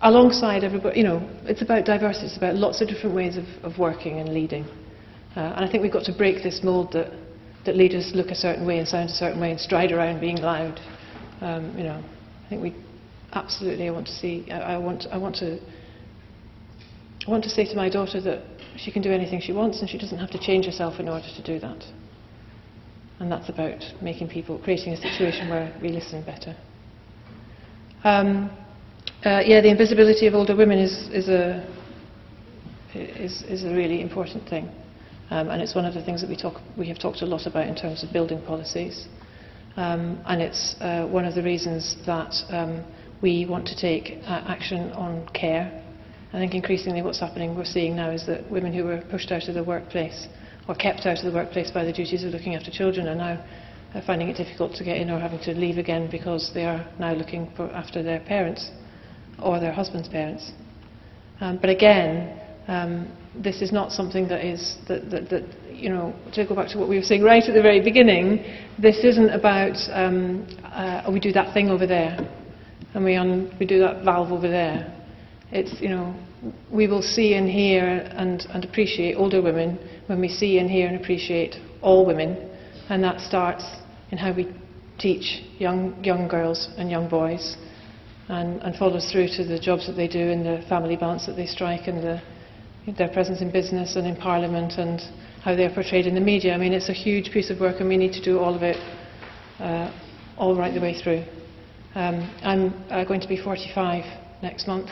Alongside 0.00 0.64
everybody, 0.64 0.98
you 0.98 1.04
know, 1.04 1.20
it's 1.44 1.60
about 1.60 1.84
diversity, 1.84 2.26
it's 2.26 2.36
about 2.38 2.54
lots 2.54 2.80
of 2.80 2.88
different 2.88 3.14
ways 3.14 3.36
of, 3.36 3.44
of 3.62 3.78
working 3.78 4.18
and 4.18 4.32
leading. 4.32 4.64
Uh, 5.36 5.52
and 5.54 5.64
I 5.64 5.70
think 5.70 5.82
we've 5.82 5.92
got 5.92 6.06
to 6.06 6.16
break 6.16 6.42
this 6.42 6.60
mould 6.64 6.92
that, 6.92 7.12
that 7.66 7.76
leaders 7.76 8.12
look 8.14 8.28
a 8.28 8.34
certain 8.34 8.66
way 8.66 8.78
and 8.78 8.88
sound 8.88 9.10
a 9.10 9.12
certain 9.12 9.40
way 9.40 9.50
and 9.50 9.60
stride 9.60 9.92
around 9.92 10.20
being 10.20 10.38
loud. 10.38 10.80
Um, 11.42 11.76
you 11.76 11.84
know, 11.84 12.02
I 12.46 12.48
think 12.48 12.62
we 12.62 12.74
absolutely, 13.32 13.86
I 13.86 13.90
want 13.90 14.06
to 14.06 14.14
see, 14.14 14.46
I, 14.50 14.74
I, 14.74 14.78
want, 14.78 15.06
I 15.12 15.18
want 15.18 15.36
to, 15.36 15.60
I 17.26 17.30
want 17.30 17.44
to 17.44 17.50
say 17.50 17.66
to 17.66 17.76
my 17.76 17.90
daughter 17.90 18.20
that 18.22 18.42
she 18.76 18.90
can 18.90 19.02
do 19.02 19.12
anything 19.12 19.40
she 19.42 19.52
wants 19.52 19.80
and 19.80 19.90
she 19.90 19.98
doesn't 19.98 20.18
have 20.18 20.30
to 20.30 20.38
change 20.38 20.64
herself 20.64 20.98
in 20.98 21.08
order 21.08 21.26
to 21.36 21.42
do 21.42 21.60
that. 21.60 21.84
And 23.18 23.30
that's 23.30 23.50
about 23.50 23.84
making 24.00 24.28
people, 24.28 24.58
creating 24.58 24.94
a 24.94 24.96
situation 24.96 25.50
where 25.50 25.78
we 25.82 25.90
listen 25.90 26.24
better. 26.24 26.56
Um, 28.02 28.50
uh, 29.24 29.42
yeah, 29.44 29.60
the 29.60 29.68
invisibility 29.68 30.26
of 30.26 30.34
older 30.34 30.56
women 30.56 30.78
is, 30.78 31.08
is, 31.12 31.28
a, 31.28 31.66
is, 32.94 33.42
is 33.42 33.64
a 33.64 33.74
really 33.74 34.00
important 34.00 34.48
thing. 34.48 34.70
Um, 35.28 35.50
and 35.50 35.60
it's 35.60 35.74
one 35.74 35.84
of 35.84 35.92
the 35.92 36.02
things 36.02 36.22
that 36.22 36.30
we, 36.30 36.36
talk, 36.36 36.60
we 36.78 36.88
have 36.88 36.98
talked 36.98 37.20
a 37.20 37.26
lot 37.26 37.46
about 37.46 37.68
in 37.68 37.74
terms 37.74 38.02
of 38.02 38.10
building 38.10 38.40
policies. 38.46 39.06
Um, 39.76 40.18
and 40.26 40.40
it's 40.40 40.76
uh, 40.80 41.06
one 41.06 41.26
of 41.26 41.34
the 41.34 41.42
reasons 41.42 41.96
that 42.06 42.34
um, 42.48 42.84
we 43.20 43.44
want 43.44 43.66
to 43.66 43.76
take 43.76 44.18
uh, 44.24 44.44
action 44.48 44.90
on 44.92 45.28
care. 45.34 45.84
I 46.32 46.38
think 46.38 46.54
increasingly 46.54 47.02
what's 47.02 47.20
happening, 47.20 47.54
we're 47.54 47.64
seeing 47.66 47.96
now, 47.96 48.10
is 48.10 48.26
that 48.26 48.50
women 48.50 48.72
who 48.72 48.84
were 48.84 49.04
pushed 49.10 49.30
out 49.30 49.46
of 49.48 49.54
the 49.54 49.62
workplace 49.62 50.26
or 50.68 50.74
kept 50.74 51.04
out 51.04 51.18
of 51.18 51.24
the 51.24 51.32
workplace 51.32 51.70
by 51.70 51.84
the 51.84 51.92
duties 51.92 52.24
of 52.24 52.32
looking 52.32 52.54
after 52.54 52.70
children 52.70 53.06
are 53.08 53.14
now 53.14 53.44
uh, 53.94 54.00
finding 54.06 54.28
it 54.28 54.36
difficult 54.36 54.74
to 54.74 54.84
get 54.84 54.96
in 54.96 55.10
or 55.10 55.18
having 55.18 55.40
to 55.40 55.52
leave 55.52 55.78
again 55.78 56.08
because 56.10 56.50
they 56.54 56.64
are 56.64 56.86
now 56.98 57.12
looking 57.12 57.50
after 57.72 58.02
their 58.02 58.20
parents 58.20 58.70
or 59.42 59.58
their 59.60 59.72
husband's 59.72 60.08
parents. 60.08 60.52
Um, 61.40 61.58
but 61.60 61.70
again, 61.70 62.38
um, 62.68 63.10
this 63.34 63.62
is 63.62 63.72
not 63.72 63.92
something 63.92 64.28
that 64.28 64.44
is 64.44 64.76
that, 64.88 65.10
that, 65.10 65.30
that, 65.30 65.44
you 65.72 65.88
know 65.88 66.14
to 66.34 66.44
go 66.44 66.54
back 66.54 66.68
to 66.68 66.78
what 66.78 66.88
we 66.88 66.96
were 66.96 67.02
saying 67.02 67.22
right 67.22 67.42
at 67.42 67.54
the 67.54 67.62
very 67.62 67.80
beginning. 67.80 68.44
This 68.78 68.98
isn't 69.04 69.30
about 69.30 69.76
um, 69.92 70.46
uh, 70.64 71.10
we 71.10 71.20
do 71.20 71.32
that 71.32 71.54
thing 71.54 71.70
over 71.70 71.86
there, 71.86 72.18
and 72.94 73.04
we 73.04 73.16
un- 73.16 73.54
we 73.58 73.66
do 73.66 73.78
that 73.80 74.04
valve 74.04 74.30
over 74.30 74.48
there. 74.48 74.94
It's 75.52 75.80
you 75.80 75.88
know 75.88 76.14
we 76.70 76.86
will 76.86 77.02
see 77.02 77.34
and 77.34 77.48
hear 77.48 77.84
and, 77.84 78.46
and 78.50 78.64
appreciate 78.64 79.14
older 79.14 79.42
women 79.42 79.78
when 80.06 80.20
we 80.20 80.28
see 80.28 80.58
and 80.58 80.70
hear 80.70 80.86
and 80.86 81.00
appreciate 81.00 81.56
all 81.80 82.04
women, 82.04 82.50
and 82.90 83.02
that 83.02 83.20
starts 83.20 83.64
in 84.10 84.18
how 84.18 84.34
we 84.34 84.52
teach 84.98 85.42
young 85.58 86.02
young 86.04 86.28
girls 86.28 86.68
and 86.76 86.90
young 86.90 87.08
boys 87.08 87.56
and, 88.28 88.62
and 88.62 88.76
follows 88.76 89.10
through 89.10 89.28
to 89.28 89.44
the 89.44 89.58
jobs 89.58 89.86
that 89.86 89.94
they 89.94 90.06
do 90.08 90.30
and 90.30 90.46
the 90.46 90.64
family 90.68 90.96
balance 90.96 91.26
that 91.26 91.36
they 91.36 91.46
strike 91.46 91.88
and 91.88 92.02
the, 92.02 92.22
their 92.96 93.08
presence 93.08 93.40
in 93.40 93.50
business 93.50 93.96
and 93.96 94.06
in 94.06 94.16
Parliament 94.16 94.74
and 94.74 95.00
how 95.42 95.56
they 95.56 95.64
are 95.64 95.74
portrayed 95.74 96.06
in 96.06 96.14
the 96.14 96.20
media. 96.20 96.54
I 96.54 96.58
mean, 96.58 96.72
it's 96.72 96.88
a 96.88 96.94
huge 96.94 97.32
piece 97.32 97.50
of 97.50 97.58
work 97.58 97.80
and 97.80 97.88
we 97.88 97.96
need 97.96 98.12
to 98.12 98.22
do 98.22 98.38
all 98.38 98.54
of 98.54 98.62
it 98.62 98.76
uh, 99.58 99.90
all 100.36 100.56
right 100.56 100.72
the 100.72 100.80
way 100.80 100.94
through. 101.00 101.24
Um, 101.94 102.30
I'm 102.42 102.84
uh, 102.90 103.04
going 103.04 103.20
to 103.20 103.28
be 103.28 103.36
45 103.36 104.04
next 104.42 104.68
month, 104.68 104.90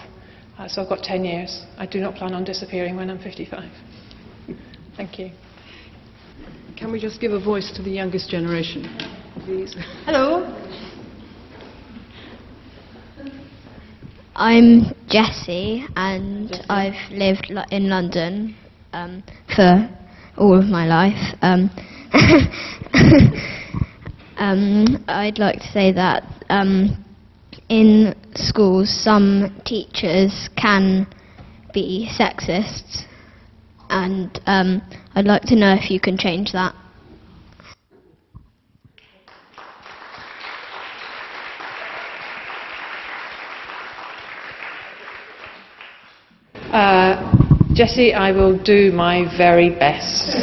uh, 0.59 0.67
so 0.67 0.83
I've 0.83 0.89
got 0.89 1.05
10 1.05 1.25
years. 1.25 1.65
I 1.77 1.87
do 1.87 2.01
not 2.01 2.17
plan 2.17 2.35
on 2.35 2.45
disappearing 2.45 2.97
when 2.97 3.09
I'm 3.09 3.21
55. 3.21 3.71
Thank 4.97 5.19
you. 5.19 5.31
Can 6.79 6.93
we 6.93 7.01
just 7.01 7.21
give 7.21 7.33
a 7.33 7.41
voice 7.41 7.73
to 7.75 7.83
the 7.83 7.91
youngest 7.91 8.31
generation, 8.31 8.85
please? 9.41 9.75
Hello. 10.05 10.47
I'm 14.37 14.95
Jessie, 15.09 15.85
and 15.97 16.49
Jessie. 16.49 16.65
I've 16.71 17.11
lived 17.11 17.49
lo- 17.51 17.65
in 17.73 17.89
London 17.89 18.55
um, 18.93 19.25
for 19.57 19.91
all 20.37 20.57
of 20.57 20.67
my 20.67 20.87
life. 20.87 21.37
Um, 21.43 21.69
um, 24.37 25.05
I'd 25.09 25.41
like 25.41 25.59
to 25.59 25.69
say 25.73 25.91
that 25.91 26.23
um, 26.49 27.05
in 27.69 28.15
schools, 28.37 28.89
some 28.89 29.61
teachers 29.65 30.49
can 30.57 31.09
be 31.75 32.09
sexist, 32.17 33.05
and 33.91 34.41
um, 34.47 34.83
I'd 35.15 35.27
like 35.27 35.43
to 35.43 35.57
know 35.57 35.75
if 35.75 35.91
you 35.91 36.01
can 36.01 36.17
change 36.17 36.53
that. 36.53 36.75
Uh, 46.73 47.35
Jessie, 47.73 48.13
I 48.13 48.33
will 48.33 48.59
do 48.63 48.93
my 48.93 49.25
very 49.39 49.71
best. 49.71 50.35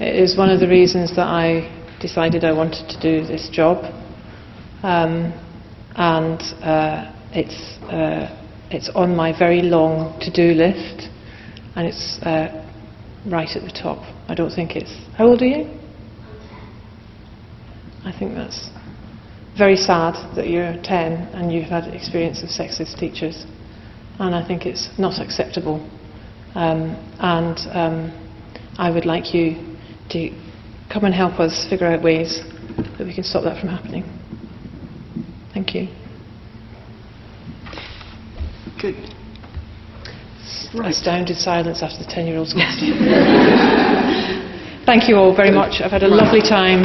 It 0.00 0.16
is 0.16 0.36
one 0.36 0.50
of 0.50 0.58
the 0.58 0.66
reasons 0.66 1.14
that 1.16 1.26
I 1.26 1.68
decided 2.00 2.44
I 2.44 2.52
wanted 2.52 2.88
to 2.88 3.00
do 3.00 3.26
this 3.26 3.48
job. 3.48 3.84
Um, 4.82 5.32
and 5.94 6.40
uh, 6.62 7.12
it's, 7.32 7.78
uh, 7.90 8.34
it's 8.70 8.88
on 8.94 9.14
my 9.14 9.38
very 9.38 9.62
long 9.62 10.18
to 10.20 10.30
do 10.32 10.52
list, 10.54 11.10
and 11.76 11.86
it's 11.86 12.18
uh, 12.22 12.66
right 13.26 13.48
at 13.54 13.62
the 13.62 13.70
top. 13.70 13.98
I 14.28 14.34
don't 14.34 14.50
think 14.50 14.76
it's. 14.76 14.92
How 15.16 15.26
old 15.26 15.42
are 15.42 15.46
you? 15.46 15.78
I 18.04 18.12
think 18.18 18.34
that's 18.34 18.70
very 19.56 19.76
sad 19.76 20.14
that 20.36 20.48
you're 20.48 20.74
10 20.82 21.12
and 21.34 21.52
you've 21.52 21.68
had 21.68 21.92
experience 21.92 22.42
of 22.42 22.48
sexist 22.48 22.98
teachers 22.98 23.44
and 24.18 24.34
I 24.34 24.46
think 24.46 24.66
it's 24.66 24.88
not 24.98 25.20
acceptable. 25.20 25.86
Um, 26.54 26.96
and 27.20 27.58
um, 27.72 28.74
I 28.78 28.90
would 28.90 29.06
like 29.06 29.34
you 29.34 29.76
to 30.10 30.30
come 30.92 31.04
and 31.04 31.14
help 31.14 31.40
us 31.40 31.66
figure 31.68 31.86
out 31.86 32.02
ways 32.02 32.40
that 32.98 33.06
we 33.06 33.14
can 33.14 33.24
stop 33.24 33.44
that 33.44 33.60
from 33.60 33.68
happening. 33.68 34.04
Thank 35.52 35.74
you. 35.74 35.88
Good. 38.80 39.14
Astounded 40.72 41.36
silence 41.36 41.82
after 41.82 41.98
the 42.04 42.10
10 42.10 42.26
year 42.26 42.38
old's 42.38 42.52
question. 42.52 42.96
Thank 44.86 45.08
you 45.08 45.16
all 45.16 45.34
very 45.34 45.50
much. 45.50 45.80
I've 45.82 45.90
had 45.90 46.04
a 46.04 46.08
lovely 46.08 46.40
time. 46.40 46.82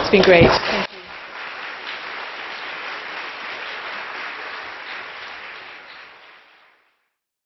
It's 0.00 0.10
been 0.10 0.22
great. 0.22 0.89